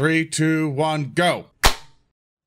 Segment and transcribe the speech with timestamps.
[0.00, 1.50] Three, two, one, go.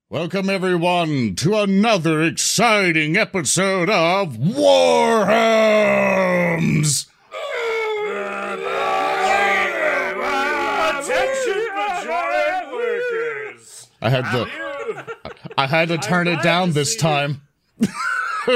[0.10, 4.66] Welcome, everyone, to another exciting episode of Warhams!
[10.98, 11.68] Attention,
[12.04, 13.88] giant workers!
[14.02, 14.50] I had to,
[15.56, 17.42] I had to turn it down this time.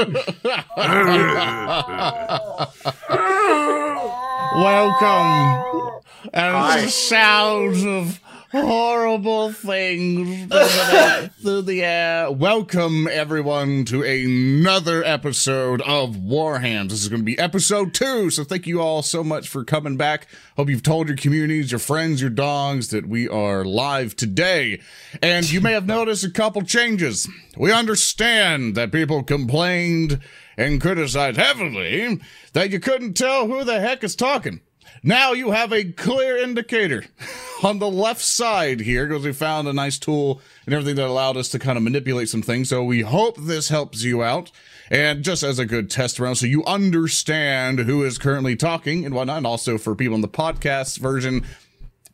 [4.56, 6.00] Welcome.
[6.34, 8.20] And the sounds of
[8.50, 10.52] horrible things
[11.42, 12.30] through the air.
[12.30, 16.90] Welcome, everyone, to another episode of Warhams.
[16.90, 19.96] This is going to be episode two, so thank you all so much for coming
[19.96, 20.26] back.
[20.56, 24.80] Hope you've told your communities, your friends, your dogs that we are live today.
[25.20, 27.28] And you may have noticed a couple changes.
[27.56, 30.20] We understand that people complained
[30.56, 32.20] and criticized heavily
[32.54, 34.60] that you couldn't tell who the heck is talking.
[35.02, 37.04] Now you have a clear indicator
[37.62, 41.36] on the left side here because we found a nice tool and everything that allowed
[41.36, 42.68] us to kind of manipulate some things.
[42.68, 44.50] So we hope this helps you out.
[44.90, 49.14] And just as a good test around, so you understand who is currently talking and
[49.14, 49.38] whatnot.
[49.38, 51.44] And also for people in the podcast version,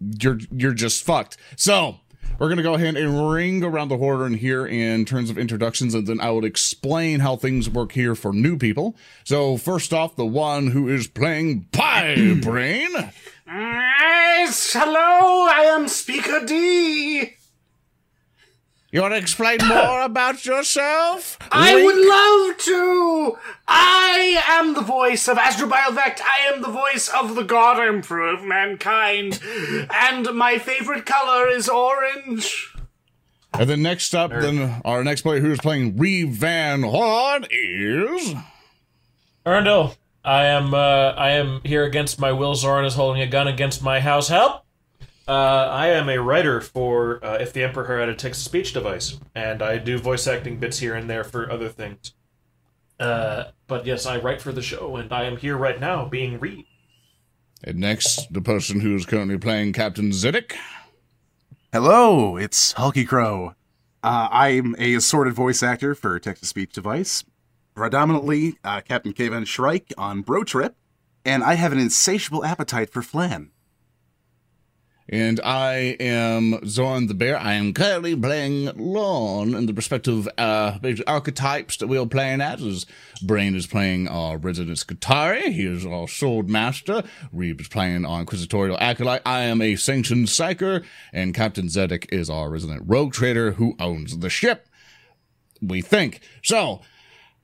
[0.01, 1.37] you're you're just fucked.
[1.57, 2.01] So
[2.39, 6.07] we're gonna go ahead and ring around the horn here in terms of introductions, and
[6.07, 8.97] then I will explain how things work here for new people.
[9.25, 12.91] So first off, the one who is playing Pie Brain.
[13.47, 17.35] Yes, hello, I am Speaker D.
[18.95, 21.37] You want to explain more about yourself?
[21.51, 21.85] I Link?
[21.85, 23.39] would love to.
[23.67, 26.21] I am the voice of Asdrubael Vect.
[26.25, 29.41] I am the voice of the God Emperor of mankind,
[29.91, 32.73] and my favorite color is orange.
[33.53, 38.37] And then next up, then our next player who is playing Reeb Van Horn is.
[39.45, 42.55] Earndil, I am uh, I am here against my will.
[42.55, 44.29] Zoran is holding a gun against my house.
[44.29, 44.64] Help!
[45.27, 49.63] Uh, I am a writer for uh, If the Emperor Had a Text-to-Speech Device, and
[49.63, 52.13] I do voice acting bits here and there for other things.
[53.01, 56.39] Uh, but yes, I write for the show, and I am here right now being
[56.39, 56.67] Reeb.
[57.63, 60.53] And next, the person who is currently playing Captain Zedek.
[61.73, 63.55] Hello, it's Hulky Krow.
[64.03, 67.25] Uh, I'm a assorted voice actor for text to speech device,
[67.75, 70.77] predominantly uh, Captain Kevin Shrike on Bro Trip,
[71.25, 73.51] and I have an insatiable appetite for flan.
[75.09, 77.39] And I am Zoran the Bear.
[77.39, 82.63] I am currently playing Lorne in the respective uh, archetypes that we are playing as.
[82.63, 82.87] As
[83.23, 85.53] Brain is playing our resident Skatari.
[85.53, 87.03] He is our Sword Master.
[87.35, 89.21] Reeb is playing our Inquisitorial Acolyte.
[89.27, 90.83] I am a Sanctioned Psyker.
[91.13, 94.69] And Captain Zedek is our resident Rogue Trader who owns the ship.
[95.61, 96.21] We think.
[96.43, 96.81] So,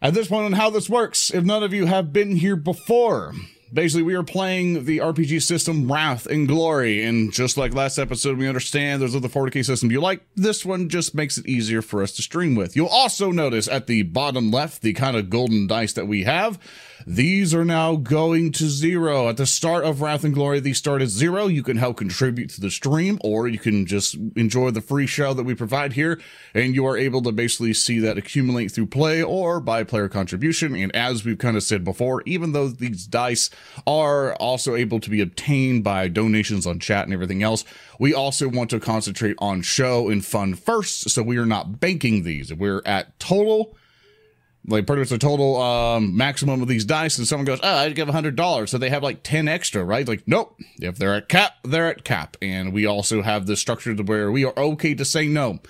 [0.01, 3.35] at this point on how this works, if none of you have been here before,
[3.73, 8.39] basically we are playing the RPG system Wrath and Glory, and just like last episode,
[8.39, 10.23] we understand there's other 40k systems you like.
[10.37, 12.77] This one just makes it easier for us to stream with.
[12.77, 16.59] You'll also notice at the bottom left the kind of golden dice that we have.
[17.07, 19.29] These are now going to zero.
[19.29, 21.47] At the start of Wrath and Glory, these start at zero.
[21.47, 25.33] You can help contribute to the stream, or you can just enjoy the free show
[25.33, 26.21] that we provide here,
[26.55, 30.75] and you are able to basically see that accumulate through play or by player contribution.
[30.77, 33.49] And as we've kind of said before, even though these dice
[33.87, 37.65] are also able to be obtained by donations on chat and everything else,
[37.99, 42.25] we also want to concentrate on show and fun first, so we are not banking
[42.25, 42.53] these.
[42.53, 43.75] We're at total
[44.67, 47.95] like pretty much the total um, maximum of these dice, and someone goes, "Oh, I'd
[47.95, 50.07] give hundred dollars," so they have like ten extra, right?
[50.07, 50.59] Like, nope.
[50.81, 54.31] If they're at cap, they're at cap, and we also have this structure to where
[54.31, 55.61] we are okay to say no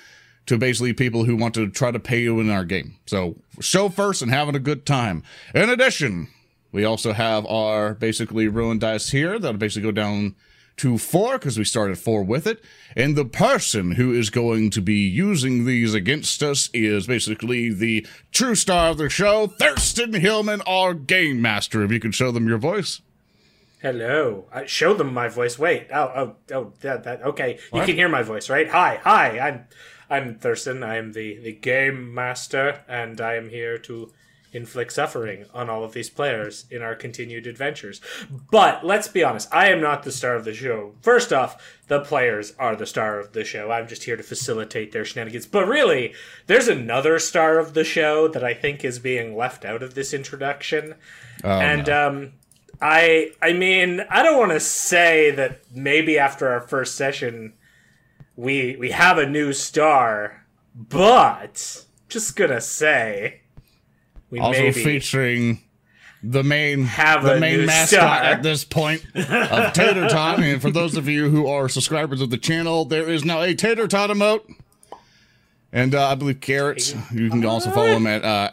[0.47, 2.97] to basically people who want to try to pay you in our game.
[3.07, 5.23] So show first and having a good time.
[5.55, 6.29] In addition,
[6.73, 10.35] we also have our basically ruin dice here that'll basically go down
[10.81, 12.65] to four because we started four with it.
[12.97, 18.07] And the person who is going to be using these against us is basically the
[18.33, 21.83] true star of the show, Thurston Hillman, our game master.
[21.83, 23.03] If you could show them your voice.
[23.83, 24.47] Hello.
[24.53, 25.59] I show them my voice.
[25.59, 25.89] Wait.
[25.93, 26.73] Oh, oh, oh.
[26.81, 27.23] That, that.
[27.23, 27.59] Okay.
[27.73, 28.69] You can hear my voice, right?
[28.69, 29.39] Hi, hi.
[29.39, 29.65] I'm,
[30.11, 30.83] I'm Thurston.
[30.83, 34.13] I am the the game master, and I am here to
[34.53, 38.01] inflict suffering on all of these players in our continued adventures.
[38.51, 40.95] But let's be honest, I am not the star of the show.
[41.03, 43.71] First off, the players are the star of the show.
[43.71, 45.47] I'm just here to facilitate their shenanigans.
[45.47, 46.15] But really,
[46.47, 50.13] there's another star of the show that I think is being left out of this
[50.13, 50.95] introduction.
[51.43, 52.33] Oh, and um
[52.83, 57.55] I I mean, I don't want to say that maybe after our first session
[58.37, 63.43] we we have a new star, but just gonna say
[64.31, 65.61] we Also featuring
[66.23, 68.23] the main Have the main mascot star.
[68.23, 70.39] at this point of Tater Tot.
[70.41, 73.55] and for those of you who are subscribers of the channel, there is now a
[73.55, 74.43] Tater Tot emote.
[75.73, 76.95] And uh, I believe carrots.
[77.13, 78.51] you can also follow him at uh,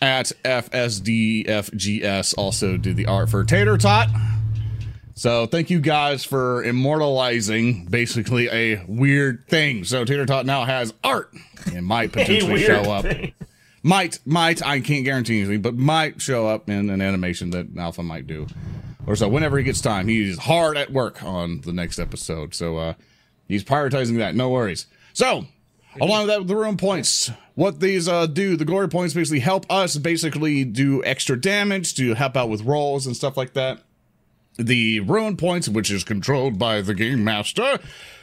[0.00, 2.34] at FSDFGS.
[2.38, 4.08] Also did the art for Tater Tot.
[5.14, 9.84] So thank you guys for immortalizing basically a weird thing.
[9.84, 11.34] So Tater Tot now has art
[11.74, 13.02] and might potentially show up.
[13.04, 13.32] thing.
[13.82, 18.02] Might, might, I can't guarantee anything, but might show up in an animation that Alfa
[18.02, 18.46] might do.
[19.06, 20.08] Or so whenever he gets time.
[20.08, 22.54] He's hard at work on the next episode.
[22.54, 22.94] So uh
[23.48, 24.34] he's prioritizing that.
[24.34, 24.86] No worries.
[25.14, 25.46] So
[26.00, 27.30] along with that, the ruin points.
[27.54, 32.14] What these uh, do, the glory points basically help us basically do extra damage to
[32.14, 33.80] help out with rolls and stuff like that
[34.62, 37.78] the ruin points, which is controlled by the game master,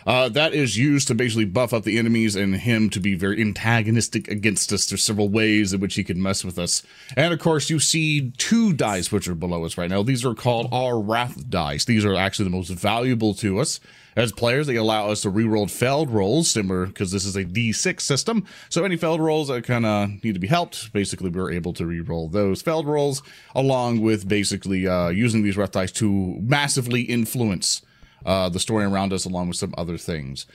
[0.06, 3.42] uh, that is used to basically buff up the enemies and him to be very
[3.42, 4.86] antagonistic against us.
[4.86, 6.82] There's several ways in which he can mess with us.
[7.18, 10.04] And of course, you see two dice which are below us right now.
[10.04, 11.84] These are called our wrath dice.
[11.84, 13.82] These are actually the most valuable to us.
[14.18, 18.02] As players, they allow us to reroll failed rolls, similar because this is a D6
[18.02, 18.46] system.
[18.68, 21.84] So any failed rolls that kind of need to be helped, basically we're able to
[21.84, 23.22] reroll those failed rolls,
[23.54, 26.10] along with basically uh, using these wrath dice to
[26.42, 27.84] massively influence
[28.26, 30.48] uh, the story around us, along with some other things.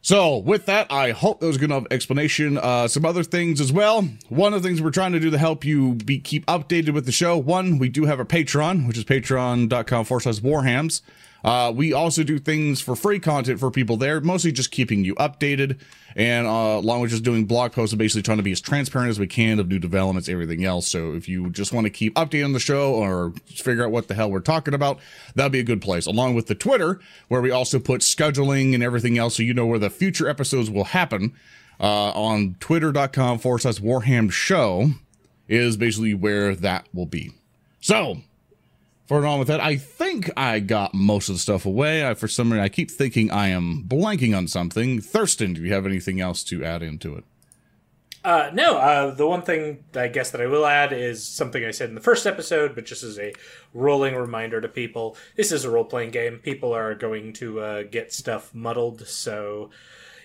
[0.00, 2.56] So, with that, I hope that was a good enough explanation.
[2.56, 4.08] Uh, some other things as well.
[4.28, 7.06] One of the things we're trying to do to help you be keep updated with
[7.06, 7.36] the show.
[7.36, 11.02] One, we do have a Patreon, which is patreon.com forward slash warhams.
[11.46, 15.14] Uh, we also do things for free content for people there, mostly just keeping you
[15.14, 15.78] updated,
[16.16, 19.10] and uh, along with just doing blog posts and basically trying to be as transparent
[19.10, 20.88] as we can of new developments, everything else.
[20.88, 24.14] So if you just want to keep updating the show or figure out what the
[24.14, 24.98] hell we're talking about,
[25.36, 26.06] that'd be a good place.
[26.06, 26.98] Along with the Twitter,
[27.28, 30.68] where we also put scheduling and everything else, so you know where the future episodes
[30.68, 31.32] will happen.
[31.78, 34.92] Uh, on twitter.com forward slash Warham Show
[35.46, 37.32] is basically where that will be.
[37.80, 38.22] So,
[39.06, 42.08] for on with that, I think I got most of the stuff away.
[42.08, 45.00] I, for some reason, I keep thinking I am blanking on something.
[45.00, 47.24] Thurston, do you have anything else to add into it?
[48.24, 51.70] Uh, no, uh, the one thing I guess that I will add is something I
[51.70, 53.32] said in the first episode, but just as a
[53.72, 55.16] rolling reminder to people.
[55.36, 56.38] This is a role playing game.
[56.38, 59.70] People are going to uh, get stuff muddled, so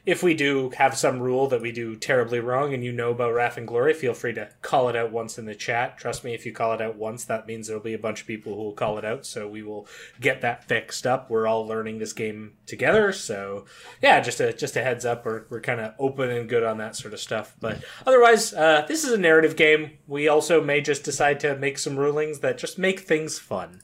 [0.06, 3.34] if we do have some rule that we do terribly wrong and you know about
[3.34, 5.98] Wrath and Glory, feel free to call it out once in the chat.
[5.98, 8.28] Trust me, if you call it out once, that means there'll be a bunch of
[8.28, 9.88] people who will call it out, so we will
[10.20, 11.30] get that fixed up.
[11.30, 13.66] We're all learning this game together, so
[14.02, 15.26] yeah, just a just a heads up.
[15.26, 17.56] We're, we're kind of open and good on that sort of stuff.
[17.60, 19.98] But otherwise, uh, this is a narrative game.
[20.08, 23.82] We also may just decide to make some rulings that just make things fun.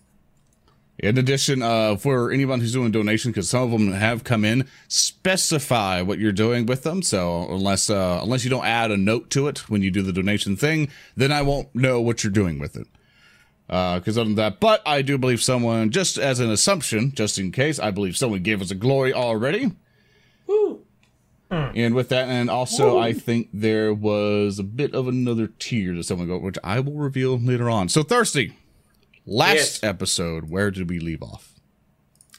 [0.99, 4.67] In addition, uh, for anyone who's doing donation, because some of them have come in,
[4.87, 7.03] specify what you're doing with them.
[7.03, 10.11] So unless uh, unless you don't add a note to it when you do the
[10.11, 12.87] donation thing, then I won't know what you're doing with it.
[13.67, 17.51] Because other than that, but I do believe someone, just as an assumption, just in
[17.51, 19.73] case, I believe someone gave us a glory already.
[20.47, 20.83] Woo!
[21.51, 26.05] And with that, and also I think there was a bit of another tier that
[26.05, 27.87] someone got, which I will reveal later on.
[27.87, 28.55] So thirsty.
[29.29, 29.83] Last Yes.
[29.83, 31.53] episode, where did we leave off?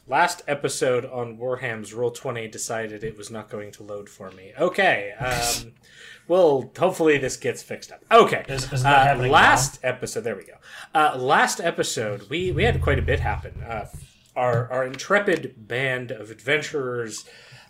[0.06, 4.52] Last episode on Warham's Roll Twenty decided it was not going to load for me.
[4.58, 5.74] Okay, um,
[6.28, 8.02] well, hopefully this gets fixed up.
[8.10, 10.54] Okay, Is- isn't that Uh, happening last episode, there we go.
[10.94, 13.62] Uh, last episode, we we had quite a bit happen.
[13.62, 13.86] Uh,
[14.34, 17.24] our our intrepid band of adventurers.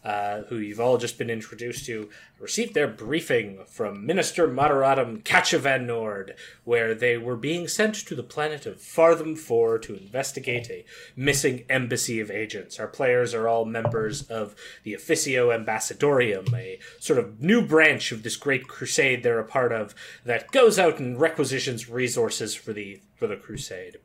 [0.08, 2.08] Uh, who you've all just been introduced to,
[2.40, 8.22] received their briefing from Minister Moderatum Catchavan Nord, where they were being sent to the
[8.22, 12.80] planet of Fartham 4 to investigate a missing embassy of agents.
[12.80, 18.22] Our players are all members of the Officio Ambassadorium, a sort of new branch of
[18.22, 19.94] this great crusade they're a part of
[20.24, 23.98] that goes out and requisitions resources for the for the crusade.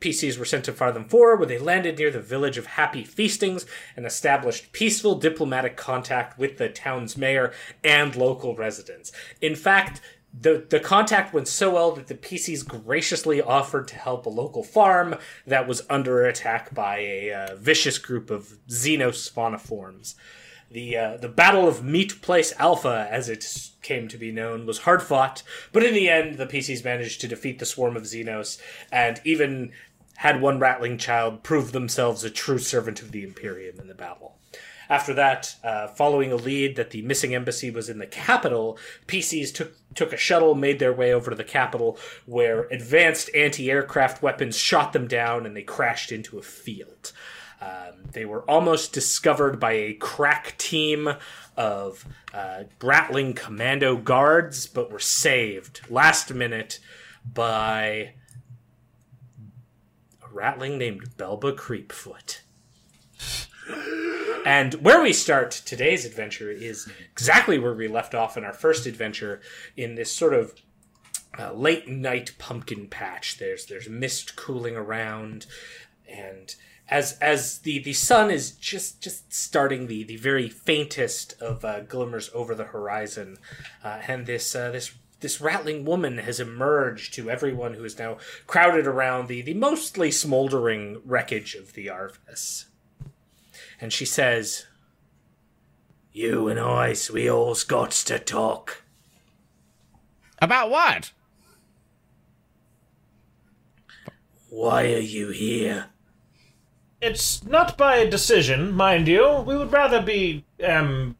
[0.00, 3.66] PCs were sent to Fartham 4, where they landed near the village of Happy Feastings
[3.96, 7.52] and established peaceful diplomatic contact with the town's mayor
[7.84, 9.12] and local residents.
[9.40, 10.00] In fact,
[10.38, 14.62] the, the contact went so well that the PCs graciously offered to help a local
[14.62, 15.16] farm
[15.46, 20.14] that was under attack by a uh, vicious group of xenospawniforms.
[20.70, 23.44] The uh, the Battle of Meat Place Alpha, as it
[23.82, 25.42] came to be known, was hard fought,
[25.72, 28.60] but in the end, the PCs managed to defeat the swarm of Xenos,
[28.92, 29.72] and even
[30.20, 34.36] had one ratling child prove themselves a true servant of the Imperium in the battle.
[34.90, 39.54] After that, uh, following a lead that the missing embassy was in the capital, PCs
[39.54, 44.58] took took a shuttle, made their way over to the capital, where advanced anti-aircraft weapons
[44.58, 47.12] shot them down, and they crashed into a field.
[47.62, 51.14] Um, they were almost discovered by a crack team
[51.56, 56.78] of uh, ratling commando guards, but were saved last minute
[57.24, 58.12] by
[60.32, 62.40] ratling named Belba Creepfoot.
[64.44, 68.86] And where we start today's adventure is exactly where we left off in our first
[68.86, 69.40] adventure
[69.76, 70.54] in this sort of
[71.38, 73.38] uh, late night pumpkin patch.
[73.38, 75.46] There's there's mist cooling around,
[76.08, 76.54] and
[76.88, 81.80] as as the, the sun is just just starting the, the very faintest of uh,
[81.80, 83.36] glimmers over the horizon,
[83.84, 88.16] uh, and this uh, this this ratling woman has emerged to everyone who is now
[88.46, 92.64] crowded around the, the mostly smoldering wreckage of the Arvis.
[93.80, 94.66] And she says,
[96.12, 98.82] You and I, we all's got to talk.
[100.40, 101.12] About what?
[104.48, 105.86] Why are you here?
[107.00, 109.40] It's not by decision, mind you.
[109.46, 111.16] We would rather be, um,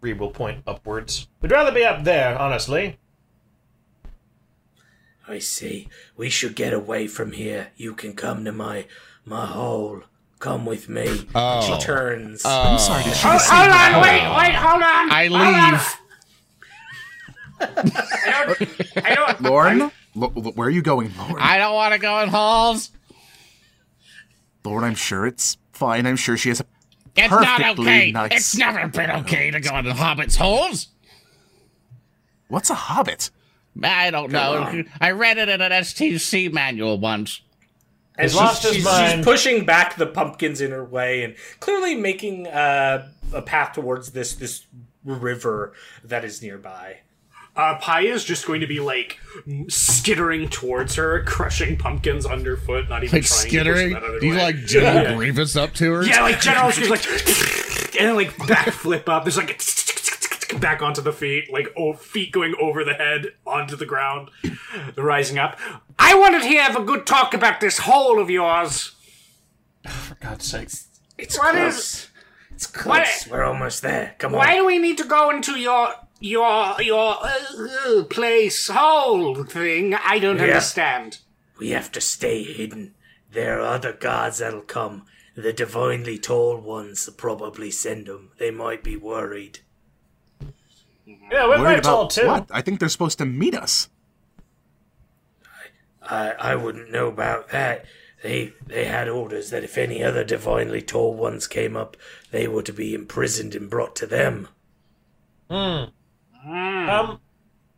[0.00, 1.26] Reeb will point upwards.
[1.40, 2.98] We'd rather be up there, honestly.
[5.26, 5.88] I see.
[6.16, 7.68] We should get away from here.
[7.76, 8.86] You can come to my
[9.24, 10.02] my hole.
[10.38, 11.26] Come with me.
[11.34, 11.62] Oh.
[11.62, 12.42] She turns.
[12.44, 12.72] Oh.
[12.72, 14.00] I'm sorry, did she just Hold on, that?
[14.02, 15.10] wait, wait, hold on.
[15.10, 15.72] I Hold on.
[15.72, 16.00] leave.
[18.26, 19.78] I don't, I don't, Lorne?
[20.14, 21.36] Lo- lo- where are you going, Lorne?
[21.38, 22.90] I don't want to go in halls.
[24.64, 26.06] Lorne, I'm sure it's fine.
[26.06, 26.66] I'm sure she has a
[27.16, 28.12] It's not perfectly okay.
[28.12, 28.32] nice.
[28.32, 30.88] It's never been okay to go into hobbits' holes.
[32.48, 33.30] What's a hobbit?
[33.82, 34.84] I don't know.
[35.00, 37.40] I read it in an STC manual once.
[38.16, 39.16] and He's lost his she's, mind.
[39.18, 44.12] she's pushing back the pumpkins in her way and clearly making uh, a path towards
[44.12, 44.66] this this
[45.04, 45.72] river
[46.04, 46.98] that is nearby.
[47.56, 49.18] uh, is just going to be like
[49.68, 53.90] skittering towards her, crushing pumpkins underfoot, not even Like trying skittering.
[53.90, 54.42] to push them out of Do the you way.
[54.44, 55.14] like General Yeah.
[55.16, 56.04] Grievous up to her?
[56.04, 57.04] Yeah, like General she's like,
[57.98, 59.24] and then like backflip up.
[59.24, 59.50] There's like
[60.64, 64.30] back onto the feet, like oh, feet going over the head onto the ground,
[64.96, 65.58] rising up.
[65.98, 68.96] I wanted to have a good talk about this hole of yours.
[69.86, 70.70] For God's sake.
[71.18, 71.76] It's What close.
[71.76, 72.08] is-
[72.52, 73.26] It's what close.
[73.30, 74.14] We're almost there.
[74.18, 74.38] Come on.
[74.38, 79.92] Why do we need to go into your your your uh, uh, place hole thing?
[79.94, 80.44] I don't Yeah.
[80.44, 81.18] understand.
[81.58, 82.94] We have to stay hidden.
[83.30, 85.04] There are other gods that'll come.
[85.36, 88.30] The divinely tall ones will probably send them.
[88.38, 89.58] They might be worried.
[91.30, 92.26] Yeah, we're Worried very tall about too.
[92.26, 92.46] what?
[92.50, 93.88] I think they're supposed to meet us.
[96.02, 97.84] I I wouldn't know about that.
[98.22, 101.96] They they had orders that if any other divinely tall ones came up,
[102.30, 104.48] they were to be imprisoned and brought to them.
[105.50, 105.84] Hmm.
[106.46, 107.20] Um,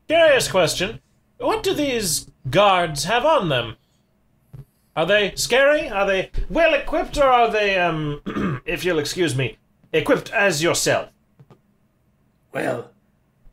[0.09, 1.01] curious question.
[1.39, 3.77] What do these guards have on them?
[4.97, 5.89] Are they scary?
[5.89, 8.23] Are they well equipped, or are they, um,
[8.65, 9.59] if you'll excuse me,
[9.93, 11.11] equipped as yourself?
[12.53, 12.91] Well,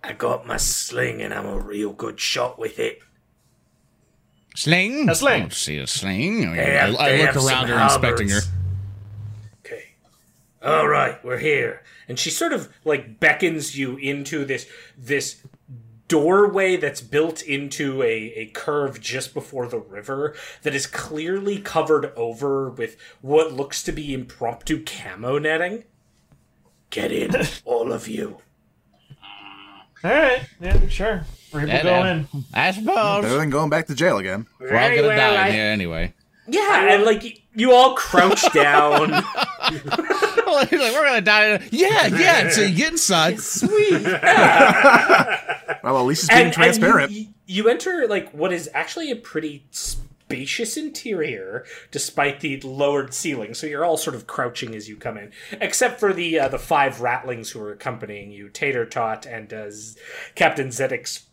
[0.04, 3.00] I got my sling and I'm a real good shot with it.
[4.56, 5.10] Sling?
[5.10, 5.34] A sling.
[5.34, 6.46] I don't see a sling.
[6.46, 8.42] Oh, I, I, have- I look around some her, inspecting her.
[9.66, 9.86] Okay.
[10.62, 11.82] All right, we're here.
[12.08, 14.68] And she sort of like beckons you into this
[14.98, 15.42] this
[16.10, 22.12] doorway that's built into a, a curve just before the river that is clearly covered
[22.16, 25.86] over with what looks to be impromptu camo netting.
[26.90, 27.32] Get in,
[27.66, 28.38] all of you.
[30.04, 31.24] All right, yeah, sure.
[31.54, 32.28] We'll Yeah, go in.
[32.54, 33.24] I suppose.
[33.24, 34.48] Better than going back to jail again.
[34.60, 36.14] We're all gonna well, die I- in here anyway.
[36.48, 39.24] Yeah, and like y- you all crouch down.
[40.46, 41.46] Well, he's like, we're gonna die.
[41.56, 42.50] in- Yeah, yeah.
[42.50, 43.40] So you get inside.
[43.40, 44.04] Sweet.
[45.84, 47.12] Well, at least it's being transparent.
[47.12, 49.66] you, you enter like what is actually a pretty
[50.34, 53.54] spacious interior, despite the lowered ceiling.
[53.54, 56.58] So you're all sort of crouching as you come in, except for the uh, the
[56.58, 60.00] five ratlings who are accompanying you: Tater Tot and uh, Z-
[60.34, 61.28] Captain Zedek's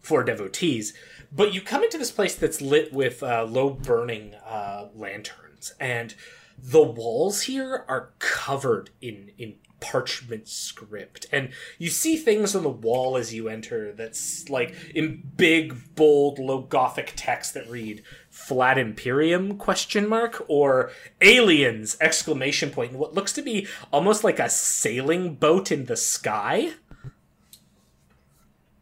[0.00, 0.92] four devotees.
[1.30, 6.14] But you come into this place that's lit with uh, low burning uh, lanterns, and
[6.58, 12.68] the walls here are covered in in parchment script and you see things on the
[12.68, 18.78] wall as you enter that's like in big bold low gothic text that read flat
[18.78, 20.90] imperium question mark or
[21.20, 25.96] aliens exclamation point and what looks to be almost like a sailing boat in the
[25.96, 26.72] sky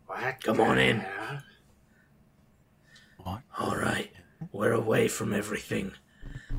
[0.06, 0.42] What?
[0.44, 0.98] Come on in.
[0.98, 1.40] Yeah.
[3.58, 4.12] all right
[4.52, 5.92] we're away from everything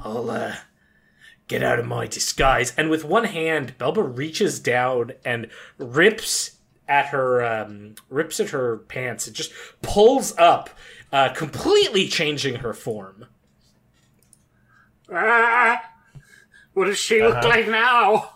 [0.04, 0.56] i'll uh
[1.48, 2.74] get out of my disguise.
[2.78, 8.78] And with one hand belba reaches down and rips at her um, rips at her
[8.78, 9.28] pants.
[9.28, 10.70] And just pulls up
[11.12, 13.26] uh, completely changing her form.
[15.12, 15.82] Ah,
[16.74, 18.32] what does she look like now?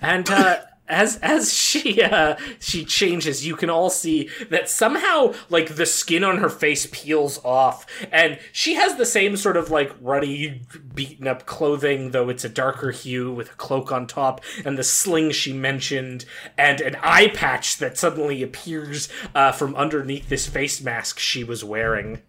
[0.00, 5.76] and uh, as as she uh she changes you can all see that somehow like
[5.76, 9.92] the skin on her face peels off and she has the same sort of like
[10.00, 10.60] ruddy
[10.94, 14.82] beaten up clothing though it's a darker hue with a cloak on top and the
[14.84, 16.24] sling she mentioned
[16.58, 21.62] and an eye patch that suddenly appears uh, from underneath this face mask she was
[21.64, 22.20] wearing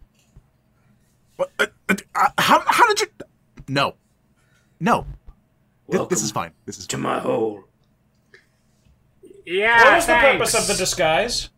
[1.40, 3.08] Uh, uh, how, how did you.
[3.68, 3.96] No.
[4.80, 5.02] No.
[5.02, 6.52] Th- Welcome this is fine.
[6.66, 7.64] This is to my hole
[9.46, 9.84] Yeah.
[9.84, 10.38] What was the thanks.
[10.52, 11.50] purpose of the disguise?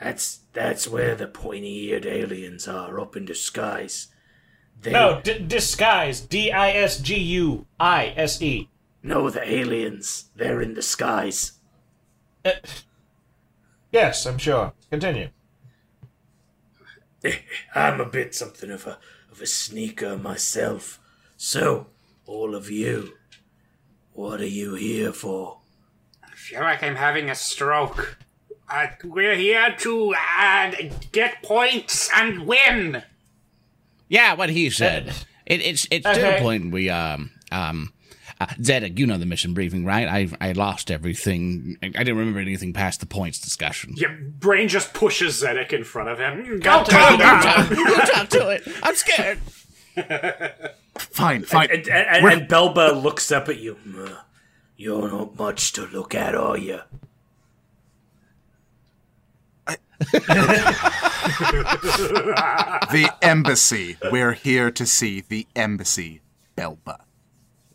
[0.00, 4.08] that's that's where the pointy-eared aliens are up in disguise
[4.80, 6.22] they No, d- disguise.
[6.22, 8.70] D I S G U I S E.
[9.02, 11.52] No, the aliens they're in disguise
[12.44, 12.52] Uh,
[13.92, 14.72] Yes, I'm sure.
[14.90, 15.28] Continue.
[17.74, 18.98] I'm a bit something of a
[19.30, 20.98] of a sneaker myself.
[21.36, 21.88] So,
[22.26, 23.14] all of you,
[24.14, 25.59] what are you here for?
[26.40, 28.16] I feel like I'm having a stroke.
[28.68, 30.72] Uh, we're here to uh,
[31.12, 33.02] get points and win.
[34.08, 35.08] Yeah, what he said.
[35.44, 37.92] It, it's it's to the point we um um.
[38.40, 40.08] Uh, Zedek, you know the mission briefing, right?
[40.08, 41.76] I I lost everything.
[41.82, 43.92] I, I didn't remember anything past the points discussion.
[43.96, 46.58] Your Brain just pushes Zedek in front of him.
[46.60, 46.84] Go, go.
[46.84, 48.62] go talk to it.
[48.82, 49.38] I'm scared.
[50.98, 51.42] fine.
[51.42, 51.70] Fine.
[51.70, 53.76] And, and, We're- and Belba looks up at you.
[54.80, 56.80] "Uh, You're not much to look at, are you?
[62.90, 63.98] the embassy.
[64.10, 66.22] We're here to see the embassy,
[66.56, 67.00] Belba.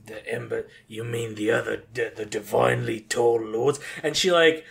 [0.06, 0.68] The ember.
[0.88, 3.80] You mean the other, the, the divinely tall lords?
[4.02, 4.66] And she like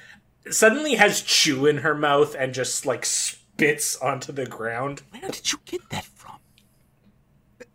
[0.50, 5.02] suddenly has chew in her mouth and just like spits onto the ground.
[5.10, 6.38] Where did you get that from?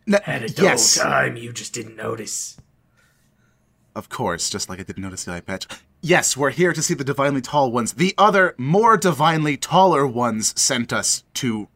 [0.07, 1.37] N- Had a dull yes, time.
[1.37, 2.58] You just didn't notice.
[3.95, 4.49] Of course.
[4.49, 5.67] Just like I didn't notice the eye patch.
[6.01, 7.93] Yes, we're here to see the divinely tall ones.
[7.93, 11.67] The other, more divinely taller ones sent us to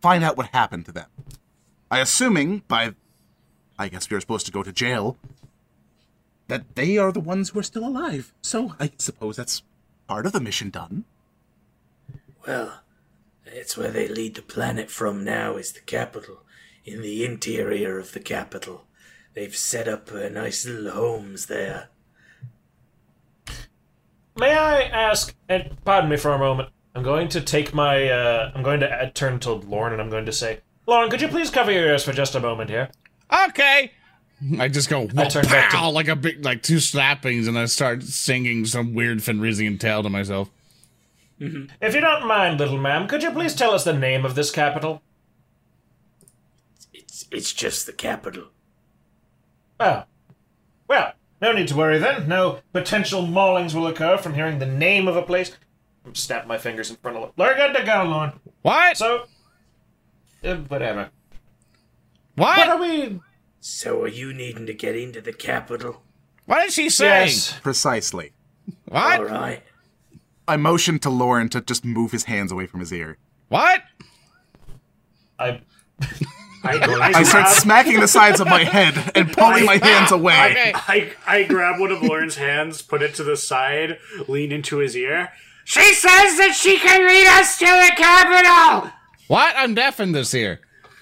[0.00, 1.08] find out what happened to them.
[1.90, 2.94] I assuming by,
[3.78, 5.16] I guess we are supposed to go to jail.
[6.48, 8.32] That they are the ones who are still alive.
[8.40, 9.64] So I suppose that's
[10.06, 11.04] part of the mission done.
[12.46, 12.82] Well,
[13.44, 16.42] it's where they lead the planet from now is the capital.
[16.84, 18.85] In the interior of the capital.
[19.36, 21.90] They've set up uh, nice little homes there.
[24.38, 28.50] May I ask, and pardon me for a moment, I'm going to take my, uh,
[28.54, 31.28] I'm going to uh, turn to Lorne and I'm going to say, Lorne, could you
[31.28, 32.88] please cover your ears for just a moment here?
[33.30, 33.92] Okay.
[34.58, 37.66] I just go I turn back to- like a big like two slappings, and I
[37.66, 40.50] start singing some weird Fenrisian tale to myself.
[41.38, 44.50] If you don't mind, little ma'am, could you please tell us the name of this
[44.50, 45.02] capital?
[46.92, 48.44] It's it's just the capital.
[49.78, 50.04] Oh.
[50.88, 52.28] Well, no need to worry then.
[52.28, 55.52] No potential maulings will occur from hearing the name of a place.
[56.12, 58.32] Snap my fingers in front of We're good to go, Lorne.
[58.62, 58.96] What?
[58.96, 59.24] So,
[60.44, 61.10] uh, whatever.
[62.36, 62.58] what?
[62.58, 63.20] What are we?
[63.60, 66.02] So are you needing to get into the capital?
[66.44, 67.24] what did she say?
[67.24, 67.58] Yes.
[67.60, 68.32] Precisely.
[68.86, 69.18] What?
[69.18, 69.62] All right.
[70.48, 73.18] I motioned to Lorne to just move his hands away from his ear.
[73.48, 73.82] What?
[75.38, 75.60] I.
[76.66, 80.50] I, I start smacking the sides of my head and pulling my hands away.
[80.50, 80.72] Okay.
[80.74, 83.98] I, I grab one of Lorne's hands, put it to the side,
[84.28, 85.32] lean into his ear.
[85.64, 88.92] She says that she can lead us to the capital!
[89.28, 89.54] What?
[89.56, 90.60] I'm deaf in this here.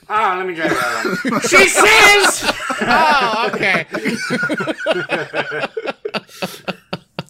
[0.09, 1.41] Oh, ah, let me try that one.
[1.43, 2.53] she says!
[2.81, 3.87] Oh, okay.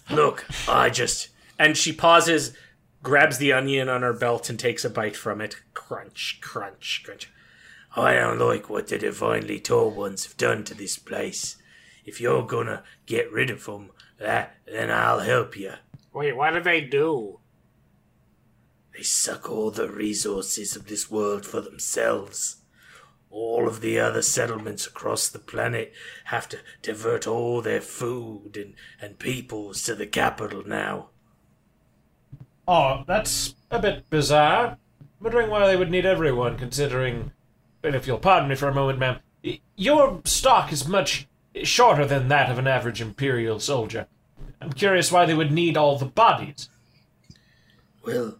[0.15, 2.55] Look, I just and she pauses,
[3.03, 5.57] grabs the onion on her belt and takes a bite from it.
[5.73, 7.31] Crunch, crunch, crunch.
[7.95, 11.55] I don't like what the divinely tall ones have done to this place.
[12.03, 15.73] If you're gonna get rid of them, that then I'll help you.
[16.13, 17.39] Wait, what do they do?
[18.95, 22.57] They suck all the resources of this world for themselves.
[23.29, 25.93] All of the other settlements across the planet
[26.25, 31.09] have to divert all their food and, and peoples to the capital now.
[32.67, 34.77] Oh, that's a bit bizarre.
[35.19, 37.31] Wondering why they would need everyone, considering.
[37.85, 39.19] And if you'll pardon me for a moment, ma'am,
[39.75, 41.27] your stock is much
[41.63, 44.07] shorter than that of an average Imperial soldier.
[44.59, 46.69] I'm curious why they would need all the bodies.
[48.03, 48.39] Well,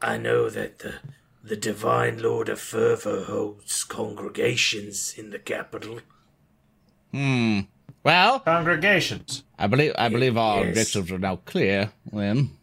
[0.00, 0.94] I know that the
[1.44, 5.98] the Divine Lord of Fervor holds congregations in the capital.
[7.12, 7.60] Hmm.
[8.04, 9.42] Well, Congregations.
[9.58, 10.68] I believe I believe our Yes.
[10.68, 11.92] objectives are now clear.
[12.12, 12.56] Then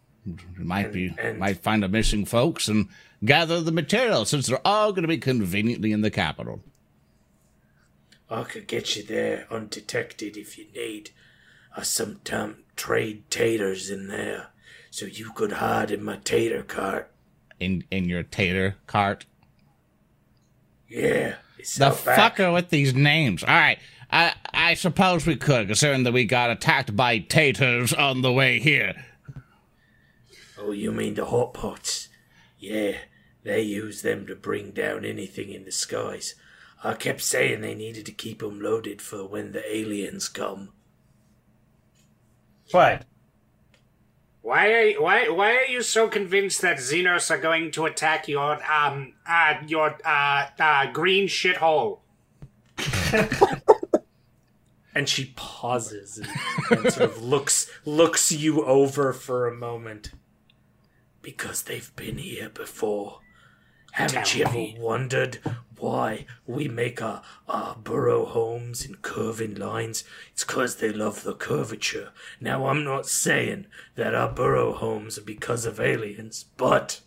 [0.58, 2.88] we might be and- might find the missing folks and
[3.24, 6.62] gather the material since they're all going to be conveniently in the capital.
[8.30, 11.10] I could get you there undetected if you need.
[11.76, 14.48] Uh, I sometime trade taters in there,
[14.92, 17.12] so you could hide in my tater cart.
[17.60, 19.26] In in your tater cart.
[20.88, 22.36] Yeah, it's The back.
[22.36, 23.44] fucker with these names.
[23.44, 23.80] All right.
[24.12, 28.60] I I suppose we could, considering that we got attacked by taters on the way
[28.60, 29.06] here.
[30.58, 32.10] Oh, you mean the hot pots?
[32.58, 32.94] Yeah,
[33.44, 36.36] they use them to bring down anything in the skies.
[36.84, 40.74] I kept saying they needed to keep 'em loaded for when the aliens come.
[42.72, 43.04] Fine.
[44.42, 48.28] Why are you, why why are you so convinced that Xenos are going to attack
[48.28, 52.00] your um uh your uh, uh green shithole?
[54.96, 56.28] and she pauses and,
[56.72, 60.12] and sort of looks looks you over for a moment.
[61.22, 63.20] Because they've been here before.
[63.92, 65.40] Haven't Tell you ever wondered
[65.78, 70.04] why we make our, our burrow homes in curving lines?
[70.32, 72.12] It's 'cause they love the curvature.
[72.40, 77.02] Now, I'm not saying that our burrow homes are because of aliens, but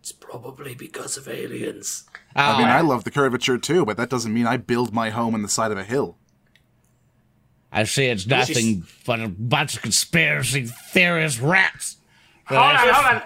[0.00, 2.04] it's probably because of aliens.
[2.34, 4.94] I oh, mean, Oh, I love the curvature too, but that doesn't mean I build
[4.94, 6.16] my home on the side of a hill.
[7.72, 11.98] I see it's nothing but a bunch of conspiracy theorist rats.
[12.46, 13.22] Hold on, hold on.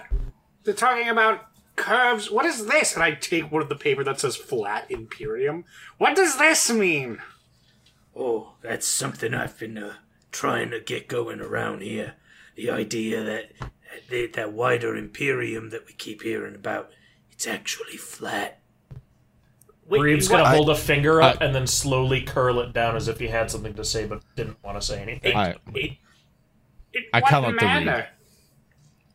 [0.63, 1.44] They're talking about
[1.75, 2.31] curves.
[2.31, 2.93] What is this?
[2.93, 5.65] And I take one of the paper that says flat Imperium.
[5.97, 7.19] What does this mean?
[8.15, 9.93] Oh, that's something I've been uh,
[10.31, 12.13] trying to get going around here.
[12.55, 13.51] The idea that
[14.09, 16.91] that, that wider Imperium that we keep hearing about,
[17.31, 18.59] it's actually flat.
[19.87, 23.07] Wait, Reeb's gonna hold a finger up I- and then slowly curl it down as
[23.07, 25.35] if he had something to say but didn't want to say anything.
[25.35, 25.97] I, it-
[26.93, 28.07] it- I come up to manner?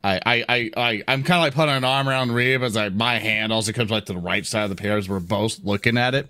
[0.02, 3.18] I, I, I, I'm kind of like putting an arm around Reeb as I, my
[3.18, 5.98] hand also comes like to the right side of the pair as we're both looking
[5.98, 6.28] at it.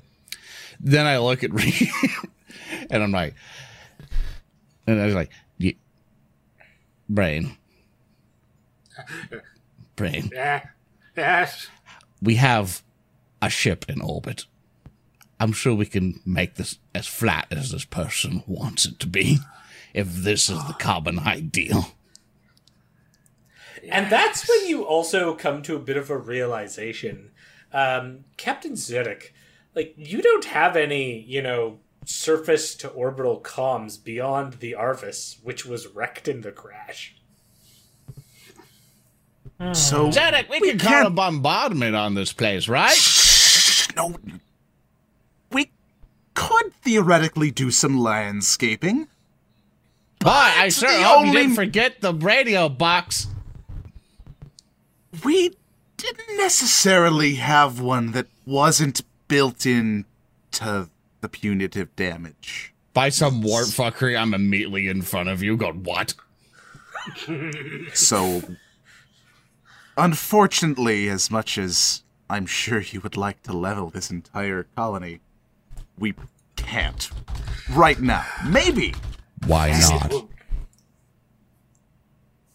[0.81, 2.27] Then I look at Reeb
[2.91, 3.35] and I'm like,
[4.87, 5.79] and I was like, "Ye-
[7.09, 7.57] brain,
[9.97, 10.65] brain, Yeah.
[11.17, 11.69] Yes.
[12.23, 12.83] we have
[13.43, 14.47] a ship in orbit.
[15.39, 19.39] I'm sure we can make this as flat as this person wants it to be,
[19.95, 21.93] if this is the common ideal.
[23.89, 27.31] And that's when you also come to a bit of a realization.
[27.73, 29.31] Um, Captain Zedek,
[29.75, 35.65] like, you don't have any, you know, surface to orbital comms beyond the Arvis, which
[35.65, 37.15] was wrecked in the crash.
[39.73, 42.97] So Zedek, we, can call a bombardment on this place, right?
[43.95, 44.17] no,
[45.53, 45.71] we
[46.33, 49.09] could theoretically do some landscaping.
[50.19, 53.27] but I sure the hope you only- didn't forget the radio box.
[55.25, 55.57] We
[55.97, 60.05] didn't necessarily have one that wasn't built in
[60.53, 60.89] to
[61.21, 62.73] the punitive damage.
[62.93, 65.57] By some warp fuckery, I'm immediately in front of you.
[65.57, 66.15] Going, what?
[67.95, 68.43] So,
[69.97, 75.21] unfortunately, as much as I'm sure you would like to level this entire colony,
[75.99, 76.15] we
[76.57, 77.11] can't.
[77.71, 78.25] Right now.
[78.47, 78.95] Maybe.
[79.47, 80.27] Why not?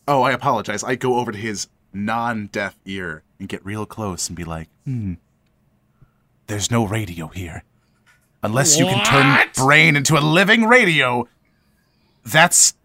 [0.08, 0.84] Oh, I apologize.
[0.84, 4.67] I go over to his non deaf ear and get real close and be like,
[4.84, 5.13] hmm.
[6.47, 7.63] There's no radio here.
[8.43, 9.53] Unless you can turn What?
[9.55, 11.27] brain into a living radio,
[12.23, 12.75] that's.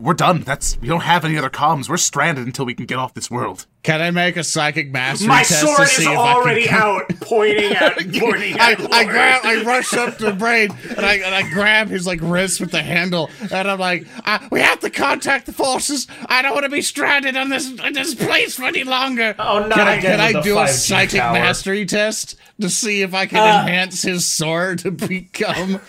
[0.00, 0.42] We're done.
[0.42, 0.78] That's.
[0.80, 1.88] We don't have any other comms.
[1.88, 3.66] We're stranded until we can get off this world.
[3.82, 6.66] Can I make a psychic mastery My test sword to is see if already I
[6.68, 8.80] can out, pointing at pointing I, at.
[8.80, 9.08] I Lord.
[9.08, 12.70] grab, I rush up to Brain, and I and I grab his like wrist with
[12.70, 16.06] the handle, and I'm like, uh, "We have to contact the forces.
[16.26, 19.66] I don't want to be stranded on this in this place for any longer." Oh,
[19.66, 19.74] no!
[19.74, 21.32] can I, can I do a psychic tower.
[21.32, 25.80] mastery test to see if I can Uh, enhance his sword to become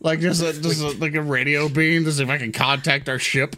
[0.00, 3.08] like just a, just a, like a radio beam to see if I can contact
[3.08, 3.56] our ship?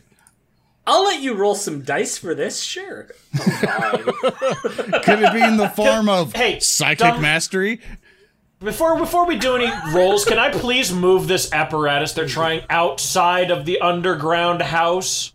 [0.87, 3.09] I'll let you roll some dice for this, sure.
[3.35, 7.81] Could it be in the form of Hey, psychic dumb- mastery?
[8.61, 13.51] Before before we do any rolls, can I please move this apparatus they're trying outside
[13.51, 15.33] of the underground house?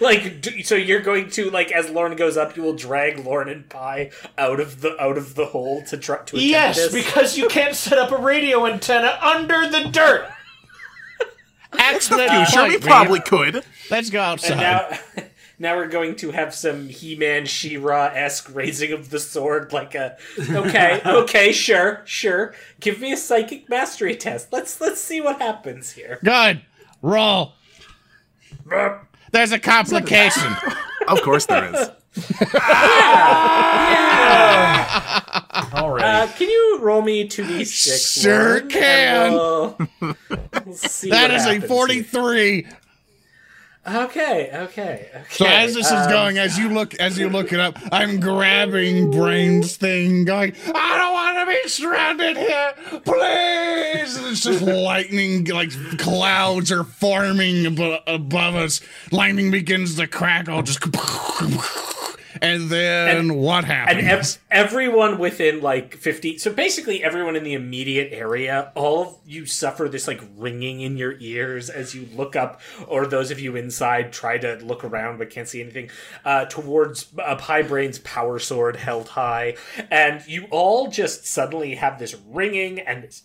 [0.00, 3.48] Like, d- so you're going to like as Lorne goes up, you will drag Lorne
[3.48, 6.92] and Pi out of the out of the hole to try to attempt Yes, this.
[7.04, 10.28] because you can't set up a radio antenna under the dirt.
[11.78, 12.32] Excellent.
[12.32, 13.24] You sure we probably Reeb.
[13.26, 13.64] could.
[13.90, 14.52] Let's go outside.
[14.52, 15.24] And now,
[15.58, 20.16] now we're going to have some He-Man, She-Ra esque raising of the sword, like a
[20.38, 22.54] okay, okay, sure, sure.
[22.80, 24.52] Give me a psychic mastery test.
[24.52, 26.18] Let's let's see what happens here.
[26.24, 26.62] Good.
[27.02, 27.52] Roll.
[29.32, 30.54] There's a complication.
[31.08, 31.90] Of course there is.
[35.72, 36.04] All right.
[36.04, 38.12] Uh, can you roll me two d six?
[38.24, 39.32] Sure can.
[39.32, 40.14] We'll, we'll
[40.74, 41.68] see That what is a happens here.
[41.68, 42.66] 43.
[43.86, 45.24] Okay, okay, okay.
[45.28, 48.18] So as this is um, going, as you look, as you look it up, I'm
[48.18, 52.72] grabbing Brain's thing, going, "I don't want to be stranded here,
[53.04, 58.80] please!" And it's just lightning, like clouds are forming abo- above us.
[59.12, 60.80] Lightning begins to crackle, just,
[62.44, 64.38] and then And- what and happens?
[64.50, 69.46] ev- everyone within like 50 so basically everyone in the immediate area all of you
[69.46, 73.56] suffer this like ringing in your ears as you look up or those of you
[73.56, 75.90] inside try to look around but can't see anything
[76.24, 79.56] uh, towards uh, pie brain's power sword held high
[79.90, 83.22] and you all just suddenly have this ringing and this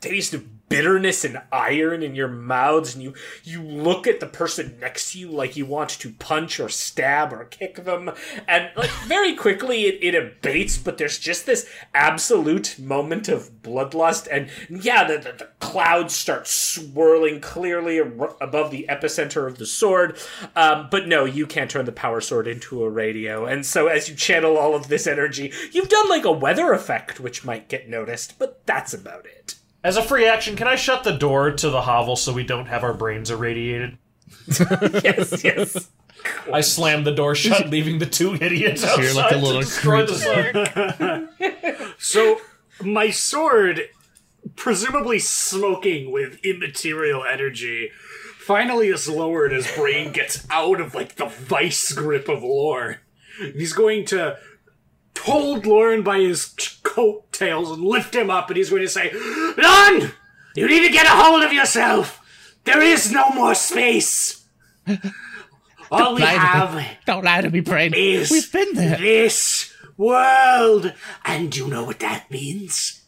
[0.00, 4.76] taste of bitterness and iron in your mouths and you you look at the person
[4.80, 8.10] next to you like you want to punch or stab or kick them
[8.46, 14.28] and like very quickly it, it abates but there's just this absolute moment of bloodlust
[14.30, 20.18] and yeah the, the, the clouds start swirling clearly above the epicenter of the sword
[20.56, 24.08] um, but no you can't turn the power sword into a radio and so as
[24.08, 27.88] you channel all of this energy you've done like a weather effect which might get
[27.88, 31.70] noticed but that's about it As a free action, can I shut the door to
[31.70, 33.98] the hovel so we don't have our brains irradiated?
[34.48, 35.88] yes, yes.
[36.52, 39.66] I slam the door shut, leaving the two idiots outside you're like a little to
[39.66, 41.94] destroy the sword.
[41.98, 42.40] So
[42.82, 43.82] my sword,
[44.56, 47.90] presumably smoking with immaterial energy,
[48.38, 52.98] finally is lowered as Brain gets out of like the vice grip of lore.
[53.38, 54.38] He's going to
[55.18, 56.46] hold Lorne by his
[56.82, 60.12] coattails and lift him up, and he's going to say, Lorne,
[60.56, 62.20] you need to get a hold of yourself.
[62.64, 64.44] There is no more space.
[65.90, 66.82] All we lie to me.
[66.82, 67.92] have." Don't lie to me, Brain.
[67.92, 68.96] We've been there.
[68.98, 70.92] this world.
[71.24, 73.02] And you know what that means?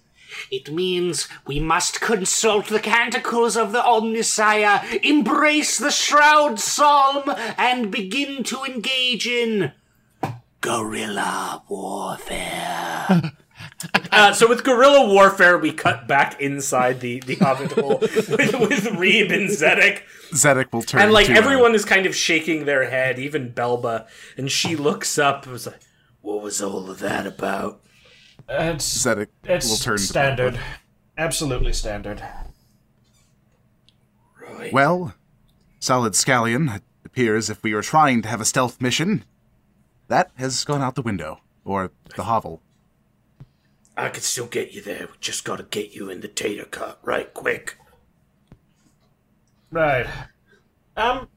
[0.51, 7.25] It means we must consult the canticles of the Omnissiah, embrace the Shroud Psalm,
[7.59, 9.73] and begin to engage in
[10.61, 13.33] guerrilla warfare.
[14.13, 18.85] Uh, so with guerrilla warfare, we cut back inside the the hobbit hole with, with
[18.85, 22.89] Reeb and Zedek, Zedek will turn and like to, everyone is kind of shaking their
[22.91, 25.81] head, even Belba, and she looks up and was like,
[26.21, 27.81] "What was all of that about?"
[28.49, 30.61] It's, Zedek it's will turn to standard.
[31.17, 32.23] Absolutely standard.
[34.41, 34.73] Right.
[34.73, 35.15] Well,
[35.79, 39.25] Solid Scallion, it appears if we were trying to have a stealth mission,
[40.11, 41.41] that has gone out the window.
[41.65, 42.63] Or the hovel.
[43.97, 45.07] I could still get you there.
[45.11, 47.77] We just gotta get you in the tater cut right quick.
[49.71, 50.07] Right.
[50.97, 51.29] Um,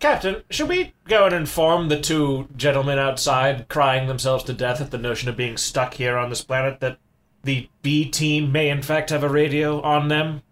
[0.00, 4.90] Captain, should we go and inform the two gentlemen outside crying themselves to death at
[4.90, 6.98] the notion of being stuck here on this planet that
[7.42, 10.42] the B team may in fact have a radio on them?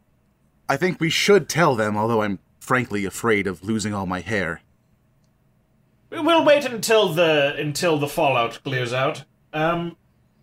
[0.68, 4.60] I think we should tell them, although I'm frankly afraid of losing all my hair.
[6.24, 9.24] We'll wait until the until the fallout clears out.
[9.52, 9.96] Um,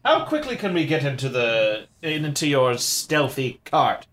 [0.05, 4.05] how quickly can we get into the into your stealthy cart?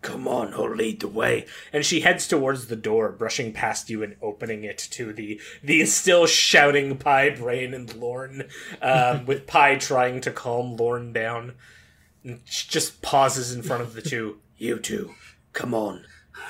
[0.00, 1.46] Come on, I'll lead the way.
[1.72, 5.84] And she heads towards the door, brushing past you and opening it to the the
[5.86, 8.48] still shouting Pie Brain and Lorne,
[8.82, 11.54] um, with Pie trying to calm Lorne down.
[12.22, 14.40] And she just pauses in front of the two.
[14.56, 15.14] You two,
[15.52, 16.04] come on.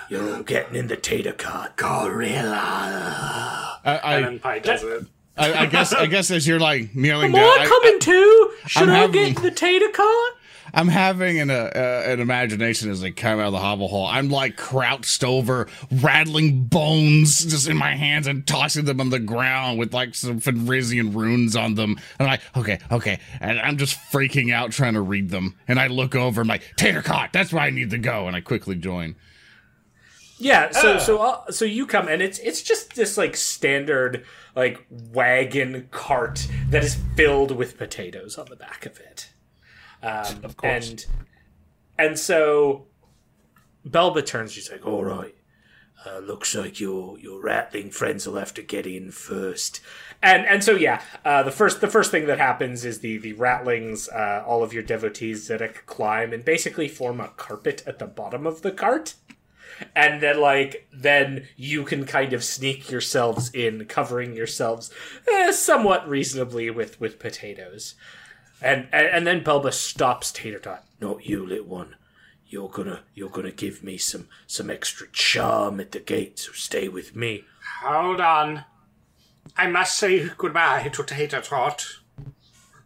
[0.09, 1.77] You're getting in the tater cart.
[1.77, 3.81] Guerrilla.
[3.85, 5.07] I, I, And then Pie does it.
[5.37, 8.53] I, I guess, I guess as you're like kneeling Am down, I I- coming too?
[8.66, 10.33] Should I'm I having- get the tater cart?
[10.77, 14.07] I'm having an uh, uh, an imagination as they come out of the hovel hole.
[14.07, 15.68] I'm like crouched over,
[16.03, 20.40] rattling bones just in my hands and tossing them on the ground with like some
[20.40, 21.90] Fenrisian runes on them.
[22.18, 23.20] And I'm like, okay, okay.
[23.40, 25.55] And I'm just freaking out trying to read them.
[25.68, 28.27] And I look over, I'm like, Tater Cot, that's where I need to go.
[28.27, 29.14] And I quickly join.
[30.38, 34.25] Yeah, so so uh, so you come and it's it's just this like standard
[34.57, 39.31] like wagon cart that is filled with potatoes on the back of it.
[40.03, 40.88] Um, Of course.
[40.90, 41.07] And
[41.99, 42.87] and so
[43.88, 44.53] Belba turns.
[44.53, 45.35] She's like, "All right,
[46.05, 49.81] Uh, looks like your your ratling friends will have to get in first.
[50.23, 53.33] and and so yeah, uh, the first the first thing that happens is the the
[53.35, 58.07] ratlings, uh, all of your devotees Zedek climb and basically form a carpet at the
[58.07, 59.14] bottom of the cart,
[59.94, 64.90] and then like then you can kind of sneak yourselves in, covering yourselves
[65.31, 67.94] eh, somewhat reasonably with with potatoes,
[68.61, 70.85] and and, and then Belba stops Tater Tot.
[71.00, 71.96] Not you, little one.
[72.46, 76.88] You're gonna you're gonna give me some some extra charm at the gate, so stay
[76.88, 77.44] with me.
[77.83, 78.64] Hold on.
[79.57, 81.87] I must say goodbye to Tater Tot.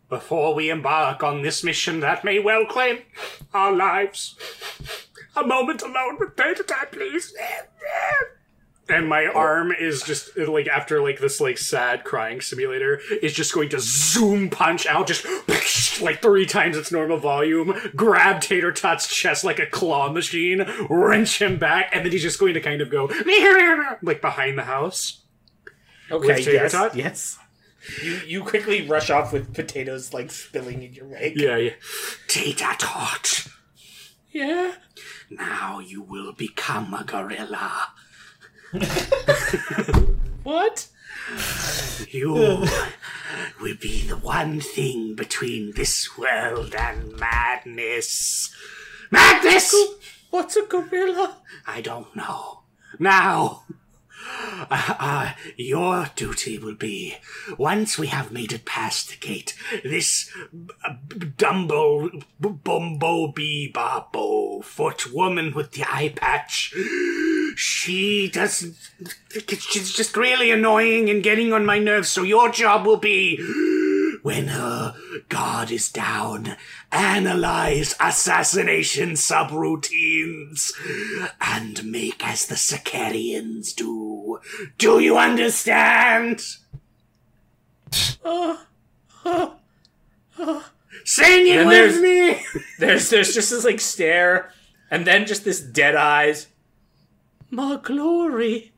[0.08, 3.00] Before we embark on this mission that may well claim
[3.52, 4.36] our lives.
[5.38, 7.32] A moment alone with Tater Tot, please.
[8.88, 13.52] and my arm is just like after like this like sad crying simulator is just
[13.54, 15.26] going to zoom punch out just
[16.00, 21.40] like three times its normal volume grab tater tot's chest like a claw machine wrench
[21.42, 23.10] him back and then he's just going to kind of go
[24.02, 25.22] like behind the house
[26.10, 26.96] Okay, yes, tot?
[26.96, 27.38] yes.
[28.02, 31.34] You you quickly rush off with potatoes like spilling in your wake.
[31.36, 31.72] yeah yeah
[32.26, 33.46] tater tot
[34.30, 34.74] Yeah.
[35.30, 37.92] now you will become a gorilla
[40.42, 40.88] What?
[42.10, 42.64] You
[43.60, 48.54] will be the one thing between this world and madness.
[49.10, 49.74] Madness!
[50.30, 51.36] What's a gorilla?
[51.66, 52.60] I don't know.
[52.98, 53.64] Now,
[54.70, 57.16] uh, uh, your duty will be
[57.56, 59.54] once we have made it past the gate.
[59.84, 60.30] This
[61.08, 62.10] Dumbo
[62.40, 66.74] b- Bumbo Bee Babo foot woman with the eye patch.
[67.56, 68.76] She doesn't.
[69.58, 72.08] She's just really annoying and getting on my nerves.
[72.08, 73.38] So your job will be
[74.22, 74.94] when her
[75.28, 76.56] guard is down,
[76.92, 80.72] analyze assassination subroutines
[81.40, 84.40] and make as the Sicarians do.
[84.78, 86.40] Do you understand?
[91.04, 92.62] Sing it with there's- me!
[92.78, 94.52] There's there's just this like stare,
[94.90, 96.46] and then just this dead eyes.
[97.50, 98.72] My glory.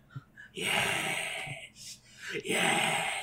[0.55, 1.99] Yes.
[2.45, 3.20] Yes.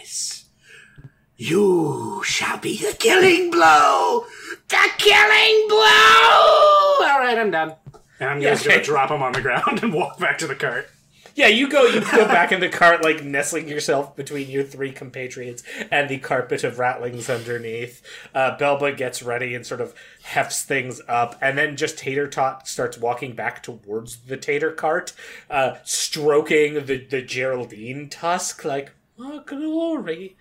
[1.40, 4.26] You shall be the killing blow!
[4.70, 7.08] The killing blow!
[7.08, 7.76] Alright, I'm done.
[8.20, 10.90] And I'm just gonna drop him on the ground and walk back to the cart.
[11.36, 14.92] Yeah, you go you go back in the cart, like nestling yourself between your three
[14.92, 18.02] compatriots and the carpet of ratlings underneath.
[18.34, 22.68] Uh, Belba gets ready and sort of hefts things up, and then just Tater Tot
[22.68, 25.14] starts walking back towards the tater cart,
[25.52, 30.36] uh, stroking the, the Geraldine tusk, like, My glory,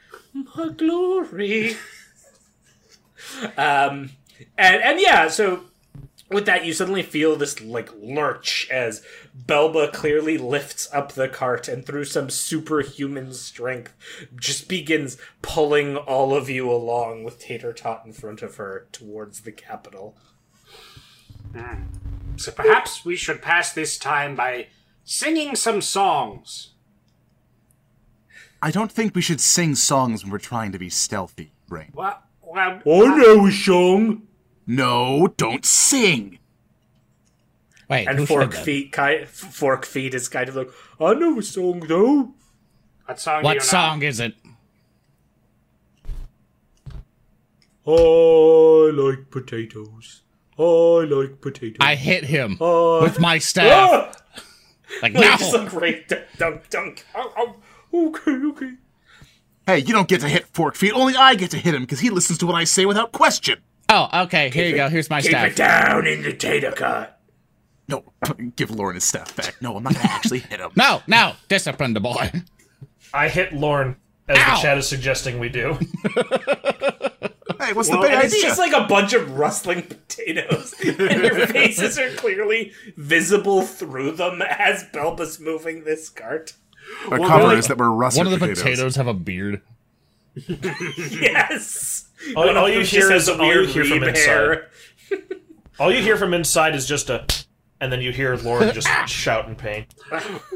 [0.57, 1.77] my glory.
[3.57, 4.11] um,
[4.59, 5.65] and, and yeah, so
[6.31, 9.05] with that, you suddenly feel this like lurch as
[9.47, 13.95] Belba clearly lifts up the cart and through some superhuman strength
[14.39, 19.43] just begins pulling all of you along with Tater Tot in front of her towards
[19.43, 20.17] the capital.
[22.37, 24.67] So perhaps we should pass this time by
[25.05, 26.73] singing some songs.
[28.63, 31.93] I don't think we should sing songs when we're trying to be stealthy, Braine.
[31.95, 32.81] Well, well,
[33.17, 34.23] know a song.
[34.67, 36.39] No, don't sing.
[37.89, 38.65] Wait, And said Fork that?
[38.65, 42.35] Feet, ki- Fork Feet is kind of like, I know a song though.
[43.07, 43.43] what song?
[43.43, 44.07] do you What know?
[44.09, 44.35] is it?
[47.87, 50.23] I like potatoes.
[50.59, 51.77] I like potatoes.
[51.81, 53.91] I hit him Uh, with my staff.
[53.93, 54.13] Ah!
[54.13, 54.43] Like,
[55.03, 55.21] Like, no!
[55.37, 57.07] just like right dunk, dunk, dunk.
[57.15, 57.57] Ow, ow.
[57.97, 58.73] Okay, okay.
[59.67, 60.93] Hey, you don't get to hit Fork Feet.
[60.93, 63.61] Only I get to hit him because he listens to what I say without question.
[63.89, 64.51] Oh, okay.
[64.51, 64.89] Here you go.
[64.89, 65.47] Here's my Keep staff.
[65.53, 67.11] it down in the tater cart.
[67.89, 68.05] No,
[68.57, 69.57] give Lorne his staff back.
[69.61, 70.71] No, I'm not gonna actually hit him.
[70.77, 72.33] No, no, discipline the boy.
[73.15, 73.97] I hit Lorne,
[74.29, 74.57] as Ow!
[74.57, 75.79] the chat is suggesting we do.
[77.59, 80.99] Hey, what's Well, the big and it's just like a bunch of rustling potatoes, and
[80.99, 86.53] your faces are clearly visible through them as Belba's moving this cart.
[87.11, 88.63] Our Well, cover they're is that we're russet One of the potatoes.
[88.63, 89.63] potatoes have a beard.
[90.97, 92.09] Yes.
[92.35, 94.59] All, One all you hear is has a all you weird hear from reeb inside.
[95.79, 97.27] All you hear from inside is just a,
[97.83, 99.85] and then you hear Lorne just shout in pain.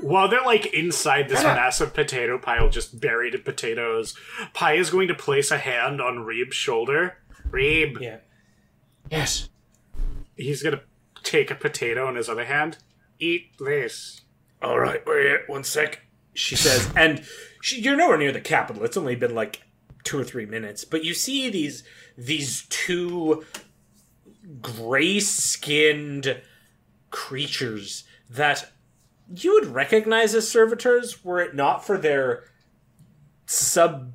[0.00, 4.16] While they're like inside this massive potato pile, just buried in potatoes,
[4.54, 7.18] Pi is going to place a hand on Reeb's shoulder.
[7.50, 8.16] Reeb, Yeah.
[9.10, 9.50] Yes.
[10.36, 10.80] he's gonna
[11.22, 12.78] take a potato in his other hand.
[13.18, 14.22] Eat this.
[14.62, 16.00] All right, wait one sec.
[16.34, 17.22] She says, and
[17.62, 18.84] she, you're nowhere near the capital.
[18.84, 19.62] It's only been like
[20.04, 21.82] two or three minutes, but you see these
[22.16, 23.44] these two
[24.60, 26.40] gray-skinned
[27.10, 28.70] creatures that
[29.34, 32.44] you would recognize as servitors were it not for their
[33.46, 34.12] sub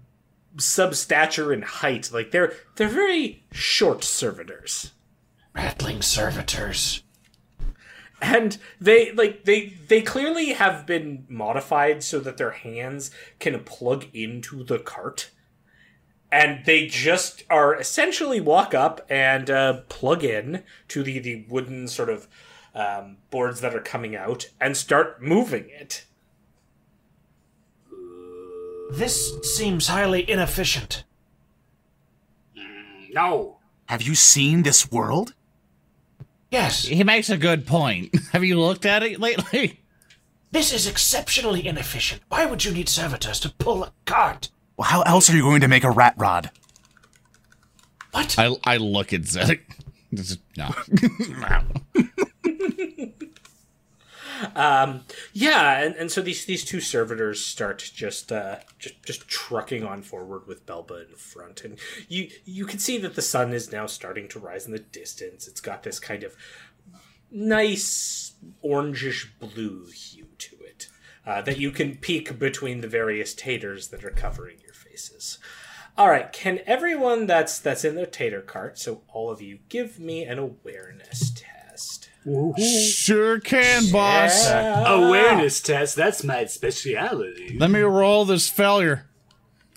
[0.57, 2.11] sub stature and height.
[2.11, 4.91] Like they're they're very short servitors.
[5.53, 7.01] Ratling servitors.
[8.25, 14.05] And they like they they clearly have been modified so that their hands can plug
[14.13, 15.31] into the cart
[16.31, 21.87] and they just are essentially walk up and uh, plug in to the the wooden
[21.87, 22.27] sort of
[22.73, 26.05] um, boards that are coming out and start moving it
[28.91, 31.03] This seems highly inefficient.
[33.11, 33.57] No.
[33.87, 35.33] Have you seen this world?
[36.51, 36.85] Yes.
[36.85, 38.15] He makes a good point.
[38.31, 39.79] Have you looked at it lately?
[40.51, 42.21] This is exceptionally inefficient.
[42.29, 44.49] Why would you need servitors to pull a cart?
[44.77, 46.49] Well, how else are you going to make a rat rod?
[48.11, 48.35] What?
[48.39, 49.61] I I look at Zedek.
[50.57, 50.69] No.
[51.95, 53.09] is-
[54.55, 55.01] No.
[55.33, 60.01] Yeah, and, and so these these two servitors start just uh just just trucking on
[60.01, 63.85] forward with Belba in front, and you you can see that the sun is now
[63.85, 65.47] starting to rise in the distance.
[65.47, 66.35] It's got this kind of
[67.31, 68.33] nice
[68.63, 70.87] orangish blue hue to it
[71.25, 75.39] uh, that you can peek between the various taters that are covering your faces.
[75.97, 79.99] All right, can everyone that's that's in their tater cart, so all of you, give
[79.99, 81.54] me an awareness test.
[82.57, 84.47] Sure can, boss.
[84.49, 87.57] Awareness test, that's my speciality.
[87.59, 89.05] Let me roll this failure.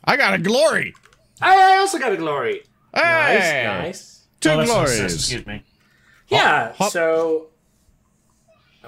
[0.05, 0.95] I got a glory.
[1.41, 2.63] I, I also got a glory.
[2.95, 4.25] Nice, Hey, nice.
[4.41, 5.15] Two Oh, that's glories.
[5.15, 5.63] Excuse me.
[6.29, 6.91] Yeah, hop.
[6.91, 7.49] so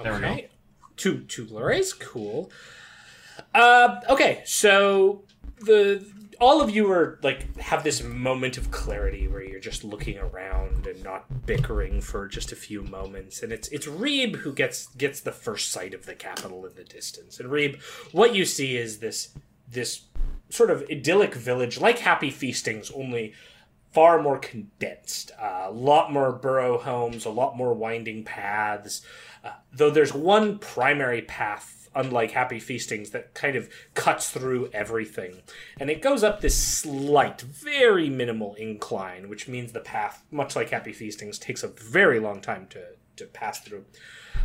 [0.01, 0.27] There we go.
[0.27, 0.49] okay.
[0.97, 2.51] Two two glories, cool.
[3.53, 5.23] Uh okay, so
[5.59, 6.05] the
[6.41, 10.87] all of you are like have this moment of clarity where you're just looking around
[10.87, 15.21] and not bickering for just a few moments and it's it's Reeb who gets gets
[15.21, 17.39] the first sight of the capital in the distance.
[17.39, 17.79] And Reeb,
[18.11, 19.29] what you see is this
[19.69, 20.07] this
[20.49, 23.33] sort of idyllic village like Happy Feastings only
[23.91, 25.31] far more condensed.
[25.39, 29.01] A lot more burrow homes, a lot more winding paths.
[29.43, 35.41] Uh, though there's one primary path, unlike Happy Feastings, that kind of cuts through everything.
[35.79, 40.69] And it goes up this slight, very minimal incline, which means the path, much like
[40.69, 42.83] Happy Feastings, takes a very long time to,
[43.17, 43.85] to pass through.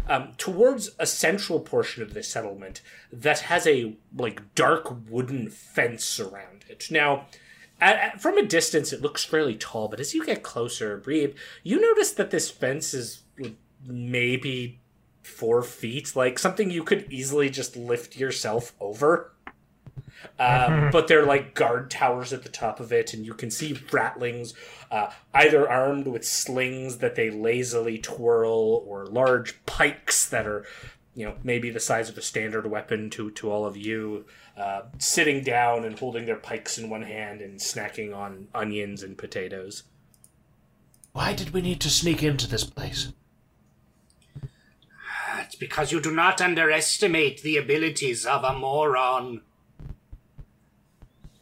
[0.09, 2.81] Um, towards a central portion of the settlement
[3.13, 6.87] that has a like dark wooden fence around it.
[6.91, 7.27] Now,
[7.81, 11.35] at, at- from a distance, it looks fairly tall, but as you get closer, Reeb,
[11.63, 13.23] you notice that this fence is
[13.85, 14.81] maybe
[15.27, 19.33] four feet, like something you could easily just lift yourself over.
[20.39, 23.75] Um, but they're like guard towers at the top of it, and you can see
[23.75, 24.55] ratlings,
[24.91, 30.65] uh, either armed with slings that they lazily twirl, or large pikes that are,
[31.15, 34.25] you know, maybe the size of a standard weapon to to all of you,
[34.57, 39.19] uh, sitting down and holding their pikes in one hand and snacking on onions and
[39.19, 39.85] potatoes.
[41.13, 43.13] Why did we need to sneak into this place?
[45.39, 49.43] It's because you do not underestimate the abilities of a moron.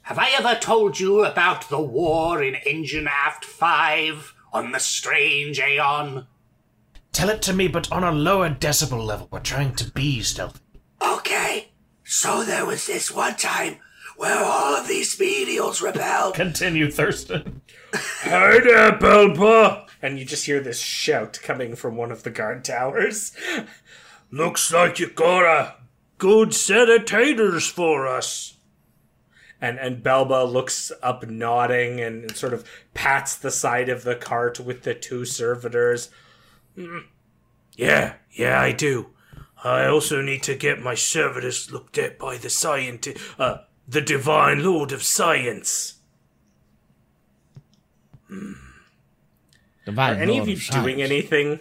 [0.03, 5.59] Have I ever told you about the war in Engine Aft 5 on the strange
[5.59, 6.26] Aeon?
[7.12, 9.28] Tell it to me, but on a lower decibel level.
[9.30, 10.61] We're trying to be stealthy.
[11.01, 11.70] Okay,
[12.05, 13.76] so there was this one time
[14.16, 16.35] where all of these medials rebelled.
[16.35, 17.62] Continue, Thurston.
[17.97, 19.86] Hi there, Belba!
[20.03, 23.30] And you just hear this shout coming from one of the guard towers.
[24.32, 25.76] Looks like you got a
[26.18, 28.57] good set of taters for us.
[29.61, 34.16] And and Belba looks up nodding and, and sort of pats the side of the
[34.16, 36.11] cart with the two servitors.
[37.76, 39.11] Yeah, yeah, I do.
[39.62, 44.64] I also need to get my servitors looked at by the scientist, uh, the divine
[44.64, 45.93] lord of science.
[50.18, 51.60] Are any of you doing anything?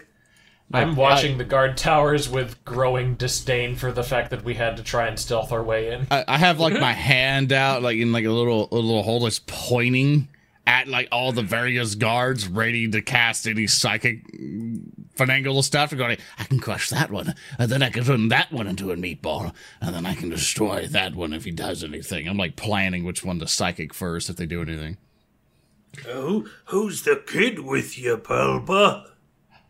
[0.72, 4.84] I'm watching the guard towers with growing disdain for the fact that we had to
[4.84, 6.08] try and stealth our way in.
[6.10, 9.20] I, I have like my hand out, like in like a little a little hole
[9.22, 10.30] that's pointing
[10.66, 14.82] at like all the various guards, ready to cast any psychic mm,
[15.16, 15.92] finagle stuff.
[15.92, 18.92] And going, I can crush that one, and then I can turn that one into
[18.92, 22.28] a meatball, and then I can destroy that one if he does anything.
[22.28, 24.98] I'm like planning which one to psychic first if they do anything.
[26.08, 29.12] Oh, who's the kid with you, Belba?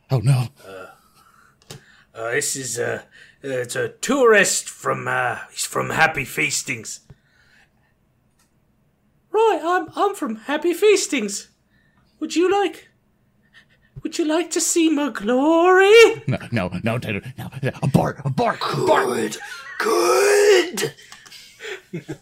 [0.10, 0.48] Oh no!
[0.66, 3.02] Uh, this is a, uh,
[3.42, 7.02] it's a tourist from, uh, he's from Happy Feastings.
[9.32, 11.50] Right, I'm I'm from Happy Feastings.
[12.20, 12.90] Would you like
[14.04, 16.24] would you like to see my glory?
[16.28, 18.60] No, no, no, no, no, abort, abort, abort.
[18.60, 19.38] Good,
[19.80, 20.94] good.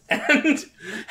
[0.10, 0.66] And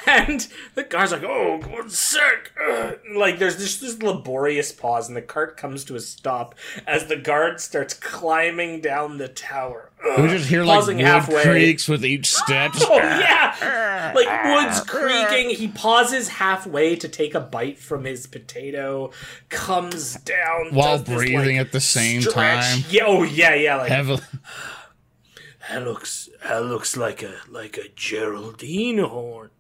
[0.07, 2.53] and the car's like, oh, one sec.
[2.69, 2.99] Ugh.
[3.15, 6.55] Like there's just this laborious pause, and the cart comes to a stop
[6.87, 9.91] as the guard starts climbing down the tower.
[10.07, 10.23] Ugh.
[10.23, 11.43] We just hear like Pausing wood halfway.
[11.43, 12.73] creaks with each step.
[12.83, 15.51] Oh yeah, like wood's creaking.
[15.55, 19.11] He pauses halfway to take a bite from his potato,
[19.49, 22.65] comes down While does this, breathing like, at the same stretch.
[22.65, 22.85] time.
[22.91, 23.77] Yeah, oh yeah, yeah.
[23.77, 24.23] Like Heavily.
[25.69, 29.51] That looks, that looks like a, like a Geraldine horn.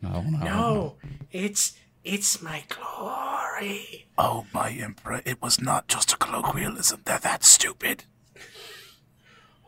[0.00, 0.96] No, no, No,
[1.30, 1.74] it's,
[2.04, 4.06] it's my glory.
[4.18, 7.02] Oh, my emperor, it was not just a colloquialism.
[7.04, 8.04] They're that stupid.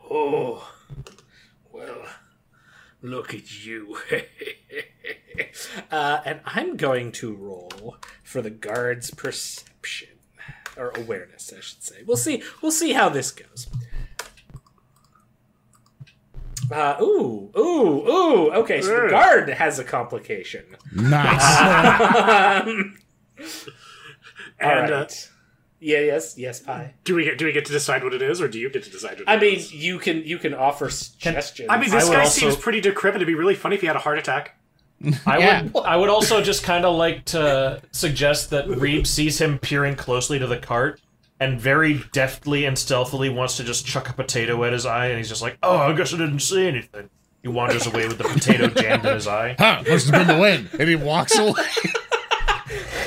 [0.07, 0.69] Oh,
[1.71, 2.05] well,
[3.01, 3.97] look at you.
[5.91, 10.09] Uh, and I'm going to roll for the guard's perception
[10.77, 12.03] or awareness, I should say.
[12.05, 12.41] We'll see.
[12.61, 13.67] We'll see how this goes.
[16.71, 18.51] Uh, ooh, ooh, ooh.
[18.53, 20.63] Okay, so the guard has a complication.
[20.93, 21.41] Nice.
[24.61, 25.07] All And, uh,
[25.79, 25.99] yeah.
[25.99, 26.37] Yes.
[26.37, 26.59] Yes.
[26.61, 26.93] Pi.
[27.03, 28.83] Do we get do we get to decide what it is, or do you get
[28.83, 29.19] to decide?
[29.19, 29.73] What I it mean, is?
[29.73, 31.69] you can you can offer suggestions.
[31.69, 33.17] I mean, this I guy also- seems pretty decrepit.
[33.17, 34.57] It'd be really funny if he had a heart attack.
[35.25, 35.61] I Yeah.
[35.63, 39.95] would I would also just kind of like to suggest that Reeb sees him peering
[39.95, 41.01] closely to the cart
[41.39, 45.17] and very deftly and stealthily wants to just chuck a potato at his eye and
[45.17, 47.09] he's just like, "Oh, I guess I didn't see anything."
[47.41, 49.55] He wanders away with the potato jammed in his eye.
[49.59, 50.69] huh, must have been the wind.
[50.79, 51.53] And he walks away.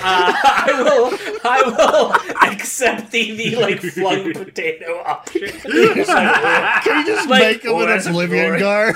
[0.02, 1.18] Uh, I will.
[1.44, 2.12] I will
[2.52, 5.42] accept the, the like flung potato option.
[5.44, 5.64] It's
[6.08, 8.60] like, Can you just Like, make him an that's a oblivion glory.
[8.60, 8.94] guard?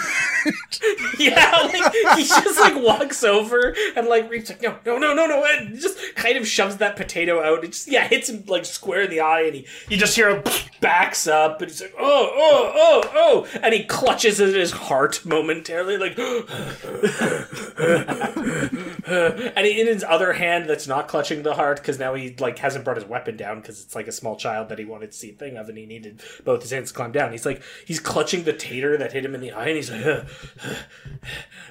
[1.19, 5.27] yeah, like he just like walks over and like reaps like no no no no
[5.27, 7.63] no and just kind of shoves that potato out.
[7.65, 10.31] It just yeah hits him like square in the eye and he You just hear
[10.37, 10.43] him
[10.81, 15.25] backs up and he's like oh oh oh oh and he clutches at his heart
[15.25, 16.17] momentarily like
[19.57, 22.85] and in his other hand that's not clutching the heart because now he like hasn't
[22.85, 25.31] brought his weapon down because it's like a small child that he wanted to see
[25.31, 28.01] a thing of and he needed both his hands to climb down he's like he's
[28.01, 30.25] clutching the tater that hit him in the eye and he's like "Uh,
[30.65, 30.75] uh,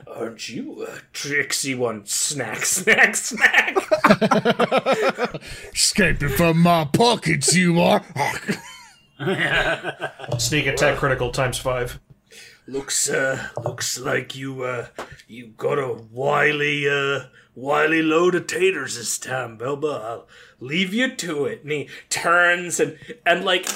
[0.07, 3.77] aren't you a tricksy one snack snack snack
[5.73, 8.03] Escaping from my pockets, you are.
[10.37, 11.99] sneak attack critical times five.
[12.71, 14.87] Looks uh looks like you uh
[15.27, 20.01] you got a wily uh wily load of taters this time, Belba.
[20.01, 20.27] I'll
[20.61, 23.67] leave you to it and he turns and and like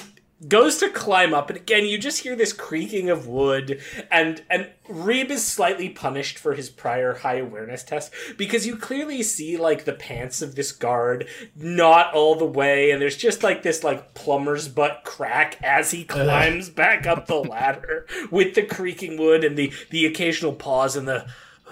[0.49, 3.81] goes to climb up and again you just hear this creaking of wood
[4.11, 9.23] and and Reeb is slightly punished for his prior high awareness test because you clearly
[9.23, 11.25] see like the pants of this guard
[11.55, 16.03] not all the way and there's just like this like plumber's butt crack as he
[16.03, 21.07] climbs back up the ladder with the creaking wood and the the occasional pause and
[21.07, 21.25] the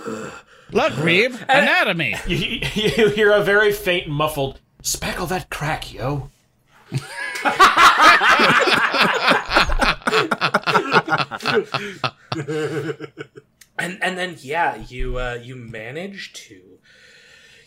[0.72, 2.16] Look, Reeb, anatomy.
[2.28, 6.32] You, you hear a very faint muffled speckle that crack, yo.
[13.78, 16.80] and and then yeah you uh you manage to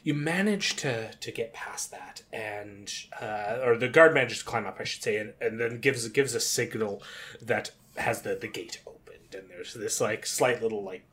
[0.03, 4.67] you manage to to get past that and uh or the guard manages to climb
[4.67, 7.03] up i should say and, and then gives gives a signal
[7.41, 9.35] that has the the gate opened.
[9.35, 11.05] And there's this like slight little like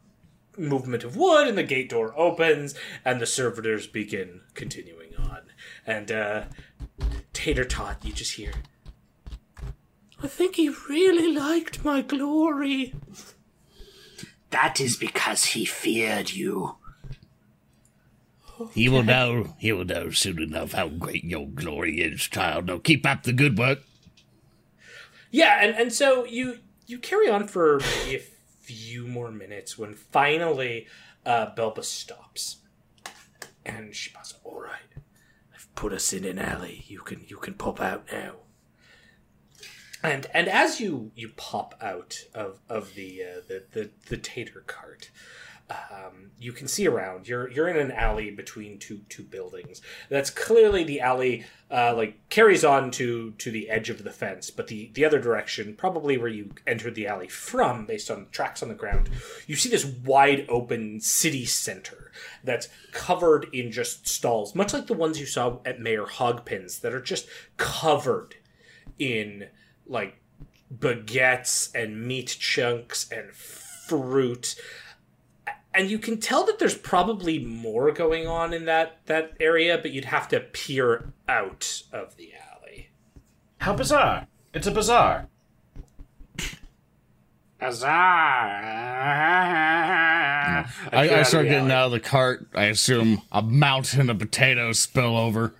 [0.57, 5.41] movement of wood and the gate door opens and the servitors begin continuing on.
[5.85, 6.43] And uh
[7.33, 8.53] tater tot you just hear
[10.23, 12.93] I think he really liked my glory.
[14.51, 16.77] That is because he feared you.
[18.71, 22.67] He will know, he will know soon enough how great your glory is, child.
[22.67, 23.79] Now keep up the good work.
[25.29, 28.19] Yeah, and, and so you you carry on for maybe a
[28.61, 30.87] few more minutes when finally
[31.25, 32.57] uh, Belba stops,
[33.65, 34.37] and she pauses.
[34.43, 34.92] All right, I've
[35.75, 36.83] put us in an alley.
[36.87, 38.33] You can you can pop out now.
[40.03, 44.63] and and as you you pop out of of the uh, the, the the tater
[44.67, 45.09] cart.
[45.91, 47.27] Um, you can see around.
[47.27, 49.81] You're you're in an alley between two two buildings.
[50.09, 54.49] That's clearly the alley, uh, like carries on to to the edge of the fence,
[54.49, 58.61] but the the other direction, probably where you entered the alley from, based on tracks
[58.61, 59.09] on the ground,
[59.47, 62.11] you see this wide open city center
[62.43, 66.93] that's covered in just stalls, much like the ones you saw at Mayor Hogpin's, that
[66.93, 68.35] are just covered
[68.99, 69.47] in
[69.87, 70.17] like
[70.73, 74.55] baguettes and meat chunks and fruit
[75.73, 79.91] and you can tell that there's probably more going on in that that area but
[79.91, 82.89] you'd have to peer out of the alley
[83.59, 84.27] How bizarre.
[84.53, 85.27] It's a bazaar.
[87.61, 87.89] Azar.
[90.91, 92.47] I, I start getting out of the cart.
[92.53, 95.55] I assume a mountain of potatoes spill over.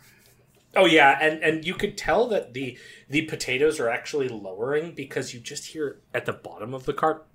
[0.76, 2.78] oh yeah and and you could tell that the
[3.10, 7.26] the potatoes are actually lowering because you just hear at the bottom of the cart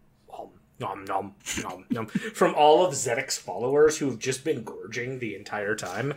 [0.80, 5.34] nom nom nom nom nom from all of Zedek's followers who've just been gorging the
[5.34, 6.14] entire time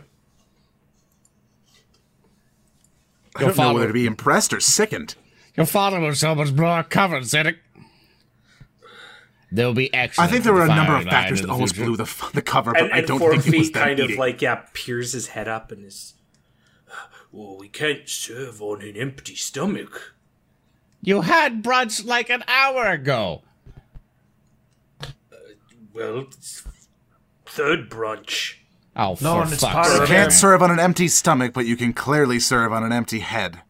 [3.34, 5.14] I don't know whether to be impressed or sickened.
[5.56, 7.56] Your father was so much more covered, Zedek.
[9.50, 10.24] There'll be action.
[10.24, 11.86] I think there were a number of factors that almost future.
[11.88, 13.74] blew the, f- the cover, and, but I and don't four think it was feet
[13.74, 16.14] them kind of like yeah peers his head up and is
[17.30, 20.14] Well, we can't serve on an empty stomach.
[21.02, 23.42] You had brunch like an hour ago.
[25.94, 26.62] Well, it's
[27.46, 28.54] third brunch.
[28.96, 31.52] Oh, No, for and it's fuck's part of You can't serve on an empty stomach,
[31.54, 33.60] but you can clearly serve on an empty head.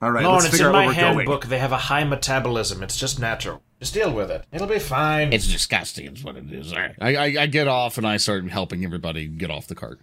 [0.00, 1.16] All right, No, let's and it's figure in out my where we're going.
[1.18, 1.46] handbook.
[1.46, 2.82] They have a high metabolism.
[2.82, 3.62] It's just natural.
[3.78, 4.44] Just deal with it.
[4.52, 5.32] It'll be fine.
[5.32, 6.72] It's disgusting, is what it is.
[6.72, 6.94] All right.
[7.00, 10.00] I, I, I get off and I start helping everybody get off the cart.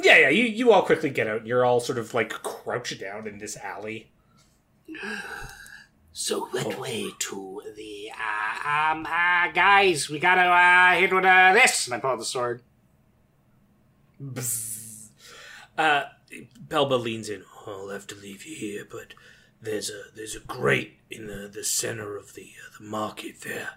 [0.00, 0.28] Yeah, yeah.
[0.28, 1.46] You you all quickly get out.
[1.46, 4.10] You're all sort of like crouched down in this alley.
[6.20, 10.10] So what way to the uh, um uh guys?
[10.10, 11.86] We gotta uh hit with uh this.
[11.86, 12.60] And I pull out the sword.
[15.78, 16.06] Uh,
[16.66, 17.44] Belba leans in.
[17.68, 19.14] I'll have to leave you here, but
[19.62, 23.74] there's a there's a grate in the, the center of the uh, the market there.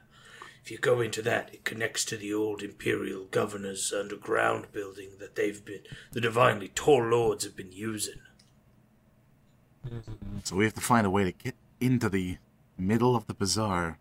[0.64, 5.36] If you go into that, it connects to the old Imperial Governor's underground building that
[5.36, 5.82] they've been
[6.12, 8.20] the divinely tall lords have been using.
[10.44, 12.38] So we have to find a way to get into the
[12.78, 13.98] middle of the bazaar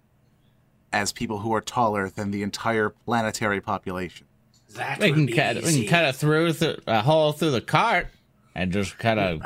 [0.93, 4.26] as people who are taller than the entire planetary population.
[4.74, 7.51] That We will can be cut, we can cut it through th- a hole through
[7.53, 8.09] the cart
[8.55, 9.43] and just kind of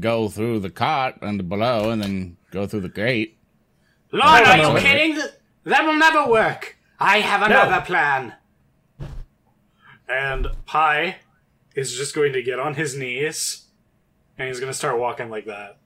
[0.00, 3.36] go through the cart and below and then go through the grate.
[4.12, 4.76] Lord, are you no.
[4.76, 5.20] kidding?
[5.64, 6.76] That will never work.
[6.98, 8.34] I have another plan.
[10.08, 11.16] And Pi
[11.74, 13.64] is just going to get on his knees,
[14.38, 15.78] and he's going to start walking like that.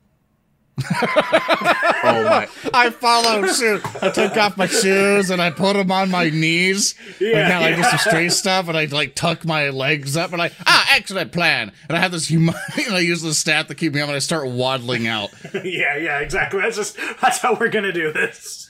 [0.81, 2.49] Oh my!
[2.72, 3.83] I followed suit.
[4.03, 6.95] I took off my shoes and I put them on my knees.
[7.20, 10.33] Yeah, like, kinda like just some straight stuff, and I like tuck my legs up,
[10.33, 11.72] and I ah, excellent plan.
[11.89, 12.55] And I have this hum-
[12.87, 15.31] and I use the staff to keep me up, and I start waddling out.
[15.55, 16.61] yeah, yeah, exactly.
[16.61, 18.68] That's just that's how we're going to do this.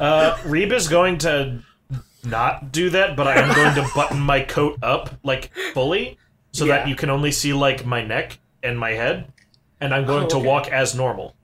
[0.00, 1.60] Uh, Reeb is going to
[2.24, 6.18] not do that, but I am going to button my coat up like fully,
[6.52, 9.32] so that you can only see like my neck and my head,
[9.82, 11.34] and I'm going Oh, to walk as normal.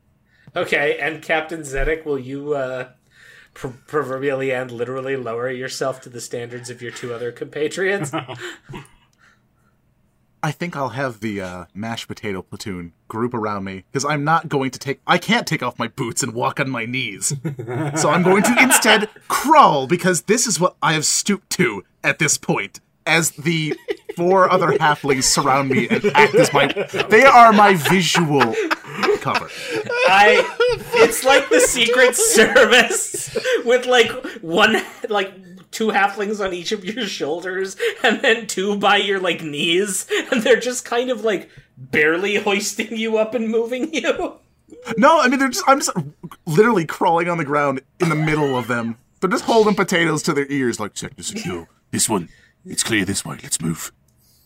[0.57, 2.89] Okay, and Captain Zedek, will you uh,
[3.53, 8.13] pr- proverbially and literally lower yourself to the standards of your two other compatriots?
[10.41, 14.49] I think I'll have the uh, mashed potato platoon group around me because I'm not
[14.49, 15.01] going to take.
[15.05, 17.35] I can't take off my boots and walk on my knees,
[17.97, 22.21] so I'm going to instead crawl because this is what I have stooped to at
[22.21, 22.79] this point.
[23.09, 23.75] As the
[24.17, 26.67] four other halflings surround me and act as my,
[27.09, 28.55] they are my visual
[29.21, 29.49] cover.
[30.09, 30.45] I
[30.95, 34.11] it's like the Secret Service with like
[34.43, 34.77] one
[35.09, 35.33] like
[35.71, 40.43] two halflings on each of your shoulders and then two by your like knees and
[40.43, 44.39] they're just kind of like barely hoisting you up and moving you.
[44.97, 45.65] No, I mean they're just.
[45.67, 45.91] I'm just
[46.47, 48.99] literally crawling on the ground in the middle of them.
[49.21, 51.69] They're just holding potatoes to their ears, like sector secure.
[51.91, 52.29] This one,
[52.69, 53.39] it's clear this way.
[53.43, 53.93] Let's move.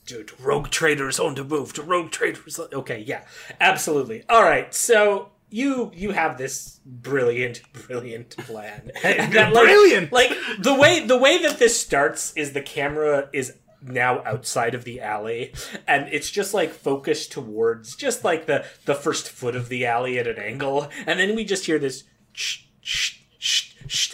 [0.06, 1.72] Dude, rogue traders on the move.
[1.74, 2.58] To rogue traders.
[2.72, 3.24] Okay, yeah,
[3.60, 4.24] absolutely.
[4.28, 8.90] All right, so you you have this brilliant, brilliant plan.
[9.02, 10.12] That, like- Brilliant!
[10.12, 13.54] Like the way the way that this starts is the camera is
[13.84, 15.52] now outside of the alley
[15.88, 20.20] and it's just like focused towards just like the the first foot of the alley
[20.20, 23.21] at an angle and then we just hear this shh, shh, shh, shh,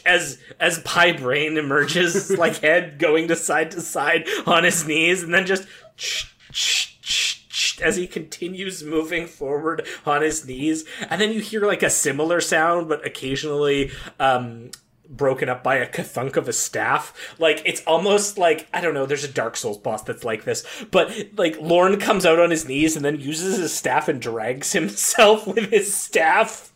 [0.04, 5.22] as as Pi Braine emerges like head going to side to side on his knees
[5.22, 5.66] and then just
[7.80, 12.40] as he continues moving forward on his knees and then you hear like a similar
[12.40, 14.70] sound but occasionally um
[15.08, 17.34] broken up by a kathunk of a staff.
[17.38, 19.06] Like it's almost like I don't know.
[19.06, 22.68] There's a Dark Souls boss that's like this, but like Lorne comes out on his
[22.68, 26.67] knees and then uses his staff and drags himself with his staff,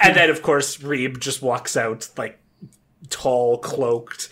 [0.00, 2.38] and then of course Reeb just walks out like
[3.10, 4.28] tall, cloaked.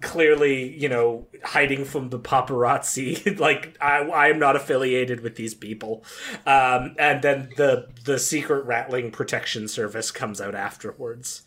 [0.00, 3.38] Clearly, you know, hiding from the paparazzi.
[3.38, 6.04] like I, I am not affiliated with these people.
[6.44, 11.42] Um, and then the the secret ratling protection service comes out afterwards.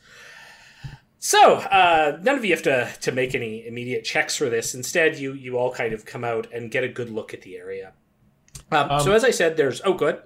[1.22, 4.74] So, uh, none of you have to, to make any immediate checks for this.
[4.74, 7.58] Instead, you you all kind of come out and get a good look at the
[7.58, 7.92] area.
[8.72, 10.22] Um, so, as I said, there's oh, good.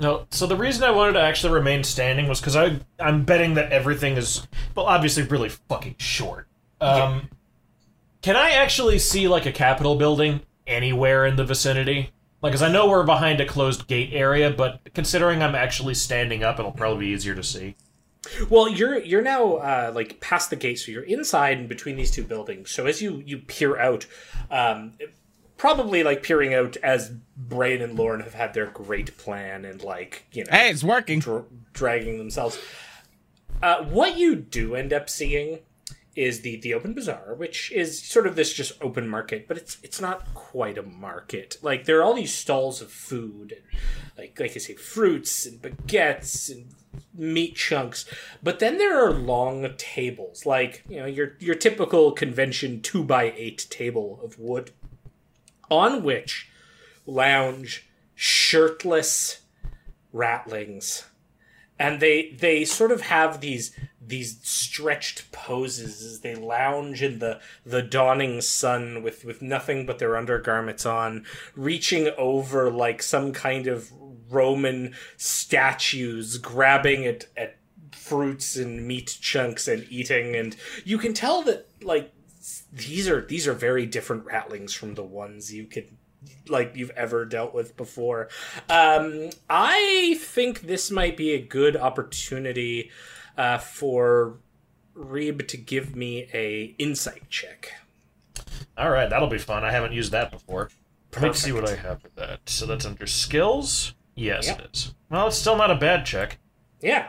[0.00, 3.54] No, so the reason I wanted to actually remain standing was because I I'm betting
[3.54, 6.46] that everything is well obviously really fucking short.
[6.80, 7.28] Um,
[8.22, 12.12] can I actually see like a Capitol building anywhere in the vicinity?
[12.42, 16.44] Like, cause I know we're behind a closed gate area, but considering I'm actually standing
[16.44, 17.74] up, it'll probably be easier to see.
[18.48, 22.10] Well, you're you're now uh, like past the gate, so you're inside and between these
[22.10, 22.70] two buildings.
[22.70, 24.06] So as you you peer out,
[24.50, 24.94] um,
[25.58, 30.24] probably like peering out as Braine and Lorne have had their great plan and like
[30.32, 31.18] you know Hey, it's working.
[31.18, 31.44] dr-
[31.74, 32.58] dragging themselves.
[33.62, 35.58] Uh, what you do end up seeing
[36.16, 39.78] is the the open bazaar, which is sort of this just open market, but it's
[39.82, 41.56] it's not quite a market.
[41.62, 43.80] Like there are all these stalls of food, and
[44.16, 46.74] like like I say, fruits and baguettes and
[47.14, 48.04] meat chunks.
[48.42, 53.32] But then there are long tables, like you know your your typical convention two by
[53.36, 54.72] eight table of wood,
[55.70, 56.50] on which
[57.06, 59.42] lounge shirtless
[60.14, 61.04] ratlings
[61.78, 67.38] and they they sort of have these these stretched poses as they lounge in the
[67.64, 73.66] the dawning sun with with nothing but their undergarments on reaching over like some kind
[73.66, 73.92] of
[74.30, 77.58] roman statues grabbing at at
[78.08, 80.34] fruits and meat chunks and eating.
[80.34, 82.12] And you can tell that like
[82.72, 85.88] these are these are very different ratlings from the ones you could
[86.48, 88.28] like you've ever dealt with before.
[88.68, 92.90] Um, I think this might be a good opportunity
[93.36, 94.38] uh, for
[94.96, 97.72] Reeb to give me a insight check.
[98.76, 99.64] All right, that'll be fun.
[99.64, 100.70] I haven't used that before.
[101.14, 102.40] Let me see what I have for that.
[102.46, 103.94] So that's under skills.
[104.14, 104.58] Yes, Yep.
[104.60, 104.94] it is.
[105.10, 106.38] Well, it's still not a bad check.
[106.80, 107.08] Yeah.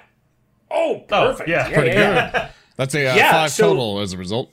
[0.71, 1.49] Oh, Oh, perfect.
[1.49, 2.49] yeah, yeah, pretty yeah, yeah.
[2.75, 4.51] That's a uh, Yeah, five so- total as a result.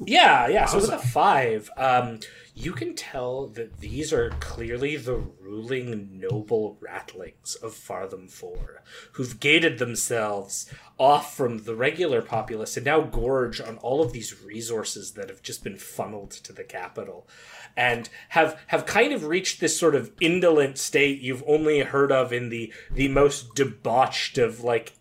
[0.00, 0.64] Yeah, yeah.
[0.66, 2.20] So with a five, um,
[2.54, 8.82] you can tell that these are clearly the ruling noble ratlings of Fartham Four,
[9.12, 14.42] who've gated themselves off from the regular populace and now gorge on all of these
[14.42, 17.28] resources that have just been funneled to the capital.
[17.76, 22.32] And have have kind of reached this sort of indolent state you've only heard of
[22.32, 24.94] in the the most debauched of like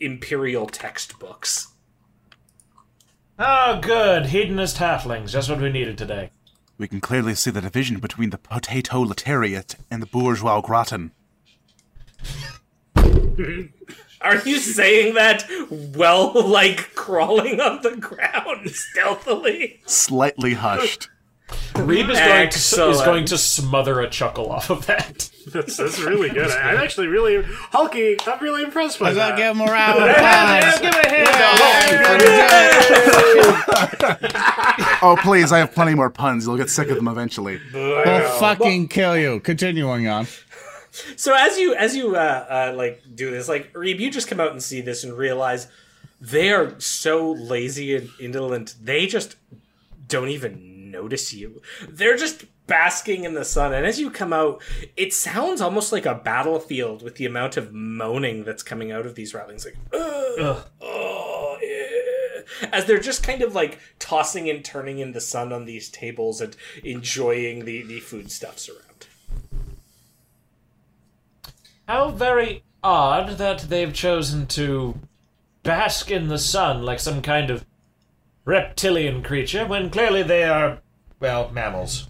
[0.00, 1.72] imperial textbooks.
[3.38, 4.26] Oh, good.
[4.26, 5.30] Hedonist halflings.
[5.30, 6.30] Just what we needed today.
[6.78, 11.12] We can clearly see the division between the potato letariat and the bourgeois gratin.
[14.22, 19.80] Are you saying that well, like crawling on the ground stealthily?
[19.86, 21.10] Slightly hushed.
[21.48, 25.30] Reeb is going, to, is going to smother a chuckle off of that.
[25.46, 26.50] That's, that's really good.
[26.50, 28.16] I, I'm actually really hulky.
[28.26, 29.38] I'm really impressed by Does that that.
[29.38, 30.80] give him a round of applause?
[30.80, 31.26] Give it a hand.
[35.02, 36.46] Oh, please, I have plenty more puns.
[36.46, 37.60] You'll get sick of them eventually.
[37.72, 39.38] We'll fucking kill you.
[39.38, 40.26] Continuing on.
[41.16, 44.40] So as you as you uh, uh, like do this, like Reeb, you just come
[44.40, 45.68] out and see this and realize
[46.22, 48.76] they are so lazy and indolent.
[48.82, 49.36] They just
[50.08, 51.60] don't even notice you.
[51.88, 53.72] They're just basking in the sun.
[53.72, 54.62] And as you come out,
[54.96, 59.14] it sounds almost like a battlefield with the amount of moaning that's coming out of
[59.14, 59.64] these ratlings.
[59.64, 62.16] Like, "Ugh, oh, yeah."
[62.72, 66.40] as they're just kind of like tossing and turning in the sun on these tables
[66.40, 69.06] and enjoying the the foodstuffs around.
[71.88, 74.98] How very odd that they've chosen to
[75.62, 77.64] bask in the sun like some kind of
[78.46, 80.78] reptilian creature when clearly they are,
[81.20, 82.08] well, mammals.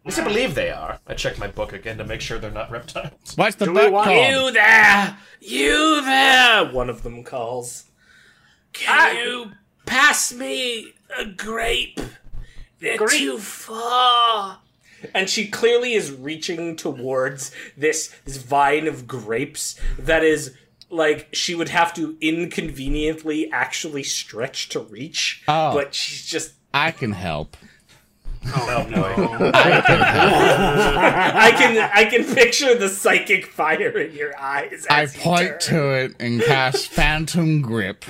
[0.00, 0.98] At least I believe they are.
[1.06, 3.12] I checked my book again to make sure they're not reptiles.
[3.36, 4.28] What's the Do we want- called?
[4.28, 5.18] You there!
[5.40, 6.64] You there!
[6.72, 7.84] One of them calls.
[8.72, 9.12] Can ah!
[9.12, 9.52] you
[9.84, 12.00] pass me a grape?
[12.80, 13.10] They're Grape?
[13.18, 14.60] too far.
[15.14, 20.54] And she clearly is reaching towards this, this vine of grapes that is
[20.90, 25.42] like she would have to inconveniently actually stretch to reach.
[25.48, 25.74] Oh.
[25.74, 27.56] But she's just I can help.
[28.46, 29.50] Oh, boy.
[29.54, 34.86] I can I can picture the psychic fire in your eyes.
[34.88, 35.74] I you point turn.
[35.74, 38.04] to it and cast Phantom Grip,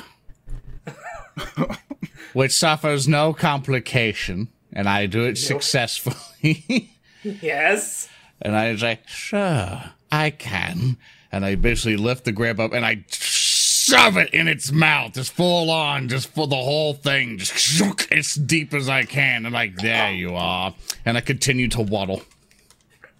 [2.33, 6.93] which suffers no complication, and I do it successfully.
[7.23, 8.09] Yes.
[8.41, 10.97] and I say, sure, I can.
[11.33, 15.33] And I basically lift the grip up and I shove it in its mouth, just
[15.33, 19.47] full on, just for the whole thing, just as deep as I can.
[19.47, 20.75] And like, there you are.
[21.05, 22.23] And I continue to waddle.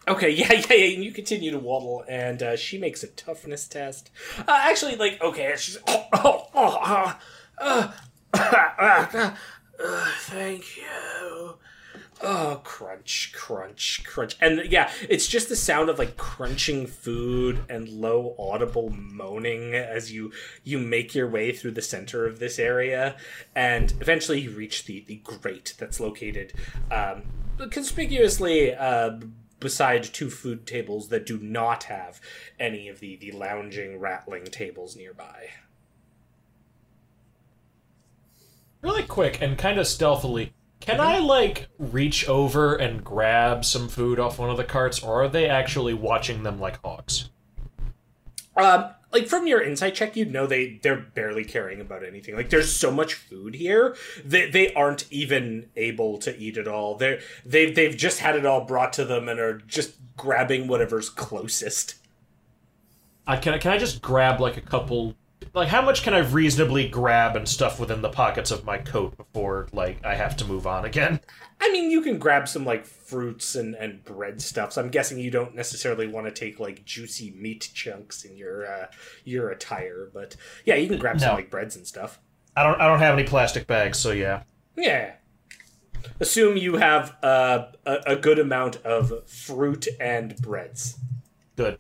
[0.09, 0.95] Okay, yeah, yeah, yeah.
[0.95, 4.11] And you continue to waddle, and uh, she makes a toughness test.
[4.39, 7.15] Uh, actually, like, okay, she's oh, oh, oh,
[7.61, 7.93] uh,
[8.33, 8.35] uh,
[8.79, 9.35] uh,
[9.83, 11.55] uh, thank you.
[12.23, 17.89] Oh, crunch, crunch, crunch, and yeah, it's just the sound of like crunching food and
[17.89, 20.31] low audible moaning as you
[20.63, 23.17] you make your way through the center of this area,
[23.55, 26.53] and eventually you reach the the grate that's located
[26.91, 27.23] um,
[27.71, 29.19] conspicuously uh,
[29.59, 32.21] beside two food tables that do not have
[32.59, 35.49] any of the the lounging ratling tables nearby.
[38.83, 44.19] Really quick and kind of stealthily, can I, like, reach over and grab some food
[44.19, 47.31] off one of the carts, or are they actually watching them like hawks?
[48.57, 52.35] Um, like from your insight check, you'd know they they're barely caring about anything.
[52.35, 56.97] Like there's so much food here that they aren't even able to eat it all.
[56.97, 61.09] They're they they've just had it all brought to them and are just grabbing whatever's
[61.09, 61.97] closest.
[63.27, 65.17] I can I can I just grab like a couple
[65.55, 69.17] like how much can I reasonably grab and stuff within the pockets of my coat
[69.17, 71.21] before like I have to move on again?
[71.61, 74.73] I mean, you can grab some like fruits and and bread stuff.
[74.73, 78.67] So I'm guessing you don't necessarily want to take like juicy meat chunks in your
[78.67, 78.87] uh
[79.25, 82.21] your attire, but yeah, you can grab some like breads and stuff.
[82.57, 84.43] I don't I don't have any plastic bags, so yeah.
[84.77, 85.13] Yeah.
[86.19, 90.99] Assume you have uh, a a good amount of fruit and breads.
[91.57, 91.79] Good.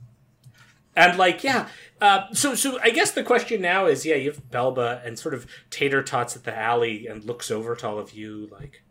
[1.08, 1.68] And like, yeah.
[2.00, 5.34] Uh, so, so I guess the question now is, yeah, you have Belba and sort
[5.34, 8.82] of tater tots at the alley and looks over to all of you like,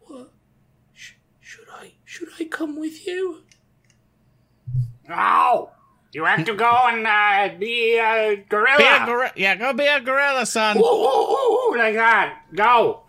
[0.00, 0.30] what?
[0.94, 1.92] Sh- should I?
[2.04, 3.42] Should I come with you?
[5.08, 5.70] No!
[6.12, 8.78] You have to go and uh, be a gorilla.
[8.78, 9.32] Be a gorilla.
[9.36, 10.78] Yeah, go be a gorilla, son.
[10.78, 12.44] Ooh, ooh, ooh, ooh, like that.
[12.54, 13.02] Go.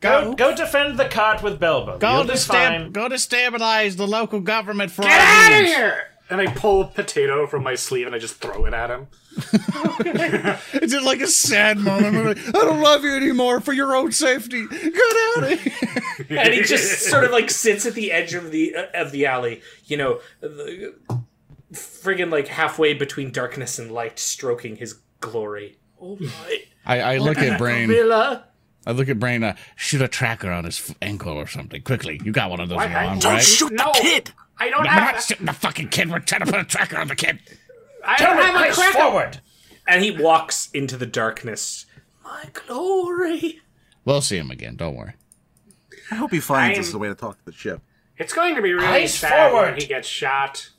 [0.00, 1.98] Go go defend the cart with Belba.
[1.98, 2.92] Go to stab.
[2.92, 6.02] Go to stabilize the local government for Get our out of here!
[6.28, 9.06] And I pull a potato from my sleeve and I just throw it at him.
[9.98, 12.16] It's just like a sad moment.
[12.16, 14.66] I'm like, I don't love you anymore for your own safety.
[14.66, 16.38] Get out of here.
[16.38, 19.26] And he just sort of like sits at the edge of the uh, of the
[19.26, 20.94] alley, you know, the,
[21.72, 25.78] friggin' like halfway between darkness and light, stroking his glory.
[26.00, 27.88] Oh my I, I look at Braine.
[27.88, 28.44] gorilla!
[28.86, 29.42] I look at Braine.
[29.44, 32.20] Uh, shoot a tracker on his ankle or something quickly.
[32.24, 32.86] You got one of those What?
[32.86, 33.42] in your I- Don't right?
[33.42, 33.92] Shoot No.
[33.94, 34.32] the kid!
[34.58, 35.14] I don't I'm have.
[35.14, 36.10] not shooting the fucking kid.
[36.10, 37.40] We're trying to put a tracker on the kid.
[38.04, 38.98] I don't have a Face cracker.
[38.98, 39.40] forward.
[39.86, 41.86] And he walks into the darkness.
[42.24, 43.60] My glory!
[44.04, 44.76] We'll see him again.
[44.76, 45.14] Don't worry.
[46.10, 47.82] I hope he finds I'm- us the way to talk to the ship.
[48.18, 49.72] It's going to be really Eyes sad forward.
[49.72, 50.70] when he gets shot.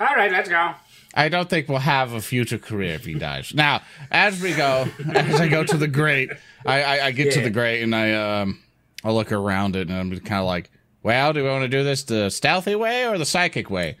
[0.00, 0.72] All right, let's go.
[1.14, 3.52] I don't think we'll have a future career if he dies.
[3.54, 6.30] Now, as we go, as I go to the grate,
[6.66, 8.60] I, I, I get to the grate and I um
[9.04, 10.70] I look around it and I'm kind of like,
[11.04, 13.98] well, do we want to do this the stealthy way or the psychic way?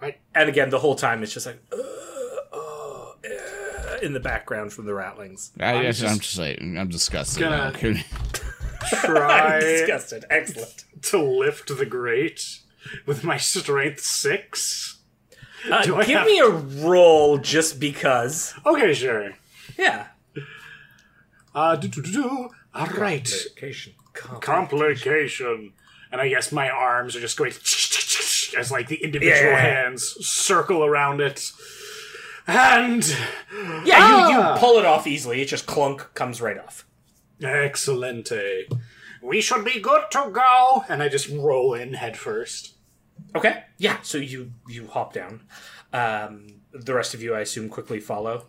[0.00, 0.18] Right.
[0.34, 1.76] And again, the whole time it's just like, uh,
[2.56, 5.50] uh, uh, in the background from the ratlings.
[5.58, 7.40] I guess just I'm just like, I'm disgusted.
[7.42, 8.02] gonna- now.
[9.00, 10.24] Try Disgusted.
[10.30, 10.84] Excellent.
[11.02, 12.58] to lift the grate
[13.06, 14.98] with my strength six.
[15.70, 16.48] Uh, Do I give have- me a
[16.86, 18.52] roll just because.
[18.66, 19.32] Okay, sure.
[19.78, 20.08] Yeah.
[21.54, 22.48] Uh, do do do do.
[22.74, 23.24] All right.
[23.24, 23.94] Complication.
[24.12, 25.72] Complication.
[26.14, 27.50] And I guess my arms are just going
[28.56, 29.58] as like the individual Yeah.
[29.84, 31.50] hands circle around it.
[32.46, 33.04] And
[33.84, 34.54] Yeah, you, Ah.
[34.54, 35.42] you pull it off easily.
[35.42, 36.86] It just clunk comes right off.
[37.40, 38.66] excellente.
[39.20, 40.84] We should be good to go.
[40.88, 42.74] And I just roll in head first.
[43.34, 43.64] Okay.
[43.78, 43.98] Yeah.
[44.02, 45.40] So you you hop down.
[45.92, 48.46] Um, the rest of you, I assume, quickly follow.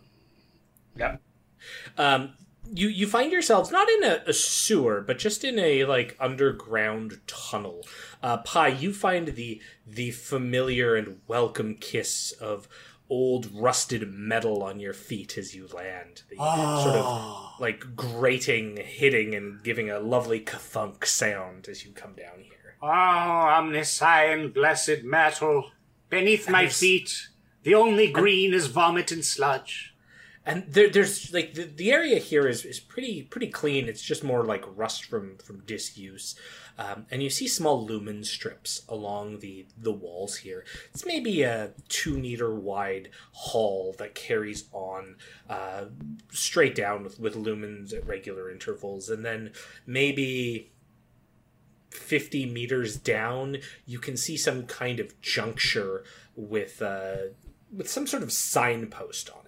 [0.97, 1.19] Yep.
[1.97, 2.33] Um,
[2.73, 7.19] you you find yourselves not in a, a sewer, but just in a like underground
[7.27, 7.85] tunnel.
[8.21, 12.67] Uh, Pi, you find the the familiar and welcome kiss of
[13.09, 16.23] old rusted metal on your feet as you land.
[16.29, 22.13] The sort of like grating, hitting, and giving a lovely kathunk sound as you come
[22.13, 22.75] down here.
[22.81, 25.71] Oh, Omnissiah blessed metal.
[26.09, 27.29] Beneath my feet,
[27.63, 29.94] the only green is vomit and sludge.
[30.45, 33.87] And there, there's like the, the area here is, is pretty pretty clean.
[33.87, 36.35] It's just more like rust from from disuse
[36.77, 40.65] um, and you see small lumen strips along the the walls here.
[40.93, 45.15] It's maybe a two meter wide hall that carries on
[45.49, 45.85] uh,
[46.31, 49.09] straight down with, with lumens at regular intervals.
[49.09, 49.51] And then
[49.85, 50.71] maybe
[51.91, 56.03] 50 meters down you can see some kind of juncture
[56.35, 57.29] with uh,
[57.71, 59.44] with some sort of signpost on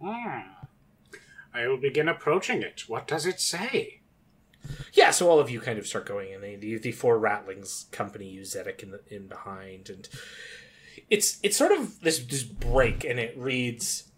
[0.00, 0.40] Hmm.
[1.54, 2.84] I will begin approaching it.
[2.86, 4.00] What does it say?
[4.92, 8.28] Yeah, so all of you kind of start going, the the, the four ratlings company
[8.28, 10.08] you Zedek in the in behind, and
[11.08, 14.10] it's it's sort of this this break, and it reads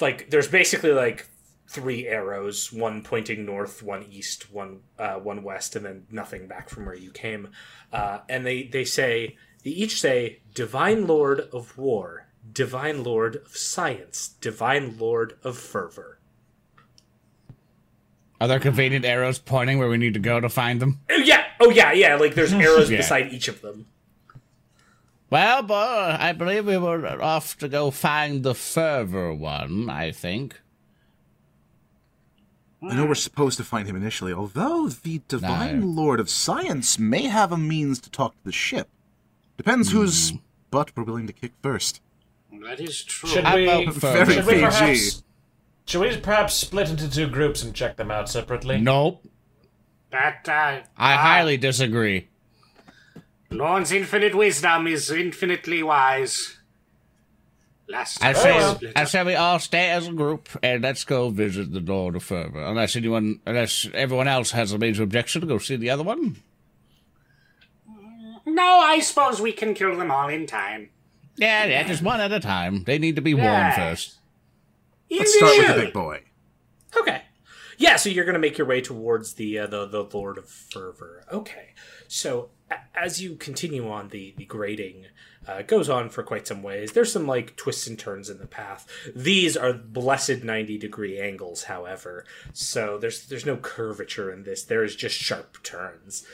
[0.00, 1.28] like there's basically like
[1.66, 6.68] three arrows, one pointing north, one east, one uh, one west, and then nothing back
[6.68, 7.48] from where you came,
[7.92, 13.56] uh, and they they say they each say divine lord of war, divine lord of
[13.56, 16.18] science, divine lord of fervor.
[18.40, 21.00] Are there convenient arrows pointing where we need to go to find them?
[21.10, 22.16] Oh yeah, oh yeah, yeah.
[22.16, 22.98] Like there's arrows Yeah.
[22.98, 23.86] beside each of them.
[25.30, 30.60] Well, boy, I believe we were off to go find the fervor one, I think.
[32.82, 35.86] I know we're supposed to find him initially, although the Divine No.
[35.86, 38.88] Lord of Science may have a means to talk to the ship.
[39.56, 40.36] Depends who's hmm.
[40.70, 42.00] butt we're willing to kick first.
[42.62, 43.28] That is true.
[43.28, 43.66] Should I we?
[43.66, 44.64] vote for- Very Should we PG.
[44.64, 45.22] perhaps?
[45.86, 48.80] Should we perhaps split into two groups and check them out separately?
[48.80, 49.22] Nope.
[50.10, 52.28] that uh, I uh, highly disagree.
[53.50, 56.56] Lorne's infinite wisdom is infinitely wise.
[57.86, 61.28] Last I time say, I say we all stay as a group and let's go
[61.28, 62.62] visit the Lord of Fervor.
[62.62, 66.36] Unless anyone, unless everyone else has a major objection to go see the other one.
[68.46, 70.90] No, I suppose we can kill them all in time.
[71.36, 72.84] Yeah, yeah, just one at a time.
[72.84, 73.76] They need to be warned Yes.
[73.76, 74.14] first.
[75.10, 76.22] Let's start with the big boy.
[76.96, 77.22] Okay.
[77.76, 80.48] Yeah, so you're going to make your way towards the uh, the the Lord of
[80.48, 81.24] Fervor.
[81.32, 81.70] Okay.
[82.06, 85.06] So a- as you continue on the the grading
[85.46, 86.92] uh, goes on for quite some ways.
[86.92, 88.86] There's some like twists and turns in the path.
[89.14, 92.24] These are blessed 90 degree angles, however.
[92.52, 94.62] So there's there's no curvature in this.
[94.62, 96.24] There is just sharp turns.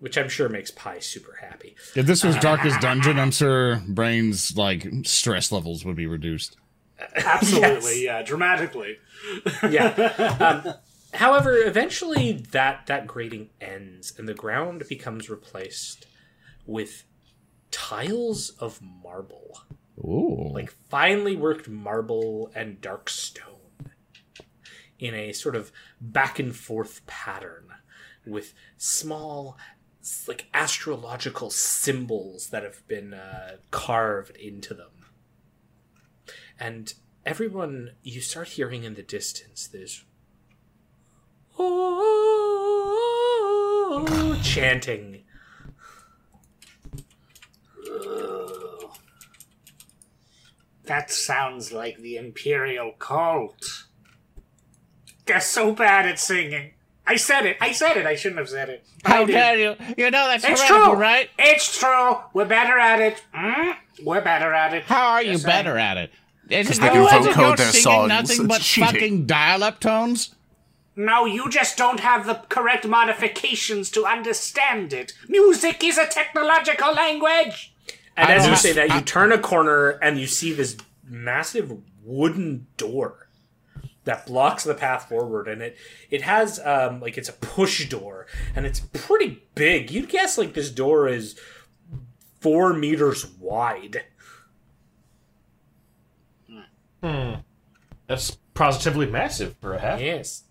[0.00, 1.76] Which I'm sure makes Pi super happy.
[1.94, 6.56] If this was Darkest Dungeon, I'm sure Braine's like stress levels would be reduced.
[7.14, 8.96] Absolutely, yeah, dramatically.
[9.68, 9.88] yeah.
[10.40, 10.74] Um,
[11.14, 16.06] however, eventually that that grading ends and the ground becomes replaced
[16.66, 17.04] with
[17.70, 19.60] tiles of marble,
[19.98, 20.50] Ooh.
[20.52, 23.90] like finely worked marble and dark stone,
[24.98, 27.68] in a sort of back and forth pattern,
[28.26, 29.56] with small.
[30.26, 34.90] Like astrological symbols that have been uh, carved into them
[36.58, 36.94] and
[37.26, 40.04] everyone you start hearing in the distance this
[41.58, 42.80] oh,
[44.42, 45.24] chanting
[50.84, 53.86] That sounds like the Imperial cult.
[55.24, 56.72] They're so bad at singing.
[57.10, 57.56] I said it.
[57.60, 58.06] I said it.
[58.06, 58.84] I shouldn't have said it.
[59.04, 59.32] I How did.
[59.32, 59.76] dare you?
[59.98, 61.28] You know that's It's true, right?
[61.40, 62.18] It's true.
[62.32, 63.20] We're better at it.
[63.34, 63.74] Mm?
[64.04, 64.84] We're better at it.
[64.84, 66.10] How are you Yes, I- better at it?
[66.48, 68.08] Is they it do is it vocode you're their singing songs.
[68.08, 68.92] nothing It's but cheating.
[68.92, 70.34] fucking dial-up tones?
[70.96, 75.12] No, you just don't have the correct modifications to understand it.
[75.28, 77.72] Music is a technological language.
[78.16, 80.76] and I as you don't- say that you turn a corner and you see this
[81.08, 81.72] massive
[82.04, 83.28] wooden door
[84.04, 85.76] that blocks the path forward and it
[86.10, 88.26] it has um like it's a push door
[88.56, 91.38] and it's pretty big you'd guess like this door is
[92.40, 94.02] four meters wide
[97.02, 97.34] Hmm.
[98.06, 100.00] That's positively massive for a half.
[100.00, 100.44] yes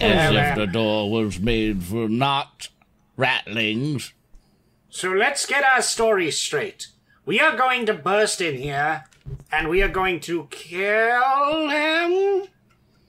[0.00, 2.68] As Yeah, if the door was made for not
[3.18, 4.12] ratlings
[4.90, 6.88] So let's get our story straight.
[7.24, 9.04] We are going to burst in here,
[9.52, 12.44] and we are going to kill him.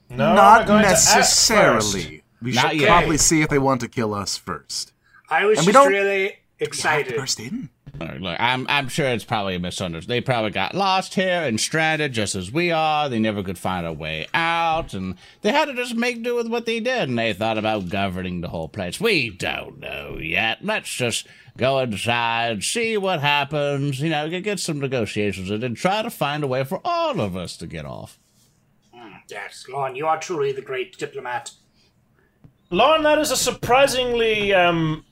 [0.09, 2.23] No, Not we're to necessarily.
[2.41, 2.87] We Not should yet.
[2.87, 4.93] probably see if they want to kill us first.
[5.29, 7.15] I was And we just don't- really We have to excited.
[7.15, 7.69] burst in.
[7.99, 10.15] Look, look, I'm I'm sure it's probably a misunderstanding.
[10.15, 13.09] They probably got lost here and stranded just as we are.
[13.09, 16.47] They never could find a way out, and they had to just make do with
[16.47, 17.09] what they did.
[17.09, 18.99] And they thought about governing the whole place.
[18.99, 20.59] We don't know yet.
[20.63, 21.27] Let's just
[21.57, 23.99] go inside, see what happens.
[23.99, 27.19] You know, get, get some negotiations in, and try to find a way for all
[27.19, 28.17] of us to get off.
[29.29, 31.51] Yes, Lorne, you are truly the great diplomat.
[32.71, 35.05] Lorne, that is a surprisingly um,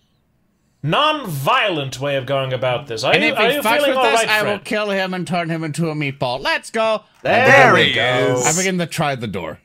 [0.84, 3.04] non-violent way of going about this.
[3.04, 4.60] Are And you, if are he you fucks feeling with all this, right, I will
[4.60, 6.40] kill him and turn him into a meatball.
[6.40, 7.04] Let's go.
[7.24, 8.36] There, he we go.
[8.38, 8.46] is.
[8.46, 9.60] I begin to try the door.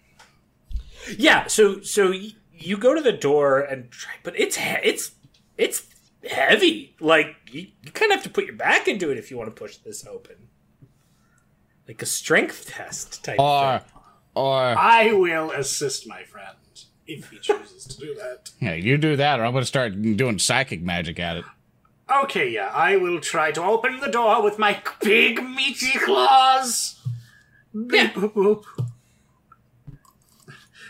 [1.18, 2.12] yeah so so
[2.56, 5.10] you go to the door and try but it's it's
[5.58, 5.84] it's
[6.30, 9.36] heavy like you, you kind of have to put your back into it if you
[9.36, 10.36] want to push this open
[11.88, 13.88] like a strength test type Or, thing.
[14.36, 16.54] or I will assist my friend
[17.06, 18.50] if he chooses to do that.
[18.60, 21.44] Yeah, you do that, or I'm going to start doing psychic magic at it.
[22.24, 27.00] Okay, yeah, I will try to open the door with my big meaty claws.
[27.72, 28.64] Beep, boop, boop.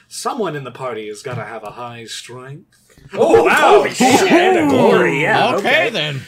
[0.08, 2.78] Someone in the party has got to have a high strength.
[3.14, 3.86] Oh wow!
[3.88, 5.54] shit, and a glory, yeah.
[5.56, 6.20] okay, then.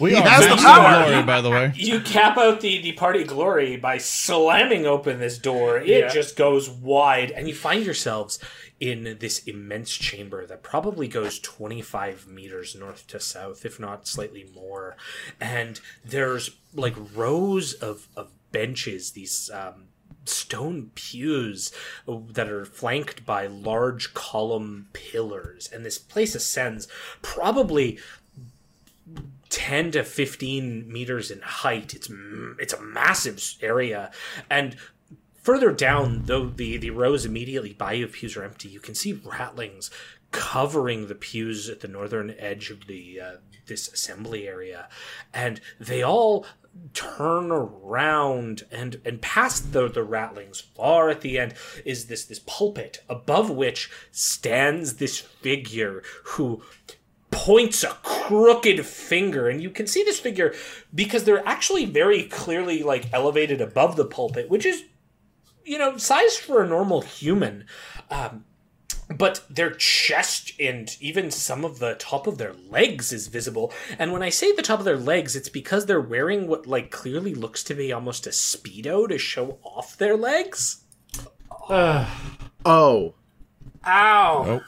[0.00, 1.04] We are has the matching power.
[1.06, 1.72] glory, by the way.
[1.76, 5.78] You cap out the, the party glory by slamming open this door.
[5.78, 6.08] It Yeah.
[6.08, 8.38] just goes wide, and you find yourselves
[8.82, 14.44] in this immense chamber that probably goes 25 meters north to south, if not slightly
[14.52, 14.96] more.
[15.40, 19.84] And there's like rows of, of benches, these um,
[20.24, 21.70] stone pews
[22.08, 25.70] that are flanked by large column pillars.
[25.72, 26.88] And this place ascends
[27.22, 28.00] probably
[29.52, 31.94] 10 to 15 meters in height.
[31.94, 32.10] It's
[32.58, 34.10] it's a massive area,
[34.50, 34.76] and
[35.42, 39.14] further down, though the the rows immediately by you pews are empty, you can see
[39.14, 39.90] ratlings
[40.30, 43.32] covering the pews at the northern edge of the uh,
[43.66, 44.88] this assembly area,
[45.34, 46.46] and they all
[46.94, 51.52] turn around and and past the the ratlings far at the end
[51.84, 56.62] is this this pulpit above which stands this figure who
[57.30, 59.48] points a crooked finger.
[59.48, 60.54] And you can see this figure
[60.94, 64.84] because they're actually very clearly like elevated above the pulpit which is
[65.64, 67.64] you know sized for a normal human
[68.10, 68.44] um,
[69.16, 73.72] but their chest and even some of the top of their legs is visible.
[73.98, 76.90] And when I say the top of their legs, it's because they're wearing what like
[76.90, 80.84] clearly looks to be almost a speedo to show off their legs.
[81.68, 82.08] Oh.
[82.64, 83.14] Ow.
[83.84, 84.60] Oh.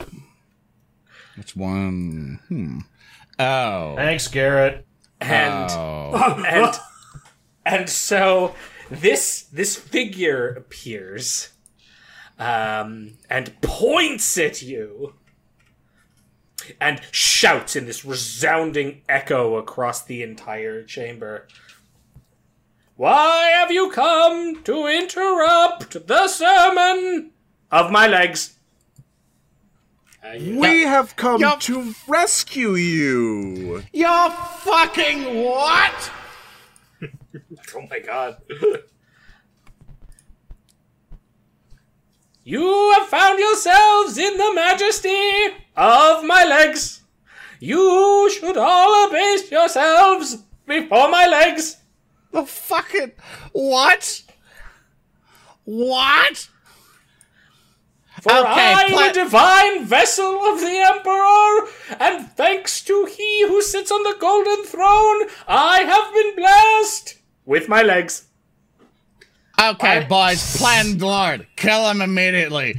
[1.37, 2.41] That's one.
[2.49, 2.79] Hmm.
[3.39, 3.95] Oh.
[3.97, 4.87] Thanks, Garrett.
[5.21, 6.43] And Oh.
[6.47, 6.75] and
[7.65, 8.55] and so
[8.91, 11.51] this this figure appears
[12.39, 15.15] um, and points at you
[16.81, 21.47] and shouts in this resounding echo across the entire chamber.
[22.97, 27.33] Why have you come to interrupt the sermon
[27.71, 28.57] of my legs?
[30.33, 31.61] We have come Yup.
[31.61, 33.83] to rescue you.
[33.93, 36.11] You're fucking what?
[37.75, 38.37] Oh my god.
[42.45, 47.03] you have found yourselves in the majesty of my legs.
[47.61, 51.79] You should all abase yourselves before my legs.
[52.33, 53.13] The fucking
[53.53, 54.23] what?
[55.65, 56.49] What?
[58.23, 61.69] For Okay, I, pla- the divine vessel of the Emperor,
[62.01, 67.69] and thanks to he who sits on the golden throne, I have been blessed with
[67.69, 68.27] my legs.
[69.61, 71.47] Okay, boys, plan Lord.
[71.57, 72.75] Kill him immediately.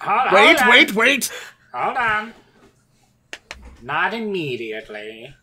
[0.00, 1.32] Hold, Wait, hold wait, wait.
[1.72, 2.34] Hold on.
[3.82, 5.34] Not immediately.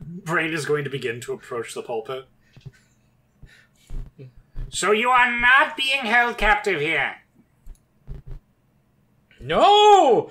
[0.00, 2.26] Braine is going to begin to approach the pulpit.
[4.70, 7.16] So you are not being held captive here.
[9.40, 10.30] No!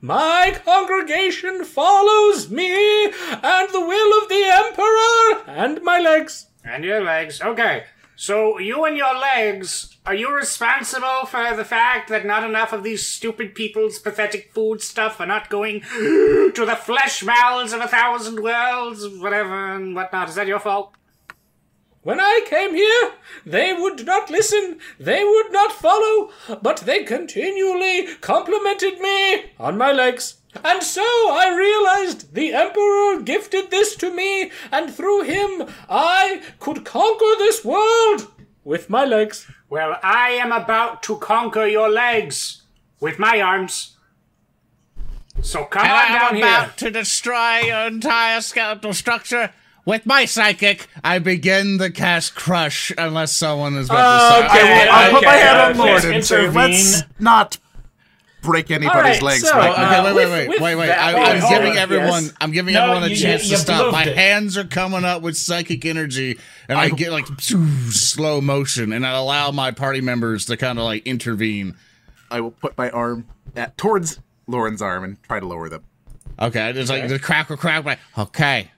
[0.00, 6.46] My congregation follows me and the will of the Emperor and my legs.
[6.64, 7.40] And your legs.
[7.40, 7.84] Okay.
[8.16, 12.84] So you and your legs, are you responsible for the fact that not enough of
[12.84, 17.88] these stupid people's pathetic food stuff are not going to the flesh mouths of a
[17.88, 20.28] thousand worlds, whatever and whatnot?
[20.28, 20.94] Is that your fault?
[22.02, 23.12] When I came here,
[23.46, 29.90] they would not listen, they would not follow, but they continually complimented me on my
[29.90, 30.36] legs.
[30.62, 36.84] And so I realized the Emperor gifted this to me, and through him I could
[36.84, 38.30] conquer this world
[38.62, 39.50] with my legs.
[39.68, 42.62] Well, I am about to conquer your legs
[43.00, 43.96] with my arms.
[45.42, 46.90] So come And on I'm down about here.
[46.90, 49.52] to destroy your entire skeletal structure.
[49.86, 54.88] With my psychic, I begin the cast crush unless someone is about to Okay, say.
[54.88, 55.86] I'll put my okay, hand on.
[55.86, 56.54] Lord and say, Intervene.
[56.70, 57.58] let's not
[58.44, 60.00] break anybody's Alright, legs so, right Okay, now.
[60.00, 60.86] Uh, wait, wait, with- wait, with wait, wait.
[60.86, 61.78] that- I, I'm on, giving yes.
[61.82, 63.92] everyone, I'm giving No, everyone a you- chance you- to you stop.
[63.92, 64.16] My it.
[64.16, 66.38] hands are coming up with psychic energy,
[66.68, 70.84] and I, get like slow motion, and I allow my party members to kind of
[70.84, 71.74] like intervene.
[72.30, 73.26] I will put my arm
[73.56, 75.84] at, towards Lorne's arm and try to lower them.
[76.40, 77.84] Okay, it's like the crackle, crack.
[77.84, 78.70] Like, okay,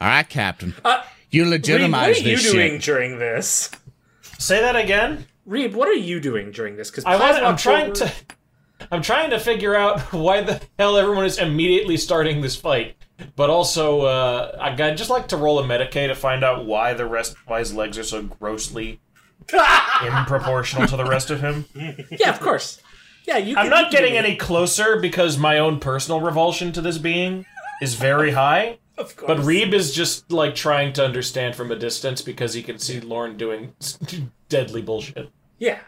[0.00, 2.82] all right, Captain, Uh, you Reeb, what legitimize are you this doing shit.
[2.82, 3.70] during this?
[4.38, 5.26] Say that again.
[5.46, 6.90] Reeb, what are you doing during this?
[6.90, 8.10] Because I want, I'm trying to.
[8.90, 12.96] I'm trying to figure out why the hell everyone is immediately starting this fight,
[13.36, 16.92] but also uh, I- I'd just like to roll a Medicae to find out why
[16.94, 19.00] the rest, why his legs are so grossly
[19.48, 21.64] improportional to the rest of him.
[22.10, 22.80] Yeah, of course.
[23.26, 23.56] Yeah, you.
[23.56, 27.46] I'm can- not you getting any closer because my own personal revulsion to this being
[27.80, 28.78] is very high.
[28.96, 29.26] Of course.
[29.26, 33.00] But Reeb is just like trying to understand from a distance because he can see
[33.00, 33.74] Lorne doing
[34.48, 35.30] deadly bullshit.
[35.58, 35.80] Yeah,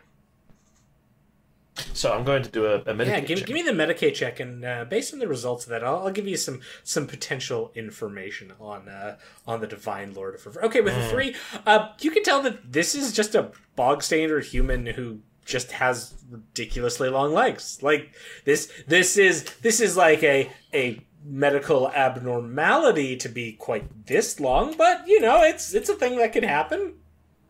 [1.92, 3.20] So I'm going to do a, a Medicae yeah.
[3.20, 3.46] Give, check.
[3.46, 6.12] give me the Medicae check, and uh, based on the results of that, I'll, I'll
[6.12, 9.16] give you some some potential information on uh,
[9.46, 11.34] on the Divine Lord of Rever- Okay, with a three,
[11.66, 16.14] uh, you can tell that this is just a bog standard human who just has
[16.30, 17.78] ridiculously long legs.
[17.82, 24.38] Like this, this is this is like a a medical abnormality to be quite this
[24.40, 26.94] long, but you know, it's it's a thing that can happen.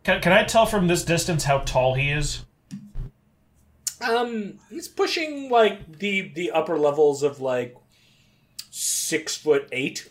[0.05, 2.45] Can, can I tell from this distance how tall he is?
[4.01, 7.75] Um, he's pushing like the the upper levels of like
[8.71, 10.11] six foot eight.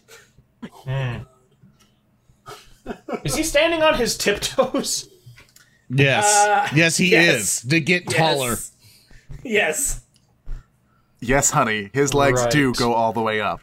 [3.23, 5.09] Is he standing on his tiptoes?
[5.89, 7.63] Yes, Uh, yes, he yes.
[7.63, 8.49] is to get taller.
[8.51, 8.71] Yes.
[9.43, 10.01] Yes.
[11.19, 11.89] Yes, honey.
[11.93, 13.61] His legs do go all the way up.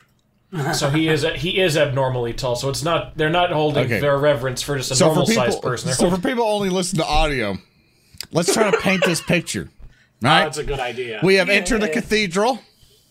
[0.74, 2.56] So he is he is abnormally tall.
[2.56, 4.00] So it's not they're not holding Okay.
[4.00, 5.86] their reverence for just a So normal people, sized person.
[5.88, 7.56] They're so for people only listen to audio,
[8.32, 9.70] let's try to paint this picture.
[10.22, 10.44] Right?
[10.44, 11.20] That's a good idea.
[11.22, 12.60] We have entered a cathedral.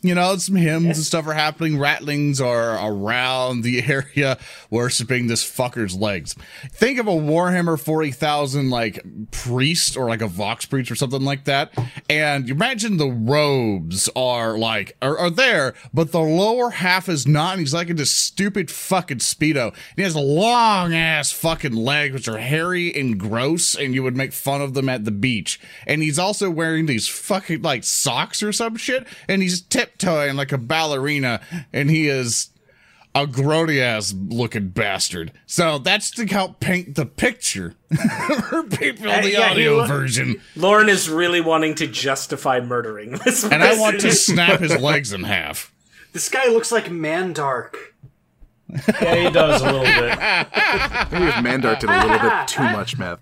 [0.03, 1.73] You know, some hymns and stuff are happening.
[1.73, 4.39] Ratlings are around the area
[4.71, 6.35] worshiping this fucker's legs.
[6.71, 8.99] Think of a Warhammer 40,000 like
[9.29, 11.71] priest or like a Vox priest or something like that.
[12.09, 17.27] And you imagine the robes are like, are, are there, but the lower half is
[17.27, 17.53] not.
[17.53, 19.67] And he's like in this stupid fucking Speedo.
[19.67, 23.75] And he has long ass fucking legs, which are hairy and gross.
[23.75, 25.59] And you would make fun of them at the beach.
[25.85, 29.05] And he's also wearing these fucking like socks or some shit.
[29.27, 29.61] And he's
[29.97, 31.41] tiptoeing like a ballerina.
[31.73, 32.49] And he is
[33.13, 35.31] a grody ass looking bastard.
[35.45, 37.75] So that's to help paint the picture
[38.49, 40.41] for people in the yeah, audio lo- version.
[40.55, 45.13] Lorne is really wanting to justify murdering this And I want to snap his legs
[45.13, 45.73] in half.
[46.13, 47.75] This guy looks like Mandark.
[49.01, 50.17] yeah, he does a little bit.
[51.11, 53.19] Maybe if Mandark did a little bit too much meth.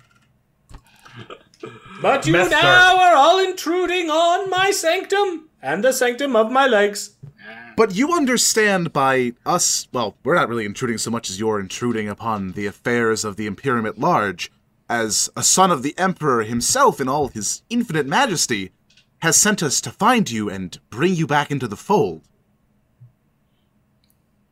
[2.01, 6.67] But you Meth now are all intruding on my sanctum and the sanctum of my
[6.67, 7.15] legs.
[7.75, 12.09] But you understand by us, well, we're not really intruding so much as you're intruding
[12.09, 14.51] upon the affairs of the Imperium at large,
[14.89, 18.71] as a son of the Emperor himself in all his infinite majesty
[19.19, 22.21] has sent us to find you and bring you back into the fold.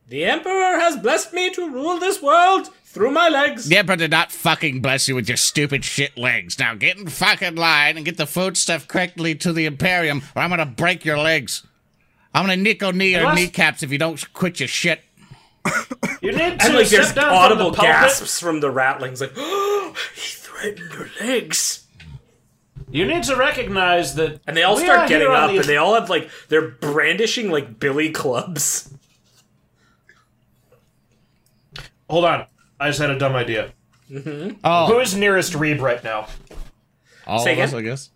[0.08, 3.70] The Emperor has blessed me to rule this world through my legs.
[3.70, 6.58] Yeah, but did not fucking bless you with your stupid shit legs.
[6.58, 10.42] Now get in fucking line and get the food stuff correctly to the Imperium, or
[10.42, 11.66] I'm gonna break your legs.
[12.34, 15.00] I'm gonna nickel knee your kneecaps if you don't quit your shit.
[16.20, 19.20] You need to And like step there's down from audible the gasps from the ratlings,
[19.20, 21.86] like, oh, he threatened your legs.
[22.90, 25.76] You need to recognize that And they all we start getting up, the- and they
[25.76, 28.92] all have like they're brandishing like billy clubs.
[32.10, 32.46] Hold on.
[32.80, 33.72] I just had a dumb idea.
[34.64, 36.28] Oh, Who is nearest Reeb right now?
[37.26, 37.78] all Say of us, again?
[37.78, 38.10] I guess.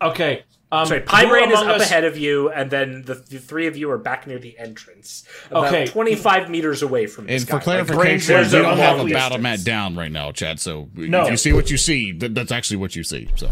[0.00, 0.42] Okay.
[0.70, 3.14] Um, Sorry, Pi who Braine is among up us- ahead of you, and then the,
[3.14, 5.86] the three of you are back near the entrance, about Okay.
[5.86, 7.56] 25 meters away from this And guy.
[7.58, 10.60] for clarification, Granger we don't don't have a walk battle mat down right now, Chad.
[10.60, 11.22] So No.
[11.24, 13.30] if you see what you see, th- that's actually what you see.
[13.36, 13.50] So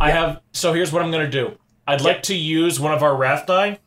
[0.00, 0.40] I have.
[0.50, 1.56] So here's what I'm gonna do.
[1.86, 3.78] I'd like to use one of our wrath die,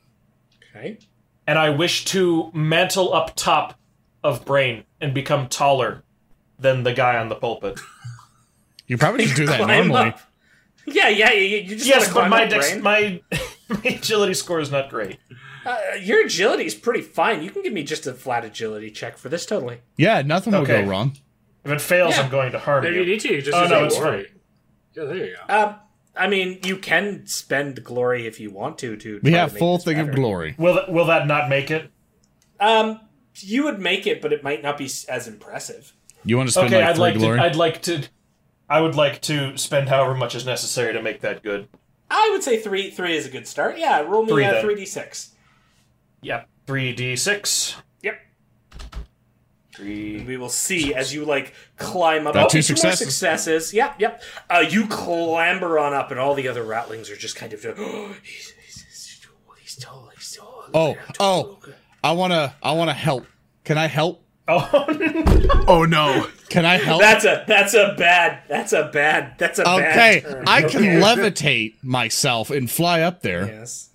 [0.74, 0.98] okay.
[1.46, 3.78] and I wish to mantle up top
[4.26, 6.03] of Braine and become taller
[6.60, 7.80] than the guy on the pulpit.
[8.88, 10.10] you probably should do that normally.
[10.10, 10.19] up.
[10.88, 12.84] Yeah, yeah, you, you just yes, but climb my up, dex- Braine.
[12.84, 13.22] my
[13.69, 15.18] my agility score is not great.
[15.65, 17.41] Uh, your agility is pretty fine.
[17.41, 19.80] You can give me just a flat agility check for this, totally.
[19.97, 20.84] Yeah, nothing will Okay.
[20.84, 21.18] go wrong.
[21.64, 22.23] If it fails, Yeah.
[22.23, 23.02] I'm going to harm Maybe you.
[23.02, 23.41] you need to.
[23.41, 24.27] Just Oh, no, it's glory.
[24.95, 25.56] Yeah, there you go.
[25.64, 25.76] Um,
[26.15, 28.95] I mean, you can spend glory if you want to.
[28.95, 30.53] To We have to make full this thing of glory.
[30.60, 31.89] Will that, will that not make it?
[32.60, 32.99] Um,
[33.40, 35.94] you would make it, but it might not be as impressive.
[36.24, 37.38] You want to spend Okay, like I'd three like glory?
[37.40, 37.44] to.
[37.44, 38.03] I'd like to.
[38.70, 41.68] I would like to spend however much is necessary to make that good.
[42.10, 42.90] I would say three.
[42.91, 43.78] Three is a good start.
[43.78, 45.32] Yeah, roll me three, a three d six.
[46.22, 46.48] Yep.
[46.66, 47.76] Three d six.
[48.02, 48.20] Yep.
[49.76, 50.24] Three.
[50.24, 52.34] We will see as you like climb up.
[52.34, 52.99] Got Oh, two more successes.
[52.99, 53.74] successes.
[53.74, 54.24] Yep, yep.
[54.49, 57.64] Uh, you clamber on up, and all the other ratlings are just kind of.
[57.78, 59.56] Oh, he's, he's, he's tall.
[59.60, 60.10] He's tall.
[60.16, 60.66] He's tall.
[60.74, 61.60] oh, oh,
[62.06, 63.26] I wanna, I wanna help.
[63.64, 64.22] Can I help?
[64.48, 64.86] Oh,
[65.68, 66.27] Oh no!
[66.49, 67.02] Can I help?
[67.02, 70.44] That's a that's a bad that's a bad that's a okay, bad turn.
[70.48, 73.48] I can levitate myself and fly up there.
[73.48, 73.90] Yes.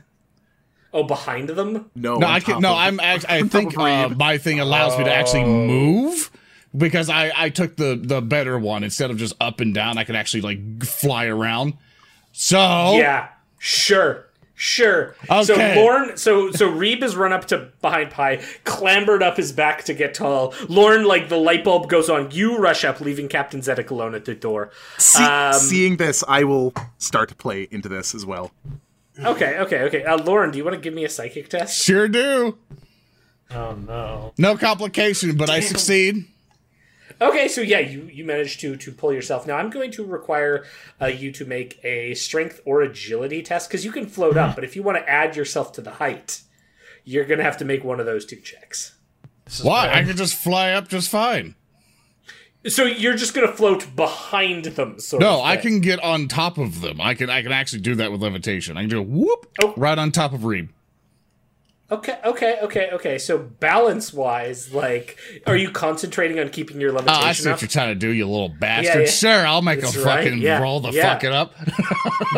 [0.93, 1.89] Oh, behind them.
[1.95, 2.55] No, No, I can.
[2.55, 2.99] top No, I'm.
[3.13, 6.33] Act- I think uh, my thing allows me to actually move
[6.77, 9.99] because I I took the the better one instead of just up and down.
[9.99, 11.75] I can actually like fly around.
[12.33, 12.59] So
[12.97, 13.29] Yeah,
[13.61, 14.27] sure,
[14.61, 15.17] sure.
[15.31, 15.43] Okay.
[15.45, 19.85] So Lorne, so so Reeb has run up to behind Pi, clambered up his back
[19.85, 20.53] to get tall.
[20.69, 22.31] Lorne, like the light bulb goes on.
[22.31, 24.71] You rush up, leaving Captain Zedek alone at the door.
[24.99, 28.51] See- um, seeing this, I will start to play into this as well.
[29.19, 30.05] Okay, okay, okay.
[30.05, 31.83] Uh, Lorne, do you want to give me a psychic test?
[31.83, 32.57] sure do.
[33.51, 34.33] oh no.
[34.39, 36.27] No complication, but I succeed.
[37.23, 39.47] Okay, so yeah, you you managed to to pull yourself.
[39.47, 40.65] Now I'm going to require
[41.01, 44.65] uh, you to make a strength or agility test because you can float up, but
[44.65, 46.43] if you want to add yourself to the height,
[47.05, 48.95] you're gonna have to make one of those two checks.
[49.63, 49.87] Why?
[49.89, 49.97] bad.
[49.97, 51.57] I can just fly up just fine.
[52.67, 55.45] So you're just gonna float behind them, sort No, of.
[55.47, 57.01] I can get on top of them.
[57.01, 57.29] I can.
[57.31, 58.77] I can actually do that with levitation.
[58.77, 59.75] I can do a whoop Oh.
[59.77, 60.69] right on top of Reeb.
[61.91, 63.19] Okay, okay, okay, okay.
[63.19, 67.55] So balance wise, like, are you concentrating on keeping your Oh, levitation I see up?
[67.55, 68.95] what you're trying to do, you little bastard.
[68.95, 69.07] Yeah, yeah.
[69.11, 71.13] Sure, I'll make That's a right, fucking yeah, roll the yeah.
[71.15, 71.55] fuck it up.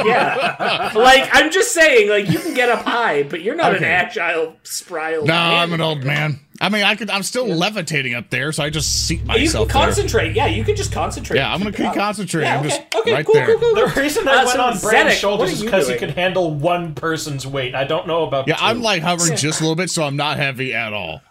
[0.07, 3.85] Yeah, like I'm just saying, like you can get up high, but you're not an
[3.85, 5.55] agile, spry no, man.
[5.59, 6.41] I'm an old man.
[6.61, 7.11] I mean, I could.
[7.11, 9.83] I'm still levitating up there, so I just seat You can myself there.
[9.83, 10.37] concentrate.
[10.37, 11.39] Yeah, you can just concentrate.
[11.39, 12.47] Yeah, I'm gonna Keep keep concentrating.
[12.49, 13.47] Yeah, I'm okay, just okay, right cool, there.
[13.47, 14.03] cool, cool, The cool.
[14.03, 15.99] reason I Uh, went so on Brand's shoulders is because he doing?
[16.13, 17.75] can handle one person's weight.
[17.75, 18.65] I don't know about Yeah, two.
[18.65, 21.23] I'm like hovering just a little bit, so I'm not heavy at all.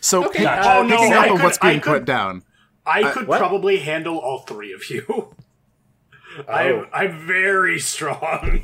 [0.00, 1.92] So, Okay, pick- uh, Oh, no, picking I up on could- what's I being could-
[1.92, 2.42] put down.
[2.86, 3.38] I could what?
[3.38, 5.34] probably handle all three of you.
[6.46, 6.52] Oh.
[6.52, 8.62] I'm, I'm very strong.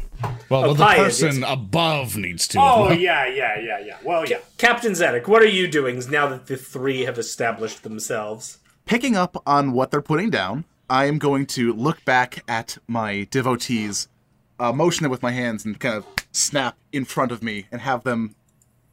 [0.49, 2.59] Well, well the Pi is- person above needs to.
[2.61, 3.97] Oh yeah, yeah, yeah, yeah.
[4.03, 4.39] Well, yeah.
[4.59, 8.59] Captain Zedek, what are you doing now that the three have established themselves?
[8.85, 13.27] Picking up on what they're putting down, I am going to look back at my
[13.31, 14.09] devotees,
[14.59, 17.81] uh, motion it with my hands, and kind of snap in front of me and
[17.81, 18.35] have them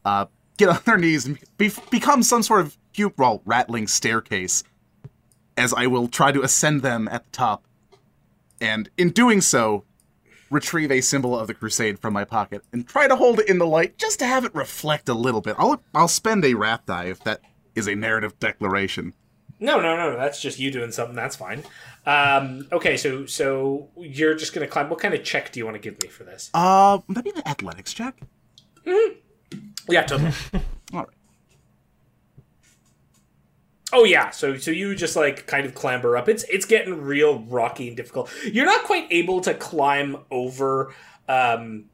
[0.05, 0.25] uh,
[0.57, 4.63] get on their knees and be- become some sort of cute, well, ratling staircase.
[5.57, 7.65] As I will try to ascend them at the top,
[8.61, 9.83] and in doing so,
[10.51, 13.57] retrieve a symbol of the crusade from my pocket and try to hold it in
[13.57, 15.55] the light just to have it reflect a little bit.
[15.57, 17.41] I'll I'll spend a wrath die if that
[17.73, 19.13] is a narrative declaration.
[19.59, 20.17] No, no, no, no.
[20.17, 21.15] That's just you doing something.
[21.15, 21.63] That's fine.
[22.05, 24.89] Um, okay, so so you're just gonna climb.
[24.89, 26.49] What kind of check do you want to give me for this?
[26.53, 28.19] Uh, maybe an athletics check.
[29.87, 30.31] Yeah, totally.
[30.93, 31.07] All right.
[33.93, 36.29] Oh yeah, so so you just like kind of clamber up.
[36.29, 38.31] It's it's getting real rocky and difficult.
[38.45, 40.93] You're not quite able to climb over
[41.27, 41.85] um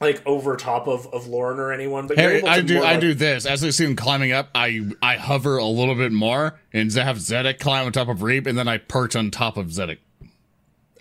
[0.00, 2.76] like over top of of Lorne or anyone, but you're Hey, able to I do.
[2.78, 4.50] I like- do this as I see him climbing up.
[4.54, 8.46] I I hover a little bit more and have Zedek climb on top of Reeb,
[8.46, 9.98] and then I perch on top of Zedek.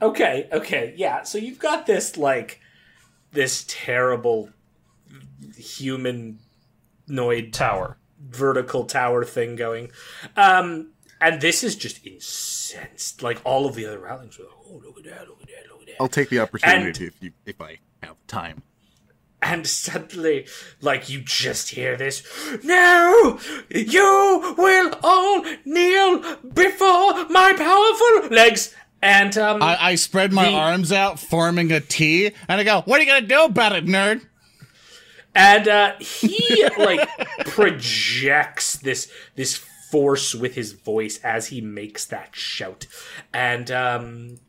[0.02, 1.24] Okay, okay, yeah.
[1.24, 2.60] So you've got this like
[3.34, 4.49] this terrible
[5.58, 7.98] humanoid tower.
[8.30, 9.91] Vertical tower thing going.
[10.38, 13.22] Um and this is just incensed.
[13.22, 15.72] Like all of the other ratlings were like, oh look at that, look at that,
[15.72, 15.95] look at that.
[15.99, 18.64] I'll take the opportunity And- to if you if I have time.
[19.43, 20.45] and suddenly,
[20.81, 22.22] like you just hear this,
[22.64, 23.39] no,
[23.69, 26.19] you will all kneel
[26.53, 28.73] before my powerful legs.
[29.03, 32.81] And um, I, I spread my The- arms out, forming a T, and I go,
[32.85, 34.22] "What are you gonna do about it, nerd?"
[35.36, 37.08] And uh, he like
[37.45, 42.88] projects this this force with his voice as he makes that shout,
[43.34, 44.40] and um,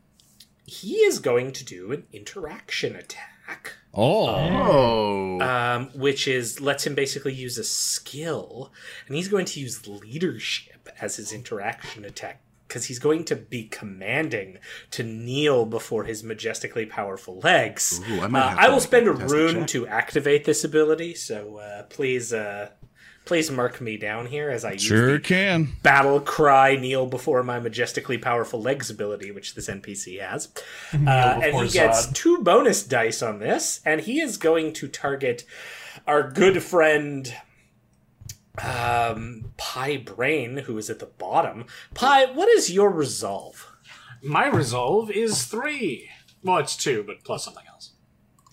[0.65, 3.73] he is going to do an interaction attack.
[3.93, 8.71] Oh, Oh, um, which is lets him basically use a skill,
[9.07, 13.65] and he's going to use leadership as his interaction attack because he's going to be
[13.65, 14.57] commanding
[14.91, 18.01] to kneel before his majestically powerful legs.
[18.09, 19.67] Ooh, I might Uh, I will spend a contest ruin check.
[19.67, 22.69] to activate this ability, so uh, please, uh,
[23.25, 25.69] please mark me down here as I use sure the can.
[25.81, 30.49] battle cry kneel before my majestically powerful legs ability which this npc has
[30.93, 32.13] uh, and before he gets Zod.
[32.15, 35.45] two bonus dice on this and he is going to target
[36.05, 37.33] our good friend
[38.61, 43.75] um Pi Braine who is at the bottom Pi, what is your resolve
[44.21, 46.09] My resolve is three.
[46.43, 47.93] Well, it's two, but plus something else.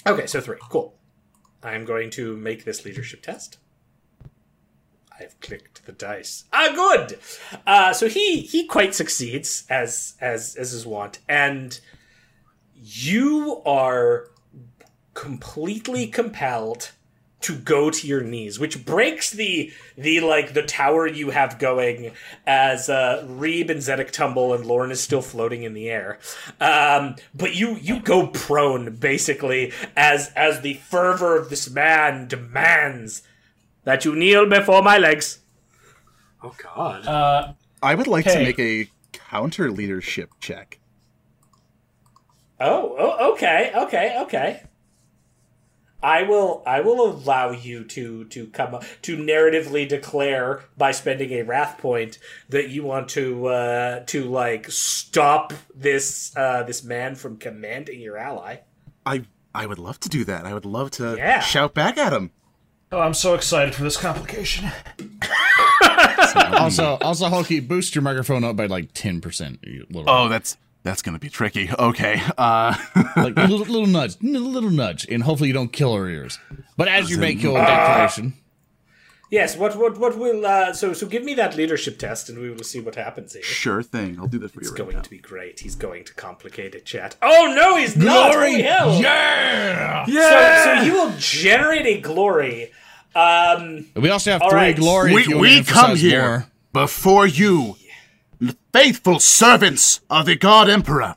[0.06, 0.94] okay so three cool
[1.62, 3.58] i'm going to make this leadership test
[5.20, 6.44] I've clicked the dice.
[6.50, 7.18] Ah, good.
[7.66, 11.78] Uh, so he he quite succeeds as as as his wont, and
[12.74, 14.28] you are
[15.12, 16.92] completely compelled
[17.40, 22.12] to go to your knees, which breaks the the like the tower you have going
[22.46, 26.18] as uh, Reeb and Zedek tumble and Lorne is still floating in the air.
[26.60, 33.22] Um, but you you go prone basically as as the fervor of this man demands
[33.84, 35.38] that you kneel before my legs.
[36.42, 37.06] Oh God.
[37.06, 37.52] Uh,
[37.82, 40.78] I would like to make a counter leadership check.
[42.60, 44.62] Oh, oh, okay, okay, okay.
[46.02, 51.30] I will, I will allow you to to come up, to narratively declare by spending
[51.32, 52.18] a wrath point
[52.48, 58.16] that you want to uh, to like stop this uh, this man from commanding your
[58.16, 58.58] ally.
[59.04, 59.24] I
[59.54, 60.46] I would love to do that.
[60.46, 61.40] I would love to Yeah.
[61.40, 62.30] shout back at him.
[62.92, 64.70] oh, I'm so excited for this complication.
[66.52, 69.58] Also, also, Hulky, boost your microphone up by like ten percent.
[70.06, 71.70] Oh, that's that's gonna be tricky.
[71.78, 72.20] Okay.
[72.38, 72.74] Uh,
[73.16, 76.38] like a little, little nudge, a little nudge, and hopefully you don't kill our ears.
[76.76, 78.34] But as you make your declaration,
[79.32, 79.56] Yes.
[79.56, 82.64] What what what will uh, so so give me that leadership test and we will
[82.64, 83.42] see what happens here.
[83.44, 84.18] sure thing.
[84.18, 85.02] I'll do that for It's you right going now.
[85.02, 85.60] to be great.
[85.60, 87.14] He's going to complicate it, chat.
[87.22, 88.34] Oh no, he's not.
[88.34, 89.00] Holy hell.
[89.00, 90.04] yeah.
[90.06, 92.72] So, so you will generate a glory
[93.14, 94.76] Um, We also have All three right.
[94.76, 95.12] glory.
[95.12, 96.46] if We, you we come here more.
[96.72, 97.76] before you,
[98.72, 101.16] faithful servants of the God Emperor.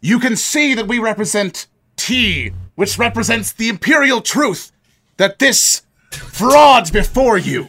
[0.00, 4.72] You can see that we represent T, which represents the imperial truth
[5.16, 7.68] that this fraud before you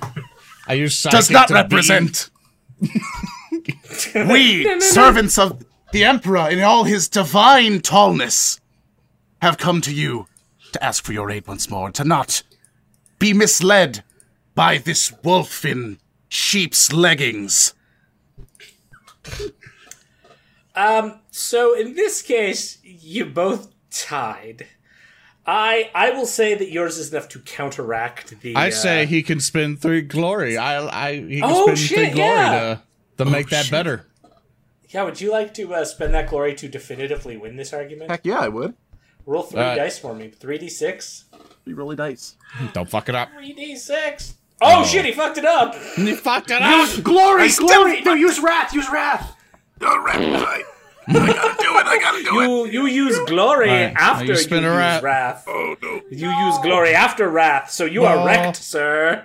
[0.67, 2.29] I use does psychic not represent.
[4.15, 8.59] we, servants of the Emperor in all his divine tallness,
[9.41, 10.27] have come to you
[10.73, 12.43] to ask for your aid once more, to not
[13.19, 14.03] be misled
[14.55, 17.73] by this wolf in sheep's leggings.
[21.31, 24.67] so in this case, you both tied.
[25.45, 28.55] I I will say that yours is enough to counteract the.
[28.55, 30.57] I uh, say he can spend three glory.
[30.57, 32.79] I, I, he can Oh, spend shit, three glory yeah.
[33.17, 34.05] to to make that better.
[34.89, 38.11] Yeah, would you like to uh, spend that glory to definitively win this argument?
[38.11, 38.75] Heck yeah, I would.
[39.25, 40.29] Roll three Uh, dice for me.
[40.29, 41.25] Three d six.
[41.65, 42.35] Be really nice.
[42.73, 43.29] Don't fuck it up.
[43.33, 44.35] Three d six.
[44.61, 45.05] Oh, shit!
[45.05, 45.75] He fucked it up.
[45.95, 46.87] He fucked it up.
[46.87, 48.01] Use glory, still- glory.
[48.01, 48.73] No, use wrath.
[48.73, 49.35] Use wrath.
[49.85, 50.63] All right, I,
[51.09, 51.85] I gotta do it.
[51.85, 52.73] I gotta do it.
[52.73, 55.03] You you use glory Alright, now after you you, use rat.
[55.03, 55.45] wrath.
[55.47, 56.01] Oh no.
[56.09, 59.23] You use glory after wrath, so you are wrecked, sir.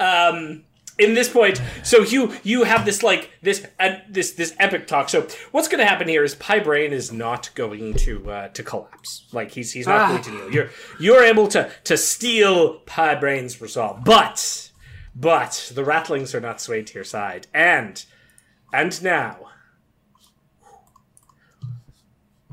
[0.00, 0.64] Um,
[0.98, 5.08] in this point, so you you have this like this uh, this this epic talk.
[5.08, 8.62] So what's going to happen here is Pi Braine is not going to uh, to
[8.62, 9.26] collapse.
[9.32, 10.08] Like he's he's not Ah.
[10.10, 10.50] going to kneel.
[10.52, 14.69] You're you're able to to steal Pi Braine's resolve, but
[15.14, 18.04] but the ratlings are not swayed to your side, and
[18.72, 19.36] and now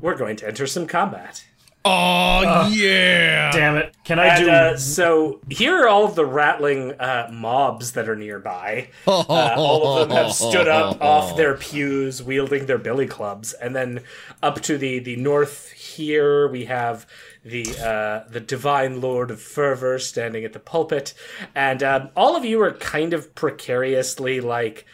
[0.00, 1.44] we're going to enter some combat.
[1.84, 3.50] Oh yeah.
[3.52, 3.96] Damn it!
[4.04, 4.50] Can I And do?
[4.50, 8.90] uh, so here are all of the ratling uh, mobs that are nearby.
[9.06, 13.74] Uh, all of them have stood up off their pews, wielding their billy clubs, and
[13.74, 14.00] then
[14.42, 17.06] up to the the north here we have
[17.44, 21.14] the uh, the divine lord of fervor standing at the pulpit,
[21.54, 24.86] and um, all of you are kind of precariously like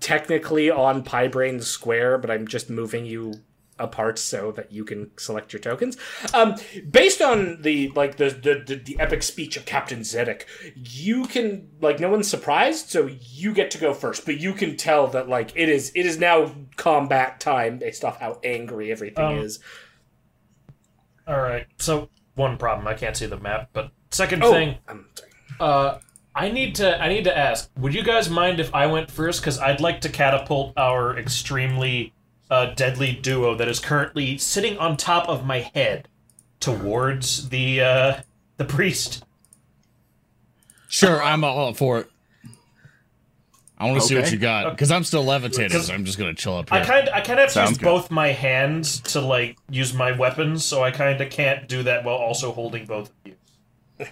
[0.00, 3.34] technically on Pi Braine Square, but I'm just moving you
[3.76, 5.96] apart so that you can select your tokens.
[6.32, 6.54] Um,
[6.88, 10.42] based on the like the, the the the epic speech of Captain Zedek,
[10.76, 14.24] you can like no one's surprised, so you get to go first.
[14.24, 18.20] But you can tell that like it is it is now combat time based off
[18.20, 19.58] how angry everything Um, is.
[21.26, 21.66] All right.
[21.78, 23.70] So one problem, I can't see the map.
[23.72, 25.30] But second Oh, thing, I'm sorry.
[25.60, 25.98] uh,
[26.34, 27.70] I need to I need to ask.
[27.78, 29.40] Would you guys mind if I went first?
[29.40, 32.12] Because I'd like to catapult our extremely
[32.50, 36.08] uh, deadly duo that is currently sitting on top of my head
[36.60, 38.20] towards the uh,
[38.56, 39.24] the priest.
[40.88, 42.10] Sure, I'm all for it.
[43.84, 45.80] I want to see what you got because I'm still levitating.
[45.80, 46.80] So I'm just gonna chill up here.
[46.80, 47.84] I kind I kind of have to use good.
[47.84, 52.04] both my hands to like use my weapons, so I kind of can't do that
[52.04, 53.34] while also holding both of you.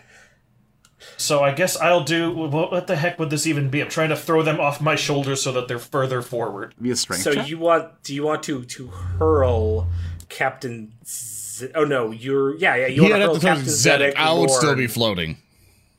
[1.16, 2.30] So I guess I'll do.
[2.32, 3.80] What, what the heck would this even be?
[3.82, 6.74] I'm trying to throw them off my shoulders so that they're further forward.
[6.80, 7.48] Be a strength So check.
[7.48, 9.88] you want do you want to to hurl
[10.28, 10.92] Captain?
[11.04, 12.86] Z- oh no, you're yeah yeah.
[12.86, 14.12] You He want to hurl Captain Zedek.
[14.14, 14.16] Zedek.
[14.16, 15.38] I would still be floating.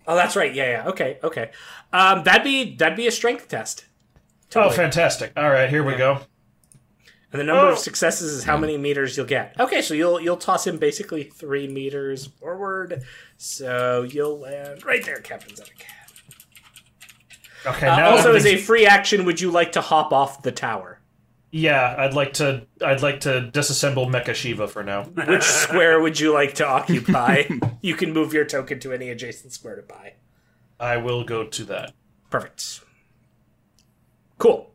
[0.07, 0.53] Oh, that's right.
[0.53, 0.87] Yeah, yeah.
[0.89, 1.51] Okay, okay.
[1.91, 3.85] Um, that'd be that'd be a strength test.
[4.55, 5.31] Oh, fantastic!
[5.35, 6.19] All right, here we go.
[7.31, 7.71] And the number Oh.
[7.71, 9.55] of successes is how many meters you'll get.
[9.59, 13.01] Okay, so you'll you'll toss him basically three meters forward,
[13.37, 15.81] so you'll land right there, Captain Zedek.
[17.65, 20.51] Okay, Uh, now also, as a free action, would you like to hop off the
[20.51, 20.92] tower?
[21.55, 22.65] Yeah, I'd like to.
[22.83, 25.03] I'd like to disassemble Mecha Shiva for now.
[25.27, 27.43] Which square would you like to occupy?
[27.81, 30.13] you can move your token to any adjacent square to buy.
[30.79, 31.93] I will go to that.
[32.31, 32.81] Perfect.
[34.39, 34.73] Cool.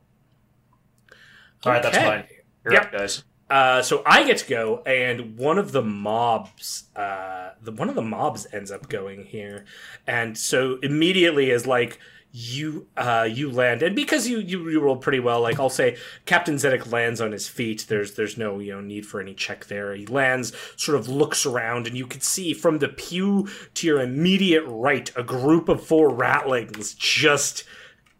[1.66, 2.24] All right, that's fine.
[2.64, 2.84] You're Yep.
[2.84, 3.24] up, guys.
[3.50, 7.96] Uh, so I get to go, and one of the mobs, uh, the one of
[7.96, 9.64] the mobs ends up going here,
[10.06, 11.98] and so immediately is like
[12.40, 15.96] you, uh, you land, and because you you, you rolled pretty well, like I'll say
[16.24, 17.86] Captain Zedek lands on his feet.
[17.88, 19.92] There's there's no you know need for any check there.
[19.92, 24.00] He lands, sort of looks around, and you can see from the pew to your
[24.00, 27.64] immediate right a group of four ratlings just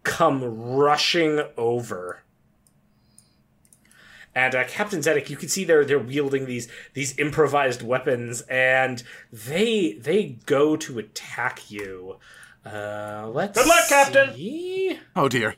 [0.03, 2.23] come rushing over.
[4.35, 9.01] And uh, Captain Zedek, you can see they're they're wielding these these improvised weapons, and
[9.31, 12.17] they they go to attack you.
[12.65, 14.33] Uh, let's Good luck, Captain.
[14.35, 14.99] see.
[15.15, 15.55] oh dear.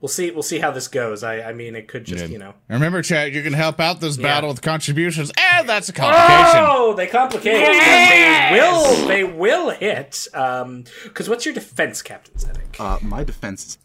[0.00, 0.32] We'll see.
[0.32, 1.22] We'll see how this goes.
[1.22, 2.54] I I mean, it could just you know.
[2.68, 6.64] Remember, Chad, you can help out this battle with contributions, and that's a complication.
[6.66, 7.52] Oh, they complicate.
[7.54, 9.06] They will.
[9.06, 10.26] They will hit.
[10.34, 12.80] Um, because what's your defense, Captain Zedek?
[12.80, 13.78] Uh, my defense is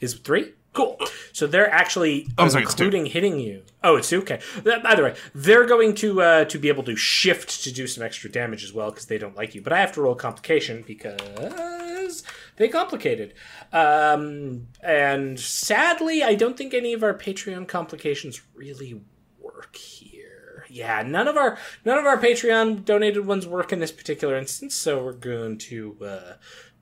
[0.00, 0.52] Is three?
[0.76, 0.98] Cool.
[1.32, 3.62] So they're actually I'm sorry, including hitting you.
[3.82, 4.18] Oh, it's two?
[4.18, 4.40] okay.
[4.62, 8.30] The way, they're going to uh, to be able to shift to do some extra
[8.30, 9.62] damage as well because they don't like you.
[9.62, 12.22] But I have to roll complication because
[12.56, 13.32] they complicated.
[13.72, 19.00] Um, and sadly, I don't think any of our Patreon complications really
[19.40, 20.66] work here.
[20.68, 24.74] Yeah, none of our none of our Patreon donated ones work in this particular instance.
[24.74, 26.32] So we're going to uh,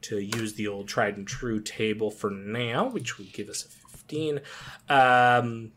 [0.00, 3.83] to use the old tried and true table for now, which would give us a
[4.08, 4.40] 15.
[4.88, 5.72] Um,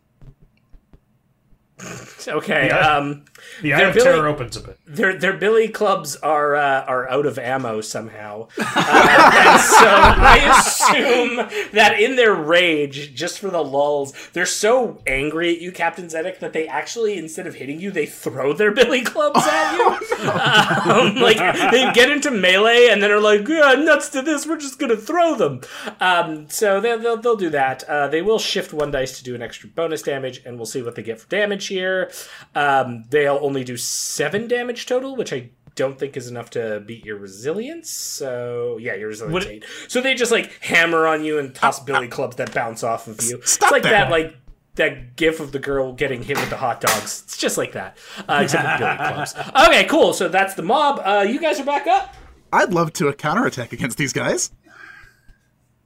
[2.28, 2.68] okay.
[2.68, 2.96] Yeah.
[2.98, 3.26] Um,
[3.62, 4.80] The eye of Billy- terror opens a bit.
[4.88, 10.60] their their billy clubs are uh, are out of ammo somehow, uh, and so I
[10.60, 11.36] assume
[11.74, 16.40] that in their rage, just for the lulls, they're so angry at you, Captain Zedek,
[16.40, 19.88] that they actually instead of hitting you, they throw their billy clubs at you.
[20.92, 21.38] um, like
[21.72, 24.98] they get into melee and then are like, yeah, nuts to this, we're just gonna
[24.98, 25.62] throw them.
[26.00, 27.84] Um, so they'll, they'll they'll do that.
[27.84, 30.82] Uh, they will shift one dice to do an extra bonus damage, and we'll see
[30.82, 32.12] what they get for damage here.
[32.56, 37.06] Um, they'll only do seven damage total, which I don't think is enough to beat
[37.06, 37.90] your resilience.
[37.90, 39.66] So yeah, your resilience Would- eight.
[39.88, 43.22] So they just like hammer on you and toss billy clubs that bounce off of
[43.24, 43.42] you.
[43.44, 43.92] Stop it's like that.
[43.92, 44.36] that, like
[44.76, 47.24] that gif of the girl getting hit with the hot dogs.
[47.26, 49.36] It's just like that, uh, except with billy clubs.
[49.68, 50.14] Okay, cool.
[50.14, 51.00] So that's the mob.
[51.04, 52.16] Uh, you guys are back up.
[52.52, 54.52] I'd love to uh, counterattack against these guys.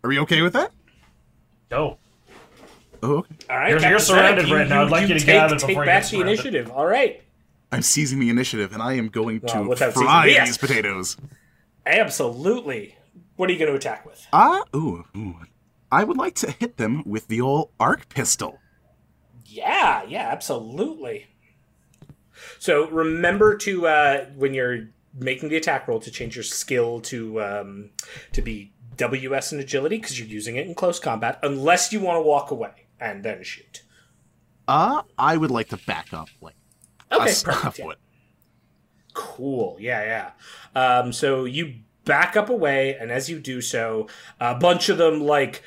[0.03, 0.71] Are we okay with that?
[1.69, 1.97] Go.
[3.03, 3.35] Oh, okay.
[3.49, 4.83] All right, You're- you're surrounded Zedek, right now.
[4.83, 6.69] I'd like you to take, get out of it take before you back the initiative.
[6.71, 7.21] All right,
[7.71, 10.47] I'm seizing the initiative, and I am going to Well, without seizing- fry yes.
[10.47, 11.17] these potatoes.
[11.85, 12.95] absolutely.
[13.35, 14.25] What are you going to attack with?
[14.33, 15.35] Ah, ooh, ooh.
[15.91, 18.59] I would like to hit them with the old arc pistol.
[19.45, 21.27] Yeah, yeah, absolutely.
[22.59, 27.41] So remember to uh, when you're making the attack roll to change your skill to
[27.41, 27.89] um,
[28.33, 32.17] to be WS and agility because you're using it in close combat, unless you want
[32.17, 33.81] to walk away and then shoot.
[34.67, 36.55] Uh, I would like to back up, like
[37.11, 37.79] Okay, a perfect.
[37.79, 37.85] yeah.
[37.85, 37.97] foot.
[39.13, 39.75] Cool.
[39.79, 40.31] Yeah,
[40.75, 40.81] yeah.
[40.81, 41.75] Um, so you
[42.05, 44.07] back up away, and as you do so,
[44.39, 45.61] a bunch of them like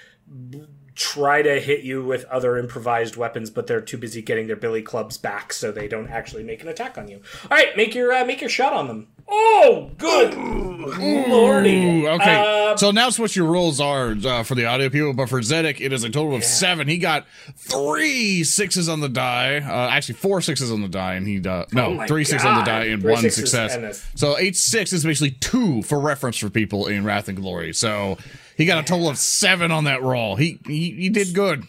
[0.50, 0.64] b-
[0.94, 4.82] try to hit you with other improvised weapons, but they're too busy getting their billy
[4.82, 7.20] clubs back, so they don't actually make an attack on you.
[7.50, 9.08] All right, make your uh, make your shot on them.
[9.26, 12.06] Oh, good lordy!
[12.06, 12.34] Okay.
[12.70, 15.80] Um, so now what your rolls are uh, for the audio people, but for Zedek,
[15.80, 16.88] it is a total of seven.
[16.88, 17.26] He got
[17.56, 19.56] three sixes on the die.
[19.56, 22.58] Uh, actually, four sixes on the die, and he uh, no Oh three sixes on
[22.58, 23.74] the die and Three one success.
[23.74, 27.72] and So eight six is basically two for reference for people in Wrath and Glory.
[27.72, 28.18] So
[28.56, 30.36] he got a total of seven on that roll.
[30.36, 31.64] He he, he did good.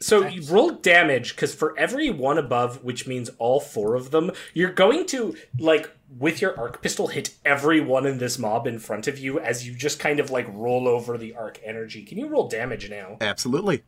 [0.00, 4.32] So you roll damage because for every one above, which means all four of them,
[4.52, 9.06] you're going to like with your arc pistol hit everyone in this mob in front
[9.06, 12.02] of you as you just kind of like roll over the arc energy.
[12.02, 13.16] Can you roll damage now?
[13.20, 13.84] Absolutely.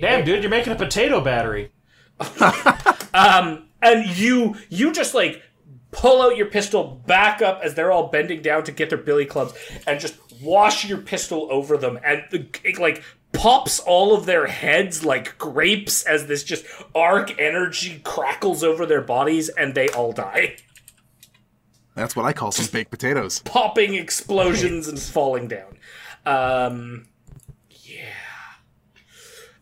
[0.00, 1.72] Damn, dude, you're making a potato battery.
[3.14, 5.42] Um, and you you just like
[5.92, 9.26] pull out your pistol back up as they're all bending down to get their billy
[9.26, 9.54] clubs
[9.86, 13.02] and just wash your pistol over them and the, it like
[13.32, 16.64] pops all of their heads like grapes as this just
[16.94, 20.56] arc energy crackles over their bodies and they all die.
[21.94, 23.40] That's what I call some baked potatoes.
[23.40, 25.76] popping explosions and falling down.
[26.24, 27.08] Um,
[27.70, 28.14] yeah.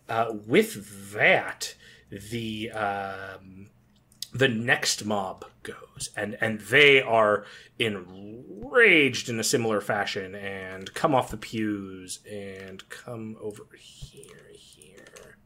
[0.09, 1.74] Uh, with that,
[2.11, 3.70] the um,
[4.32, 7.44] the next mob goes, and and they are
[7.78, 14.97] enraged in a similar fashion, and come off the pews and come over here, here,
[15.16, 15.36] here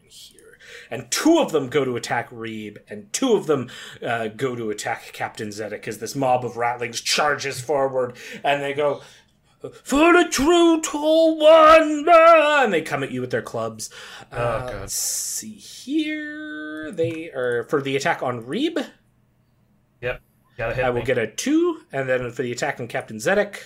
[0.00, 0.58] and here.
[0.90, 3.68] And two of them go to attack Reeb, and two of them
[4.04, 8.72] uh, go to attack Captain Zedek as this mob of ratlings charges forward, and they
[8.72, 9.02] go,
[9.60, 12.06] For the true tall one!
[12.08, 13.90] ah," And they come at you with their clubs.
[14.32, 14.36] Uh,
[14.70, 14.80] God.
[14.80, 16.90] Let's see here.
[16.90, 18.84] They are for the attack on Reeb.
[20.00, 20.22] Yep.
[20.56, 21.06] Gotta hit I will me.
[21.06, 23.56] get a two, and then for the attack on Captain Zedek,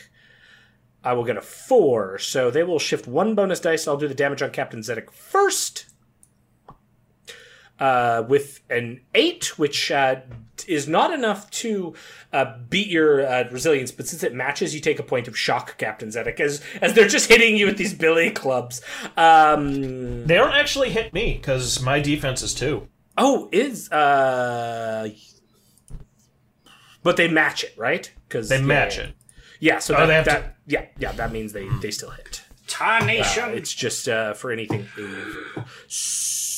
[1.02, 2.18] I will get a four.
[2.18, 3.86] So they will shift one bonus dice.
[3.86, 5.86] I'll do the damage on Captain Zedek first.
[7.80, 10.20] Uh, with an eight, which uh,
[10.68, 11.92] is not enough to
[12.32, 15.76] uh, beat your uh, resilience, but since it matches, you take a point of shock,
[15.76, 18.80] Captain Zedek, as as they're just hitting you with these billy clubs.
[19.16, 22.86] Um, They don't actually hit me because my defense is two.
[23.18, 25.09] oh, is uh,
[27.02, 28.10] but they match it, right?
[28.28, 29.14] Because They match it.
[29.59, 32.42] Yeah, so Oh, that, they have that yeah, yeah, that means they they still hit.
[32.68, 33.44] Tarnation.
[33.44, 34.86] Uh, it's just uh, for anything.
[35.88, 36.53] So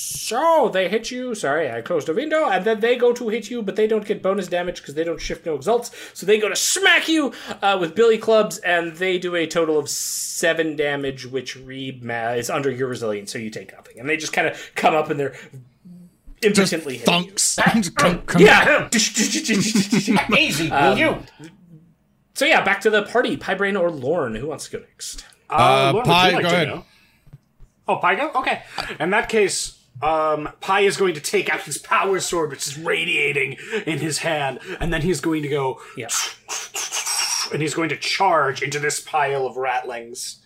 [0.72, 1.34] they hit you.
[1.34, 4.04] Sorry, I closed a window, and then they go to hit you, but they don't
[4.04, 5.90] get bonus damage because they don't shift no exalts.
[6.14, 7.32] So they go to smack you
[7.62, 12.32] uh, with billy clubs, and they do a total of seven damage, which Reeb ma-
[12.32, 13.98] is under your resilience, so you take nothing.
[13.98, 15.34] And they just kind of come up and they're
[16.42, 17.32] Just impotently hitting you.
[17.32, 17.94] thunks.
[17.96, 18.88] Come- come- Yeah.
[20.38, 21.18] Easy, will you?
[22.34, 23.36] so yeah, back to the party.
[23.36, 25.24] Pi Braine or Lorne, who wants to go next?
[25.48, 26.68] Uh, Uh, Lorne, would Pi, like go ahead.
[26.68, 26.84] go?
[27.88, 28.30] Oh, Pi go?
[28.34, 28.62] Okay.
[28.98, 32.78] In that case, um, Pi is going to take out his power sword, which is
[32.78, 33.56] radiating
[33.86, 36.08] in his hand, and then he's going to go, Yeah.
[37.52, 40.36] and he's going to charge into this pile of ratlings.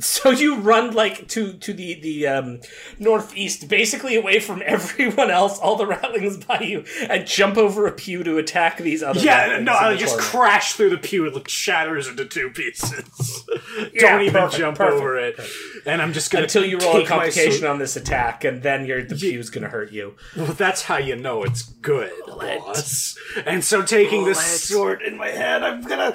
[0.00, 2.60] So you run like to to the the um,
[2.98, 7.92] northeast, basically away from everyone else, all the ratlings by you, and jump over a
[7.92, 9.18] pew to attack these other.
[9.18, 10.30] Yeah, no, I just corner.
[10.30, 11.26] crash through the pew.
[11.26, 13.44] It like, shatters into two pieces.
[13.92, 15.40] Yeah, Don't even perfect, jump perfect, over it.
[15.86, 19.04] And I'm just gonna until you roll a complication on this attack, and then your
[19.04, 20.14] the pew's gonna hurt you.
[20.36, 23.16] Well, that's how you know it's good, boss.
[23.46, 26.12] And so, taking this sword in my hand, I'm gonna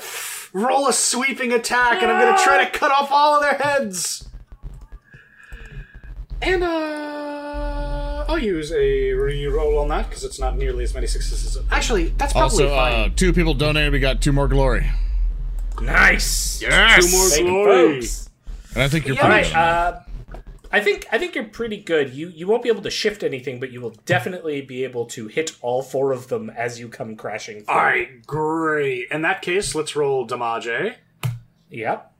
[0.53, 4.29] roll a sweeping attack, and I'm gonna try to cut off all of their heads.
[6.41, 11.57] And uh, I'll use a re-roll on that because it's not nearly as many successes.
[11.71, 13.93] Actually, that's probably Also, uh, two people donated.
[13.93, 14.89] We got two more glory.
[15.81, 16.61] Nice.
[16.61, 17.05] Yes.
[17.05, 17.97] Two more Thank glory.
[18.73, 19.55] And I think you're All pretty right.
[19.55, 19.99] Uh,
[20.73, 22.13] I think I think you're pretty good.
[22.13, 25.27] You you won't be able to shift anything, but you will definitely be able to
[25.27, 27.63] hit all four of them as you come crashing.
[27.63, 27.73] Through.
[27.75, 29.07] All right, great.
[29.11, 30.67] In that case, let's roll damage,
[31.69, 32.11] Yep.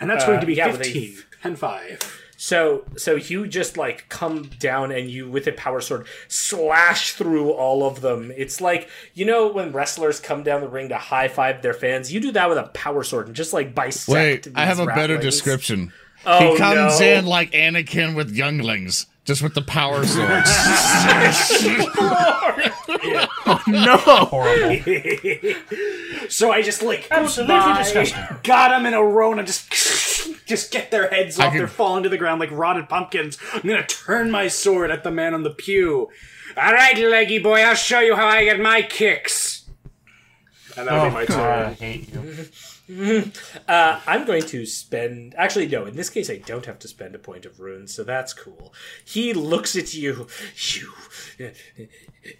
[0.00, 1.98] and that's Uh, going to be yeah, but they- fifteen and five.
[2.40, 7.50] So so you just like come down and you with a power sword slash through
[7.50, 8.32] all of them.
[8.36, 12.12] It's like you know when wrestlers come down the ring to high five their fans.
[12.12, 14.46] You do that with a power sword and just like bisect.
[14.46, 15.92] Wait, I have a better description.
[16.30, 17.06] Oh, he comes no.
[17.06, 20.50] in like Anakin with younglings, just with the power swords.
[23.50, 24.44] Oh,
[26.28, 28.18] so I just like Absolutely by- disgusting.
[28.42, 29.70] got them in a row and I just
[30.46, 31.50] just get their heads off.
[31.50, 33.38] can- They're falling to the ground like rotted pumpkins.
[33.54, 36.08] I'm gonna turn my sword at the man on the pew.
[36.56, 39.68] All right, leggy boy, I'll show you how I get my kicks.
[40.76, 41.74] And that'll be oh, my I turn.
[41.74, 42.34] hate you.
[43.68, 45.34] Uh, I'm going to spend.
[45.36, 45.84] Actually, no.
[45.84, 48.72] In this case, I don't have to spend a point of ruins, so that's cool.
[49.04, 50.26] He looks at you.
[50.56, 51.52] You,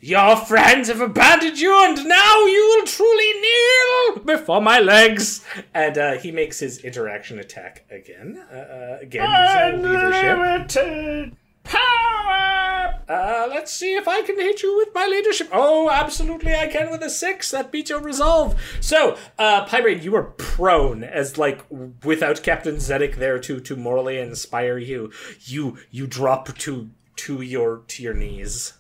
[0.01, 5.45] your friends have abandoned you, and now you will truly kneel before my legs.
[5.75, 8.43] And uh, he makes his interaction attack again.
[8.51, 11.39] Uh, uh, again, leadership.
[11.69, 13.01] Power.
[13.09, 15.49] Uh, let's see if I can hit you with my leadership.
[15.51, 17.51] Oh, absolutely, I can with a six.
[17.51, 18.61] That beats your resolve.
[18.81, 19.67] So, uh,
[20.01, 21.65] you are prone as like
[22.05, 25.11] without Captain Zedek there to to morally inspire you.
[25.41, 28.75] You you drop to to your to your knees.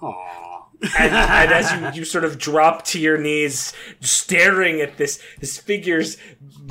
[0.00, 0.52] Aww.
[0.98, 5.56] and, and as you, you sort of drop to your knees, staring at this this
[5.56, 6.16] figure's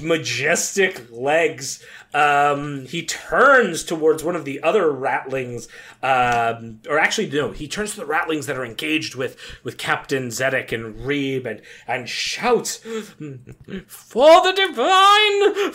[0.01, 1.83] majestic legs,
[2.13, 5.67] um, he turns towards one of the other ratlings,
[6.03, 10.27] um, or actually no, he turns to the ratlings that are engaged with with Captain
[10.27, 15.71] Zedek and Reeb, and and shouts, "For the divine,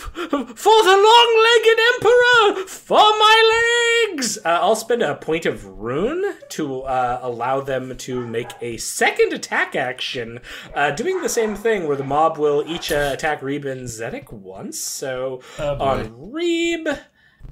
[0.56, 6.82] for the long-legged emperor, for my legs!" Uh, I'll spend a point of ruin to
[6.82, 10.40] uh, allow them to make a second attack action,
[10.74, 14.32] uh, doing the same thing where the mob will each uh, attack Reeb and Zedek
[14.32, 14.78] once.
[14.80, 16.98] So on Reeb,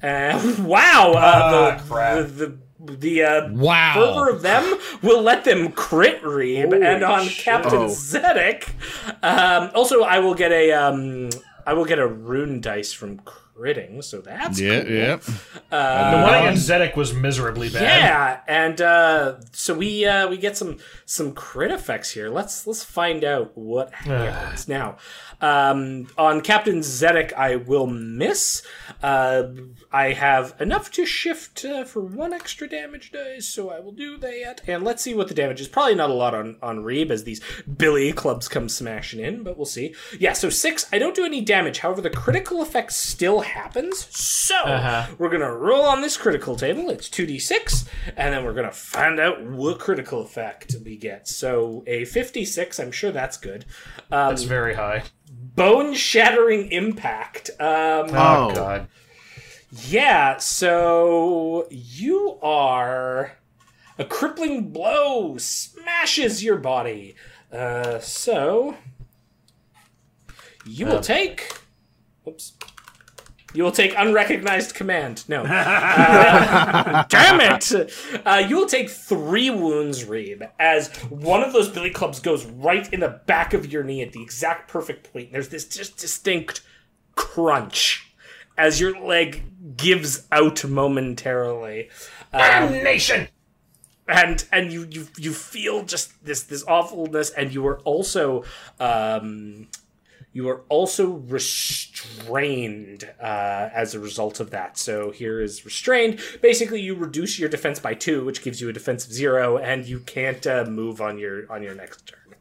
[0.02, 2.26] uh, wow, uh, the, crap.
[2.26, 3.94] the the the uh, Wow.
[3.94, 7.86] fervor of them will let them crit Reeb, and on Captain Oh.
[7.86, 8.68] Zedek,
[9.22, 11.30] um, also I will get a um,
[11.66, 14.90] I will get a ruin dice from critting, so that's yeah, cool.
[14.92, 15.16] yeah.
[15.70, 17.82] The one against Zedek was miserably bad.
[17.82, 22.28] Yeah, and uh, so we uh, we get some some crit effects here.
[22.28, 24.96] Let's let's find out what happens now.
[25.44, 28.62] Um, on Captain Zedek, I will miss.
[29.02, 29.42] Uh,
[29.92, 34.16] I have enough to shift uh, for one extra damage dice, so I will do
[34.18, 34.62] that.
[34.66, 35.68] And let's see what the damage is.
[35.68, 37.42] Probably not a lot on on Reeb as these
[37.76, 39.94] Billy clubs come smashing in, but we'll see.
[40.18, 40.86] Yeah, so six.
[40.92, 41.80] I don't do any damage.
[41.80, 44.06] However, the critical effect still happens.
[44.16, 45.14] So Uh-huh.
[45.18, 46.88] we're gonna roll on this critical table.
[46.90, 47.84] It's two d six,
[48.16, 51.28] and then we're gonna find out what critical effect we get.
[51.28, 52.80] So a fifty six.
[52.80, 53.66] I'm sure that's good.
[54.10, 55.02] Um, That's very high.
[55.54, 57.50] Bone shattering impact.
[57.60, 58.54] Um, Oh, Oh.
[58.54, 58.88] god.
[59.70, 63.38] yeah, so you are
[63.98, 67.14] a crippling blow smashes your body.
[67.52, 68.76] Uh, so
[70.66, 71.56] you will take.
[72.26, 72.52] Oops.
[73.54, 75.24] You will take unrecognized command.
[75.28, 75.44] No.
[75.54, 77.72] Uh, damn it!
[78.26, 82.92] Uh, you will take three wounds, Reeb, as one of those billy clubs goes right
[82.92, 85.32] in the back of your knee at the exact perfect point.
[85.32, 86.62] There's this just distinct
[87.14, 88.12] crunch
[88.58, 91.90] as your leg gives out momentarily.
[92.32, 93.28] Damnation!
[94.08, 98.44] and and you you you feel just this this awfulness and you are also
[98.78, 99.66] um
[100.34, 104.76] you are also restrained uh, as a result of that.
[104.76, 106.20] So here is restrained.
[106.42, 109.86] Basically, you reduce your defense by two, which gives you a defense of zero, and
[109.86, 112.34] you can't uh, move on your on your next turn.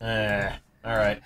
[0.00, 1.22] Eh, all right.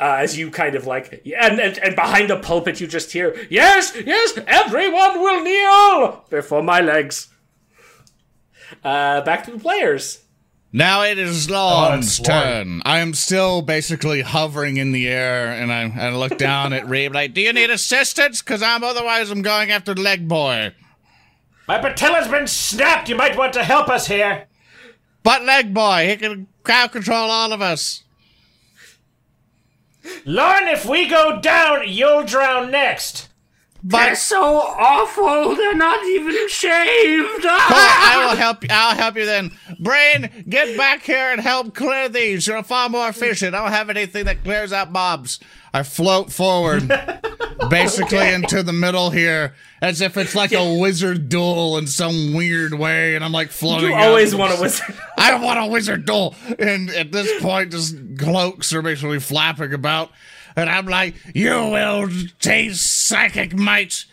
[0.00, 3.36] Uh, as you kind of like, and, and and behind the pulpit, you just hear,
[3.48, 7.28] "Yes, yes, everyone will kneel before my legs."
[8.82, 10.24] Uh, back to the players.
[10.72, 12.82] Now it is Lorne's it's turn.
[12.84, 17.14] I am still basically hovering in the air, and I, I look down at Reeb
[17.14, 18.42] like, "Do you need assistance?
[18.42, 20.74] Because I'm otherwise I'm going after Leg Boy."
[21.66, 23.08] My patella's been snapped.
[23.08, 24.46] You might want to help us here.
[25.22, 28.02] But Leg Boy, he can crowd control all of us.
[30.24, 33.27] Lorne, if we go down, you'll drown next.
[33.82, 35.54] They're so awful.
[35.54, 37.44] They're not even shaved.
[37.46, 38.68] I will help you.
[38.72, 39.52] I'll help you then.
[39.78, 42.46] Braine, get back here and help clear these.
[42.46, 43.54] You're far more efficient.
[43.54, 45.38] I don't have anything that clears out mobs.
[45.72, 46.88] I float forward,
[47.70, 52.74] basically into the middle here, as if it's like a wizard duel in some weird
[52.74, 53.90] way, and I'm like floating.
[53.90, 54.94] You always want a wizard.
[55.16, 56.34] I want a wizard duel.
[56.58, 60.10] And at this point, just cloaks are basically flapping about.
[60.58, 62.08] And I'm like, you will
[62.40, 64.04] taste psychic might,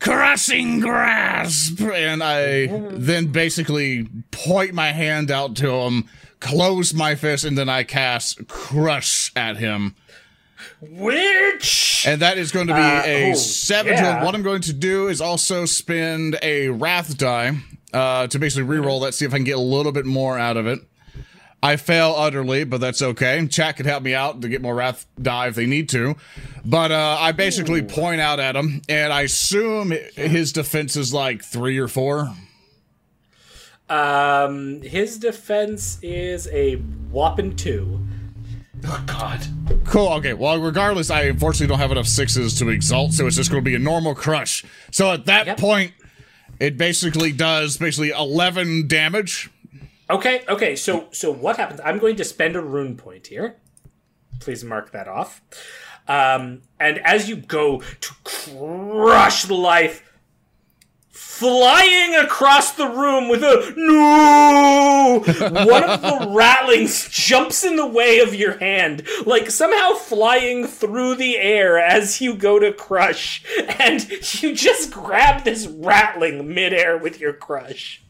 [0.00, 1.80] crushing grasp.
[1.80, 6.08] And I then basically point my hand out to him,
[6.40, 9.94] close my fist, and then I cast crush at him.
[10.80, 13.92] Which And that is going to be Uh, a oh, seven.
[13.92, 14.24] yeah.
[14.24, 17.58] What I'm going to do is also spend a wrath die
[17.92, 20.56] uh, to basically reroll that, see if I can get a little bit more out
[20.56, 20.80] of it.
[21.64, 23.46] I fail utterly, but that's okay.
[23.48, 26.14] Chat can help me out to get more wrath die if they need to.
[26.64, 31.42] But uh, I basically point out at him, and I assume his defense is like
[31.42, 32.34] three or four.
[33.88, 36.74] um his defense is a
[37.10, 38.00] whopping two.
[38.86, 39.40] Oh, God.
[39.86, 40.08] Cool.
[40.14, 40.34] Okay.
[40.34, 43.68] Well, regardless, I unfortunately don't have enough sixes to exalt, so it's just going to
[43.70, 44.62] be a normal crush.
[44.90, 45.58] So at that Yep.
[45.58, 45.92] point,
[46.60, 49.48] it basically does basically eleven damage.
[50.10, 50.76] Okay, okay.
[50.76, 51.80] So so what happens?
[51.84, 53.56] I'm going to spend a ruin point here.
[54.40, 55.40] Please mark that off.
[56.06, 60.02] Um, and as you go to crush the life,
[61.08, 65.24] flying across the room with a no,
[65.64, 71.14] one of the ratlings jumps in the way of your hand, like somehow flying through
[71.14, 73.42] the air as you go to crush,
[73.78, 74.06] and
[74.42, 78.03] you just grab this ratling midair with your crush.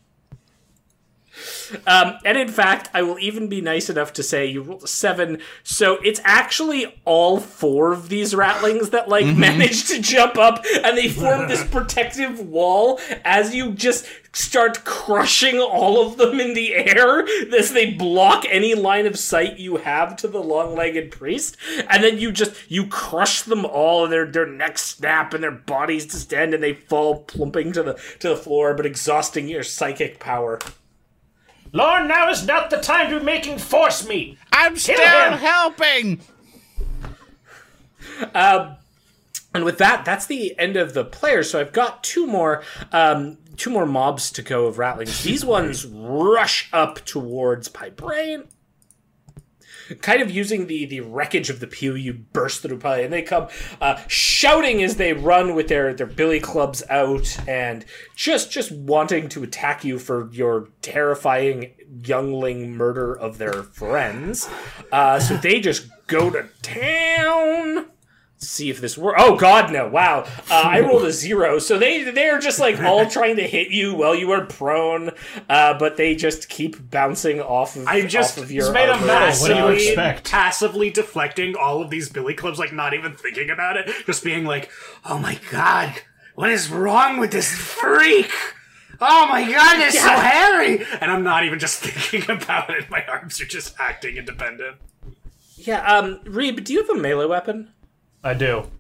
[1.87, 4.89] Um, and in fact, I will even be nice enough to say you rolled a
[4.89, 10.65] seven, so it's actually all four of these ratlings that like manage to jump up,
[10.83, 16.55] and they form this protective wall as you just start crushing all of them in
[16.55, 17.25] the air
[17.57, 21.57] as they block any line of sight you have to the long-legged priest,
[21.89, 25.51] and then you just you crush them all, and their their necks snap and their
[25.51, 30.19] bodies distend, and they fall plumping to the to the floor, but exhausting your psychic
[30.19, 30.59] power.
[31.75, 34.39] Lorne, now is not the time to be making force meat.
[34.53, 35.39] I'm still him.
[35.39, 36.21] helping.
[39.53, 41.51] And with that, that's the end of the players.
[41.51, 45.23] So I've got two more, um, two more mobs to go of ratlings.
[45.23, 48.45] These ones rush up towards Pi Braine.
[50.01, 53.23] Kind of using the, the wreckage of the pew, you burst through Pi, and they
[53.23, 53.49] come
[53.81, 57.85] uh, shouting as they run with their, their billy clubs out, and
[58.17, 64.49] just just wanting to attack you for your terrifying youngling murder of their friends.
[64.91, 67.87] Uh, so they just go to town
[68.45, 69.21] see if this works.
[69.23, 69.89] Oh God, no!
[69.89, 71.59] Wow, uh, I rolled a zero.
[71.59, 75.11] So they they're just like all trying to hit you while you are prone,
[75.49, 77.87] uh, but they just keep bouncing off of.
[77.87, 79.07] I just off of your made of armor.
[79.07, 79.41] metal.
[79.41, 80.31] What do you expect?
[80.31, 84.45] passively deflecting all of these billy clubs, like not even thinking about it, just being
[84.45, 84.71] like,
[85.05, 85.95] "Oh my god,
[86.35, 88.31] what is wrong with this freak?
[89.01, 92.89] Oh my god, they're so hairy!" And I'm not even just thinking about it.
[92.91, 94.77] My arms are just acting independent.
[95.57, 97.71] Yeah, um, Reeb, do you have a melee weapon?
[98.25, 98.71] I do.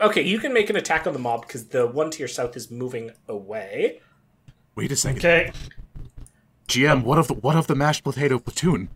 [0.00, 2.56] Okay, you can make an attack on the mob because the one to your south
[2.56, 4.00] is moving away.
[4.74, 5.18] Wait a second.
[5.18, 5.52] Okay.
[6.68, 8.88] GM, what of the what of the mashed potato platoon?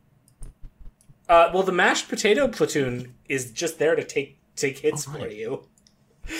[1.28, 5.64] Uh, well, the mashed potato platoon is just there to take take hits for you.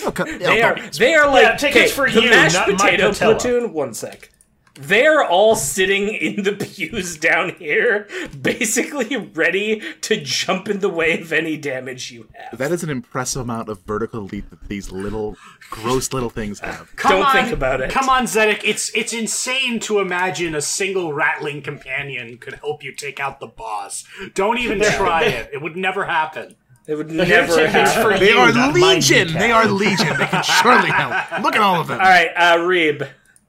[0.04, 2.74] Okay, They are they are like Yeah, tickets okay, for the you, mashed not my
[2.76, 3.34] potato patella.
[3.34, 3.72] platoon.
[3.72, 4.30] One sec.
[4.78, 8.06] They're all sitting in the pews down here,
[8.40, 12.58] basically ready to jump in the way of any damage you have.
[12.58, 15.36] That is an impressive amount of vertical leap that these little,
[15.70, 16.94] gross little things have.
[16.96, 17.90] Come Don't on, think about it.
[17.90, 18.60] Come on, Zedek.
[18.64, 23.46] It's it's insane to imagine a single ratling companion could help you take out the
[23.46, 24.04] boss.
[24.34, 25.50] Don't even try it.
[25.52, 26.56] It would never happen.
[26.86, 28.02] It would Here never happen.
[28.02, 29.32] for They you, are legion.
[29.32, 30.16] They are legion.
[30.18, 31.42] They can surely help.
[31.42, 31.98] Look at all of them.
[31.98, 33.08] All right, uh, Reeb,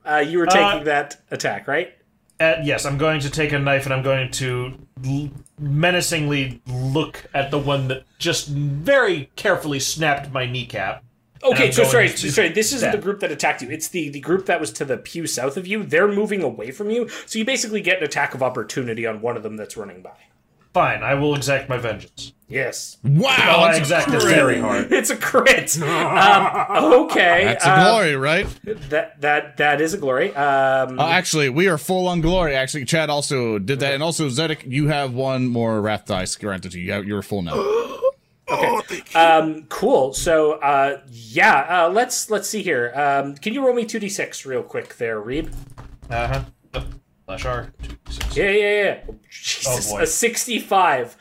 [0.09, 1.93] uh, you were taking Uh, that attack, right?
[2.39, 4.73] Uh, yes, I'm going to take a knife and I'm going to
[5.05, 5.29] l-
[5.59, 11.03] menacingly look at the one that just very carefully snapped my kneecap.
[11.43, 12.49] Okay, so sorry, sorry.
[12.49, 12.93] This isn't stab.
[12.93, 13.69] the group that attacked you.
[13.69, 15.83] It's the the group that was to the pew south of you.
[15.83, 19.37] They're moving away from you, so you basically get an attack of opportunity on one
[19.37, 20.17] of them that's running by.
[20.77, 22.33] Fine, I will exact my vengeance.
[22.47, 24.91] Yes, Wow, Oh, I that's, exact it very hard.
[24.93, 25.75] it's a crit.
[25.81, 28.47] um, okay, that's a uh, glory, right?
[28.91, 30.35] that that that is a glory.
[30.35, 32.53] Um, Uh, actually, we are full on glory.
[32.55, 36.73] Actually, Chad also did that, and also Zedek, you have one more wrath dice granted
[36.73, 36.85] to you.
[36.85, 37.55] You have- You're full now.
[39.15, 40.13] um, cool.
[40.13, 42.93] So, uh, yeah, uh, let's let's see here.
[42.95, 45.51] Um, can you roll me two d six real quick there, Reeb?
[46.09, 46.43] Uh huh.
[47.27, 47.73] Oh, Slash R.
[47.83, 48.37] Two, six.
[48.37, 48.99] Yeah, yeah, yeah.
[49.09, 50.01] Oh, Jesus, boy.
[50.01, 51.17] a sixty-five.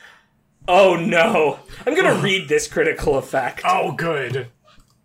[0.67, 1.59] Oh no!
[1.85, 3.61] I'm gonna read this critical effect.
[3.65, 4.47] Oh, good.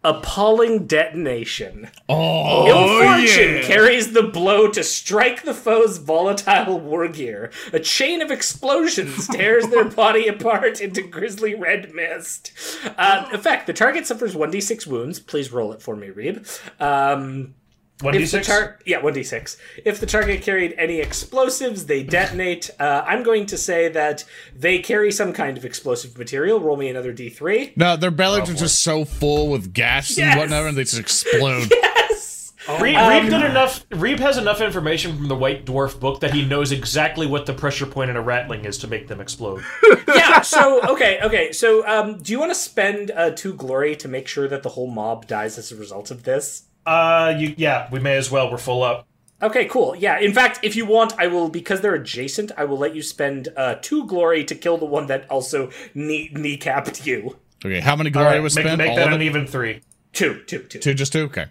[0.05, 1.89] Appalling detonation.
[2.09, 3.63] Oh, Ill fortune yeah.
[3.63, 7.53] carries the blow to strike the foe's volatile war gear.
[7.73, 12.51] A chain of explosions tears their body apart into grisly red mist.
[12.99, 15.21] Uh, effect: the target suffers 1d6 wounds.
[15.21, 16.49] Please roll it for me, Reeb.
[16.81, 17.55] Um,
[18.03, 18.47] One d if the six.
[18.47, 19.57] tar- yeah, 1d6.
[19.85, 22.71] If the target carried any explosives, they detonate.
[22.79, 24.25] Uh, I'm going to say that
[24.55, 26.61] they carry some kind of explosive material.
[26.61, 27.77] Roll me another d3.
[27.77, 30.33] no, their bellies are just so full with gas Yes.
[30.33, 31.73] and whatnot, and they just explode.
[31.83, 32.53] Yes!
[32.67, 33.89] Reeb, Reeb did enough.
[33.91, 37.53] Reeb has enough information from the White Dwarf book that he knows exactly what the
[37.53, 39.65] pressure point in a ratling is to make them explode.
[40.15, 41.51] yeah, so, okay, okay.
[41.53, 44.69] So, um, do you want to spend uh, two glory to make sure that the
[44.71, 46.63] whole mob dies as a result of this?
[46.85, 48.51] Uh, you yeah, we may as well.
[48.51, 49.07] We're full up.
[49.43, 49.97] Okay, cool.
[49.97, 53.03] Yeah, in fact, if you want, I will, because they're adjacent, I will let you
[53.03, 57.37] spend uh, two glory to kill the one that also knee- kneecapped you.
[57.65, 58.79] Okay, how many glory right, was make, spent?
[58.79, 59.81] make All that an even three.
[60.13, 60.79] Two, two, two.
[60.79, 61.23] Two, just two.
[61.25, 61.47] Okay.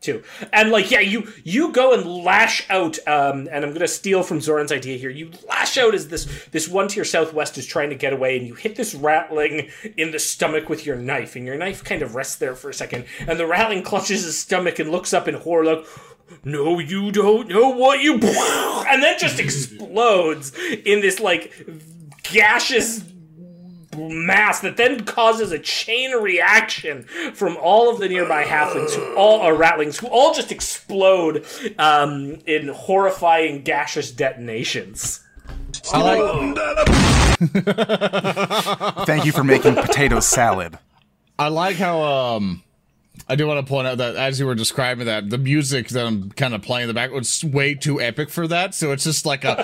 [0.00, 0.22] Too.
[0.52, 2.98] And like, yeah, you you go and lash out.
[3.08, 5.10] Um, and I'm gonna steal from Zoran's idea here.
[5.10, 8.36] You lash out as this this one to your southwest is trying to get away,
[8.36, 12.02] and you hit this ratling in the stomach with your knife, and your knife kind
[12.02, 15.28] of rests there for a second, and the ratling clutches his stomach and looks up
[15.28, 15.86] in horror, like.
[16.44, 18.14] No, you don't know what you.
[18.88, 20.52] And then just explodes
[20.84, 21.52] in this like
[22.22, 23.02] gaseous
[23.96, 27.04] mass that then causes a chain reaction
[27.34, 31.44] from all of the nearby halflings who all are ratlings who all just explode
[31.78, 35.20] um, in horrifying gaseous detonations.
[35.92, 36.56] Like.
[39.06, 40.78] Thank you for making potato salad.
[41.38, 42.62] I like how um
[43.28, 46.06] I do want to point out that as you were describing that, the music that
[46.06, 48.74] I'm kind of playing in the back was way too epic for that.
[48.74, 49.54] So it's just like a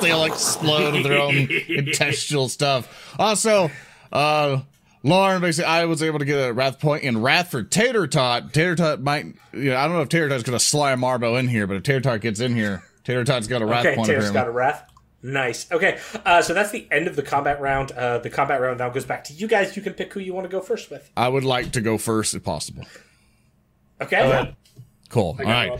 [0.00, 1.34] they all explode with their own
[1.68, 3.14] intestinal stuff.
[3.18, 3.70] Also,
[4.12, 4.60] uh
[5.02, 8.54] Lorne, basically, I was able to get a wrath point in wrath for Tater Tot.
[8.54, 11.46] Tater Tot might, you know, I don't know if Tater Tot's gonna Sly Marbo in
[11.48, 14.08] here, but if Tater Tot gets in here, Tater Tot's got a wrath Okay, point.
[14.08, 14.40] Taylor's apparently.
[14.40, 14.90] got a wrath.
[15.22, 15.70] Nice.
[15.72, 17.92] Okay, uh, so that's the end of the combat round.
[17.92, 19.74] Uh, the combat round now goes back to you guys.
[19.76, 21.10] You can pick who you want to go first with.
[21.16, 22.84] I would like to go first if possible.
[24.00, 24.20] Okay.
[24.20, 24.56] ahead.
[25.08, 25.36] Cool.
[25.38, 25.70] All right.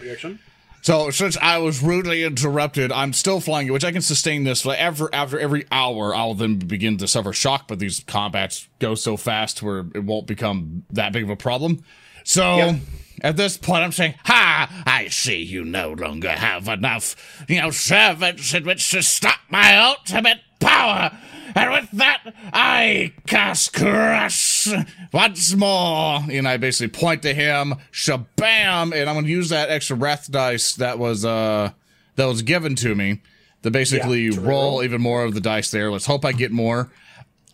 [0.85, 4.61] So since I was rudely interrupted, I'm still flying, it, which I can sustain this
[4.61, 5.09] forever.
[5.15, 7.69] After every hour, I'll then begin to suffer shock.
[7.69, 11.82] But these combats go so fast where it won't become that big of a problem.
[12.23, 12.77] So Yep.
[13.23, 14.85] at this point, I'm saying, "Ha!
[14.85, 17.16] I see you no longer have enough,
[17.48, 21.12] you know, servants in which to stop my ultimate power."
[21.55, 22.20] And with that,
[22.52, 24.68] I cast Crush
[25.12, 26.20] once more.
[26.31, 30.74] And I basically point to him, shabam, and I'm gonna use that extra wrath dice
[30.74, 31.70] that was uh
[32.16, 33.20] that was given to me
[33.62, 35.90] to basically Yeah, roll even more of the dice there.
[35.90, 36.90] Let's hope I get more.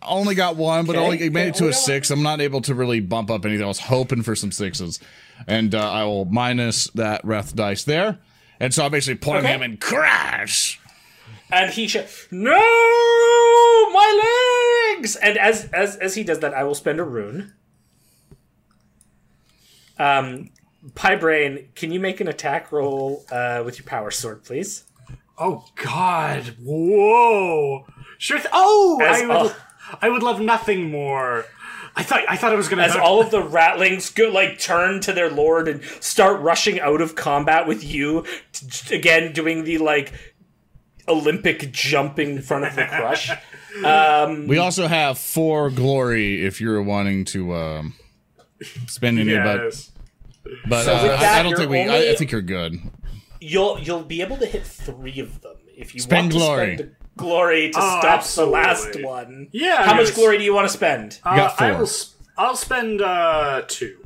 [0.03, 2.09] Only got one, but Okay, only made it to a six.
[2.09, 3.63] I'm not able to really bump up anything.
[3.63, 4.99] I was hoping for some sixes,
[5.47, 8.17] and uh, I will minus that wrath dice there.
[8.59, 9.53] And so I basically point Okay.
[9.53, 10.79] him and crash.
[11.51, 12.57] And he sh- no
[13.93, 17.53] my legs and as as as he does that i will spend a ruin
[19.99, 20.49] um
[20.95, 24.85] Pi Braine can you make an attack roll uh with your power sword please
[25.43, 26.55] Oh God!
[26.61, 27.87] Whoa!
[28.19, 28.37] Sure.
[28.37, 29.35] Th- oh, As- I would.
[29.51, 29.55] oh.
[29.99, 31.45] I would love nothing more
[31.95, 32.83] I thought I thought it was gonna.
[32.83, 37.01] as all of the ratlings go like turn to their lord and start rushing out
[37.01, 38.23] of combat with you
[38.53, 40.13] t- t- again doing the like
[41.07, 43.31] olympic jumping in front of the crush
[43.85, 47.93] Um, We also have four glory if you're wanting to um,
[48.87, 49.91] spend any, but yes.
[50.67, 51.79] but So uh, I, that, I don't think we.
[51.79, 52.79] I, I think you're good.
[53.39, 56.75] you'll you'll be able to hit three of them if you Spend want to glory.
[56.77, 58.51] spend glory to Oh, stop absolutely.
[58.55, 60.15] the last one Yeah, how much yes.
[60.15, 61.77] glory do you want to spend Uh, got I four.
[61.77, 61.85] will.
[61.85, 64.05] s- I'll spend uh two.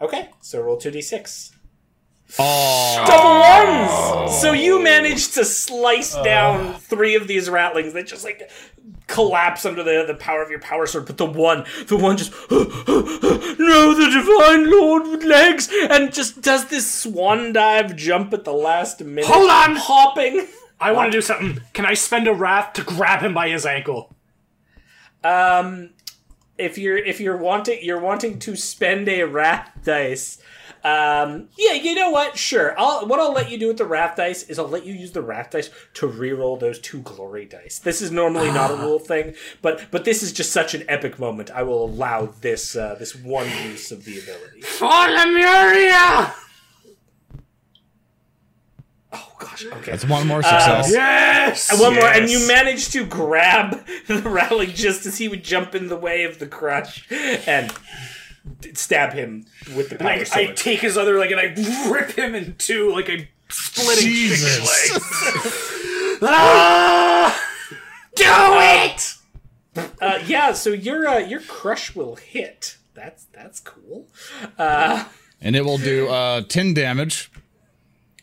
[0.00, 1.52] okay so roll 2d6
[2.38, 4.40] Oh, double ones.
[4.40, 8.50] So you managed to slice down three of these ratlings that just like
[9.06, 11.06] collapse under the the power of your power sword.
[11.06, 16.66] But the one, the one just no, the divine lord with legs, and just does
[16.66, 19.26] this swan dive jump at the last minute.
[19.26, 19.76] Hold on!
[19.76, 20.46] hopping.
[20.80, 21.60] I want to do something.
[21.72, 24.14] Can I spend a wrath to grab him by his ankle?
[25.24, 25.90] Um,
[26.58, 30.38] if you're if you're wanting you're wanting to spend a wrath dice.
[30.84, 32.38] Um, yeah, you know what?
[32.38, 32.78] Sure.
[32.78, 35.12] I'll what I'll let you do with the wrath dice is I'll let you use
[35.12, 37.78] the wrath dice to reroll those two glory dice.
[37.78, 41.18] This is normally not a rule thing, but but this is just such an epic
[41.18, 41.50] moment.
[41.50, 44.60] I will allow this uh, this one use of the ability.
[44.62, 46.34] For Lemuria!
[49.12, 49.64] Oh gosh.
[49.64, 49.90] Okay.
[49.92, 50.90] that's one more success.
[50.92, 51.70] Yes.
[51.70, 55.74] And one more, and you managed to grab the rally just as he would jump
[55.74, 57.74] in the way of the crush and d-
[58.74, 60.50] stab him with the power I, sword.
[60.50, 64.40] I take his other leg and I rip him in two like a splitting chicken's
[64.40, 64.92] Jesus.
[64.92, 66.18] leg.
[66.22, 67.42] ah!
[68.14, 69.14] Do it!
[70.00, 72.78] Uh, yeah, so your uh, your crush will hit.
[72.94, 74.08] That's that's cool.
[74.58, 75.04] Uh,
[75.40, 77.30] and it will do uh, ten damage.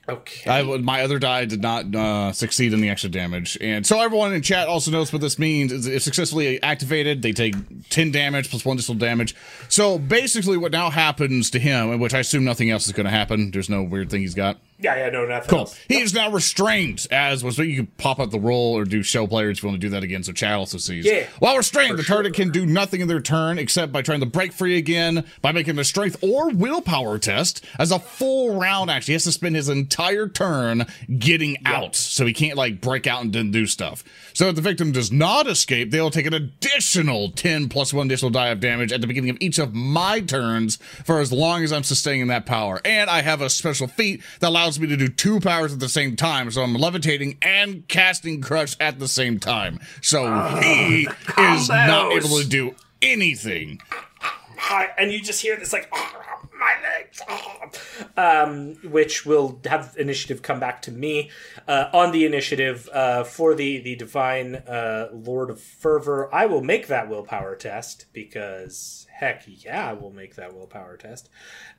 [0.08, 0.50] Okay.
[0.50, 4.34] I, my other die did not uh, succeed in the extra damage, and so everyone
[4.34, 5.72] in chat also knows what this means.
[5.88, 7.22] It's successfully activated.
[7.22, 7.56] They take
[7.90, 9.36] ten damage plus one additional damage.
[9.70, 13.12] So basically, what now happens to him, which I assume nothing else is going to
[13.12, 13.52] happen.
[13.52, 14.58] There's no weird thing he's got.
[14.84, 15.60] Yeah, yeah, no, nothing Cool.
[15.60, 15.80] else.
[15.88, 17.57] He is now restrained, as was.
[17.57, 19.89] You can pop up the roll or do show players if you want to do
[19.91, 20.23] that again.
[20.23, 21.05] So chat also sees.
[21.05, 24.26] Yeah, While restrained, the target can do nothing in their turn except by trying to
[24.26, 29.11] break free again by making a strength or willpower test as a full round action.
[29.11, 30.85] He has to spend his entire turn
[31.18, 34.03] getting out, so he can't like break out and then do stuff.
[34.34, 38.31] So if the victim does not escape, they'll take an additional 10 plus one additional
[38.31, 41.72] die of damage at the beginning of each of my turns for as long as
[41.72, 42.81] I'm sustaining that power.
[42.84, 45.90] And I have a special feat that allows me to do two powers at the
[45.90, 46.52] same time.
[46.52, 49.80] So I'm levitating and casting crush at the same time.
[50.02, 50.24] So
[50.62, 53.80] he is not able to do anything.
[54.58, 57.54] Hi, and you just hear this like "Ah, my legs, ah."
[58.16, 61.30] um, which will have initiative come back to me
[61.68, 66.34] uh, on the initiative uh, for the the divine uh, Lord of Fervor.
[66.34, 71.30] I will make that willpower test because heck yeah, I will make that willpower test.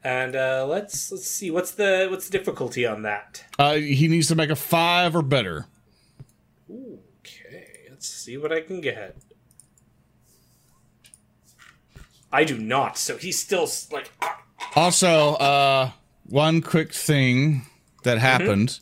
[0.02, 3.44] And uh, let's let's see what's the what's the difficulty on that.
[3.58, 5.66] Uh, he needs to make a five or better.
[6.70, 9.16] Okay, let's see what I can get.
[12.32, 14.10] I do not, so he's still like.
[14.74, 15.90] Also, uh,
[16.24, 17.62] one quick thing
[18.02, 18.80] that happened.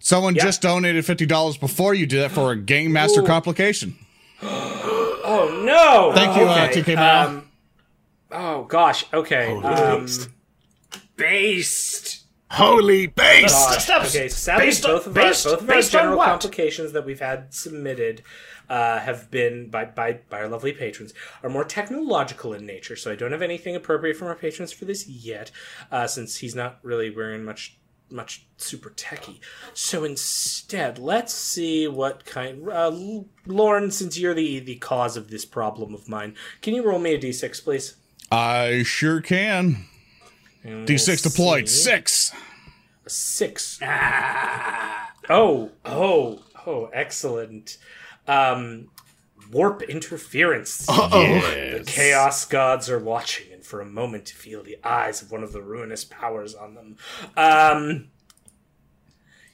[0.00, 0.44] Someone Yeah.
[0.44, 3.26] just donated fifty dollars before you did that for a game master Ooh.
[3.26, 3.96] complication.
[5.24, 6.12] Oh no!
[6.14, 7.26] Thank you, uh, TK Mao.
[7.28, 7.41] um,
[8.32, 9.04] oh gosh.
[9.12, 9.52] Okay.
[9.56, 10.06] Um,
[11.16, 12.24] Based.
[12.50, 13.50] Holy base!
[13.50, 14.28] gosh, okay.
[14.28, 17.06] Sadly, Based on- both of based- our both of our based on general complications that
[17.06, 18.22] we've had submitted
[18.68, 22.94] uh, have been by, by by our lovely patrons are more technological in nature.
[22.96, 25.50] So I don't have anything appropriate from our patrons for this yet,
[25.90, 27.78] uh, since he's not really wearing much
[28.10, 29.40] much super techy.
[29.72, 32.68] So instead, let's see what kind.
[32.68, 36.98] Uh, Lorne, since you're the the cause of this problem of mine, can you roll
[36.98, 37.96] me a d6, please?
[38.32, 39.84] I sure can.
[40.64, 41.68] And D6 deployed.
[41.68, 41.82] see.
[41.82, 42.32] Six.
[43.06, 43.78] Six.
[45.28, 47.76] Oh, oh, oh, excellent.
[48.26, 48.88] Um,
[49.50, 50.86] warp interference.
[50.86, 55.42] The chaos gods are watching, and for a moment to feel the eyes of one
[55.42, 56.96] of the ruinous powers on them.
[57.36, 58.08] Um,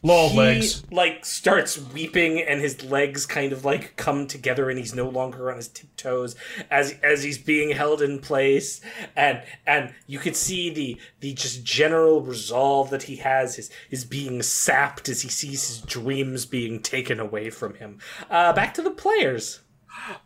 [0.08, 0.82] Lol he legs.
[0.90, 5.50] like starts weeping and his legs kind of like come together and he's no longer
[5.50, 6.34] on his tiptoes
[6.70, 8.80] as as he's being held in place
[9.14, 14.04] and and you could see the the just general resolve that he has is is
[14.04, 17.98] being sapped as he sees his dreams being taken away from him
[18.30, 19.60] uh back to the players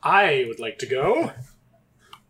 [0.03, 1.33] I would like to go.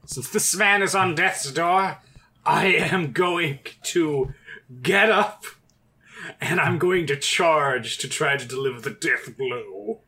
[0.06, 1.98] Since this man is on death's door,
[2.44, 4.32] I am going to
[4.82, 5.44] get up
[6.40, 10.00] and I'm going to charge to try to deliver the death blow.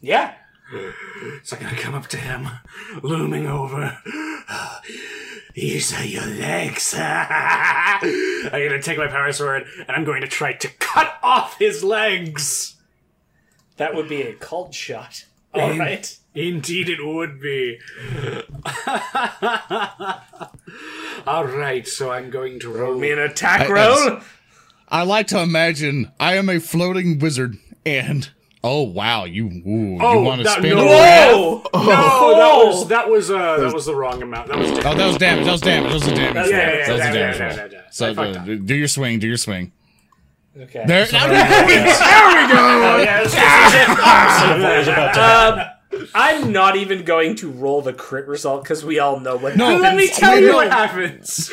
[0.00, 0.34] yeah
[1.44, 2.48] So I'm gonna come up to him,
[3.02, 3.98] looming over.
[5.54, 6.94] These are your legs.
[6.98, 8.00] I'm
[8.50, 12.74] gonna take my power sword and I'm going to try to cut off his legs.
[13.76, 15.24] That would be a called shot.
[15.54, 16.18] All In- right.
[16.34, 17.78] Indeed, it would be.
[21.26, 22.98] All right, so I'm going to roll.
[22.98, 24.20] Me an attack I- roll.
[24.88, 28.28] I like to imagine I am a floating wizard, and
[28.62, 30.76] oh wow, you ooh, Oh, you want to that- spin?
[30.76, 30.84] no.
[30.84, 31.62] a- Whoa!
[31.74, 34.48] No, that was that was uh that was the wrong amount.
[34.48, 35.44] That was Oh, that was damage.
[35.46, 35.88] That was damage.
[35.88, 36.50] That was the damage.
[36.50, 37.38] Yeah, yeah, that was the yeah, damage.
[37.38, 37.56] yeah, roll.
[37.56, 37.90] yeah, yeah, yeah.
[37.90, 39.18] So uh, do your swing.
[39.18, 39.72] Do your swing.
[40.58, 40.84] Okay.
[40.86, 41.06] There.
[41.12, 41.26] now-
[42.48, 43.88] Oh, yeah, this, this is it.
[43.90, 45.60] Opposite of what was about to happen.
[45.60, 45.66] Um,
[46.14, 49.66] I'm not even going to roll the crit result because we all know what No,
[49.66, 49.82] happens.
[49.82, 51.50] Let me tell you what happens.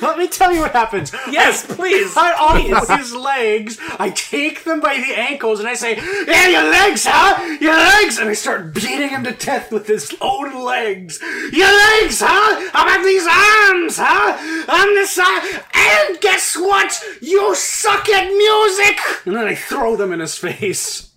[0.00, 1.12] Let me tell you what happens.
[1.30, 2.16] Yes, please.
[2.16, 3.78] I off his legs.
[3.98, 5.96] I take them by the ankles and I say,
[6.26, 7.58] "Yeah, your legs, huh?
[7.60, 11.20] Your legs!" And I start beating him to death with his own legs.
[11.52, 12.70] Your legs, huh?
[12.72, 14.64] How about these arms, huh?
[14.68, 15.62] I'm the side.
[15.74, 17.02] And guess what?
[17.20, 18.98] You suck at music.
[19.26, 21.09] And then I throw them in his face.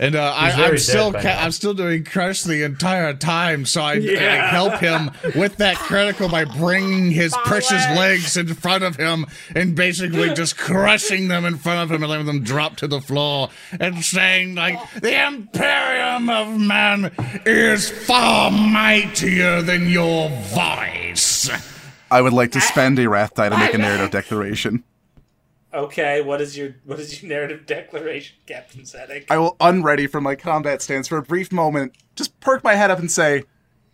[0.00, 3.82] And uh, I, I'm still by ca- I'm still doing crush the entire time, so
[3.82, 8.96] I, I help him with that critical by bringing his precious legs in front of
[8.96, 9.26] him
[9.56, 13.00] and basically just crushing them in front of him and letting them drop to the
[13.00, 13.50] floor
[13.80, 17.10] and saying like the Imperium of Man
[17.44, 21.50] is far mightier than your voice.
[22.10, 24.84] I would like to spend a wrath die to make a narrative declaration.
[25.72, 29.26] Okay, what is your what is your narrative declaration, Captain Zedek?
[29.30, 32.90] I will unready from my combat stance for a brief moment, just perk my head
[32.90, 33.44] up and say,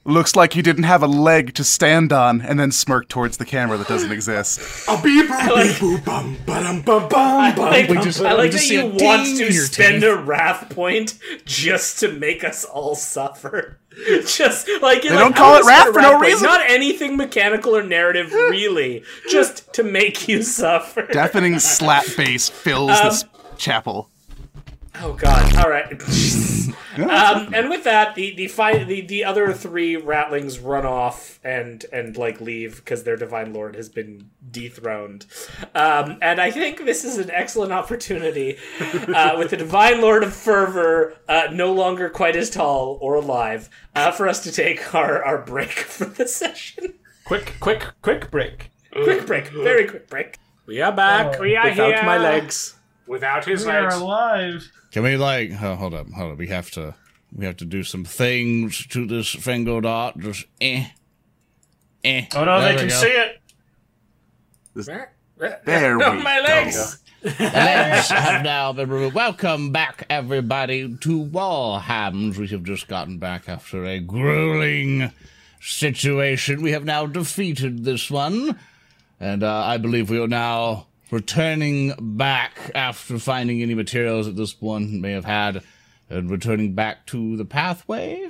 [0.07, 3.47] Looks like you didn't have a leg to stand on, and then smirk towards the
[3.47, 4.61] camera that doesn't exist.
[4.89, 7.57] A beep boop boop bum bum bum bum bum.
[7.57, 10.11] like, just- I like just that you see want to spend teeth.
[10.11, 13.79] a wrath point just to make us all suffer.
[14.27, 16.43] Just like they don't call it wrath for no reason.
[16.45, 19.05] Not anything mechanical or narrative, really.
[19.31, 21.07] just to make you suffer.
[21.13, 24.11] Deafening slap bass fills this um, chapel.
[25.01, 25.57] Oh God!
[25.57, 25.91] All right.
[26.99, 31.85] um, and with that, the the, fi- the the other three ratlings run off and
[31.93, 35.27] and like leave because their divine lord has been dethroned.
[35.75, 40.33] Um, and I think this is an excellent opportunity uh, with the divine lord of
[40.33, 45.25] fervor uh, no longer quite as tall or alive uh, for us to take our
[45.25, 46.95] our break for the session.
[47.25, 48.71] Quick, quick, quick break.
[48.93, 50.39] quick break, very quick break.
[50.67, 51.41] We are back.
[51.41, 52.05] we are Without here.
[52.05, 52.77] my legs.
[53.07, 54.71] Without his we legs, alive.
[54.95, 56.39] Can we like oh, hold up, hold up.
[56.39, 56.95] We have to
[57.35, 60.17] we have to do some things to this finger dot.
[60.21, 60.87] Just eh.
[62.05, 62.27] Eh.
[62.37, 62.95] Oh no, There they can go.
[62.95, 63.43] see it.
[65.65, 66.43] There No, we my go.
[66.45, 67.03] legs.
[67.25, 69.17] Legs have now been removed.
[69.17, 72.37] Welcome back, everybody, to Warhams.
[72.37, 75.11] We have just gotten back after a grueling
[75.61, 76.63] situation.
[76.63, 78.61] We have now defeated this one,
[79.19, 84.61] and uh, I believe we are now returning back after finding any materials that this
[84.61, 85.63] one may have had,
[86.11, 88.29] and returning back to the pathway.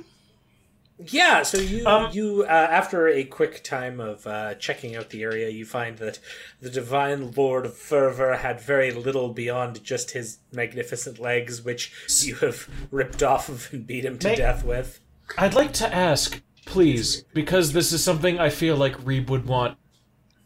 [1.07, 5.23] Yeah, so you Um, you uh, after a quick time of uh, checking out the
[5.23, 6.19] area, you find that
[6.61, 11.91] the divine lord of fervor had very little beyond just his magnificent legs, which
[12.21, 15.01] you have ripped off of and beat him to May- death with.
[15.37, 19.77] I'd like to ask, please, because this is something I feel like Reeb would want.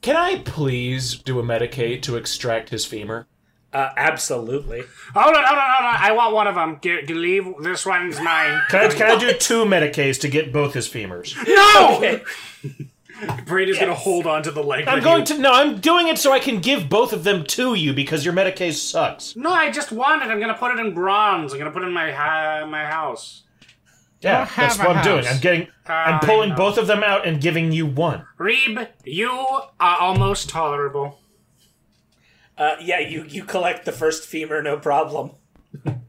[0.01, 3.27] Can I please do a Medicae to extract his femur?
[3.71, 4.81] Uh, absolutely.
[5.13, 5.95] Hold on, hold on, hold on.
[5.99, 6.79] I want one of them.
[6.81, 7.45] G- g- leave.
[7.61, 8.59] This one's mine.
[8.69, 11.35] Can I, can I do two Medicaes to get both his femurs?
[11.47, 11.97] No!
[11.97, 12.23] Okay.
[13.45, 14.87] Brady's gonna hold on to the leg.
[14.87, 15.37] I'm going you- to.
[15.39, 18.33] No, I'm doing it so I can give both of them to you because your
[18.33, 19.35] Medicae sucks.
[19.35, 20.29] No, I just want it.
[20.29, 21.51] I'm gonna put it in bronze.
[21.51, 23.43] I'm gonna put it in my ha- my house.
[24.21, 25.25] Yeah, that's a what I'm doing.
[25.25, 25.67] I'm getting.
[25.85, 28.25] I'm pulling both of them out and giving you one.
[28.37, 31.19] Reeb, you are almost tolerable.
[32.57, 35.31] Uh, yeah, you you collect the first femur, no problem.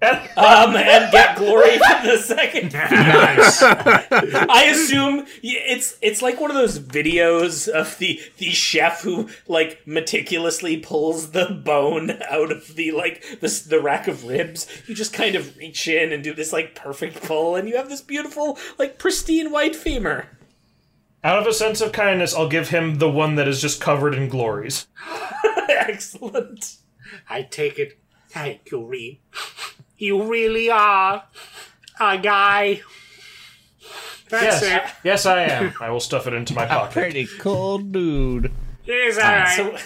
[0.02, 2.70] Um, and get glory for the second.
[3.00, 3.62] Nice.
[3.62, 9.86] I assume it's it's like one of those videos of the the chef who like
[9.86, 14.66] meticulously pulls the bone out of the like the the rack of ribs.
[14.86, 17.88] You just kind of reach in and do this like perfect pull, and you have
[17.88, 20.26] this beautiful like pristine white femur.
[21.22, 24.14] Out of a sense of kindness, I'll give him the one that is just covered
[24.14, 24.88] in glories.
[25.68, 26.78] Excellent.
[27.28, 27.98] I take it.
[28.30, 29.18] Thank you, Reeb.
[30.00, 31.24] You really are
[32.00, 32.80] a guy.
[34.30, 35.74] That's Yes, yes, I am.
[35.78, 36.92] I will stuff it into my A pocket.
[36.92, 38.46] pretty cool dude.
[38.46, 38.52] it.
[38.84, 39.56] He's alright.
[39.56, 39.76] So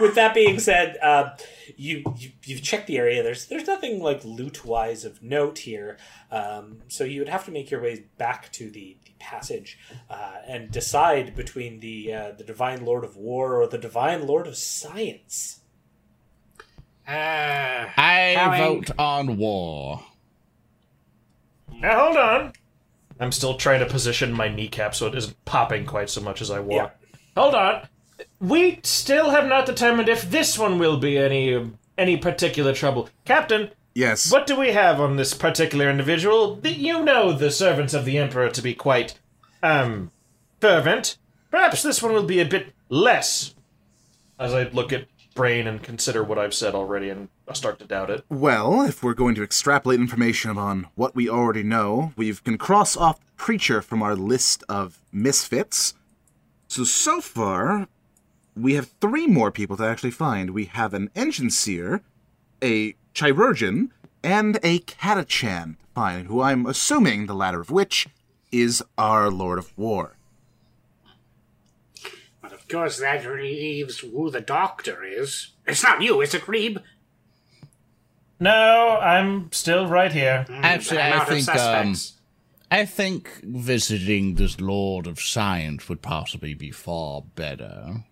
[0.00, 1.30] with that being said, uh,
[1.76, 3.24] you, you you've checked the area.
[3.24, 5.98] There's there's nothing like loot wise of note here,
[6.30, 9.78] um, so you would have to make your way back to the, the passage
[10.08, 14.46] uh, and decide between the uh, the Divine Lord of War or the Divine Lord
[14.46, 15.57] of Science.
[17.08, 18.58] Uh, I Howing.
[18.84, 20.02] vote on war.
[21.80, 22.52] Now hold on.
[23.20, 26.50] I'm still trying to position my kneecap so it isn't popping quite so much as
[26.50, 26.94] I walk.
[27.36, 27.88] Hold on.
[28.40, 33.08] We still have not determined if this one will be any any particular trouble.
[33.24, 34.30] Captain, Yes.
[34.30, 36.56] what do we have on this particular individual?
[36.56, 39.18] The- You know the servants of the Emperor to be quite
[39.62, 40.10] um
[40.60, 41.16] fervent.
[41.50, 43.54] Perhaps this one will be a bit less.
[44.38, 45.06] As I look at
[45.38, 48.24] Braine and consider what I've said already and I start to doubt it.
[48.28, 52.96] Well, if we're going to extrapolate information on what we already know, we can cross
[52.96, 55.94] off Preacher from our list of misfits.
[56.66, 57.86] So, so far,
[58.56, 60.50] we have three more people to actually find.
[60.50, 62.00] We have an Enginseer,
[62.60, 63.90] a Chirurgeon,
[64.24, 68.08] and a Catachan to find, who I'm assuming the latter of which
[68.50, 70.17] is our Lord of War.
[72.68, 75.52] But of course, that leaves who the doctor is.
[75.66, 76.82] It's not you, is it, Reeb?
[78.40, 80.46] No, I'm still right here.
[80.48, 81.94] Actually, I'm I out of think um.
[82.70, 88.04] I think visiting this Lord of Science would possibly be far better.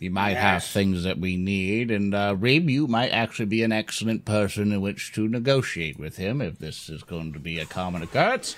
[0.00, 3.72] He might have things that we need, and uh, Reeb, you might actually be an
[3.72, 7.66] excellent person in which to negotiate with him if this is going to be a
[7.66, 8.56] common occurrence.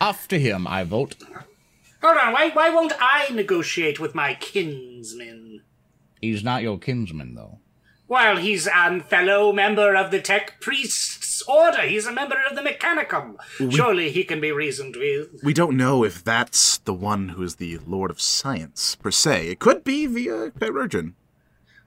[0.00, 1.14] After him, I vote.
[2.04, 5.62] Hold on, why, why won't I negotiate with my kinsman?
[6.20, 7.60] He's not your kinsman, though.
[8.06, 11.80] Well, he's a fellow member of the Tech Priests Order.
[11.80, 13.36] He's a member of the Mechanicum.
[13.70, 15.42] Surely he can be reasoned with.
[15.42, 19.48] We don't know if that's the one who is the Lord of Science, per se.
[19.48, 21.14] It could be via Chirurgeon.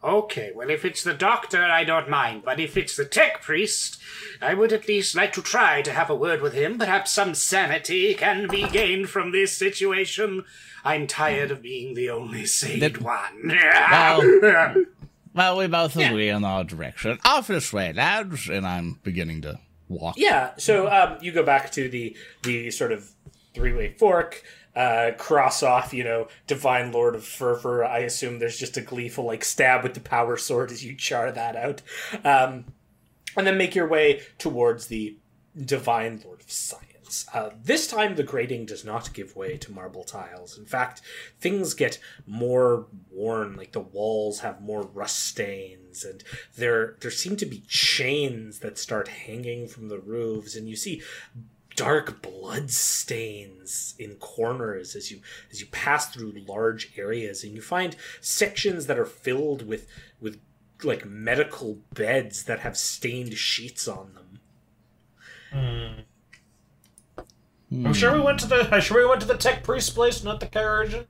[0.04, 2.44] Okay, well, if it's the doctor, I don't mind.
[2.46, 3.98] But if it's the Tech Priest,
[4.42, 6.78] I would at least like to try to have a word with him.
[6.78, 10.44] Perhaps some sanity can be gained from this situation.
[10.86, 13.48] I'm tired of being the only sane That- one.
[13.92, 14.76] Well,
[15.34, 17.18] well, we both agree on our direction.
[17.26, 19.60] Off this way, lads, and I'm beginning to
[19.90, 20.16] walk.
[20.18, 23.10] Yeah, so um, you go back to the the sort of
[23.56, 24.44] three way fork,
[24.78, 27.84] uh, cross off, you know, Divine Lord of Fervor.
[27.84, 31.32] I assume there's just a gleeful like stab with the power sword as you char
[31.32, 31.82] that out,
[32.24, 32.66] um,
[33.36, 35.18] and then make your way towards the
[35.60, 37.26] Divine Lord of Science.
[37.34, 40.58] Uh, this time, the grating does not give way to marble tiles.
[40.58, 41.02] In fact,
[41.40, 46.24] things get more worn, like the walls have more rust stains, and
[46.56, 51.02] there there seem to be chains that start hanging from the roofs, and you see
[51.78, 57.62] dark blood stains in corners as you as you pass through large areas, and you
[57.62, 59.88] find sections that are filled with
[60.20, 60.40] with
[60.84, 64.40] like medical beds that have stained sheets on them.
[67.72, 67.86] Hmm.
[67.86, 68.68] I'm sure we went to the.
[68.74, 71.06] I'm sure we went to the tech priest place, not the chirurgeon.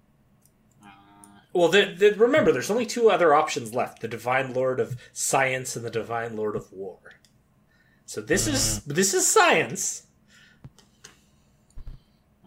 [1.53, 5.75] Well, the, the, remember, there's only two other options left: the Divine Lord of Science
[5.75, 6.99] and the Divine Lord of War.
[8.05, 8.93] So this is hmm.
[8.93, 10.06] this is science.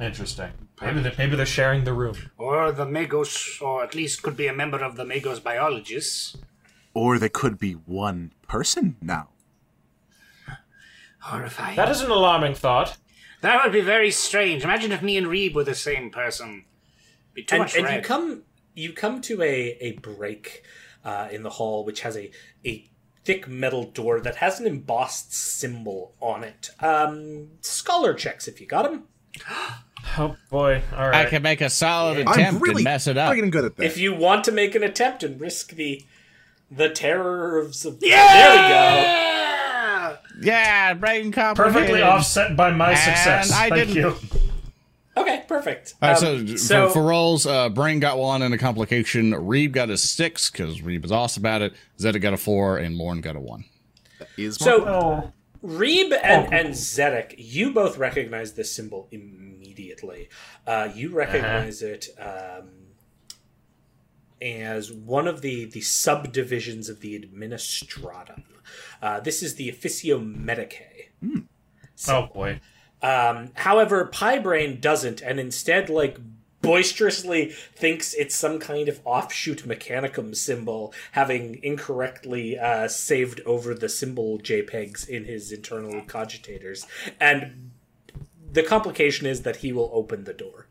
[0.01, 0.53] Interesting.
[0.81, 2.17] Maybe they're, maybe they're sharing the room.
[2.39, 6.37] or the Magos, or at least could be a member of the Magos Biologis.
[6.95, 9.29] Or they could be one person now.
[11.21, 11.77] Horrifying.
[11.77, 12.97] That is an alarming thought.
[13.43, 14.65] That would be very strange.
[14.65, 16.65] Imagine if me and Reeb were the same person.
[17.35, 17.97] Be too and, much and red.
[17.97, 18.43] you come
[18.75, 20.63] you come to a a break
[21.05, 22.31] uh, in the hall which has a
[22.65, 22.91] a
[23.25, 28.67] thick metal door that has an embossed symbol on it um scholar checks if you
[28.67, 29.05] got them
[30.19, 30.83] Oh boy!
[30.97, 33.33] All I can make a solid I'm attempt really and mess it up.
[33.35, 33.85] friggin' good at that.
[33.85, 36.05] if you want to make an attempt and risk the
[36.71, 38.33] the terrors of yeah!
[38.33, 43.53] there we go Yeah, Braine Perfectly offset by my And success.
[43.53, 44.17] I Thank didn't- you.
[45.17, 48.55] okay perfect All right, Um, so, so for, for rolls, uh, Braine got one and
[48.55, 49.33] a complication.
[49.33, 51.73] Reeb got a six because Reeb was awesome about it.
[51.99, 53.65] Zedek got a four, and Lorne got a one.
[54.37, 55.33] Is so Oh,
[55.67, 59.50] Reeb and, and Zedek, you both recognize this symbol immediately.
[60.67, 62.71] Uh, you recognize it um,
[64.41, 68.43] as one of the, the subdivisions of the Administratum.
[69.03, 71.09] Uh, this is the Officio Medicae.
[72.09, 72.61] oh boy!
[73.03, 76.19] Um, however, Pi Braine doesn't, and instead, like,
[76.63, 83.89] boisterously thinks it's some kind of offshoot Mechanicum symbol, having incorrectly uh, saved over the
[83.89, 86.87] symbol JPEGs in his internal cogitators.
[87.19, 87.70] And
[88.53, 90.67] the complication is that he will open the door.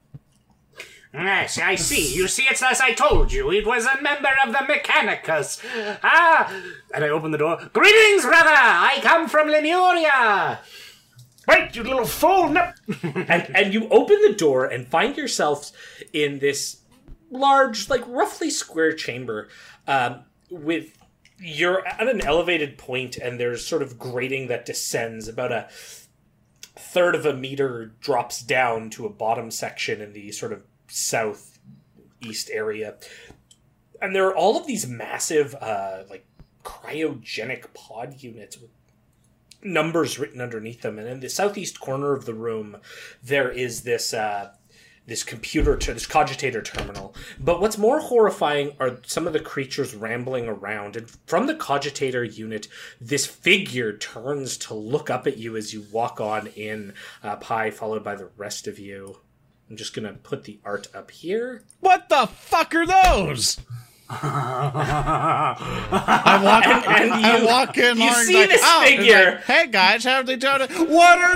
[1.14, 2.14] Yes, I see.
[2.16, 3.52] You see, it's as I told you.
[3.52, 5.60] It was a member of the Mechanicus.
[6.04, 6.54] Ah!
[6.94, 7.58] And I open the door.
[7.74, 8.52] Greetings, brother!
[8.54, 10.60] I come from Lemuria!
[11.48, 12.50] Wait, you little fool!
[12.50, 12.72] No.
[13.04, 15.74] and and you open the door and find yourselves
[16.14, 16.82] in this
[17.32, 19.50] large, like roughly square chamber,
[19.88, 20.96] um, with
[21.40, 25.70] you're at an elevated point, and there's sort of grating that descends about a
[26.80, 31.60] third of a meter drops down to a bottom section in the sort of south
[32.22, 32.96] east area,
[34.02, 36.26] and there are all of these massive, uh, like
[36.64, 38.70] cryogenic pod units with
[39.62, 40.98] numbers written underneath them.
[40.98, 42.78] And in the southeast corner of the room,
[43.24, 44.54] there is this uh,
[45.10, 47.14] this computer, ter- this cogitator terminal.
[47.40, 50.96] But what's more horrifying are some of the creatures rambling around.
[50.96, 52.68] And from the cogitator unit,
[53.02, 57.72] this figure turns to look up at you as you walk on in, uh, Pi,
[57.72, 59.18] followed by the rest of you.
[59.70, 61.64] I'm just gonna put the art up here.
[61.80, 63.60] What the fuck are those?
[64.12, 65.56] I
[66.44, 67.98] walk, And I you- walk in.
[67.98, 69.32] you Lorne's see like, this "Oh," figure.
[69.36, 70.62] like, hey guys, how are they doing?
[70.90, 71.36] What are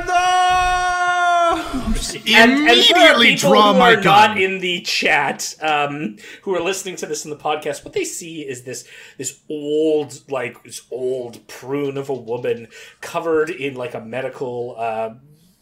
[1.93, 2.15] those?
[2.15, 6.61] And, and Immediately people draw who my are not in the chat, um, who are
[6.61, 8.87] listening to this in the podcast, what they see is this
[9.17, 12.67] this old, like this old prune of a woman
[13.01, 15.11] covered in like a medical uh,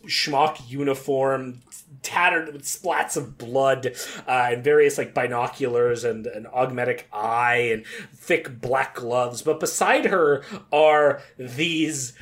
[0.08, 1.62] schmuck uniform,
[2.02, 3.94] tattered with splats of blood,
[4.28, 9.42] uh, and various like binoculars and an augmetic eye and thick black gloves.
[9.42, 12.14] But beside her are these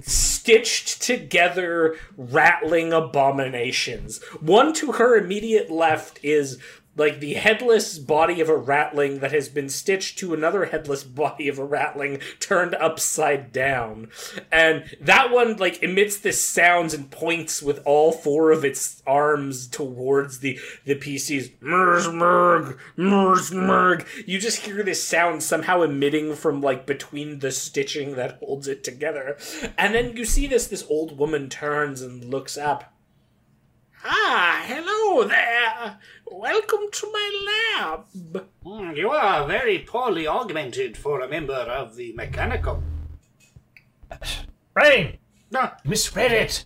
[0.00, 4.22] stitched together ratling abominations.
[4.40, 6.58] One to her immediate left is
[6.96, 11.48] like the headless body of a ratling that has been stitched to another headless body
[11.48, 14.08] of a ratling turned upside down.
[14.52, 19.66] And that one like emits this sounds and points with all four of its arms
[19.66, 21.50] towards the the PCs.
[21.60, 24.06] Mers merg, mers merg.
[24.26, 28.84] You just hear this sound somehow emitting from like between the stitching that holds it
[28.84, 29.36] together.
[29.76, 32.92] And then you see this this old woman turns and looks up.
[34.06, 35.98] Ah, hello there.
[36.26, 38.00] Welcome to my
[38.32, 38.44] lab.
[38.64, 42.82] Hmm, You are very poorly augmented for a member of the Mechanical.
[44.74, 45.18] Rain,
[45.50, 46.64] No, you misread it.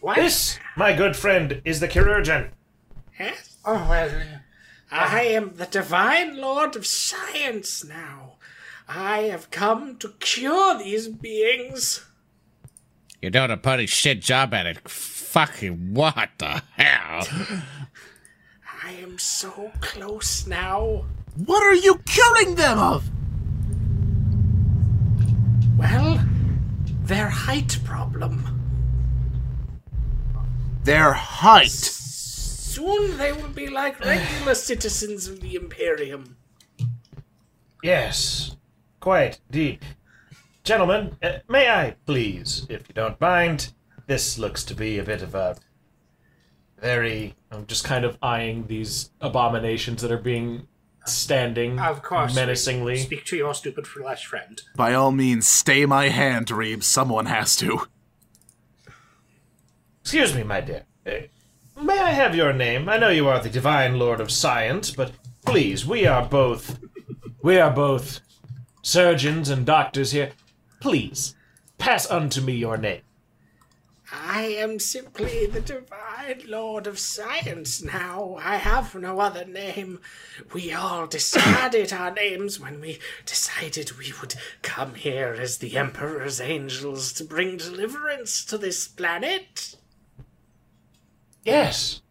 [0.00, 0.16] what?
[0.16, 2.50] This, my good friend, is the chirurgeon.
[3.18, 3.56] Yes?
[3.64, 4.10] Oh, well,
[4.90, 8.34] I am the Divine Lord of Science now.
[8.88, 12.04] I have come to cure these beings.
[13.22, 14.88] You're doing a pretty shit job at it.
[14.88, 17.26] Fucking what the hell?
[18.92, 21.04] I am so close now.
[21.46, 23.08] What are you curing them of?
[25.78, 26.22] Well,
[27.04, 28.60] their height problem.
[30.84, 31.70] Their height.
[31.70, 36.36] Soon they will be like regular citizens of the Imperium.
[37.82, 38.56] Yes,
[39.00, 39.84] quite deep.
[40.64, 43.72] Gentlemen, uh, may I please, if you don't mind?
[44.06, 45.56] This looks to be a bit of a
[46.82, 47.34] very.
[47.50, 50.66] I'm just kind of eyeing these abominations that are being
[51.06, 52.34] standing of course.
[52.34, 52.98] menacingly.
[52.98, 54.60] Speak to your stupid flesh friend.
[54.76, 56.82] By all means, stay my hand, Reeb.
[56.82, 57.86] Someone has to.
[60.02, 60.84] Excuse me, my dear.
[61.06, 62.88] Uh, may I have your name?
[62.88, 65.12] I know you are the divine lord of science, but
[65.46, 66.80] please, we are both.
[67.42, 68.20] We are both
[68.82, 70.32] surgeons and doctors here.
[70.80, 71.34] Please,
[71.78, 73.02] pass unto me your name.
[74.12, 78.36] I am simply the Divine Lord of Science now.
[78.38, 80.00] I have no other name.
[80.52, 86.40] We all decided our names when we decided we would come here as the Emperor's
[86.40, 89.76] angels to bring deliverance to this planet.
[91.42, 92.02] Yes.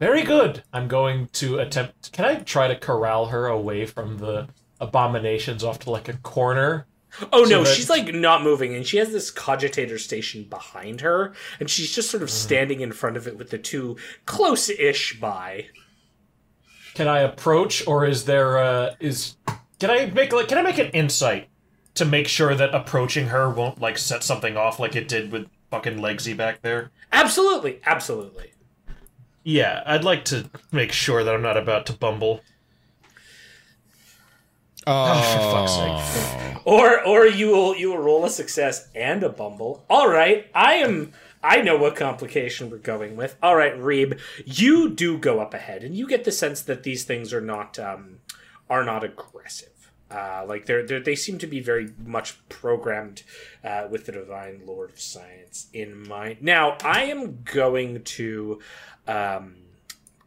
[0.00, 0.64] Very good.
[0.72, 2.12] I'm going to attempt.
[2.12, 4.48] Can I try to corral her away from the
[4.80, 6.86] abominations off to like a corner?
[7.32, 11.32] Oh no, that- she's like not moving, and she has this cogitator station behind her,
[11.60, 15.66] and she's just sort of standing in front of it with the two close-ish by.
[16.94, 19.36] Can I approach, or is there uh is
[19.78, 21.48] can I make like can I make an insight
[21.94, 25.46] to make sure that approaching her won't like set something off like it did with
[25.70, 26.90] fucking Legsy back there?
[27.12, 28.52] Absolutely, absolutely.
[29.44, 32.42] Yeah, I'd like to make sure that I'm not about to bumble.
[34.86, 36.66] Oh, for fuck's sake.
[36.66, 39.84] Or or you will you will roll a success and a bumble.
[39.90, 41.12] All right, I am.
[41.42, 43.36] I know what complication we're going with.
[43.42, 47.04] All right, Reeb, you do go up ahead, and you get the sense that these
[47.04, 48.18] things are not um,
[48.70, 49.68] are not aggressive.
[50.10, 53.22] Uh, like they're, they're they seem to be very much programmed
[53.64, 56.36] uh, with the divine lord of science in mind.
[56.42, 58.60] Now, I am going to
[59.08, 59.54] um,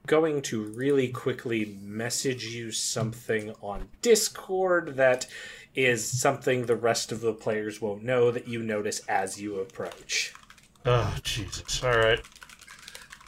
[0.06, 5.27] going to really quickly message you something on Discord that
[5.76, 10.34] is something the rest of the players won't know that you notice as you approach.
[10.86, 11.84] Oh, Jesus.
[11.84, 12.22] All right.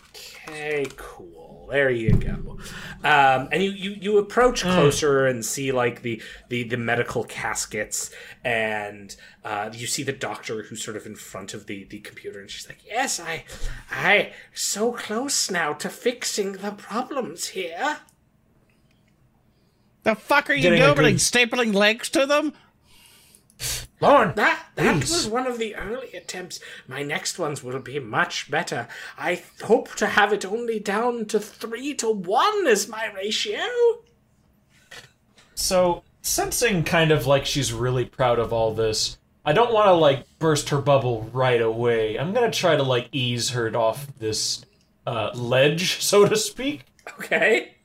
[0.09, 1.46] Okay, cool.
[1.69, 2.57] There you go.
[3.03, 8.09] Um, and you, you, you approach closer and see like the, the, the medical caskets,
[8.43, 12.39] and uh, you see the doctor who's sort of in front of the, the computer,
[12.39, 13.43] and she's like, "Yes, I,
[13.91, 17.97] I so close now to fixing the problems here."
[20.03, 20.81] The fuck are you doing?
[20.95, 22.53] good- Stapling legs to them?
[23.99, 24.33] Lorne!
[24.35, 25.11] That that Please.
[25.11, 26.59] was one of the early attempts.
[26.87, 28.87] My next ones will be much better.
[29.17, 33.65] I hope to have it only down to three to one as my ratio.
[35.55, 39.93] So, sensing kind of like she's really proud of all this, I don't want to
[39.93, 42.19] like burst her bubble right away.
[42.19, 44.63] I'm gonna try to like ease her off this
[45.07, 46.85] uh, ledge, so to speak.
[47.19, 47.76] Okay.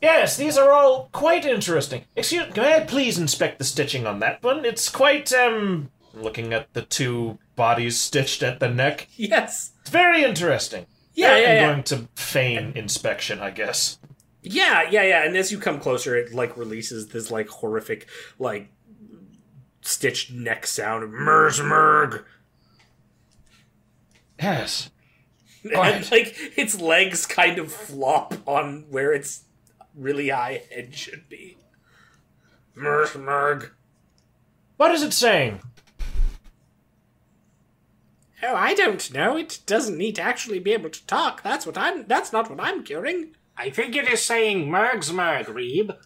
[0.00, 2.04] Yes, these are all quite interesting.
[2.14, 4.64] Excuse, may I please inspect the stitching on that one?
[4.64, 5.90] It's quite um.
[6.14, 9.72] Looking at the two bodies stitched at the neck, Yes.
[9.80, 10.86] it's very interesting.
[11.14, 13.98] Yeah, yeah, I'm yeah, going to feign inspection, I guess.
[14.42, 15.24] Yeah, yeah, yeah.
[15.24, 18.06] And as you come closer, it like releases this like horrific,
[18.38, 18.68] like
[19.82, 21.02] stitched neck sound.
[21.04, 22.24] Of Mersmerg.
[24.40, 24.90] Yes.
[25.64, 29.42] And like its legs kind of flop on where its
[29.98, 31.58] really high head should be.
[32.76, 33.70] Mersmerg.
[34.76, 35.60] What is it saying?
[38.42, 39.36] Oh, I don't know.
[39.36, 41.42] It doesn't need to actually be able to talk.
[41.42, 42.06] That's what I'm.
[42.06, 43.34] That's not what I'm curing.
[43.56, 45.96] I think it is saying Mergs Merg, Reeb.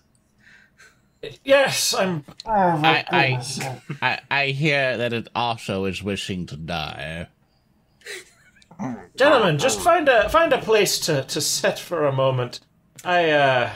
[1.44, 2.24] Yes, I'm.
[2.46, 7.28] I, I, I, I hear that it also is wishing to die.
[9.14, 12.60] Gentlemen, just find a find a place to, to sit for a moment.
[13.04, 13.70] I uh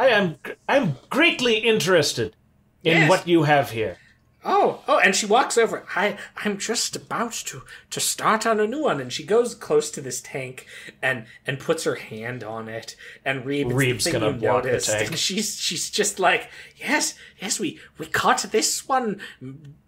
[0.00, 0.36] I am
[0.66, 2.34] I'm greatly interested
[2.82, 3.10] in Yes.
[3.10, 3.98] what you have here.
[4.42, 5.84] Oh, oh, and she walks over.
[5.94, 9.90] I, I'm just about to to start on a new one, and she goes close
[9.90, 10.66] to this tank
[11.02, 12.96] and and puts her hand on it.
[13.22, 15.08] And Reeb, it's the Reeb's thing gonna you walk the noticed, tank.
[15.08, 19.20] and she's she's just like, yes, yes, we we caught this one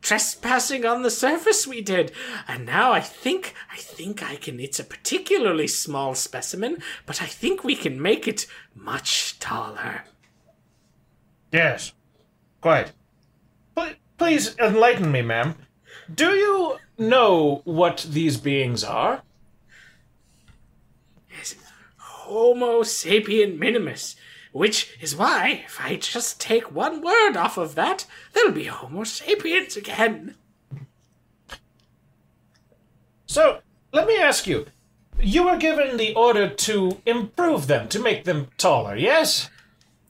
[0.03, 1.66] trespassing on the surface.
[1.66, 2.12] We did,
[2.47, 4.61] and now I think I think I can.
[4.61, 10.05] It's a particularly small specimen, but I think we can make it much taller.
[11.51, 11.95] Yes.
[12.61, 12.93] Quite.
[14.18, 15.56] Pl- please enlighten me, ma'am.
[16.12, 19.22] Do you know what these beings are?
[21.30, 21.55] Yes,
[21.97, 24.16] Homo sapien minimus.
[24.52, 29.05] Which is why, if I just take one word off of that, there'll be Homo
[29.05, 30.34] sapiens again.
[33.26, 33.60] So,
[33.93, 34.66] let me ask you.
[35.18, 39.48] You were given the order to improve them, to make them taller, yes?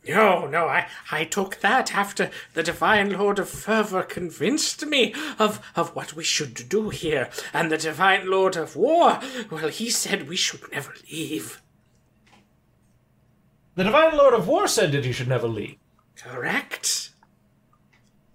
[0.09, 5.65] No, no, I, I took that after the Divine Lord of Fervor convinced me of,
[5.77, 7.31] of what we should do here.
[7.53, 9.21] And the Divine Lord of War,
[9.51, 11.63] well, he said we should never leave.
[13.77, 15.77] The Divine Lord of War said that you should never leave.
[16.17, 17.11] Correct?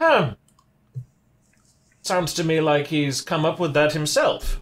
[0.01, 0.31] Hmm.
[2.01, 4.61] Sounds to me like he's come up with that himself.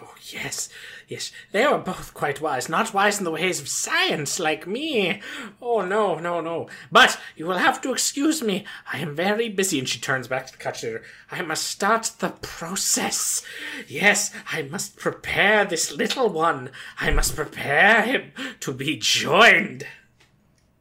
[0.00, 0.68] Oh, yes,
[1.10, 2.68] yes, they are both quite wise.
[2.68, 5.20] Not wise in the ways of science like me.
[5.60, 6.68] Oh, no, no, no.
[6.90, 8.64] But you will have to excuse me.
[8.90, 9.78] I am very busy.
[9.80, 11.02] And she turns back to the cutler.
[11.30, 13.42] I must start the process.
[13.88, 16.70] Yes, I must prepare this little one.
[16.98, 19.86] I must prepare him to be joined.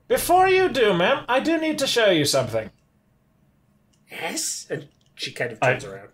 [0.08, 2.70] Before you do, ma'am, I do need to show you something.
[4.10, 4.68] Yes?
[4.70, 6.10] And she kind of turns I- around.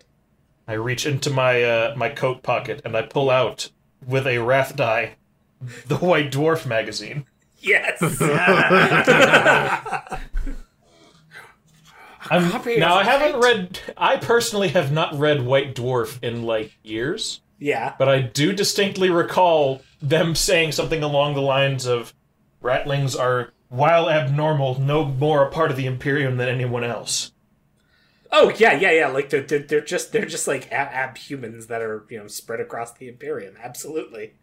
[0.68, 3.70] I reach into my uh, my coat pocket and I pull out
[4.06, 5.16] with a wrath die
[5.86, 7.26] the White Dwarf magazine.
[7.58, 7.98] Yes!
[12.28, 13.80] I'm, Copy now of I haven't White- read.
[13.96, 17.94] I personally have not read White Dwarf in like years, yeah.
[17.98, 22.12] but I do distinctly recall them saying something along the lines of,
[22.62, 27.32] "Ratlings are, while abnormal, no more a part of the Imperium than anyone else."
[28.32, 29.08] Oh yeah, yeah, yeah.
[29.08, 32.26] Like they're they're, they're just they're just like ab, ab humans that are you know
[32.26, 33.54] spread across the Imperium.
[33.62, 34.34] Absolutely.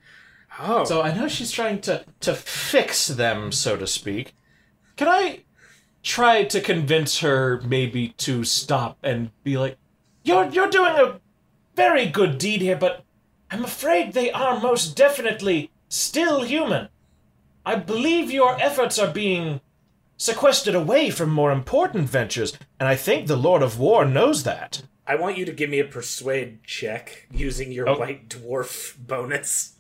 [0.60, 4.36] Oh, So I know she's trying to to fix them, so to speak.
[4.96, 5.44] Can I
[6.04, 9.78] try to convince her maybe to stop and be like,
[10.24, 11.20] "You're you're doing a
[11.76, 13.04] very good deed here, but
[13.50, 16.90] I'm afraid they are most definitely still human.
[17.66, 19.62] I believe your efforts are being
[20.18, 24.84] sequestered away from more important ventures, and I think the Lord of War knows that."
[25.06, 28.00] I want you to give me a persuade check using your Oh.
[28.00, 29.74] white dwarf bonus.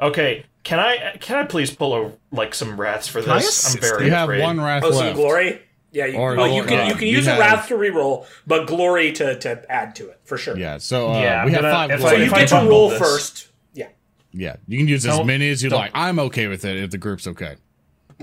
[0.00, 3.48] Okay, can I can I please pull a, like some rats for this?
[3.48, 4.42] assist I'm very You have afraid.
[4.42, 5.16] one wrath Oh, some left.
[5.16, 5.60] glory.
[5.92, 8.26] Yeah, you, Or- well, you can uh, you can we use a wrath to reroll,
[8.46, 10.56] but glory to, to add to it for sure.
[10.56, 12.98] Yeah, so uh, Yeah, we have gonna- five if So you get to roll this-
[12.98, 13.48] first.
[13.74, 13.88] Yeah.
[14.32, 15.92] yeah, you can use as Don't- many as you don't- like.
[15.94, 17.56] I'm okay with it if the group's okay.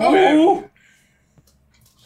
[0.02, 0.70] Ooh.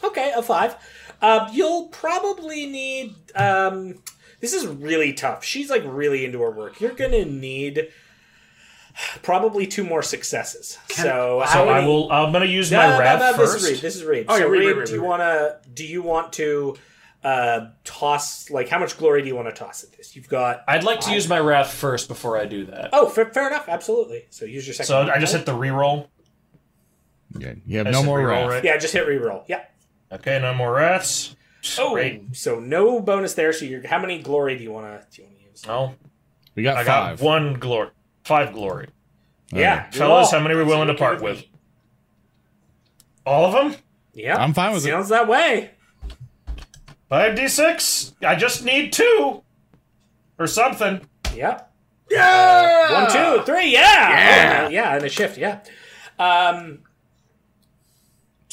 [0.04, 0.76] Okay, a five.
[1.22, 3.14] Um, you'll probably need.
[3.34, 4.02] Um,
[4.40, 5.44] this is really tough.
[5.44, 6.80] She's like really into her work.
[6.80, 7.88] You're gonna need
[9.22, 10.78] probably two more successes.
[10.88, 12.10] so, how So I will.
[12.12, 13.54] I'm gonna use No, my no, no, wrath no, first.
[13.54, 13.80] This is Reeb.
[13.80, 14.24] This is Reeb.
[14.28, 15.56] Oh, so yeah, Reeb, Reeb, Reeb, Reeb, do you wanna?
[15.74, 16.76] Do you want to
[17.24, 18.50] uh, toss?
[18.50, 20.14] Like, how much glory do you want to toss at this?
[20.16, 20.62] You've got.
[20.68, 22.90] I'd like to use my wrath first before I do that.
[22.92, 23.68] Oh, fair, fair enough.
[23.68, 24.26] Absolutely.
[24.30, 24.86] So use your second.
[24.88, 25.00] So.
[25.02, 26.08] I just hit the reroll.
[27.38, 28.48] Yeah, you have I no more reroll, wrath.
[28.50, 28.64] right?
[28.64, 29.44] Yeah, just hit reroll.
[29.48, 29.64] Yeah.
[30.12, 31.34] Okay, no more wraths.
[31.78, 32.36] Oh, Great.
[32.36, 33.52] so no bonus there.
[33.52, 35.66] So you're how many glory do you want to do you want to use?
[35.66, 35.94] No,
[36.54, 37.20] We got I got five.
[37.22, 37.90] one glory,
[38.24, 38.88] five glory.
[39.52, 40.38] Yeah, you Fellas, all.
[40.38, 41.44] how many are we willing to part with with?
[43.24, 43.80] All of them?
[44.14, 44.90] Yeah, I'm fine with it.
[44.90, 45.72] Sounds that way.
[47.08, 48.14] Five d six.
[48.24, 49.42] I just need two,
[50.38, 51.00] or something.
[51.34, 51.72] Yep.
[52.10, 53.02] Yeah.
[53.02, 53.72] One, two, three.
[53.72, 53.82] Yeah.
[53.82, 54.64] Yeah.
[54.66, 55.36] Oh, yeah, and a shift.
[55.38, 55.60] Yeah.
[56.18, 56.80] Um.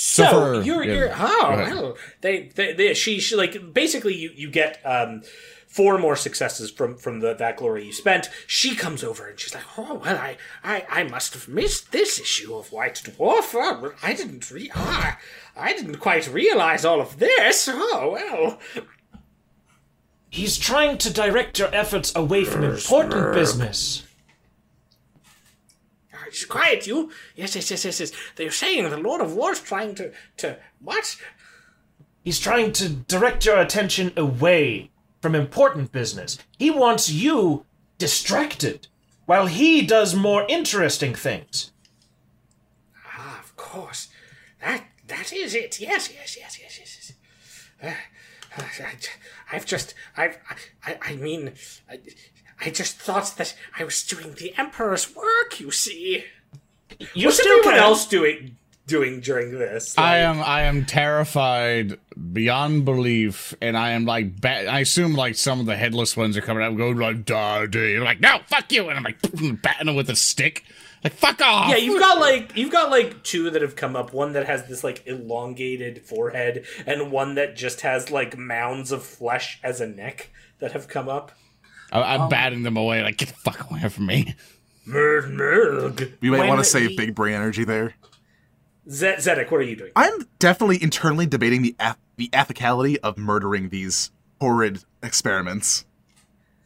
[0.06, 1.94] So So, you're yeah, you're go oh ahead.
[2.20, 5.22] they, they they she she like basically you you get um
[5.66, 8.30] four more successes from from the that glory you spent.
[8.46, 12.20] She comes over and she's like, oh well, I I, I must have missed this
[12.20, 13.52] issue of White Dwarf.
[13.56, 15.18] Oh, I didn't re- ah,
[15.56, 17.70] I didn't quite realize all of this.
[17.72, 18.60] Oh well.
[20.30, 24.04] He's trying to direct your efforts away from important business.
[26.50, 27.12] Quiet, you.
[27.36, 28.12] Yes, yes, yes, yes, yes.
[28.36, 31.16] They're saying the Lord of War's trying to to what?
[32.24, 34.90] He's trying to direct your attention away
[35.22, 36.38] from important business.
[36.58, 37.66] He wants you
[37.98, 38.88] distracted,
[39.26, 41.72] while he does more interesting things.
[43.06, 44.10] Ah, of course.
[44.62, 45.80] That that is it.
[45.80, 47.14] Yes, yes, yes, yes, yes.
[47.82, 47.98] yes.
[48.58, 48.94] Uh, I,
[49.52, 50.38] I've just, I've,
[50.86, 51.54] I, I mean,
[51.90, 52.00] I,
[52.62, 55.60] I just thought that I was doing the Emperor's work.
[55.60, 56.24] You see,
[57.14, 57.84] You what's still everyone can.
[57.84, 59.98] else doing doing during this?
[59.98, 61.98] I am I am terrified
[62.34, 66.38] beyond belief, and I am like ba- I assume like some of the headless ones
[66.38, 69.18] are coming out going like "Daddy," and like no, fuck you, and I'm like
[69.62, 70.64] batting them with a stick,
[71.04, 71.70] like fuck off.
[71.70, 74.14] Yeah, you've got like you've got like two that have come up.
[74.14, 79.04] One that has this like elongated forehead, and one that just has like mounds of
[79.04, 81.32] flesh as a neck that have come up.
[81.94, 84.36] I, I'm batting them away, like get the fuck away from me.
[84.88, 86.12] Merg, merg.
[86.20, 87.94] We might want to save the- big brain energy there.
[88.90, 89.92] Zed- Zedek, what are you doing?
[89.96, 94.12] I'm definitely internally debating the eth- the ethicality of murdering these
[94.42, 95.86] horrid experiments.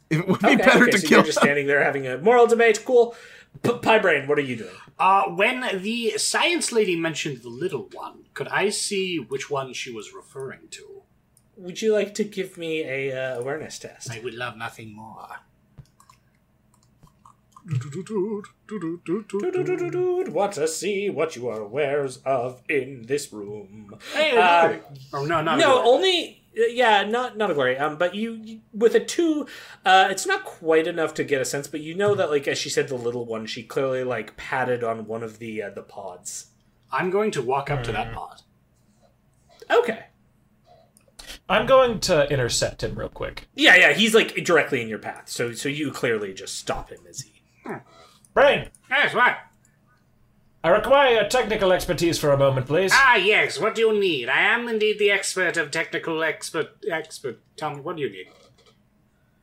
[0.09, 1.17] It would be Okay, better okay, to so kill.
[1.19, 2.81] You're just standing there having a moral debate.
[2.85, 3.15] Cool.
[3.61, 4.73] P- Pi Braine, what are you doing?
[4.97, 9.91] Uh, when the science lady mentioned the little one, could I see which one she
[9.91, 10.96] was referring to?
[11.57, 14.11] Would you like to give me a uh, awareness test?
[14.11, 15.27] I would love nothing more.
[20.31, 23.97] Want to see what you are aware of in this room?
[24.13, 24.81] Hey, Uh, no.
[25.13, 27.77] oh no, not no, only uh, yeah, not not a glory.
[27.77, 29.47] Um, but you, you with a two,
[29.83, 31.67] uh, it's not quite enough to get a sense.
[31.67, 34.83] But you know that, like as she said, the little one, she clearly like patted
[34.83, 36.51] on one of the uh, the pods.
[36.91, 38.41] I'm going to walk up to that pod.
[39.69, 40.05] Okay.
[41.49, 43.47] I'm going to intercept him real quick.
[43.55, 45.29] Yeah, yeah, he's like directly in your path.
[45.29, 47.33] So so you clearly just stop him as he.
[48.33, 49.37] Braine, Yes, what?
[50.63, 52.91] I require technical expertise for a moment, please.
[52.93, 53.59] Ah, yes.
[53.59, 54.27] What do you need?
[54.27, 56.69] I am indeed the expert of technical expert.
[56.91, 57.39] Expert.
[57.55, 58.27] Tell me, what do you need?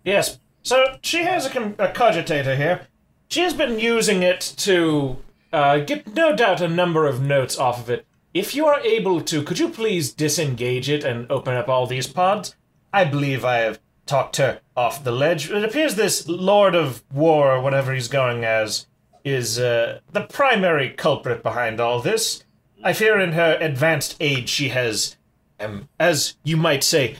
[0.04, 0.38] Yes.
[0.62, 2.88] So she has a, com- a cogitator here.
[3.28, 5.16] She has been using it to
[5.52, 8.06] uh, get, no doubt, a number of notes off of it.
[8.34, 12.08] If you are able to, could you please disengage it and open up all these
[12.08, 12.56] pods?
[12.92, 15.52] I believe I have talked her off the ledge.
[15.52, 18.88] It appears this Lord of War, or whatever he's going as,
[19.24, 22.42] is uh, the primary culprit behind all this.
[22.82, 25.16] I fear in her advanced age she has,
[25.60, 27.18] um, as you might say,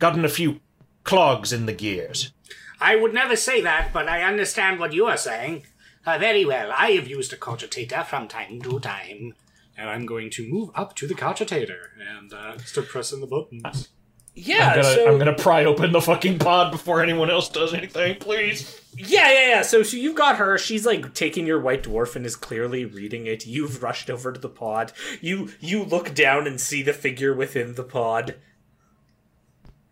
[0.00, 0.58] gotten a few
[1.04, 2.32] clogs in the gears.
[2.80, 5.66] I would never say that, but I understand what you are saying.
[6.04, 6.72] Uh, very well.
[6.76, 9.34] I have used a cogitator from time to time.
[9.78, 11.78] And I'm going to move up to the cogitator
[12.18, 13.88] and uh, start pressing the buttons.
[14.34, 17.74] Yeah, I'm gonna, so I'm gonna pry open the fucking pod before anyone else does
[17.74, 18.80] anything, please.
[18.96, 19.62] yeah, yeah, yeah.
[19.62, 20.56] So so you've got her.
[20.58, 23.46] She's like taking your white dwarf and is clearly reading it.
[23.46, 24.92] You've rushed over to the pod.
[25.20, 28.36] You you look down and see the figure within the pod.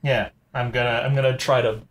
[0.02, 1.82] Yeah, I'm gonna, I'm gonna try to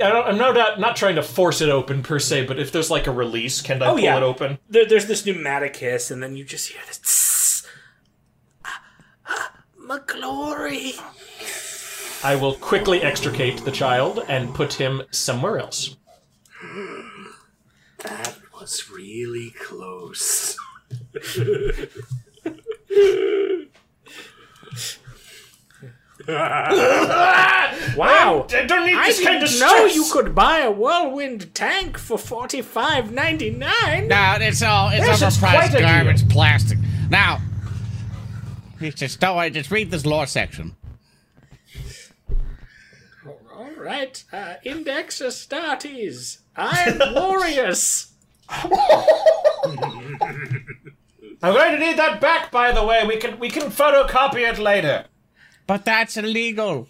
[0.00, 2.72] I don't, I'm no doubt not trying to force it open per se, but if
[2.72, 4.16] there's like a release, can I Oh, pull yeah.
[4.16, 4.58] it open?
[4.68, 6.98] There, there's this pneumatic hiss, and then you just hear this.
[6.98, 7.66] tss.
[8.64, 8.82] Ah,
[9.28, 10.92] ah, My glory.
[12.24, 15.96] I will quickly extricate the child and put him somewhere else.
[17.98, 20.56] That was really close.
[27.96, 28.46] Wow.
[28.50, 29.94] I don't need I this kind didn't of know stress.
[29.94, 34.08] you could buy a whirlwind tank for forty five ninety nine.
[34.08, 35.80] No, it's all it's This is overpriced quite a deal.
[35.86, 36.78] garbage plastic.
[37.10, 37.40] Now,
[38.80, 40.74] you just don't worry, just read this law section.
[43.54, 46.38] All right, uh, Index Astartes.
[46.56, 48.12] I'm glorious.
[48.48, 48.68] I'm
[51.42, 53.06] going to need that back, by the way.
[53.06, 55.04] We can we can photocopy it later.
[55.66, 56.88] But that's illegal.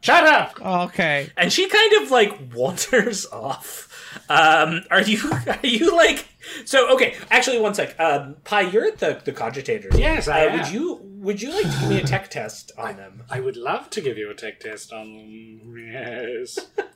[0.00, 0.60] Shut up.
[0.60, 1.30] Okay.
[1.36, 3.86] and she kind of like wanders off.
[4.28, 6.26] Um, are you are you like
[6.64, 6.92] so?
[6.94, 7.98] Okay, actually, one sec.
[7.98, 9.98] Um, Pi, you're at the the cogitators.
[9.98, 10.58] Yes, I uh, am.
[10.58, 13.24] Would you would you like to give me a tech test on them?
[13.28, 15.76] I would love to give you a tech test on them.
[15.92, 16.58] Yes.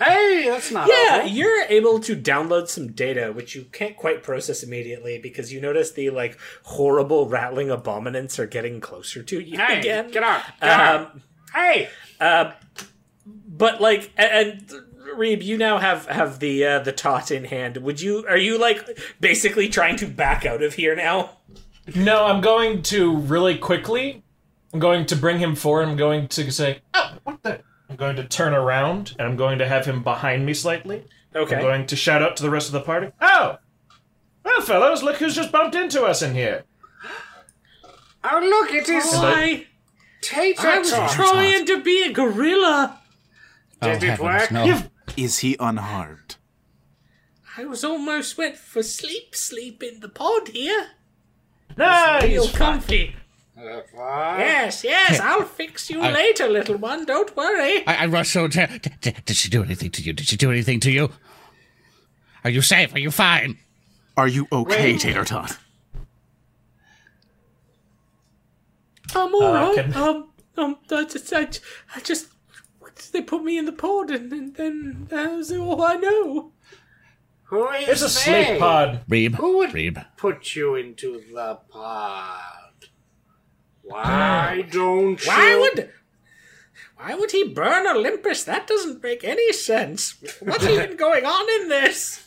[0.00, 1.28] hey, that's not Yeah, awful.
[1.30, 5.92] you're able to download some data, which you can't quite process immediately because you notice
[5.92, 10.10] the like horrible rattling abominants are getting closer to you Hey, again.
[10.10, 10.42] get out.
[10.60, 11.00] Get out.
[11.12, 11.22] Um,
[11.54, 11.88] Hey,
[13.48, 14.68] but like, a- and,
[15.16, 17.76] Reeb, you now have have the uh, the tot in hand.
[17.76, 18.26] Would you?
[18.28, 21.38] Are you like basically trying to back out of here now?
[21.94, 24.24] No, I'm going to really quickly.
[24.72, 25.88] I'm going to bring him forward.
[25.88, 29.58] I'm going to say, "Oh, what the?" I'm going to turn around and I'm going
[29.58, 31.04] to have him behind me slightly.
[31.34, 31.56] Okay.
[31.56, 33.10] I'm going to shout out to the rest of the party.
[33.20, 33.58] Oh,
[34.44, 36.64] well, fellows, look who's just bumped into us in here.
[38.24, 39.66] oh look, it is I,
[40.20, 43.00] Tater I was trying to be a guerrilla.
[43.82, 44.50] Oh, Did it heavens, work?
[44.50, 44.82] No.
[45.16, 46.36] Is he unharmed?
[47.56, 50.88] I was almost went for sleep, sleep in the pod here.
[51.76, 52.24] Nice.
[52.24, 53.14] Real comfy.
[53.56, 53.80] Uh.
[54.38, 57.04] Yes, yes, I'll fix you later, little one.
[57.06, 57.86] Don't worry.
[57.86, 58.78] I, I rushed over to her.
[58.78, 60.12] Did, did, did she do anything to you?
[60.12, 61.10] Did she do anything to you?
[62.42, 62.92] Are you safe?
[62.94, 63.58] Are you fine?
[64.16, 65.56] Are you okay, Tater Tot?
[69.14, 69.74] I'm all Uh, right.
[69.76, 71.48] can- Um, um, I just, I,
[71.94, 72.28] I just,
[73.12, 76.52] they put me in the pod, and, and then that was all I know.
[77.44, 78.44] Who is It's a they?
[78.46, 79.02] sleep pod.
[79.08, 79.34] Reeb.
[79.36, 80.04] Who would Reeb.
[80.16, 82.63] put you into the pod?
[83.84, 84.70] Why ah.
[84.70, 85.30] don't you?
[85.30, 85.90] Why would,
[86.96, 88.44] why would he burn Olympus?
[88.44, 90.16] That doesn't make any sense.
[90.40, 92.20] What's even going on in this?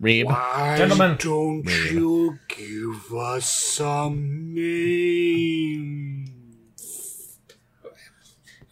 [0.00, 0.24] Reeb.
[0.26, 1.16] Why Gentlemen.
[1.18, 6.30] don't you give us some names?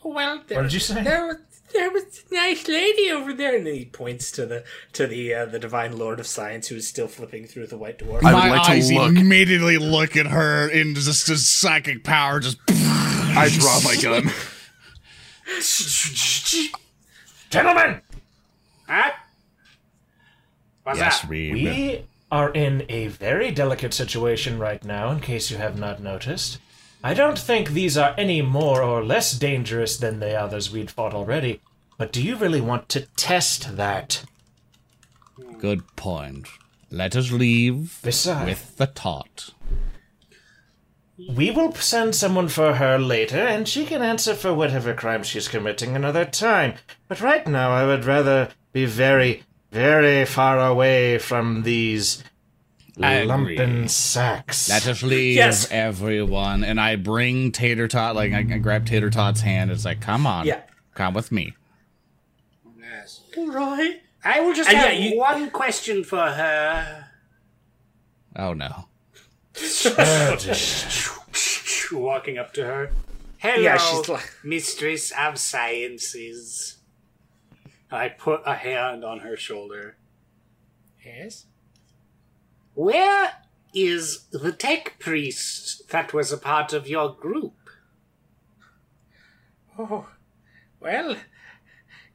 [0.02, 1.02] Well, there, What did you say?
[1.02, 1.36] There, was-
[1.74, 4.64] there was a nice lady over there, and then he points to the
[4.94, 7.98] to the uh, the divine lord of science who is still flipping through the white
[7.98, 8.22] dwarf.
[8.24, 9.16] I would My like to eyes look.
[9.16, 12.40] immediately look at her in just, just psychic power.
[12.40, 14.30] Just I draw my gun.
[17.50, 18.00] Gentlemen,
[18.88, 19.12] Huh?
[20.82, 21.30] What's yes, that?
[21.30, 21.52] Reeb.
[21.52, 26.58] we are in a very delicate situation right now, in case you have not noticed.
[27.04, 31.12] I don't think these are any more or less dangerous than the others we'd fought
[31.12, 31.60] already.
[31.98, 34.24] But do you really want to test that?
[35.58, 36.48] Good point.
[36.90, 39.50] Let us leave Besides, with the tot.
[41.28, 45.46] we will send someone for her later, and she can answer for whatever crime she's
[45.46, 46.72] committing another time.
[47.06, 52.24] But right now, I would rather be very, very far away from these.
[52.96, 54.68] Lumpen sacks.
[54.68, 55.68] Let us leave Yes.
[55.70, 56.64] everyone.
[56.64, 59.70] And I bring Tater Tot, like, I, I grab Tater Tot's hand.
[59.70, 60.46] It's like, come on.
[60.46, 60.62] Yeah.
[60.94, 61.54] Come with me.
[62.80, 63.20] Yes.
[63.36, 64.00] All right.
[64.24, 67.06] I will just And have yeah, you- one question for her.
[68.36, 68.86] Oh, no.
[71.92, 72.90] Walking up to her.
[73.38, 76.78] Hello, Yeah, she's like- mistress of sciences.
[77.90, 79.96] I put a hand on her shoulder.
[81.04, 81.46] Yes.
[82.74, 83.32] Where
[83.72, 87.54] is the tech priest that was a part of your group?
[89.78, 90.08] Oh,
[90.80, 91.16] well,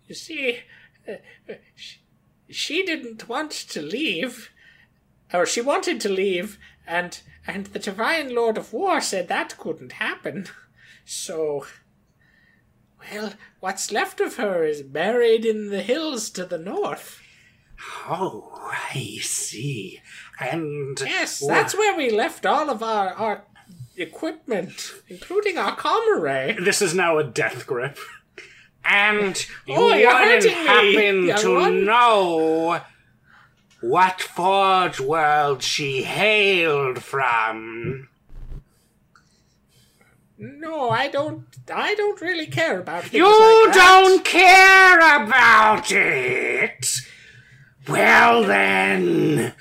[0.07, 0.59] you see,
[1.07, 1.15] uh,
[1.75, 1.99] she,
[2.49, 4.49] she didn't want to leave,
[5.33, 6.57] or she wanted to leave,
[6.87, 10.47] and and the Divine Lord of War said that couldn't happen.
[11.03, 11.65] So,
[13.11, 17.21] well, what's left of her is buried in the hills to the north.
[18.07, 18.51] Oh,
[18.93, 20.01] I see.
[20.39, 23.43] And Yes, that's where we left all of our our
[23.97, 26.59] equipment, including our comrade.
[26.63, 27.97] This is now a death grip.
[28.85, 32.81] And you Oh, wouldn't me, happen young to know
[33.81, 38.07] what forge world she hailed from.
[40.37, 41.45] No, I don't.
[41.73, 43.75] I don't really care about things You like that.
[43.75, 46.87] don't care about it.
[47.87, 49.53] Well then,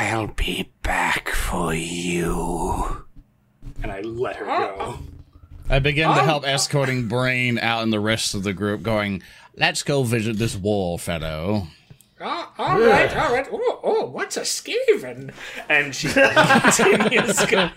[0.00, 3.04] I'll be back for you.
[3.82, 4.98] And I let her go.
[5.68, 9.22] I begin to help escorting Braine out and the rest of the group, going,
[9.56, 11.66] Let's go visit this wall, fellow.
[12.18, 13.46] Ah, all right, all right.
[13.52, 15.34] Oh, oh, what's a skaven?
[15.68, 17.70] And she continues go-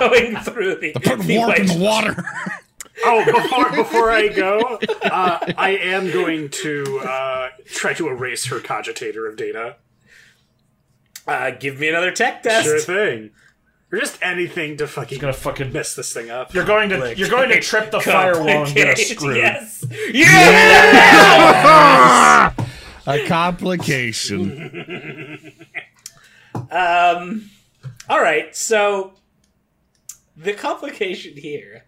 [0.00, 0.92] going through the.
[0.94, 2.24] Put warp in the like- water.
[3.04, 8.58] Oh, before before I go, uh, I am going to uh, try to erase her
[8.60, 9.76] cogitator of data.
[11.26, 12.66] Uh, give me another tech test.
[12.66, 13.30] Sure thing.
[13.92, 15.72] Or just anything to fucking You're Gonna fucking.
[15.72, 16.52] mess this thing up.
[16.52, 17.14] You're going to.
[17.16, 19.36] You're going to trip the firewall and get us Complicate, screwed.
[19.36, 19.84] Yes.
[20.12, 22.52] Yeah.
[23.06, 25.62] A complication.
[26.70, 27.50] Um.
[28.08, 28.54] All right.
[28.56, 29.14] So
[30.36, 31.84] the complication here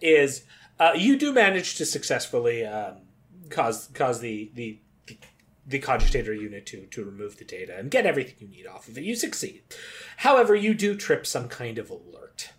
[0.00, 0.44] is
[0.78, 2.98] uh, you do manage to successfully um,
[3.50, 4.78] cause cause the the.
[5.66, 8.98] The cogitator unit to to remove the data and get everything you need off of
[8.98, 9.04] it.
[9.04, 9.62] You succeed.
[10.18, 12.50] However, you do trip some kind of alert.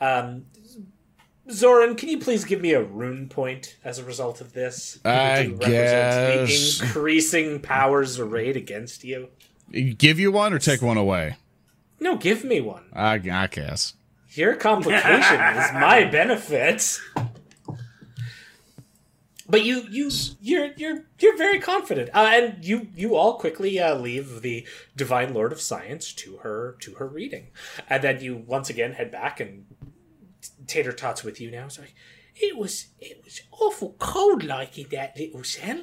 [0.00, 0.46] Um,
[1.50, 4.98] Zoran, can you please give me a ruin point as a result of this?
[5.04, 6.80] I guess.
[6.80, 9.28] increasing powers arrayed against you.
[9.98, 11.36] Give you one or take one away?
[12.00, 12.84] No, give me one.
[12.92, 13.94] I, I guess.
[14.30, 16.98] Your complication is my benefit.
[19.48, 20.10] But you, you,
[20.40, 24.66] you're, you're, you're very confident, uh, and you, you all quickly uh, leave the
[24.96, 27.48] divine lord of science to her, to her reading,
[27.88, 29.66] and then you once again head back, and
[30.66, 31.68] Tater Tot's with you now.
[31.68, 31.84] So
[32.34, 35.82] it was, it was awful cold like in that little cell.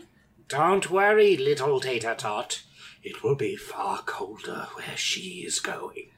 [0.50, 2.64] Don't worry, little Tater Tot.
[3.02, 6.10] It will be far colder where she is going.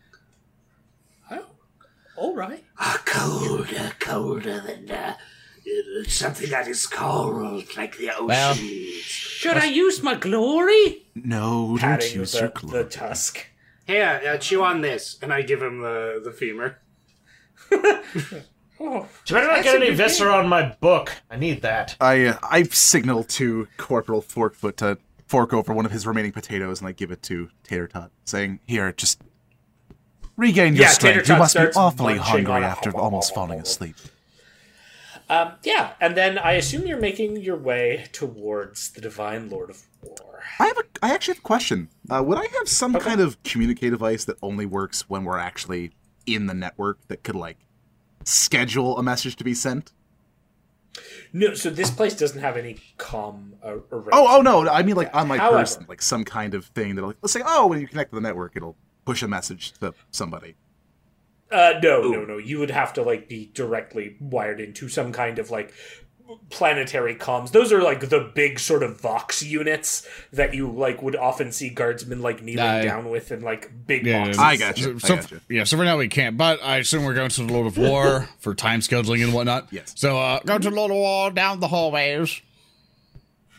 [1.31, 1.45] Oh,
[2.15, 2.63] all right.
[3.05, 5.15] Colder, colder than uh,
[6.07, 8.27] something that is cold, like the oceans.
[8.27, 11.05] Well- Should I use my glory?
[11.15, 12.85] No, don't Patting use the, your the glory.
[12.89, 13.45] tusk.
[13.87, 16.77] Here, uh, chew on this, and I give him the the femur.
[18.77, 21.09] Oh, You better not get any viscera on my book.
[21.31, 21.95] I need that.
[22.01, 26.81] I uh, I signal to Corporal Forkfoot to fork over one of his remaining potatoes,
[26.81, 29.21] and I give it to Tater Tot, saying, "Here, just
[30.35, 31.29] regain your Yeah, Tater strength.
[31.29, 33.95] You Tot must be starts awfully munching on hungry a- after almost falling asleep."
[35.29, 39.81] Um, yeah, and then I assume you're making your way towards the Divine Lord of
[40.01, 40.43] War.
[40.59, 41.89] I have a I actually have a question.
[42.09, 45.91] Uh, would I have some kind of communicate device that only works when we're actually
[46.25, 47.57] in the network that could like
[48.23, 49.91] schedule a message to be sent?
[51.33, 53.77] No, so this place doesn't have any com uh.
[53.91, 54.69] Oh, oh no!
[54.69, 57.33] I mean, like on my However- person, like some kind of thing that, like, let's
[57.33, 60.55] say, oh, when you connect to the network, it'll push a message to somebody.
[61.51, 62.37] Uh, no, no, no.
[62.37, 65.73] You would have to like be directly wired into some kind of like
[66.49, 67.51] planetary comms.
[67.51, 71.69] Those are like the big sort of Vox units that you like would often see
[71.69, 74.39] guardsmen like kneeling I- down with in like big Yeah, boxes.
[74.39, 74.97] I got you.
[74.99, 75.41] So, I got you.
[75.49, 77.77] yeah, so for now we can't, but I assume we're going to the Lord of
[77.77, 79.67] War for time scheduling and whatnot.
[79.71, 79.93] Yes.
[79.95, 82.41] So uh, go to the Lord of War down the hallways.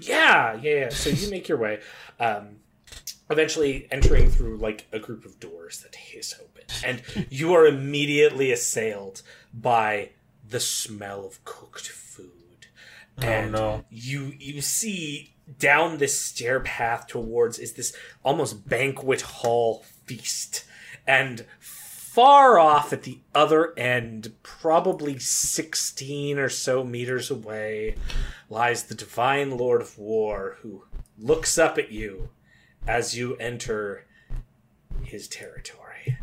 [0.00, 0.88] Yeah, yeah, yeah.
[0.90, 1.80] So you make your way,
[2.20, 2.56] um,
[3.30, 6.45] eventually entering through like a group of doors that hiss open,
[6.84, 9.22] and you are immediately assailed
[9.52, 10.10] by
[10.48, 12.66] the smell of cooked food.
[13.18, 13.84] Oh, and no.
[13.90, 20.64] you you see down this stair path towards is this almost banquet hall feast,
[21.06, 27.94] and far off at the other end, probably 16 or so meters away,
[28.48, 30.84] lies the Divine Lord of War, who
[31.18, 32.30] looks up at you
[32.86, 34.06] as you enter
[35.02, 36.18] his territory.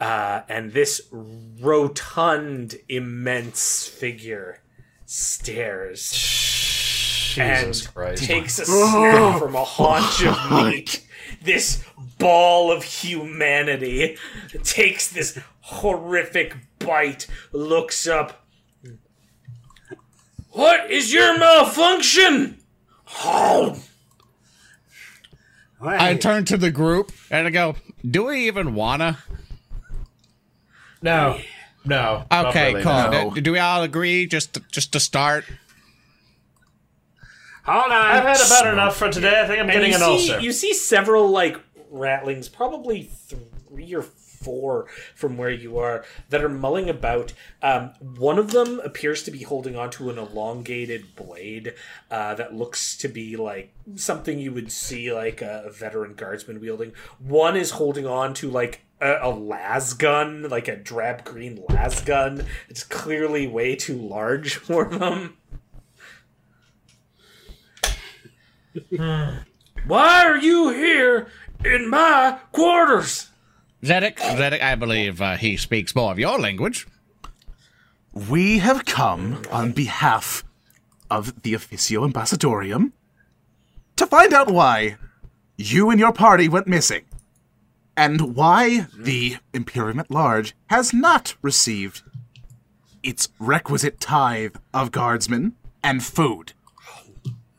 [0.00, 4.60] Uh, and this rotund, immense figure
[5.06, 8.24] stares Jesus and Christ.
[8.24, 11.04] takes a snap from a haunch of meat.
[11.42, 11.84] This
[12.18, 14.16] ball of humanity
[14.62, 18.46] takes this horrific bite, looks up.
[20.50, 22.58] What is your malfunction?
[23.24, 23.80] Oh,
[25.80, 27.76] I turn to the group and I go,
[28.08, 29.18] "Do we even wanna?"
[31.02, 31.38] No.
[31.84, 32.24] No.
[32.30, 33.10] Okay, really, cool.
[33.10, 33.30] no.
[33.34, 35.44] Do, do we all agree just to, just to start?
[37.64, 37.92] Hold on.
[37.92, 39.40] I've had about enough for today.
[39.40, 40.40] I think I'm and getting you an see, ulcer.
[40.40, 41.58] you see several like
[41.92, 47.32] ratlings, probably three or four from where you are, that are mulling about.
[47.62, 51.74] Um, one of them appears to be holding onto an elongated blade
[52.10, 56.92] uh, that looks to be like something you would see like a veteran guardsman wielding.
[57.18, 62.00] One is holding on to like a, a las gun, like a drab green las
[62.02, 62.44] gun.
[62.68, 65.36] It's clearly way too large for them.
[69.86, 71.28] Why are you here
[71.64, 73.30] in my quarters?
[73.82, 76.86] Zedek, Zedek, I believe uh, he speaks more of your language.
[78.12, 80.44] We have come on behalf
[81.10, 82.92] of the Officio Ambassadorium
[83.96, 84.96] to find out why
[85.56, 87.04] you and your party went missing,
[87.98, 89.02] and why mm-hmm.
[89.02, 92.02] the Imperium at large has not received
[93.02, 96.52] its requisite tithe of guardsmen and food.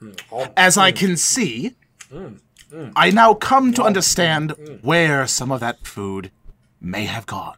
[0.01, 0.11] Mm-hmm.
[0.31, 0.95] Oh, As I mm.
[0.95, 1.75] can see,
[2.11, 2.89] mm-hmm.
[2.95, 6.31] I now come to oh, understand where some of that food
[6.79, 7.57] may have gone.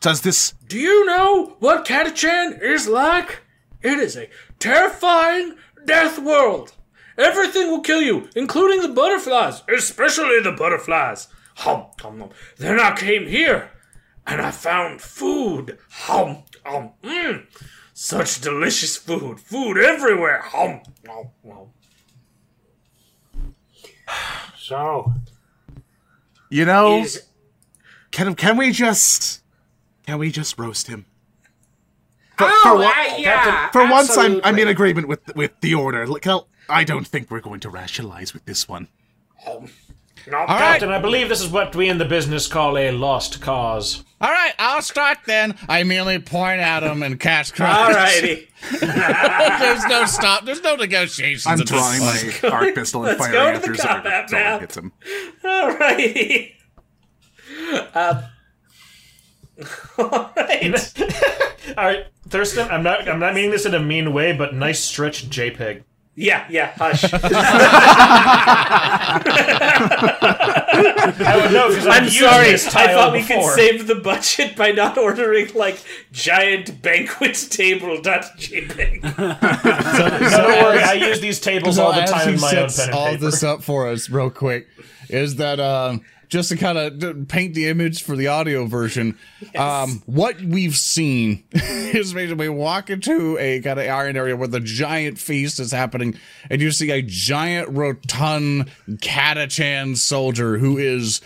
[0.00, 3.42] Does this Do you know what Catachan is like?
[3.80, 4.28] It is a
[4.58, 5.54] terrifying
[5.84, 6.74] death world.
[7.16, 11.28] Everything will kill you, including the butterflies, especially the butterflies.
[11.56, 12.30] Hum, hum, hum.
[12.58, 13.70] Then I came here,
[14.26, 15.78] and I found food.
[15.90, 17.46] Hum, hum, mmm.
[17.92, 19.38] Such delicious food.
[19.38, 20.40] Food everywhere.
[20.42, 21.68] Hum, hum, hum.
[24.58, 25.12] So,
[26.48, 27.26] You know, is
[28.10, 29.42] can can we just
[30.06, 31.04] can we just roast him?
[32.38, 35.74] For, oh, for, one- uh, yeah, for once, I'm I'm in agreement with with the
[35.74, 36.06] order.
[36.06, 38.88] Look, I'll- I don't think we're going to rationalize with this one.
[40.26, 42.90] Not All right, Captain, I believe this is what we in the business call a
[42.92, 44.04] lost cause.
[44.22, 45.54] all right, I'll start then.
[45.68, 47.94] I merely point at him and cast crouch.
[47.94, 48.48] Alrighty.
[48.80, 50.46] There's no stop.
[50.46, 51.46] There's no negotiations.
[51.46, 52.42] I'm drawing point.
[52.42, 53.86] my arc pistol and let's firing to the after Zord.
[53.86, 54.60] combat Zord map.
[54.62, 54.92] hits him.
[55.44, 56.52] Alrighty.
[57.94, 58.22] Um,
[59.98, 61.02] alright.
[61.76, 64.80] All right, Thurston, I'm not I'm not meaning this in a mean way, but nice
[64.80, 65.82] stretch JPEG.
[66.16, 67.04] Yeah, yeah, hush.
[70.76, 72.54] I would know because I'm sorry.
[72.54, 73.42] I tile thought we before.
[73.42, 78.00] could save the budget by not ordering like giant banquet table
[78.38, 79.02] JPEG.
[79.02, 79.10] No,
[80.42, 82.68] don't worry, I use these tables So all the as time he in my own
[82.68, 83.24] sets pen and all paper.
[83.24, 84.66] this up for us real quick
[85.08, 86.02] is that um,
[86.34, 89.16] just to kind of paint the image for the audio version
[89.54, 94.48] um, what we've seen is basically we walk into a kind of iron area where
[94.48, 96.18] the giant feast is happening
[96.50, 101.20] and you see a giant rotund catachan soldier who is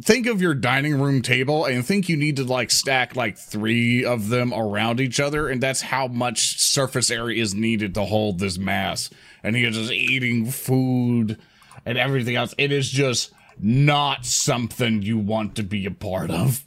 [0.00, 4.04] think of your dining room table and think you need to like stack like three
[4.04, 8.38] of them around each other and that's how much surface area is needed to hold
[8.38, 9.10] this mass.
[9.42, 11.36] And he is just eating food
[11.84, 12.54] and everything else.
[12.58, 16.64] It is just not something you want to be a part of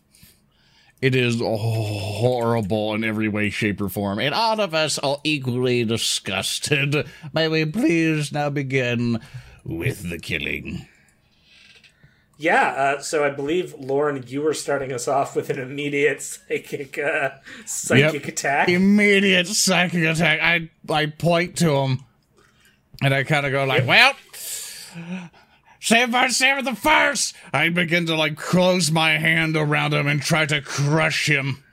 [1.01, 5.83] it is horrible in every way shape or form and all of us are equally
[5.83, 9.19] disgusted may we please now begin
[9.63, 10.87] with the killing
[12.37, 16.97] Yeah, uh, so I believe Lorne, you were starting us off with an immediate psychic
[16.97, 17.29] uh,
[17.65, 18.27] psychic Yep.
[18.33, 18.69] attack.
[18.69, 20.39] Immediate psychic attack.
[20.41, 21.99] I I point to him,
[23.01, 24.13] and I kind of go like, "Well,
[25.83, 27.35] save by save the first.
[27.51, 31.63] I begin to like close my hand around him and try to crush him,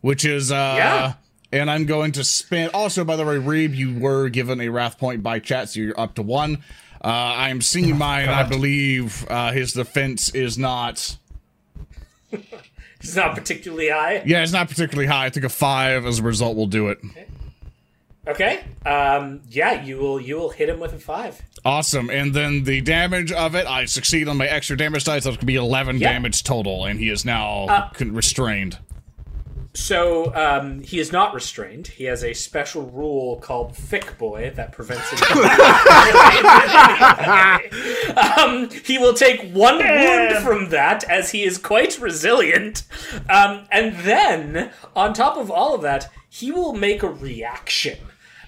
[0.00, 0.74] which is uh.
[0.76, 1.12] Yeah.
[1.52, 2.70] And I'm going to spin.
[2.74, 5.98] Also, by the way, Reeb, you were given a wrath point by chat, so you're
[5.98, 6.56] up to one.
[7.02, 8.28] Uh, I am seeing mine.
[8.28, 11.16] I believe uh, his defense is not.
[12.98, 14.22] It's not particularly high.
[14.24, 15.26] Yeah, it's not particularly high.
[15.26, 16.98] I think a five as a result will do it.
[17.04, 17.26] Okay.
[18.84, 21.40] Um, yeah, you will you will hit him with a five.
[21.64, 22.10] Awesome.
[22.10, 25.24] And then the damage of it, I succeed on my extra damage dice.
[25.24, 26.12] That's going to be 11 Yeah.
[26.12, 28.78] damage total, and he is now con- restrained.
[29.74, 31.88] So um, he is not restrained.
[31.88, 35.18] He has a special rule called Thick Boy that prevents him.
[38.16, 42.84] um, he will take one wound from that, as he is quite resilient.
[43.28, 47.98] Um, and then, on top of all of that, he will make a reaction.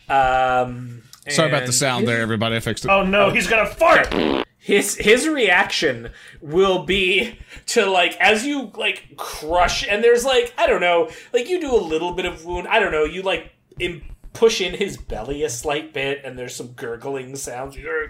[0.09, 2.57] Um, Sorry about the and sound there, everybody.
[2.57, 2.91] I fixed it.
[2.91, 4.13] Oh no, he's gonna fart!
[4.61, 10.67] his his reaction will be to like as you like crush and there's like I
[10.67, 13.53] don't know like you do a little bit of wound I don't know you like
[13.79, 14.03] in,
[14.35, 17.77] push in his belly a slight bit and there's some gurgling sounds.
[17.77, 18.09] You're-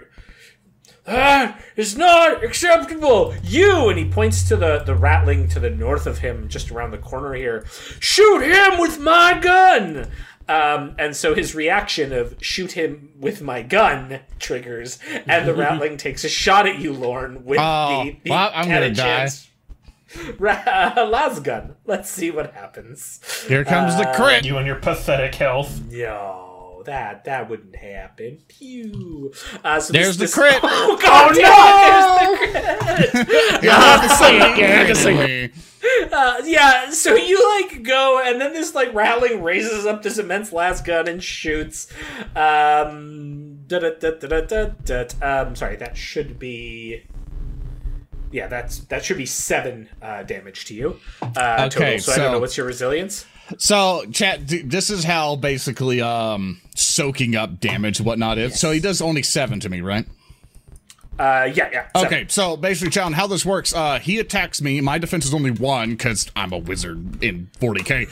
[1.05, 3.33] That is not acceptable.
[3.43, 6.91] You and he points to the the ratling to the north of him, just around
[6.91, 7.65] the corner here.
[7.99, 10.09] Shoot him with my gun.
[10.49, 14.97] Um, and so his reaction of shoot him with my gun triggers,
[15.27, 18.63] and the ratling takes a shot at you, Lorne, with Oh, the, the well, I'm
[18.67, 19.03] gonna cannon die.
[19.03, 19.45] chance.
[20.39, 21.75] Ra- uh, las gun.
[21.85, 23.21] Let's see what happens.
[23.47, 24.43] Here comes the crit.
[24.43, 25.79] You and your pathetic health.
[26.79, 28.39] No, that that wouldn't happen.
[28.47, 29.33] Pew.
[29.63, 30.59] Uh, so There's this, the crit.
[30.63, 31.35] Oh god!
[31.35, 33.63] damn it, There's the crit.
[33.63, 34.57] You have to say it.
[34.57, 35.51] You have to say.
[36.11, 36.89] Uh, yeah.
[36.91, 41.07] So you like go, and then this like ratling raises up this immense las gun
[41.07, 41.87] and shoots.
[42.35, 43.59] Um.
[43.67, 45.41] Da, da, da, da, da, da, da.
[45.41, 45.55] Um.
[45.55, 47.03] Sorry, that should be.
[48.31, 50.99] Yeah, that's that should be seven uh, damage to you.
[51.21, 51.99] Uh, Okay, total.
[51.99, 53.25] So, I don't know what's your resilience.
[53.57, 58.59] So, chat, this is how basically um soaking up damage whatnot is.
[58.59, 60.05] So he does only seven to me, right?
[61.17, 61.87] Uh, yeah, yeah.
[61.95, 62.07] seven.
[62.07, 64.79] Okay, so basically, Chan, how this works, uh, he attacks me.
[64.79, 68.09] My defense is only one because I'm a wizard in 40k.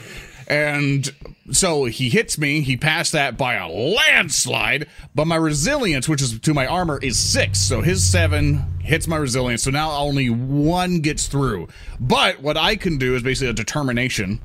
[0.48, 1.10] And
[1.50, 2.62] so he hits me.
[2.62, 4.86] He passed that by a landslide.
[5.14, 7.58] But my resilience, which is to my armor, is six.
[7.60, 9.62] So his seven hits my resilience.
[9.62, 11.68] So now only one gets through.
[12.00, 14.40] But what I can do is basically a determination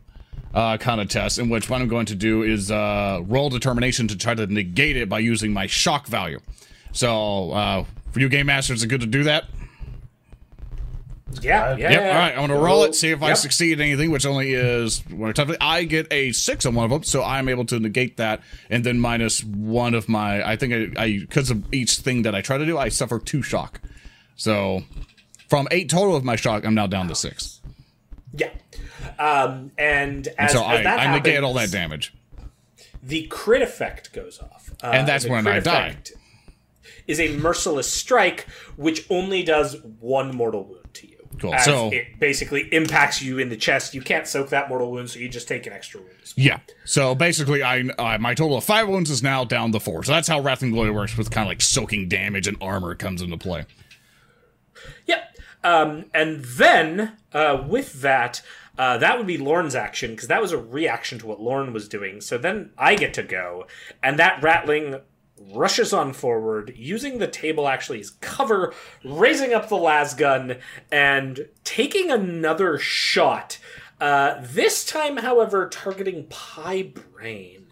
[0.53, 4.07] uh, kind of test, in which what I'm going to do is uh, roll determination
[4.09, 6.39] to try to negate it by using my shock value.
[6.91, 9.45] So, uh, for you game masters, is it good to do that?
[11.41, 11.89] Yeah, yeah.
[11.89, 11.91] Yep.
[11.91, 12.07] yeah.
[12.09, 12.31] All right.
[12.37, 12.93] I'm gonna roll it.
[12.93, 15.03] See if I succeed at anything, which only is.
[15.59, 18.83] I get a six on one of them, so I'm able to negate that, and
[18.83, 20.47] then minus one of my.
[20.47, 23.41] I think I because of each thing that I try to do, I suffer two
[23.41, 23.81] shock.
[24.35, 24.83] So
[25.49, 27.61] from eight total of my shock, I'm now down to six.
[28.33, 28.49] Yeah.
[29.19, 32.13] Um, and And so as I, I negate all that damage.
[33.01, 34.71] The crit effect goes off.
[34.81, 35.97] Uh, And that's when I die.
[37.05, 41.17] Is a merciless strike, which only does one mortal wound to you.
[41.39, 41.53] Cool.
[41.53, 43.93] As So- it basically impacts you in the chest.
[43.93, 46.11] You can't soak that mortal wound, so you just take an extra wound.
[46.37, 46.59] Yeah.
[46.85, 50.03] So basically, I uh, my total of five wounds is now down to four.
[50.03, 52.95] So that's how Wrath and Glory works with kind of like soaking damage and armor
[52.95, 53.65] comes into play.
[55.07, 55.37] Yep.
[55.63, 58.41] Um, and then uh, with that,
[58.77, 61.87] uh, that would be Lorne's action because that was a reaction to what Lorne was
[61.87, 62.21] doing.
[62.21, 63.67] So then I get to go,
[64.01, 65.01] and that ratling
[65.51, 70.57] rushes on forward, using the table actually as cover, raising up the las gun
[70.91, 73.57] and taking another shot.
[73.99, 77.67] Uh, this time, however, targeting Pi Braine.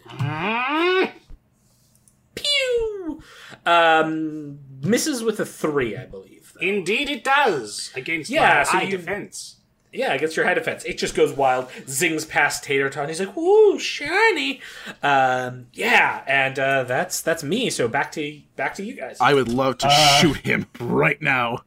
[2.35, 3.21] Pew!
[3.65, 6.53] Um, misses with a three, I believe.
[6.55, 6.61] though.
[6.65, 9.57] Indeed, it does against Yeah, my so you- defense.
[9.93, 10.85] Yeah, against your high defense.
[10.85, 13.09] It just goes wild, zings past Tater Tot.
[13.09, 14.61] He's like, "Ooh, shiny!"
[15.03, 17.69] Um, yeah, and uh, that's that's me.
[17.69, 19.17] So back to back to you guys.
[19.19, 21.63] I would love to shoot him right now.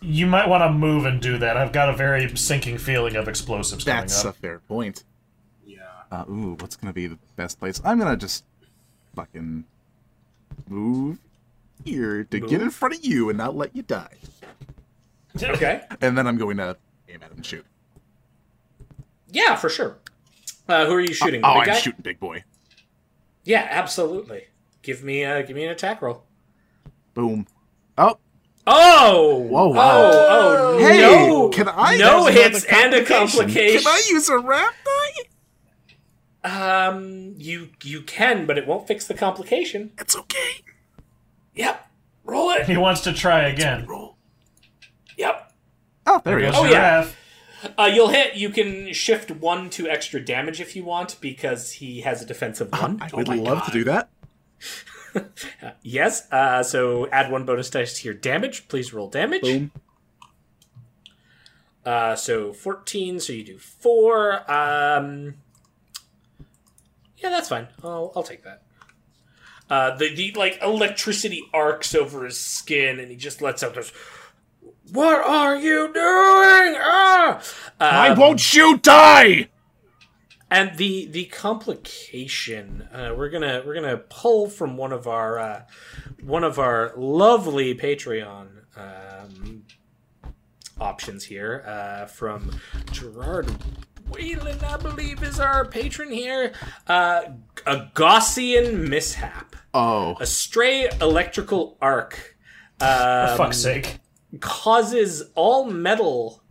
[0.00, 1.56] You might want to move and do that.
[1.56, 5.04] I've got a very sinking feeling of explosives coming That's a fair point.
[5.64, 5.78] Yeah.
[6.10, 7.80] Uh, ooh, what's gonna be the best place?
[7.84, 8.44] I'm gonna just
[9.14, 9.64] fucking
[10.68, 11.18] move
[11.84, 14.16] here to get in front of you and not let you die.
[15.42, 15.82] okay.
[16.00, 16.76] And then I'm going to
[17.08, 17.64] aim at him and shoot.
[19.30, 19.98] Yeah, for sure.
[20.68, 21.40] Uh, who are you shooting?
[21.42, 21.78] The Oh, big I'm guy?
[21.80, 22.44] shooting big boy.
[23.44, 24.44] Yeah, absolutely.
[24.82, 26.24] Give me a give me an attack roll.
[27.14, 27.46] Boom.
[27.96, 28.18] Oh,
[28.70, 29.38] Oh!
[29.48, 30.00] Whoa, wow.
[30.02, 30.26] Oh,
[30.76, 31.48] oh, Hey, no!
[31.48, 33.82] can I- No hits and a complication.
[33.82, 35.24] can I use a wrath die?
[36.44, 39.92] Um, you you can, but it won't fix the complication.
[39.98, 40.62] It's okay.
[41.54, 41.86] Yep.
[42.24, 42.66] Roll it.
[42.66, 43.86] He wants to try again.
[43.86, 44.16] Roll.
[45.16, 45.47] Yep.
[46.08, 46.60] Oh, there he Goes is.
[46.60, 47.08] Oh, yeah.
[47.76, 48.34] Uh, you'll hit.
[48.34, 52.70] You can shift one to extra damage if you want because he has a defensive
[52.72, 52.98] one.
[53.02, 54.08] I would love to do that.
[55.82, 56.30] Yes.
[56.30, 58.68] Uh, so add one bonus dice to your damage.
[58.68, 59.40] Please roll damage.
[59.40, 59.72] Boom.
[61.84, 63.18] Uh, so fourteen.
[63.18, 64.48] So you do four.
[64.50, 65.36] Um,
[67.16, 67.68] yeah, that's fine.
[67.82, 68.62] I'll I'll take that.
[69.70, 73.90] Uh, the the like electricity arcs over his skin, and he just lets out this.
[74.92, 76.76] What are you doing?
[76.80, 77.40] Ah!
[77.80, 78.82] I Um, won't shoot.
[78.82, 79.48] Die.
[80.50, 85.62] And the the complication, uh, we're gonna we're gonna pull from one of our uh,
[86.22, 89.64] one of our lovely Patreon um,
[90.80, 92.58] options here uh, from
[92.92, 93.50] Gerard
[94.10, 96.54] Whalen, I believe, is our patron here.
[96.86, 97.24] Uh,
[97.66, 102.36] a Gaussian mishap, Oh, a stray electrical arc.
[102.80, 103.98] Um, For fuck's sake.
[104.40, 106.42] Causes all metal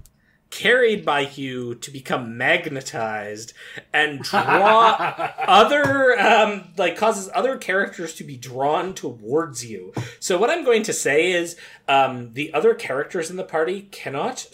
[0.50, 3.54] carried by you to become magnetized
[3.94, 4.96] and draw
[5.40, 9.94] other um, like causes other characters to be drawn towards you.
[10.20, 11.58] So what I'm going to say is
[11.88, 14.48] um, the other characters in the party cannot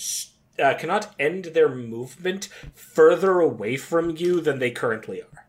[0.60, 5.48] uh, cannot end their movement further away from you than they currently are.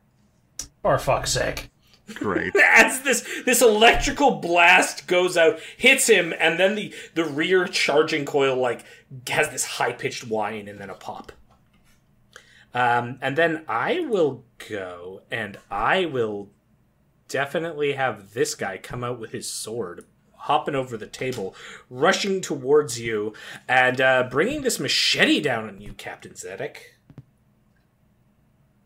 [0.83, 1.70] For fuck's sake.
[2.12, 2.55] Great.
[2.74, 8.24] As this this electrical blast goes out, hits him, and then the the rear charging
[8.24, 8.84] coil like
[9.28, 11.33] has this high pitched whine and then a pop.
[12.74, 16.50] Um, and then I will go and I will
[17.28, 21.55] definitely have this guy come out with his sword, hopping over the table,
[21.89, 23.33] rushing towards you,
[23.68, 26.76] and uh, bringing this machete down on you, Captain Zedek.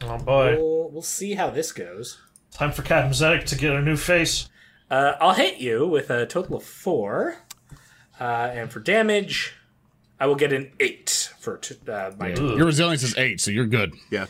[0.02, 0.56] Oh boy.
[0.56, 2.20] We'll, we'll see how this goes.
[2.58, 4.48] Time for Captain Zedek to get a new face.
[4.90, 7.36] Uh, I'll hit you with a total of four,
[8.18, 9.54] uh, and for damage,
[10.18, 12.30] I will get an eight for t- uh, my.
[12.34, 13.94] Your resilience is eight, so you're good.
[14.10, 14.26] Yeah.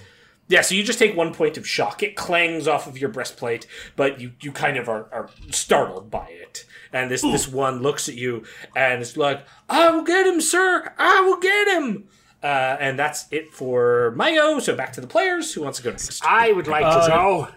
[0.48, 2.02] Yeah, so you just take one point of shock.
[2.02, 3.66] It clangs off of your breastplate,
[3.96, 6.64] but you, you kind of are, are startled by it.
[6.92, 10.92] And this this one looks at you and it's like, "I will get him, sir.
[10.98, 12.08] I will get him."
[12.42, 14.58] Uh, and that's it for my go.
[14.58, 15.52] So back to the players.
[15.52, 16.22] Who wants to go next?
[16.24, 17.48] I would like Uh, to know.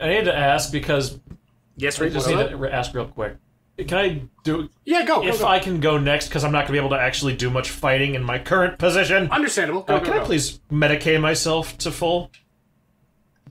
[0.00, 1.18] I need to ask because
[1.76, 3.36] Yes, I just need to re- ask real quick.
[3.78, 5.20] Can I do Yeah, go.
[5.20, 5.46] go, if go.
[5.46, 8.14] I can go next because I'm not gonna be able to actually do much fighting
[8.14, 9.30] in my current position?
[9.30, 9.82] Understandable.
[9.82, 10.22] Go, Uh, go, can go.
[10.22, 12.30] I please medicate myself to full?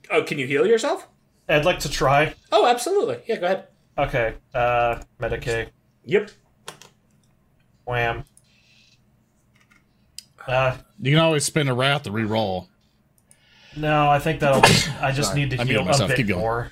[0.10, 1.08] Oh, can you heal yourself?
[1.48, 2.34] I'd like to try.
[2.52, 3.20] Oh, absolutely.
[3.28, 3.68] Yeah, go ahead.
[4.00, 4.34] Okay.
[4.54, 5.68] Uh, medicate.
[6.06, 6.32] Yep.
[7.86, 8.24] Wham.
[10.48, 12.68] Uh, You can always spin a wrath to re-roll.
[13.78, 14.64] No, I think that'll.
[15.04, 16.12] I just need to I'm heal muting myself.
[16.12, 16.42] a Keep bit going.
[16.42, 16.72] more.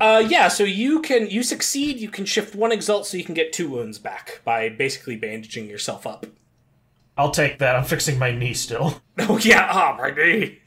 [0.00, 1.98] Uh, yeah, so you can you succeed.
[1.98, 5.68] You can shift one exalt, so you can get two wounds back by basically bandaging
[5.68, 6.26] yourself up.
[7.18, 7.76] I'll take that.
[7.76, 9.02] I'm fixing my knee still.
[9.28, 10.60] Oh yeah, oh my knee.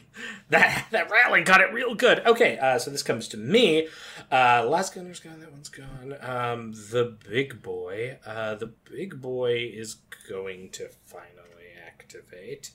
[0.49, 2.19] That that rally got it real good.
[2.23, 3.87] Okay, uh, so this comes to me.
[4.31, 5.39] Uh, last gunner's gone.
[5.39, 6.15] That one's gone.
[6.21, 8.19] Um, the big boy.
[8.23, 9.95] Uh, the big boy is
[10.29, 12.69] going to finally activate.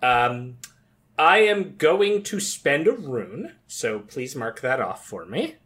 [0.00, 0.58] Um,
[1.18, 5.56] I am going to spend a ruin, so please mark that off for me.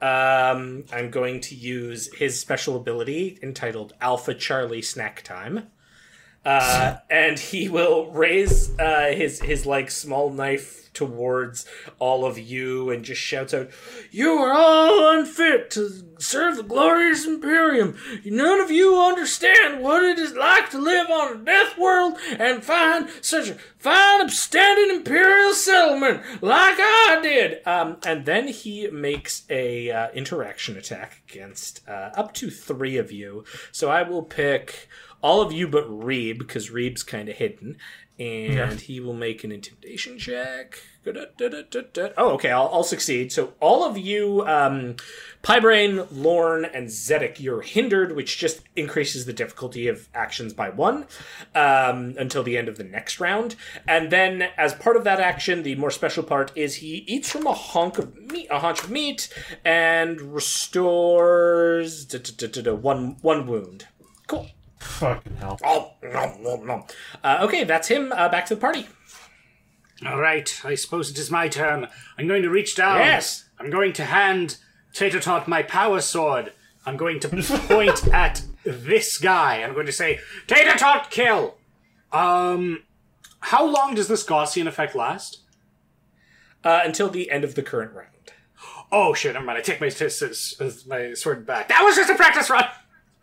[0.00, 5.68] Um, I'm going to use his special ability entitled Alpha Charlie Snack Time
[6.44, 11.66] uh, and he will raise uh, his his like small knife towards
[11.98, 13.68] all of you and just shouts out,
[14.10, 17.96] "You are all unfit to serve the glorious Imperium.
[18.24, 22.64] None of you understand what it is like to live on a death world and
[22.64, 29.44] find such a fine, upstanding Imperial settlement like I did." Um, and then he makes
[29.50, 33.44] a uh, interaction attack against uh, up to three of you.
[33.72, 34.88] So I will pick
[35.22, 37.76] all of you but Reeb, because Reeb's kind of hidden,
[38.18, 40.78] and he will make an intimidation check.
[42.18, 43.32] Oh, okay, I'll, I'll succeed.
[43.32, 44.96] So all of you, um,
[45.40, 50.68] Pi Braine, Lorne, and Zedek, you're hindered, which just increases the difficulty of actions by
[50.68, 51.06] one
[51.54, 53.56] um, until the end of the next round.
[53.88, 57.46] And then, as part of that action, the more special part is he eats from
[57.46, 59.32] a hunk of meat, a haunch of meat,
[59.64, 63.86] and restores one one wound.
[64.26, 64.50] Cool.
[64.80, 65.58] Fucking hell.
[65.64, 66.86] Oh, no, no, no.
[67.22, 68.12] Uh, okay, that's him.
[68.12, 68.86] Uh, back to the party.
[70.06, 71.86] All right, I suppose it is my turn.
[72.18, 72.98] I'm going to reach down.
[72.98, 73.44] Yes.
[73.58, 74.56] I'm going to hand
[74.94, 76.52] Tater Tot my power sword.
[76.86, 79.62] I'm going to point at this guy.
[79.62, 81.56] I'm going to say, Tater Tot, kill!
[82.12, 82.82] Um,
[83.40, 85.42] how long does this Gaussian effect last?
[86.64, 88.06] Uh, until the end of the current round.
[88.92, 89.58] Oh shit, never mind.
[89.58, 90.20] I take my, t- s-
[90.60, 91.68] s- my sword back.
[91.68, 92.64] That was just a practice run!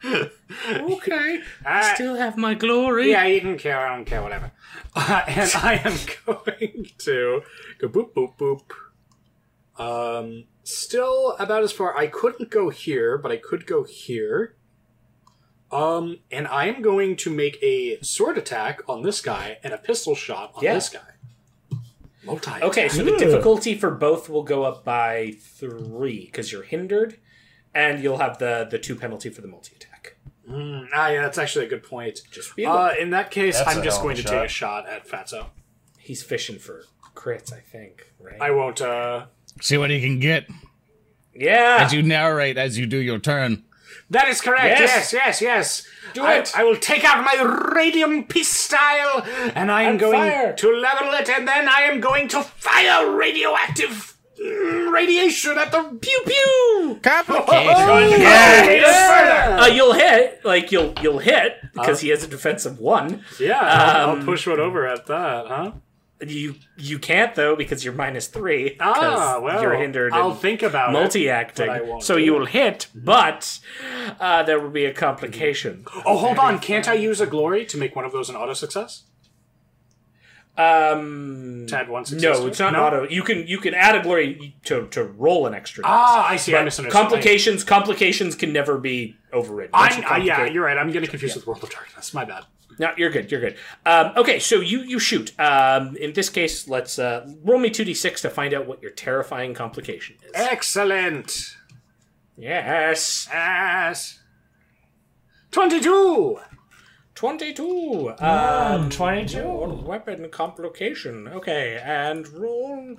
[0.03, 1.41] Okay.
[1.65, 3.11] Uh, Still have my glory.
[3.11, 3.79] Yeah, you didn't care.
[3.85, 4.21] I don't care.
[4.21, 4.51] Whatever.
[4.95, 5.95] Uh, and I am
[6.25, 7.41] going to
[7.77, 8.61] go boop boop boop.
[9.79, 11.95] Um, still about as far.
[11.95, 14.55] I couldn't go here, but I could go here.
[15.71, 19.77] Um, and I am going to make a sword attack on this guy and a
[19.77, 20.73] pistol shot on Yeah.
[20.75, 21.77] this guy.
[22.23, 22.51] Multi.
[22.61, 27.19] Okay, so the difficulty for both will go up by three because you're hindered,
[27.75, 29.86] and you'll have the the two penalty for the multi attack.
[30.49, 32.21] Ah, yeah, that's actually a good point.
[32.31, 34.39] Just be Uh, in that case, That's I'm a just hell going of to a
[34.41, 35.47] take a shot at Fatso.
[35.99, 36.83] He's fishing for
[37.15, 38.13] crits, I think.
[38.19, 38.39] Right?
[38.41, 38.81] I won't.
[38.81, 39.25] uh...
[39.61, 40.47] See what he can get
[41.35, 41.79] yeah.
[41.81, 43.63] as you narrate as you do your turn.
[44.09, 44.79] That is correct.
[44.79, 45.11] Yes.
[45.11, 45.87] Yes, yes, yes.
[46.13, 46.53] Do I, it.
[46.55, 48.77] I will take out my radium pistol,
[49.53, 50.53] and I am And going fire.
[50.53, 54.06] to level it, and then I am going to fire radioactive mm,
[54.91, 56.99] radiation at the pew pew.
[57.01, 57.73] Complicated.
[59.59, 63.23] Uh, you'll hit, like you'll you'll hit because he has a defensive one.
[63.39, 65.71] Yeah, I'll, Um, I'll push one over at that, huh?
[66.25, 68.71] You you can't though because you're minus three.
[68.71, 70.13] 'cause Ah, well, you're hindered.
[70.13, 71.67] I'll in think about multi-acting.
[71.67, 73.59] but So you will hit, but
[74.19, 75.85] uh, there will be a complication.
[76.05, 76.59] Oh, hold on.
[76.59, 79.03] Can't I use a glory to make one of those an auto success?
[80.57, 82.39] Um, To add one success.
[82.39, 82.83] no, it's not No?
[82.85, 83.07] auto.
[83.09, 85.83] You can you can add a glory to to roll an extra.
[85.83, 85.91] dice.
[85.93, 86.53] Ah, I see.
[86.53, 86.99] I But misunderstood.
[87.01, 89.71] complications complications can never be overridden.
[89.73, 90.77] I'm, you uh, yeah, you're right.
[90.77, 92.13] I'm getting confused with World of Darkness.
[92.13, 92.45] My bad.
[92.79, 93.31] No, you're good.
[93.31, 93.55] You're good.
[93.85, 95.31] Um, okay, so you you shoot.
[95.39, 98.81] Um, in this case, let's uh, roll me two d six to find out what
[98.81, 100.31] your terrifying complication is.
[100.35, 101.55] Excellent.
[102.37, 104.19] Yes, Yes.
[105.51, 106.39] twenty two.
[107.23, 109.43] Um, Um, 22.
[109.85, 111.27] weapon complication.
[111.27, 112.95] Okay, and roll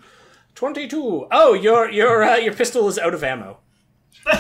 [0.55, 1.27] twenty two.
[1.31, 3.59] Oh, your your uh, your pistol is out of ammo.
[4.27, 4.35] All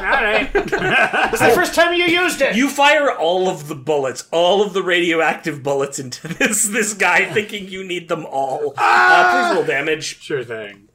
[0.00, 0.50] right.
[0.54, 2.56] It's the first time you used it.
[2.56, 7.32] You fire all of the bullets, all of the radioactive bullets into this this guy,
[7.32, 8.74] thinking you need them all.
[8.76, 10.20] Uh, please roll damage.
[10.20, 10.88] sure thing.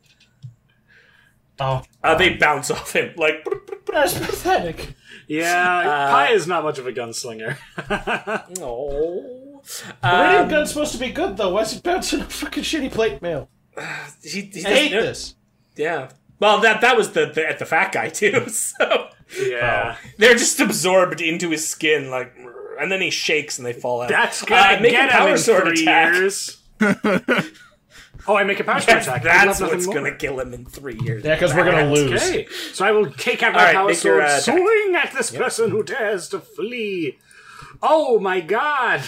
[1.60, 3.46] oh, Uh, they bounce off him like.
[3.92, 4.94] that's pathetic.
[5.28, 7.58] Yeah, Pi is not much of a gunslinger.
[8.62, 9.62] Oh.
[10.04, 11.50] Radio Um, gun's supposed to be good though.
[11.50, 13.50] Why is it bouncing off fucking shitty plate mail?
[14.24, 15.36] he, he I hate know- this.
[15.76, 16.10] Yeah.
[16.40, 18.48] Well, that that was the, the at the fat guy too.
[18.50, 19.10] So
[19.42, 19.98] yeah.
[20.18, 22.34] they're just absorbed into his skin, like,
[22.80, 24.10] and then he shakes and they fall out.
[24.10, 26.14] That's gonna Uh, make get a power sword attack.
[28.28, 28.36] years.
[28.36, 29.24] oh, I make a power sword That's, attack.
[29.24, 29.96] That's what's more.
[29.96, 31.24] gonna kill him in three years.
[31.24, 32.22] Yeah, because we're gonna lose.
[32.22, 34.44] Okay, so I will take out my All right, power make your, sword, uh, attack.
[34.58, 37.18] swing at this person who dares to flee.
[37.82, 39.02] Oh my god!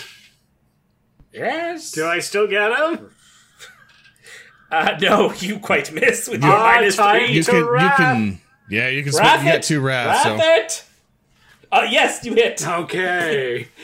[1.34, 1.92] Yes.
[1.92, 3.12] Do I still get him?
[4.72, 7.26] Uh, no, you quite miss with your Ah, minus tight.
[7.26, 7.36] three.
[7.38, 9.14] You can, you can, yeah, you can.
[9.14, 10.22] Wrath Split, you get two wraths.
[10.24, 10.38] So.
[10.40, 10.84] It.
[11.72, 12.66] Uh, yes, you hit.
[12.68, 13.68] Okay.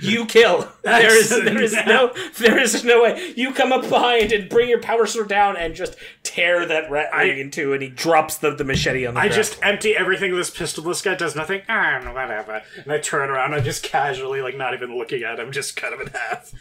[0.00, 0.68] You kill.
[0.82, 3.32] There is there is no there is no way.
[3.36, 5.94] You come up behind and bring your power sword down and just
[6.24, 9.24] tear that rat I- in two, and he drops the, the machete on the I
[9.28, 9.34] ground.
[9.34, 10.82] just empty everything of this pistol.
[10.82, 11.62] This guy does nothing.
[11.68, 12.62] Ah, whatever.
[12.82, 13.54] And I turn around.
[13.54, 16.52] I'm just casually, like, not even looking at him, just cut him in half.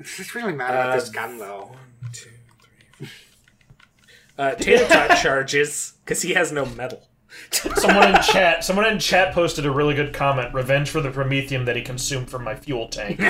[0.00, 1.70] It's really mad about this gun, though.
[2.00, 2.30] One, two,
[2.98, 3.08] three.
[4.38, 7.06] uh, Tater Tot charges because he has no metal.
[7.52, 10.54] Someone in chat, someone in chat posted a really good comment.
[10.54, 13.18] Revenge for the promethium that he consumed from my fuel tank.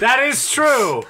[0.00, 1.02] That is true.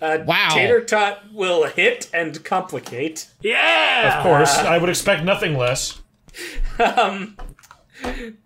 [0.00, 0.48] Uh, Wow.
[0.52, 3.28] Tater Tot will hit and complicate.
[3.40, 4.18] Yeah.
[4.18, 6.00] Of course, I would expect nothing less.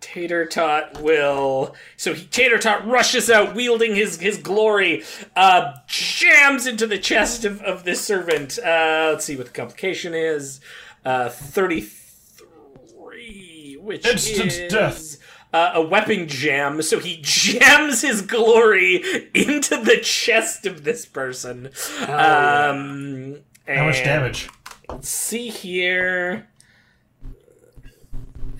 [0.00, 1.74] Tater Tot will.
[1.96, 5.02] So he, Tater Tot rushes out, wielding his his glory,
[5.36, 8.58] uh, jams into the chest of, of this servant.
[8.58, 10.60] Uh, let's see what the complication is.
[11.04, 15.16] Uh, Thirty three, which Instant is death.
[15.52, 16.82] Uh, a weapon jam.
[16.82, 18.96] So he jams his glory
[19.34, 21.70] into the chest of this person.
[22.02, 24.48] Um, How much and- damage?
[25.00, 26.47] see here.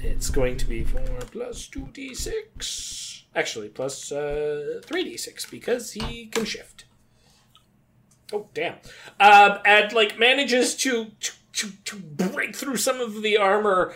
[0.01, 3.23] It's going to be 4 plus 2d6.
[3.35, 6.85] Actually, plus uh, 3d6 because he can shift.
[8.33, 8.75] Oh, damn.
[9.21, 11.13] Um, and, like, manages to,
[11.53, 13.95] to, to break through some of the armor,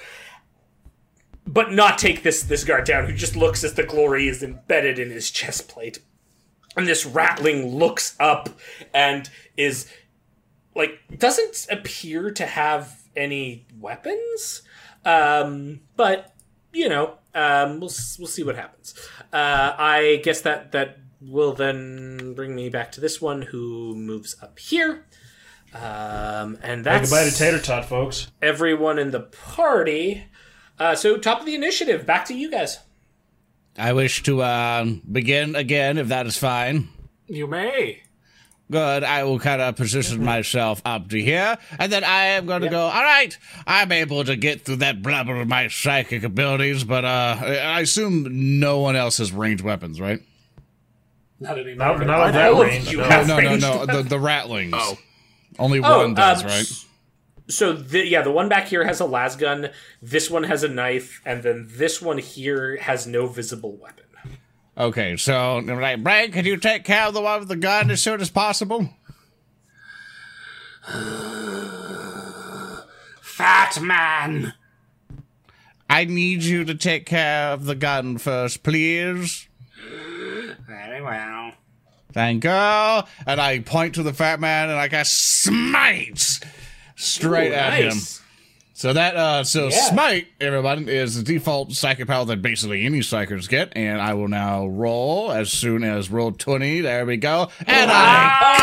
[1.46, 4.98] but not take this, this guard down, who just looks as the glory is embedded
[4.98, 5.98] in his chest plate.
[6.76, 8.48] And this ratling looks up
[8.94, 9.90] and is
[10.74, 14.62] like doesn't appear to have any weapons
[15.04, 16.34] um but
[16.72, 18.94] you know um we'll we'll see what happens
[19.32, 24.36] uh i guess that that will then bring me back to this one who moves
[24.42, 25.06] up here
[25.74, 28.30] um and Say that's goodbye to Tater Tot, folks.
[28.42, 30.24] everyone in the party
[30.78, 32.78] uh so top of the initiative back to you guys
[33.78, 36.88] I wish to uh, begin again, if that is fine.
[37.26, 38.02] You may.
[38.72, 39.04] Good.
[39.04, 42.70] I will kind of position myself up to here, and then I am going to
[42.70, 42.80] go.
[42.80, 43.36] All right,
[43.66, 48.58] I'm able to get through that blubber of my psychic abilities, but uh, I assume
[48.60, 50.20] no one else has ranged weapons, right?
[51.38, 51.98] Not anymore.
[51.98, 52.90] Not, not at that all range.
[52.90, 53.04] you no.
[53.04, 53.84] have- No, no, ranged no.
[53.84, 54.70] The the ratlings.
[54.72, 54.96] Oh.
[55.58, 56.72] Only Oh, one does, um, right?
[57.48, 59.68] So the, yeah, the one back here has a las gun.
[60.00, 64.04] This one has a knife, and then this one here has no visible weapon.
[64.82, 68.02] Okay, so like, Brian, could you take care of the one with the gun as
[68.02, 68.90] soon as possible?
[73.20, 74.54] Fat man.
[75.88, 79.46] I need you to take care of the gun first, please.
[80.66, 81.52] Very well.
[82.12, 82.50] Thank you.
[82.50, 86.40] And I point to the fat man and I cast smite
[86.96, 87.98] straight Ooh, at him.
[88.82, 89.76] So that uh so Yeah.
[89.90, 94.26] smite, everybody, is the default psychic power that basically any psykers get, and I will
[94.26, 96.80] now roll as soon as roll twenty.
[96.80, 98.58] There we go, and I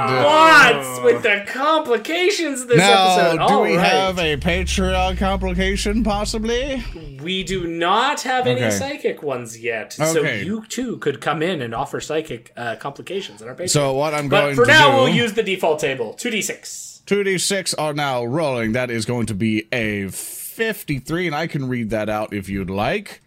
[0.00, 0.24] complicated.
[0.24, 3.36] What with the complications this Now, episode?
[3.48, 3.86] do All we right.
[3.86, 6.82] have a Patreon complication possibly?
[7.22, 8.70] We do not have any Okay.
[8.70, 10.12] psychic ones yet, Okay.
[10.14, 13.68] so you too could come in and offer psychic uh, complications in our Patreon.
[13.68, 16.40] So what I'm going but for now, do, we'll use the default table: two d
[16.40, 16.87] six.
[17.08, 18.72] 2d6 are now rolling.
[18.72, 22.68] That is going to be a 53, and I can read that out if you'd
[22.68, 23.22] like.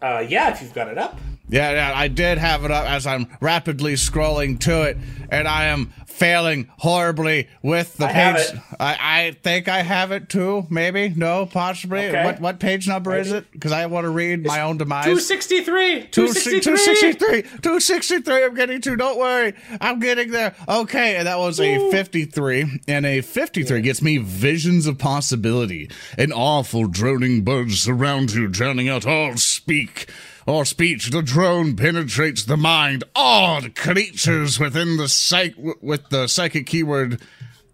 [0.00, 1.18] Uh, yeah, if you've got it up.
[1.50, 4.98] Yeah, yeah, I did have it up as I'm rapidly scrolling to it,
[5.30, 8.60] and I am failing horribly with the I page.
[8.78, 10.66] I, I think I have it too.
[10.68, 12.08] Maybe no, possibly.
[12.08, 12.24] Okay.
[12.24, 13.50] What what page number is it?
[13.52, 15.04] Because I want to read my own demise.
[15.04, 16.06] Two sixty three.
[16.08, 17.42] Two sixty 263 three.
[17.42, 22.80] 263 i'm getting to don't worry i'm getting there okay and that was a 53
[22.88, 28.88] and a 53 gets me visions of possibility an awful droning buzz surrounds you drowning
[28.88, 29.36] out all
[29.68, 30.10] speak
[30.46, 36.66] or speech the drone penetrates the mind odd creatures within the psych with the psychic
[36.66, 37.20] keyword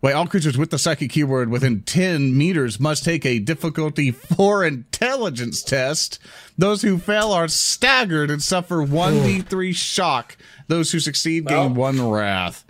[0.02, 4.64] Wait, all creatures with the psychic keyword within 10 meters must take a difficulty 4
[4.64, 6.18] intelligence test.
[6.58, 10.36] Those who fail are staggered and suffer 1d3 shock.
[10.66, 12.66] Those who succeed gain 1 wrath.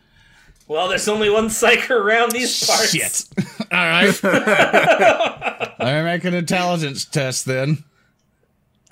[0.69, 2.93] Well, there's only one psyker around these parts.
[2.93, 3.25] Shit.
[3.73, 4.21] All right.
[5.81, 7.83] I make an intelligence test then.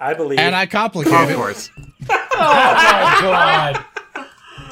[0.02, 0.38] I believe.
[0.38, 1.36] And I complicate Of it.
[1.36, 1.70] course.
[2.34, 3.84] Oh my God!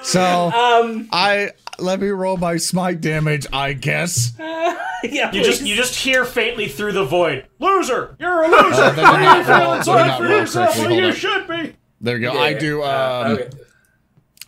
[0.02, 4.33] So, um, I let me roll my smite damage, I guess.
[4.39, 7.47] yeah, You just you just hear faintly through the void.
[7.60, 8.17] Loser!
[8.18, 8.83] You're a loser!
[8.83, 10.97] Uh, they not You're roll- feeling sorry not for yourself correctly.
[10.99, 11.76] you should be.
[12.00, 12.33] There you go.
[12.34, 13.50] Yeah, I do um uh, okay.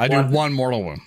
[0.01, 0.31] I do One.
[0.33, 1.01] one mortal wound.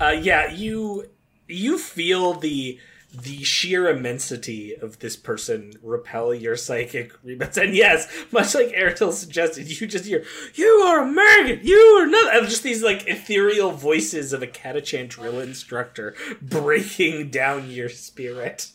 [0.00, 1.06] Uh, yeah, you
[1.48, 2.78] you feel the
[3.22, 7.56] the sheer immensity of this person repel your psychic rebounds.
[7.56, 11.62] And yes, much like Ariel suggested, you just hear, You are a maggot!
[11.62, 17.30] You are not and just these like ethereal voices of a Catachan drill instructor breaking
[17.30, 18.72] down your spirit.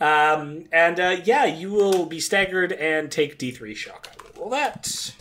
[0.00, 4.32] Um and uh yeah, you will be staggered and take D3 shock.
[4.36, 5.12] Roll that.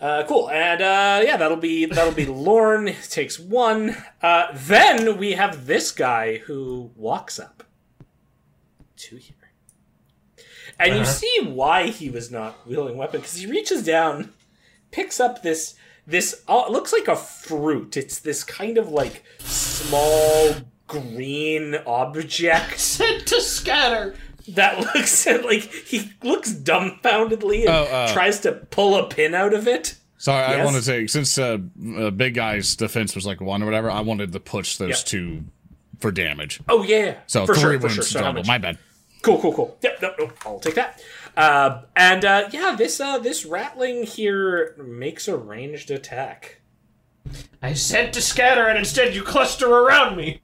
[0.00, 3.96] Uh, cool, and uh, yeah, that'll be that'll be Lorne takes one.
[4.20, 7.64] Uh, then we have this guy who walks up
[8.96, 9.50] to here,
[10.78, 14.32] and you see why he was not wielding weapon because he reaches down,
[14.90, 15.74] picks up this
[16.06, 17.96] this uh, it looks like a fruit.
[17.96, 20.54] It's this kind of like small
[20.86, 24.14] green object Sent to scatter.
[24.48, 29.54] That looks like he looks dumbfoundedly and Oh, uh, tries to pull a pin out
[29.54, 29.96] of it.
[30.18, 30.64] Sorry, I Yes?
[30.64, 31.58] want to say since uh,
[31.98, 34.94] uh, big guy's defense was like one or whatever, I wanted to push those Yeah.
[35.04, 35.44] two
[36.00, 36.60] for damage.
[36.68, 38.02] Oh yeah, So for three sure, for wounds sure.
[38.04, 38.44] So how total.
[38.44, 38.78] My bad.
[39.22, 39.78] Cool, cool, cool.
[39.82, 41.00] Yep, no, no, I'll take that.
[41.36, 46.60] Uh, and uh, yeah, this uh, this ratling here makes a ranged attack.
[47.62, 50.42] I sent to scatter, and instead you cluster around me.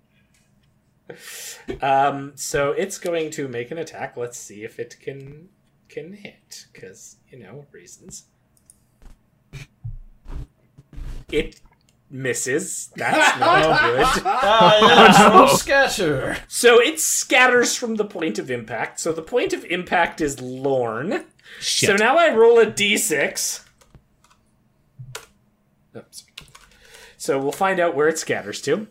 [1.83, 4.17] Um, so it's going to make an attack.
[4.17, 5.49] Let's see if it can
[5.89, 8.27] can hit, because you know reasons.
[11.31, 11.61] It
[12.11, 12.91] misses.
[12.97, 14.23] That's not good.
[14.27, 16.39] I am scatter.
[16.49, 19.01] So it scatters from the point of impact.
[19.01, 21.25] So the point of impact is Lorne.
[21.61, 23.65] So now I roll a d6.
[25.97, 26.25] Oops.
[27.17, 28.89] So we'll find out where it scatters to.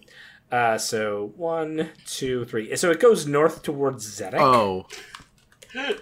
[0.51, 2.75] Uh, so one, two, three.
[2.75, 4.39] So it goes north towards Zedek.
[4.39, 4.87] Oh.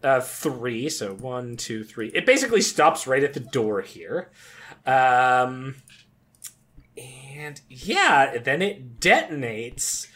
[0.00, 0.88] Uh, three.
[0.88, 2.06] So one, two, three.
[2.14, 4.30] It basically stops right at the door here.
[4.86, 5.74] Um,
[6.96, 10.06] and yeah, then it detonates.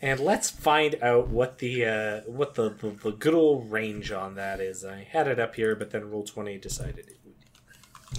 [0.00, 4.34] And let's find out what the uh, what the, the, the good old range on
[4.34, 4.84] that is.
[4.84, 7.18] I had it up here, but then roll twenty decided it.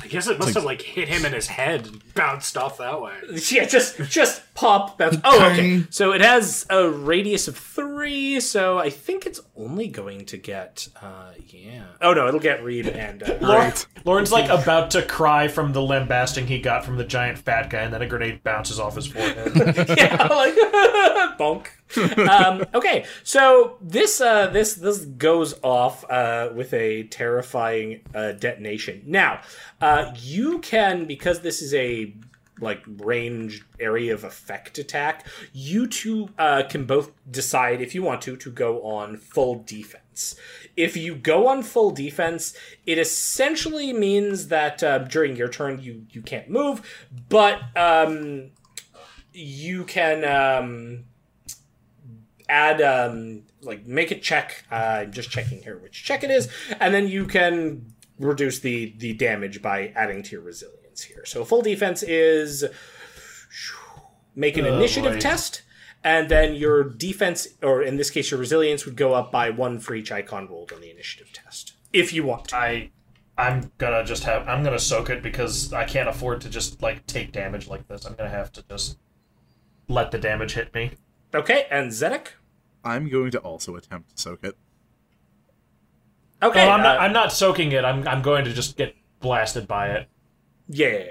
[0.02, 3.02] I guess it must have like hit him in his head and bounced off that
[3.02, 3.14] way.
[3.52, 5.18] Yeah, just just pop bounce.
[5.24, 5.84] Oh, okay.
[5.90, 8.40] So it has a radius of three.
[8.40, 10.88] So I think it's only going to get.
[11.02, 11.84] uh Yeah.
[12.02, 13.24] Oh no, it'll get Reeb and.
[13.24, 13.74] Uh, Lorne,
[14.06, 17.82] Lorne's like about to cry from the lambasting he got from the giant fat guy,
[17.82, 19.54] and then a grenade bounces off his forehead.
[19.98, 20.56] yeah, like
[21.40, 21.68] bonk.
[21.98, 29.04] Um, okay, so this uh, this this goes off uh, with a terrifying uh, detonation.
[29.06, 29.42] Now,
[29.82, 32.14] uh, you can because this is a
[32.60, 35.28] like range area of effect attack.
[35.52, 40.36] You two uh, can both decide if you want to to go on full defense.
[40.76, 42.56] if you go on full defense,
[42.86, 46.82] it essentially means that uh, during your turn you you can't move,
[47.30, 48.52] but um,
[49.34, 51.06] you can um,
[52.54, 54.64] add um, like make a check.
[54.72, 54.76] Uh,
[55.06, 56.48] I'm just checking here which check it is,
[56.80, 61.26] and then you can reduce the the damage by adding to your resilience here.
[61.26, 62.64] So full defense is
[64.36, 65.20] make an Oh, initiative boy.
[65.20, 65.62] test,
[66.04, 69.80] and then your defense, or in this case, your resilience would go up by one
[69.80, 72.50] for each icon rolled on the initiative test, if you want.
[72.50, 72.56] to.
[72.56, 72.90] I
[73.38, 77.06] I'm gonna just have I'm gonna soak it because I can't afford to just like
[77.08, 78.06] take damage like this.
[78.06, 78.98] I'm gonna have to just
[79.88, 80.92] let the damage hit me.
[81.34, 82.28] Okay, and Zedek.
[82.84, 84.58] I'm going to also attempt to soak it.
[86.42, 87.86] Okay, Oh, I'm not uh, I'm not soaking it.
[87.86, 90.08] I'm I'm going to just get blasted by it.
[90.68, 91.04] Yeah.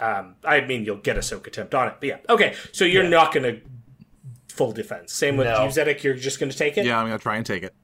[0.00, 2.16] Um, I mean, you'll get a soak attempt on it, but yeah.
[2.28, 3.08] Okay, so you're Yeah.
[3.10, 3.58] not gonna
[4.48, 5.12] full defense.
[5.12, 5.64] Same with No.
[5.64, 6.02] you, Zedek.
[6.04, 6.86] You're just gonna take it.
[6.86, 7.74] Yeah, I'm gonna try and take it.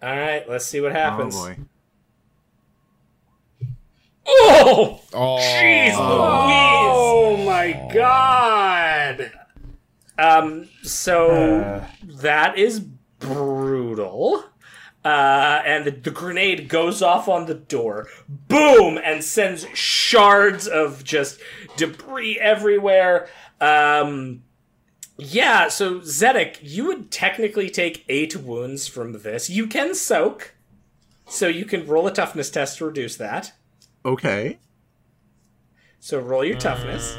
[0.00, 0.48] All right.
[0.48, 1.34] Let's see what happens.
[1.36, 1.56] Oh boy.
[4.24, 9.32] Oh, Oh, jeez, Oh my god!
[10.18, 10.68] Um.
[10.82, 12.80] So Uh, that is
[13.18, 14.44] brutal.
[15.04, 21.02] Uh, and the, the grenade goes off on the door, boom, and sends shards of
[21.02, 21.40] just
[21.76, 23.28] debris everywhere.
[23.60, 24.44] Um,
[25.18, 29.50] yeah, so Zedek, you would technically take eight wounds from this.
[29.50, 30.54] You can soak,
[31.26, 33.54] so you can roll a toughness test to reduce that.
[34.04, 34.60] Okay.
[35.98, 37.16] So roll your toughness.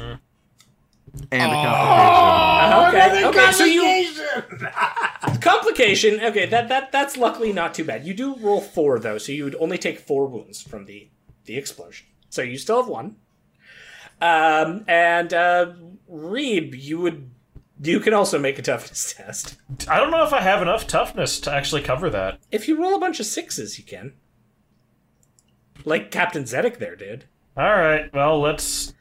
[1.30, 3.24] And a Uh, complication.
[3.28, 4.12] okay, okay, so you
[5.40, 6.20] complication.
[6.20, 8.04] Okay, that that that's luckily not too bad.
[8.06, 11.08] You do roll four though, so you would only take four wounds from the
[11.44, 12.06] the explosion.
[12.30, 13.16] So you still have one.
[14.20, 15.72] Um, and uh,
[16.10, 17.30] Reeb, you would
[17.82, 19.56] you can also make a toughness test.
[19.88, 22.38] I don't know if I have enough toughness to actually cover that.
[22.50, 24.14] If you roll a bunch of sixes, you can.
[25.84, 27.26] Like Captain Zedek there did.
[27.56, 28.12] All right.
[28.12, 28.94] Well, let's.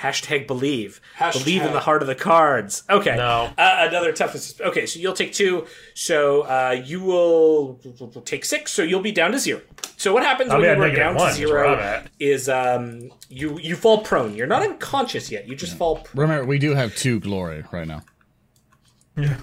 [0.00, 1.00] Hashtag believe.
[1.18, 1.44] Hashtag.
[1.44, 2.84] Believe in the heart of the cards.
[2.88, 3.16] Okay.
[3.16, 3.52] No.
[3.58, 4.58] Uh, another toughness.
[4.60, 5.66] Okay, so you'll take two.
[5.94, 7.78] So uh, you will
[8.24, 8.72] take six.
[8.72, 9.60] So you'll be down to zero.
[9.96, 13.10] So what happens I'll when be you at are down one, to zero is um,
[13.28, 14.34] you you fall prone.
[14.34, 15.46] You're not unconscious yet.
[15.46, 15.96] You just fall.
[15.96, 18.02] Pr- remember we do have two glory right now.
[19.16, 19.36] yeah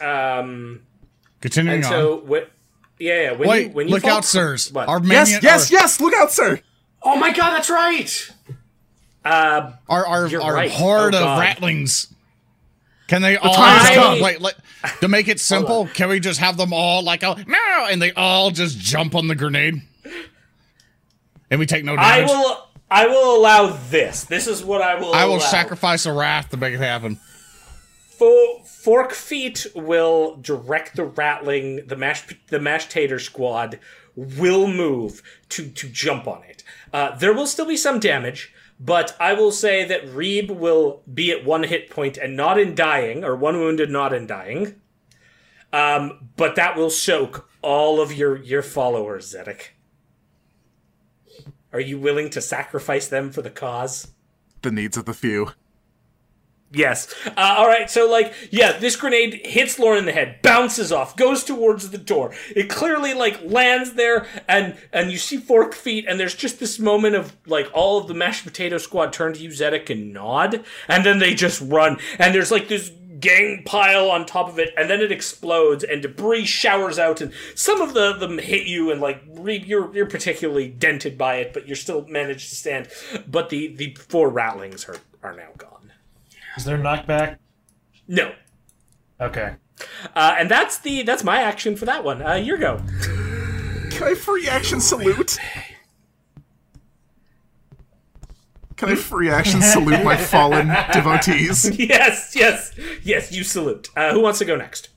[0.00, 0.82] um,
[1.40, 1.90] Continuing and on.
[1.90, 2.50] so what?
[2.98, 3.32] Yeah, yeah.
[3.32, 4.72] When Wait, you, when you look fall out, sirs!
[4.72, 4.88] What?
[4.88, 6.00] Our Yes, minion, yes, our, yes!
[6.00, 6.60] Look out, sir!
[7.02, 8.30] Oh my god, that's right!
[9.24, 10.70] Uh, our our, our right.
[10.70, 11.42] horde Oh, of God.
[11.56, 12.12] ratlings.
[13.06, 14.92] Can they all time just- come.
[15.00, 18.12] to make it simple, can we just have them all like oh no, and they
[18.12, 19.82] all just jump on the grenade,
[21.50, 22.30] and we take no damage?
[22.30, 22.66] I will.
[22.92, 24.24] I will allow this.
[24.24, 25.12] This is what I will.
[25.14, 25.44] I will allow.
[25.44, 27.20] sacrifice a wrath to make it happen.
[28.18, 31.86] Fo- Fork Feet will direct the ratling.
[31.86, 33.78] The mash the mash tater squad
[34.16, 36.62] will move to to jump on it.
[36.92, 41.30] Uh, there will still be some damage, but I will say that Reeb will be
[41.30, 44.80] at one hit point and not in dying, or one wounded, not in dying.
[45.70, 49.68] Um, but that will soak all of your your followers, Zedek.
[51.72, 54.08] Are you willing to sacrifice them for the cause?
[54.62, 55.52] The needs of the few.
[56.72, 57.12] Yes.
[57.26, 57.90] Uh, all right.
[57.90, 61.98] So, like, yeah, this grenade hits Lorne in the head, bounces off, goes towards the
[61.98, 62.32] door.
[62.54, 66.78] It clearly like lands there, and and you see Fork Feet, and there's just this
[66.78, 70.64] moment of like all of the mashed potato squad turn to you, Zedek, and nod,
[70.86, 74.72] and then they just run, and there's like this gang pile on top of it,
[74.76, 78.92] and then it explodes, and debris showers out, and some of the them hit you,
[78.92, 82.88] and like you're you're particularly dented by it, but you're still managed to stand.
[83.26, 85.79] But the the four ratlings are are now gone.
[86.60, 87.38] Is there knockback?
[88.06, 88.32] No.
[89.18, 89.54] Okay.
[90.14, 92.20] Uh, and that's the that's my action for that one.
[92.20, 92.82] Uh, your go.
[93.90, 95.38] Can I free action salute?
[98.76, 101.78] Can I free action salute my fallen devotees?
[101.78, 103.32] yes, yes, yes.
[103.32, 103.88] You salute.
[103.96, 104.90] Uh, who wants to go next?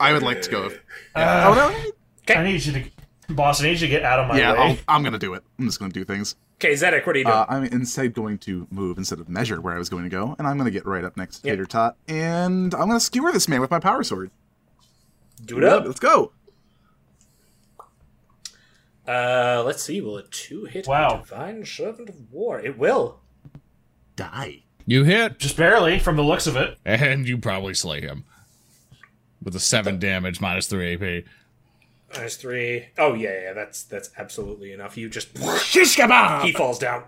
[0.00, 0.70] I would like to go.
[1.14, 1.92] oh no!
[2.22, 2.40] Okay.
[2.40, 3.60] I need you to, boss.
[3.60, 4.58] I need you to get out of my Yeah, way.
[4.88, 5.42] I'll, I'm gonna do it.
[5.58, 6.36] I'm just gonna do things.
[6.58, 7.36] Okay, Zedek, what are you doing?
[7.36, 10.34] Uh, I'm instead going to move instead of measure where I was going to go,
[10.38, 11.52] and I'm going to get right up next to Yep.
[11.52, 14.30] Tater Tot, and I'm going to skewer this man with my power sword.
[15.44, 15.84] Do it up.
[15.84, 16.32] Let's go.
[19.06, 20.00] Uh, let's see.
[20.00, 21.18] Will a two hit Wow.
[21.18, 22.58] Divine Servant of War?
[22.58, 23.20] It will.
[24.16, 24.62] Die.
[24.86, 26.78] You hit, Just barely, from the looks of it.
[26.84, 28.24] and you probably slay him
[29.42, 31.24] with a seven damage minus three AP.
[32.16, 32.86] Minus three.
[32.98, 33.52] Oh yeah, yeah.
[33.52, 34.96] That's that's absolutely enough.
[34.96, 36.42] You just Shish kebab!
[36.42, 37.04] he falls down.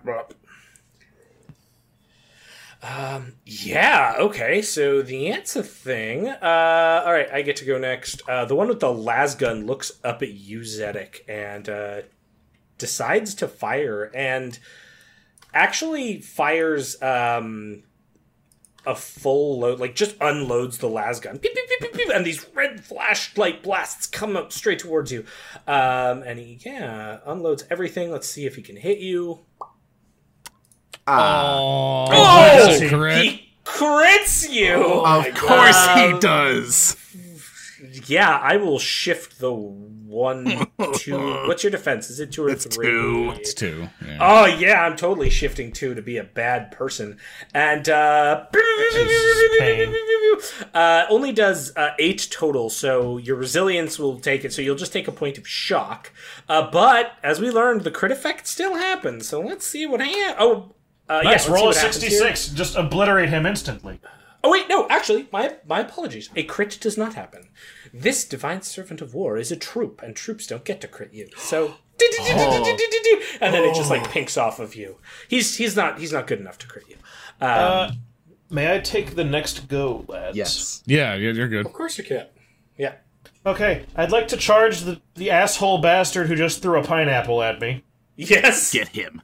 [2.82, 6.28] Um, Yeah, okay, so the answer thing.
[6.28, 8.22] Uh, all right, I get to go next.
[8.28, 12.02] Uh, the one with the las gun looks up at you, Zedek, and uh,
[12.78, 14.58] decides to fire, and
[15.52, 17.82] actually fires um,
[18.88, 22.24] a full load, like just unloads the las gun, beep, beep, beep, beep, beep, and
[22.24, 25.24] these red flashlight blasts come up straight towards you.
[25.66, 28.10] Um, and he, yeah, unloads everything.
[28.10, 29.40] Let's see if he can hit you.
[31.06, 33.22] Oh, Oh, that's a crit.
[33.24, 34.74] he crits you.
[35.04, 36.96] Of course he Um, does.
[38.06, 39.52] Yeah, I will shift the
[40.08, 41.18] one, two.
[41.46, 42.10] What's your defense?
[42.10, 42.86] Is it two or It's three?
[42.86, 43.32] two.
[43.36, 43.88] It's two.
[44.04, 44.18] Yeah.
[44.20, 47.18] Oh yeah, I'm totally shifting two to be a bad person,
[47.54, 48.46] and uh,
[50.74, 52.70] uh, only does uh, eight total.
[52.70, 54.52] So your resilience will take it.
[54.52, 56.12] So you'll just take a point of shock.
[56.48, 59.28] Uh, but as we learned, the crit effect still happens.
[59.28, 60.36] So let's see what happens.
[60.38, 60.74] Oh,
[61.08, 62.10] uh, Nice, see roll a what happens here.
[62.10, 62.48] 66.
[62.50, 64.00] Just obliterate him instantly.
[64.44, 66.30] Oh wait, no, actually, my my apologies.
[66.36, 67.48] A crit does not happen.
[67.92, 71.28] This divine servant of war is a troop, and troops don't get to crit you.
[71.36, 71.74] So
[73.40, 74.96] and then it just like pinks off of you.
[75.28, 76.96] He's he's not he's not good enough to crit you.
[77.40, 77.92] Um, Uh,
[78.50, 80.36] may I take the next go, lads?
[80.36, 80.82] Yes.
[80.86, 81.66] Yeah, yeah, you're good.
[81.66, 82.26] of course you can.
[82.76, 82.94] Yeah.
[83.46, 87.60] Okay, I'd like to charge the, the asshole bastard who just threw a pineapple at
[87.60, 87.82] me.
[88.16, 88.72] Yes.
[88.72, 89.22] Get him.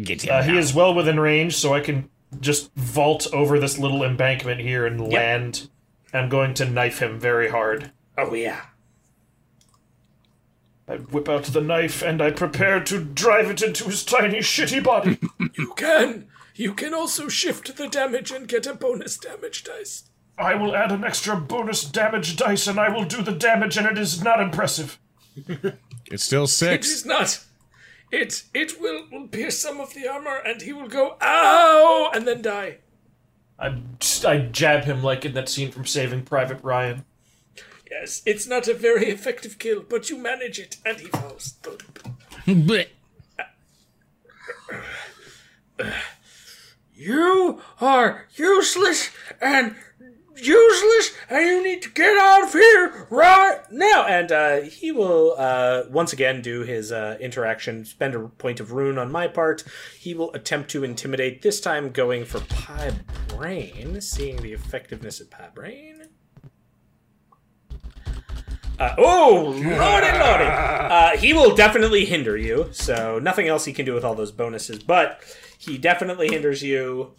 [0.00, 0.34] Get him.
[0.34, 2.08] Uh, he is well within range, so I can
[2.40, 5.68] just vault over this little embankment here and land.
[6.12, 7.92] I'm going to knife him very hard.
[8.16, 8.62] Oh yeah.
[10.88, 14.82] I whip out the knife and I prepare to drive it into his tiny shitty
[14.82, 15.18] body.
[15.58, 16.28] You can.
[16.54, 20.04] You can also shift the damage and get a bonus damage dice.
[20.36, 23.86] I will add an extra bonus damage dice and I will do the damage, and
[23.86, 24.98] it is not impressive.
[26.10, 26.88] It's still six.
[26.88, 27.44] is not.
[28.10, 32.26] It it will, will pierce some of the armor, and he will go ow, and
[32.26, 32.78] then die.
[33.58, 33.82] I,
[34.26, 37.04] I jab him like in that scene from Saving Private Ryan.
[37.90, 41.54] Yes, it's not a very effective kill, but you manage it, and he falls.
[42.46, 42.88] Blech.
[47.00, 49.76] You are useless and
[50.40, 54.06] useless, and you need to get out of here right now.
[54.06, 58.72] And uh, he will uh, once again do his uh, interaction, spend a point of
[58.72, 59.64] ruin on my part.
[59.98, 62.92] He will attempt to intimidate, this time going for Pi
[63.28, 66.08] Braine, seeing the effectiveness of Pi Braine.
[68.78, 70.44] Uh, oh, lordy, lordy.
[70.44, 74.30] Uh, he will definitely hinder you, so nothing else he can do with all those
[74.30, 75.20] bonuses, but
[75.58, 77.12] he definitely hinders you.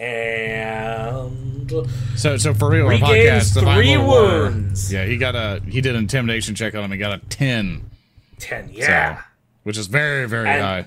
[0.00, 1.70] And
[2.16, 4.92] So, so for real, podcast, the three Vinyl War- wounds.
[4.92, 6.90] Yeah, he got a he did an intimidation check on him.
[6.92, 7.90] He got a ten,
[8.38, 9.22] 10, yeah.
[9.64, 10.84] which is very very And- high.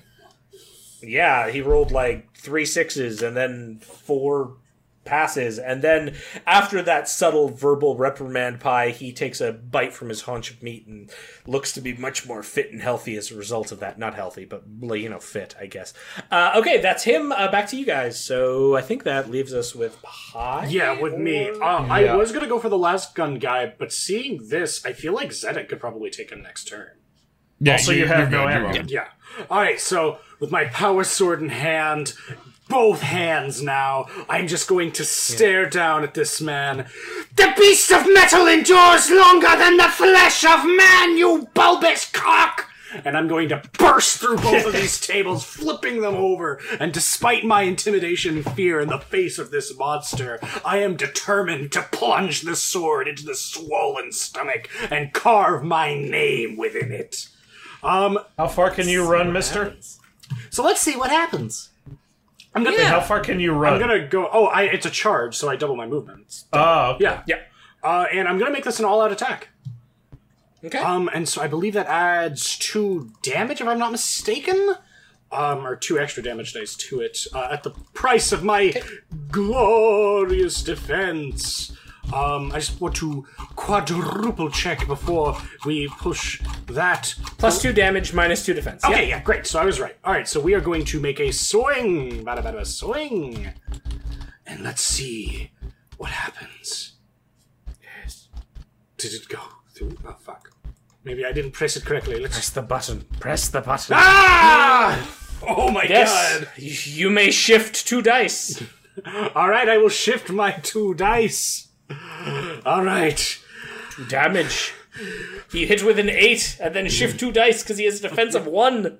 [1.03, 4.53] Yeah, he rolled like three sixes and then four
[5.03, 5.57] passes.
[5.57, 6.15] And then
[6.45, 10.85] after that subtle verbal reprimand Pi, he takes a bite from his haunch of meat
[10.88, 11.09] and
[11.47, 13.97] looks to be much more fit and healthy as a result of that.
[13.97, 14.63] Not healthy, but,
[14.99, 15.93] you know, fit, I guess.
[16.30, 17.31] Uh, okay, that's him.
[17.31, 18.19] Uh, back to you guys.
[18.23, 20.67] So I think that leaves us with Pi.
[20.69, 21.49] Yeah, with me.
[21.49, 24.93] or- Uh, I was gonna go for the las gun guy, but seeing this, I
[24.93, 26.88] feel like Zedek could probably take him next turn.
[27.59, 28.73] Yeah, Also, you have no good, ammo.
[28.73, 28.89] good.
[28.91, 29.07] Yeah.
[29.49, 29.80] All right.
[29.80, 32.13] So with my power sword in hand,
[32.72, 36.88] both hands now, I'm just going to stare down at this man.
[37.35, 42.69] The beast of metal endures longer than the flesh of man, you bulbous cock!
[43.03, 46.61] And I'm going to burst through both of these tables, flipping them over.
[46.80, 51.74] And despite my intimidation and fear in the face of this monster, I am determined
[51.74, 57.27] to plunge the sword into the swollen stomach and carve my name within it.
[57.83, 59.75] Um, How far can you run, mister?
[60.50, 61.70] so let's see what happens.
[62.53, 62.83] I'm gonna.
[62.85, 63.73] How far can you run?
[63.73, 64.30] I'm gonna go.
[64.31, 66.45] Oh, I, it's a charge, so I double my movements.
[66.51, 67.03] Oh, okay.
[67.05, 67.39] Yeah, Yeah.
[67.83, 69.49] uh, and I'm gonna make this an all-out attack.
[70.63, 70.77] Okay.
[70.77, 74.75] Um, and so I believe that adds two damage, if I'm not mistaken,
[75.31, 78.73] um, or two extra damage dice to it uh, at the price of my
[79.31, 81.75] glorious defense.
[82.14, 83.25] Um, I just want to
[83.56, 88.83] quadruple check before we push that Plus two damage, minus two defense.
[88.83, 89.17] Okay, Yeah.
[89.17, 89.48] yeah, great.
[89.48, 89.95] So I was right.
[90.03, 92.23] All right, so we are going to make a swing.
[92.25, 93.49] Bada bada swing.
[94.45, 95.51] And let's see
[95.98, 96.93] what happens.
[97.81, 98.27] Yes.
[98.98, 99.40] Did it go
[99.73, 99.98] through?
[100.06, 100.49] Oh, fuck.
[101.03, 102.19] Maybe I didn't press it correctly.
[102.19, 102.35] Let's.
[102.35, 103.01] Press the button.
[103.19, 103.95] Press the button.
[103.98, 105.17] Ah!
[105.48, 106.11] Oh my Yes.
[106.40, 106.49] god.
[106.57, 108.61] You may shift two dice.
[109.35, 111.69] All right, I will shift my two dice.
[112.65, 113.39] All right.
[113.91, 114.73] Two damage.
[115.51, 118.35] He hit with an eight and then shift two dice because he has a defense
[118.35, 118.99] of one.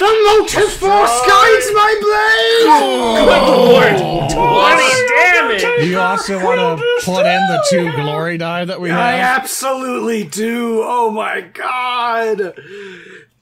[0.00, 3.26] The motive force guides my blade!
[3.26, 5.86] Good lord, Twenty damage.
[5.86, 8.98] You also want to put in the two glory die that we have?
[8.98, 10.82] I absolutely do.
[10.82, 12.54] Oh my god.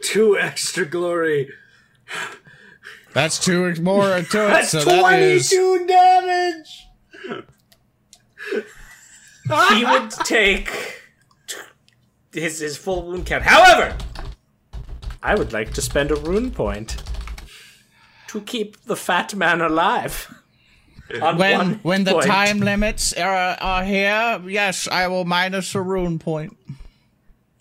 [0.03, 1.49] Two extra glory.
[3.15, 4.31] That's two more to it.
[4.31, 6.89] That's so that is 22 damage.
[9.75, 10.71] He would take
[12.33, 13.45] his his full wound count.
[13.45, 13.97] However,
[15.23, 17.03] I would like to spend a ruin point
[18.29, 20.33] to keep the fat man alive.
[21.23, 22.27] On when when the point.
[22.27, 24.43] time limits are, are here.
[24.47, 26.57] Yes, I will minus a ruin point.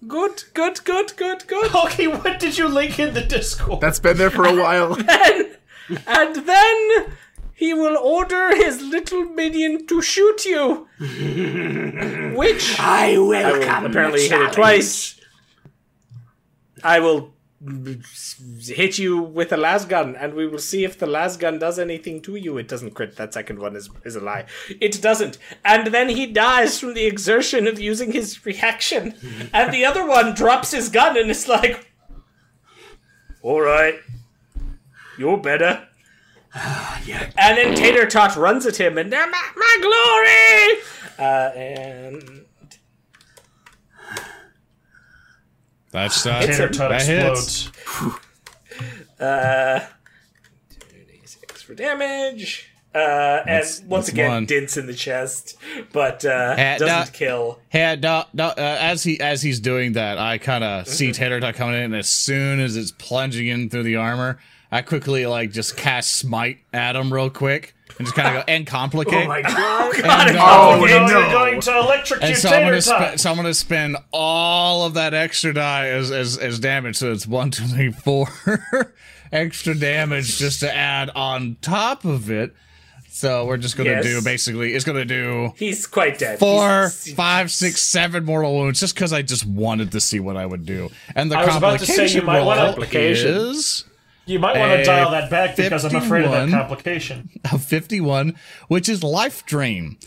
[0.05, 1.73] Good, good, good, good, good.
[1.73, 3.81] Okay, what did you link in the Discord?
[3.81, 4.95] That's been there for a while.
[4.95, 5.55] Then,
[6.07, 7.05] and then
[7.57, 10.87] he will order his little minion to shoot you.
[12.37, 15.19] Which I I welcome will apparently hit it twice.
[16.83, 17.33] I will
[18.61, 21.79] hit you with a las gun, and we will see if the las gun does
[21.79, 22.59] anything to you.
[22.59, 23.15] It doesn't crit.
[23.15, 24.45] That second one is is a lie.
[24.79, 25.39] It doesn't.
[25.65, 29.15] And then he dies from the exertion of using his reaction.
[29.51, 31.91] and the other one drops his gun and is like,
[33.41, 33.95] "All right,
[35.17, 35.86] you're better."
[37.39, 40.81] And then Tater Tot runs at him and "Ah, my, my glory.
[41.19, 42.45] Uh, and
[45.91, 47.67] That's uh, Tater tot that hits.
[47.67, 48.19] explodes.
[49.19, 49.79] Uh,
[50.71, 52.71] 2d6 for damage.
[52.93, 54.45] Uh, and That's- once that's again, one.
[54.45, 55.55] dints in the chest,
[55.93, 57.05] but uh, doesn't no.
[57.13, 57.59] kill.
[57.69, 61.39] Hey, no, no, uh, as he as he's doing that, I kind of see Tater
[61.39, 64.39] Tot coming in, and as soon as it's plunging in through the armor,
[64.71, 68.51] I quickly like just cast smite at him real quick and just kind of go
[68.51, 69.25] and complicate.
[69.25, 69.95] Oh my god.
[69.95, 70.85] and, uh, Oh, no.
[70.85, 73.11] You're going to electrocute and so I'm, gonna Tot.
[73.13, 76.97] spe- so I'm gonna spend all of that extra die as as, as damage.
[76.97, 78.27] So it's one, two, three, four
[79.31, 82.53] extra damage just to add on top of it.
[83.09, 84.03] So we're just gonna Yes.
[84.03, 86.37] do basically it's gonna do He's quite dead.
[86.39, 90.37] four, He's- five, six, seven mortal wounds just because I just wanted to see what
[90.37, 90.91] I would do.
[91.15, 93.33] And the I was about to say, you complication might wanna- Complication.
[93.33, 93.85] is
[94.27, 97.29] You might want to dial that back because I'm afraid of that complication.
[97.45, 98.35] a 51,
[98.67, 99.97] which is life drain.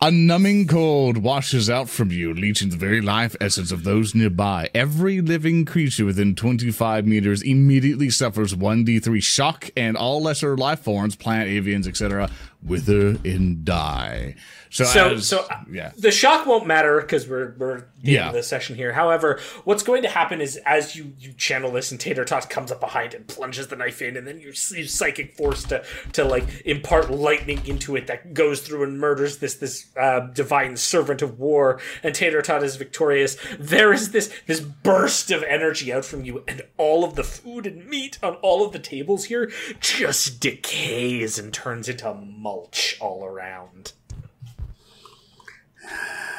[0.00, 4.70] A numbing cold washes out from you, leeching the very life essence of those nearby.
[4.74, 11.16] Every living creature within 25 meters immediately suffers 1d3 shock, and all lesser life forms,
[11.16, 12.30] plant, avians, etc.,
[12.62, 14.34] wither and die.
[14.70, 15.92] So, So, as- so yeah.
[15.96, 18.32] the shock won't matter because we're we're in Yeah.
[18.32, 18.92] the session here.
[18.92, 22.70] However, what's going to happen is as you you channel this and Tater Tot comes
[22.70, 26.24] up behind and plunges the knife in, and then you use psychic force to to
[26.24, 31.22] like impart lightning into it that goes through and murders this this uh, divine servant
[31.22, 33.38] of war, and Tater Tot is victorious.
[33.58, 37.66] There is this this burst of energy out from you, and all of the food
[37.66, 42.57] and meat on all of the tables here just decays and turns into mulch
[43.00, 43.92] all around.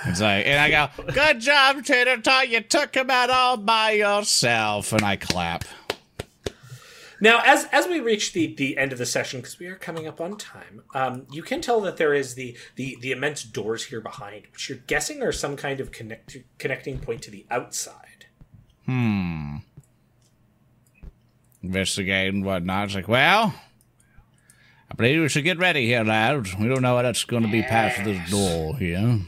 [0.05, 2.49] It's like, and I go, good job, Tater Tot.
[2.49, 4.93] You took him out all by yourself.
[4.93, 5.65] And I clap.
[7.21, 10.07] Now, as as we reach the, the end of the session, because we are coming
[10.07, 13.85] up on time, um, you can tell that there is the, the, the immense doors
[13.85, 18.27] here behind, which you're guessing are some kind of connect, connecting point to the outside.
[18.85, 19.57] Hmm.
[21.61, 22.85] Investigate and whatnot.
[22.85, 23.53] It's like, well,
[24.91, 26.55] I believe we should get ready here, lads.
[26.57, 29.19] We don't know what that's going to be past this door here.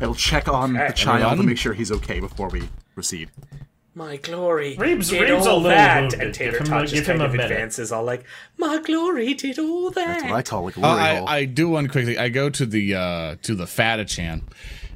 [0.00, 1.46] I'll check on the Okay, child to everyone.
[1.46, 3.30] make sure he's okay before we proceed.
[3.94, 6.20] My glory Reeb's- did Reeb's a all little that, wounded.
[6.20, 7.50] and Tater Give him Tot just give him kind a of minute.
[7.50, 8.24] advances, all like,
[8.58, 11.24] "My glory did all that." That's what I call like a Oh, glory I.
[11.38, 12.18] I do one quickly.
[12.18, 14.42] I go to the uh, to the Catachan,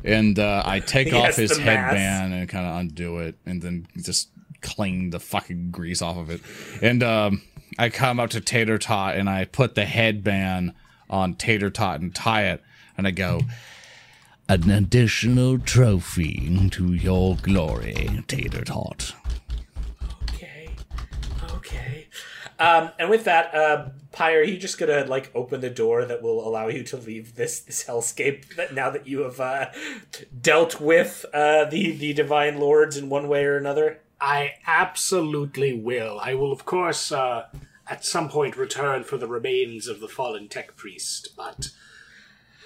[0.05, 1.97] and uh, I take Yes, off his the mask.
[1.97, 4.28] headband and kind of undo it, and then just
[4.61, 6.41] clean the fucking grease off of it.
[6.83, 7.43] And um,
[7.79, 10.75] I come up to Tater Tot and I put the headband
[11.09, 12.63] on Tater Tot and tie it,
[12.97, 13.43] and I go.
[14.49, 19.15] An additional trophy to your glory, Tater Tot.
[20.25, 20.71] okay,
[21.53, 22.09] okay.
[22.59, 26.47] Um, and with that, uh, Pi, you just gonna like open the door that will
[26.47, 28.57] allow you to leave this this hellscape.
[28.57, 29.71] That now that you have uh,
[30.41, 34.01] dealt with uh, the the divine lords in one way or another.
[34.21, 36.21] I absolutely will.
[36.23, 37.47] I will, of course, uh,
[37.89, 41.71] at some point return for the remains of the fallen tech priest, but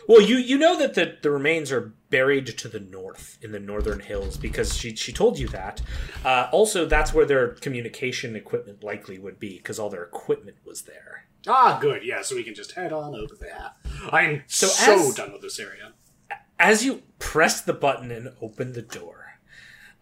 [0.08, 3.58] Well, you you know that the, the remains are buried to the north in the
[3.60, 5.81] northern hills because she she told you that.
[6.24, 10.83] Uh, also, that's where their communication equipment likely would be because all their equipment was
[10.83, 11.26] there.
[11.47, 12.02] ah, good.
[12.05, 13.70] Yeah, so we can just head on over there.
[14.10, 15.92] I'm so, as- done with this area.
[16.58, 19.39] As you press the button and open the door,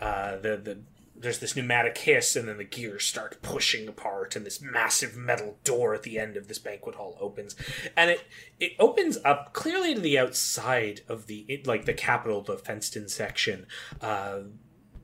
[0.01, 0.79] uh, the the
[1.23, 5.57] there's this pneumatic hiss, and then the gears start pushing apart, and this massive metal
[5.65, 7.55] door at the end of this banquet hall opens,
[7.97, 8.25] and it
[8.59, 13.09] it opens up clearly to the outside of the it, like the capital, the fenced-in
[13.09, 13.67] section,
[14.01, 14.41] uh,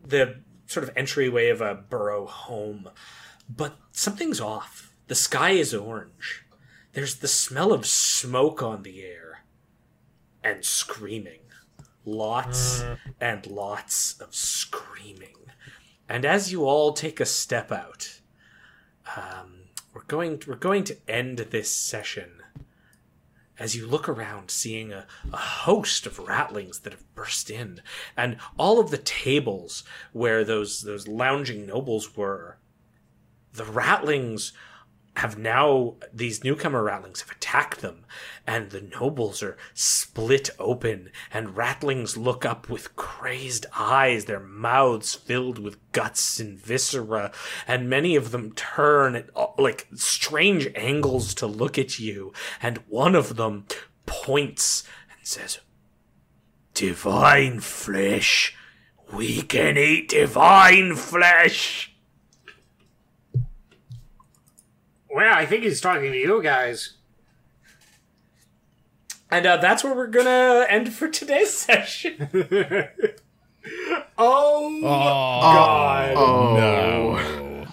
[0.05, 2.91] the sort of entryway of a borough home,
[3.49, 4.93] but something's off.
[5.07, 6.45] The sky is orange.
[6.93, 9.45] There's the smell of smoke on the air,
[10.43, 11.41] and screaming,
[12.05, 12.85] lots
[13.21, 15.38] and lots of screaming.
[16.09, 18.21] And as you all take a step out,
[19.17, 19.55] um,
[19.93, 22.31] we're going we're going to end this session
[23.59, 27.81] as you look around, seeing a, a host of ratlings that have burst in,
[28.17, 32.59] and all of the tables where those those lounging nobles were,
[33.53, 34.53] the ratlings
[35.19, 38.05] have now these newcomer ratlings have attacked them
[38.47, 45.15] and the nobles are split open and ratlings look up with crazed eyes their mouths
[45.15, 47.31] filled with guts and viscera
[47.67, 52.33] and many of them turn at like strange angles to look at you
[52.63, 53.65] and one of them
[54.07, 54.85] points
[55.17, 55.59] and says
[56.79, 58.57] divine flesh.
[59.13, 61.88] We can eat divine flesh
[65.19, 66.93] Well, I think he's talking to you guys.
[69.33, 72.29] And uh, that's where we're gonna end for today's session.
[74.17, 76.15] Oh, God.
[76.17, 77.67] Oh, no.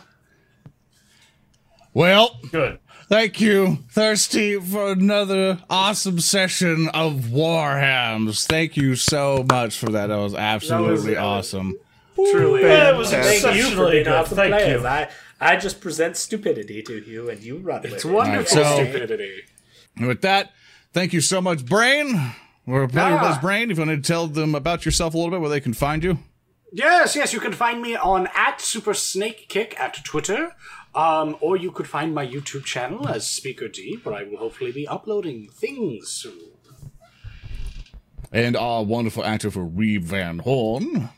[1.94, 2.80] Well, Good.
[3.08, 8.46] thank you, Thirsty, for another awesome session of Warhams.
[8.46, 10.08] Thank you so much for that.
[10.08, 11.76] That was absolutely uh, awesome.
[12.16, 12.64] Truly.
[12.64, 14.14] That was Thank you for exceptionally being good.
[14.14, 14.82] awesome Thank players.
[14.82, 14.88] you.
[14.88, 15.10] I,
[15.46, 17.96] I just present stupidity to you, and you run with It's it.
[17.98, 19.42] It's wonderful Alright, so- stupidity.
[19.98, 20.52] And with that,
[20.94, 22.34] thank you so much, Braine.
[22.66, 23.32] We're playing Ah.
[23.34, 23.70] us, Braine.
[23.72, 26.04] If you want to tell them about yourself a little bit, where they can find
[26.04, 26.20] you.
[26.74, 30.54] Yes, yes, you can find me on at Super Snake Kick at Twitter.
[30.94, 34.72] Um, or you could find my YouTube channel as Speaker D, where I will hopefully
[34.72, 36.40] be uploading things soon.
[38.32, 41.10] And our wonderful actor for Reeb Van Horn.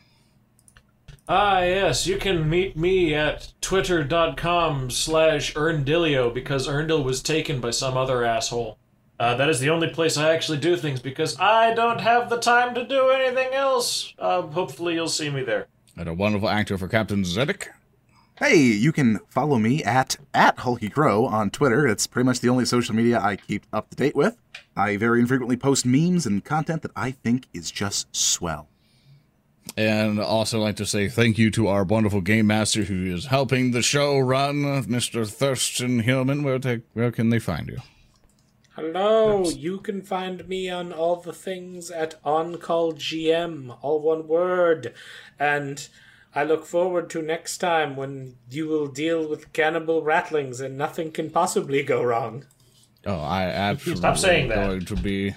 [1.30, 7.72] Ah, yes, you can meet me at twitter.com slash earndilio because Earndil was taken by
[7.72, 8.77] some other asshole.
[9.19, 12.39] Uh, that is the only place I actually do things because I don't have the
[12.39, 14.14] time to do anything else.
[14.17, 15.67] Uh, hopefully you'll see me there.
[15.97, 17.67] And a wonderful actor for Captain Zedek.
[18.35, 21.88] Hey, you can follow me at at Hulky Krow on Twitter.
[21.88, 24.38] It's pretty much the only social media I keep up to date with.
[24.77, 28.69] I very infrequently post memes and content that I think is just swell.
[29.75, 33.71] And also like to say thank you to our wonderful game master who is helping
[33.71, 35.29] the show run, Mr.
[35.29, 36.43] Thurston Hillman.
[36.43, 37.79] Where, they, where can they find you?
[38.75, 44.93] Hello, you can find me on all the things at OnCallGM, all one word.
[45.39, 45.87] And
[46.35, 51.11] I look forward to next time when you will deal with cannibal ratlings and nothing
[51.11, 52.45] can possibly go wrong.
[53.07, 54.67] Oh, I absolutely Stop saying that.
[54.67, 55.33] going to be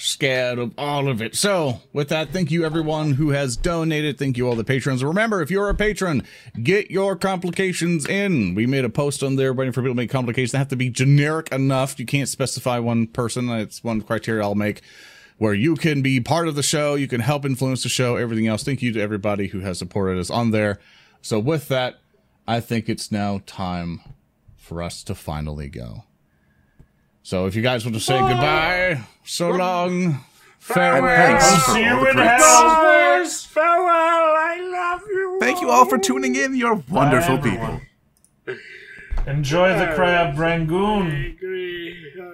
[0.00, 1.36] scared of all of it.
[1.36, 4.18] So, with that, thank you everyone who has donated.
[4.18, 5.04] Thank you all the patrons.
[5.04, 6.24] Remember, if you're a patron,
[6.62, 8.54] get your complications in.
[8.54, 10.52] We made a post on there waiting for people to make complications.
[10.52, 11.98] They have to be generic enough.
[12.00, 13.48] You can't specify one person.
[13.50, 14.82] It's one criteria I'll make
[15.38, 16.94] where you can be part of the show.
[16.96, 18.62] You can help influence the show, everything else.
[18.62, 20.78] Thank you to everybody who has supported us on there.
[21.22, 22.00] So, with that,
[22.46, 24.00] I think it's now time
[24.56, 26.04] for us to finally go.
[27.22, 28.28] So if you guys want to say oh.
[28.28, 30.24] goodbye, so long,
[30.58, 31.02] farewell.
[31.02, 33.26] Thanks for See all you the in great- hell.
[33.26, 35.38] Farewell, I love you.
[35.40, 36.56] Thank you all for tuning in.
[36.56, 37.80] You're wonderful Bye, people.
[39.26, 41.36] Enjoy the crab rangoon.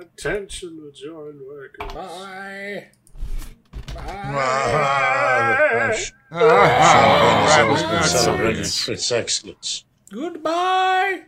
[0.01, 1.77] Attention, the join work.
[1.79, 2.89] Bye.
[8.05, 9.85] Celebrating its excellence.
[10.11, 11.23] Goodbye.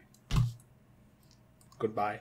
[1.78, 2.20] Goodbye.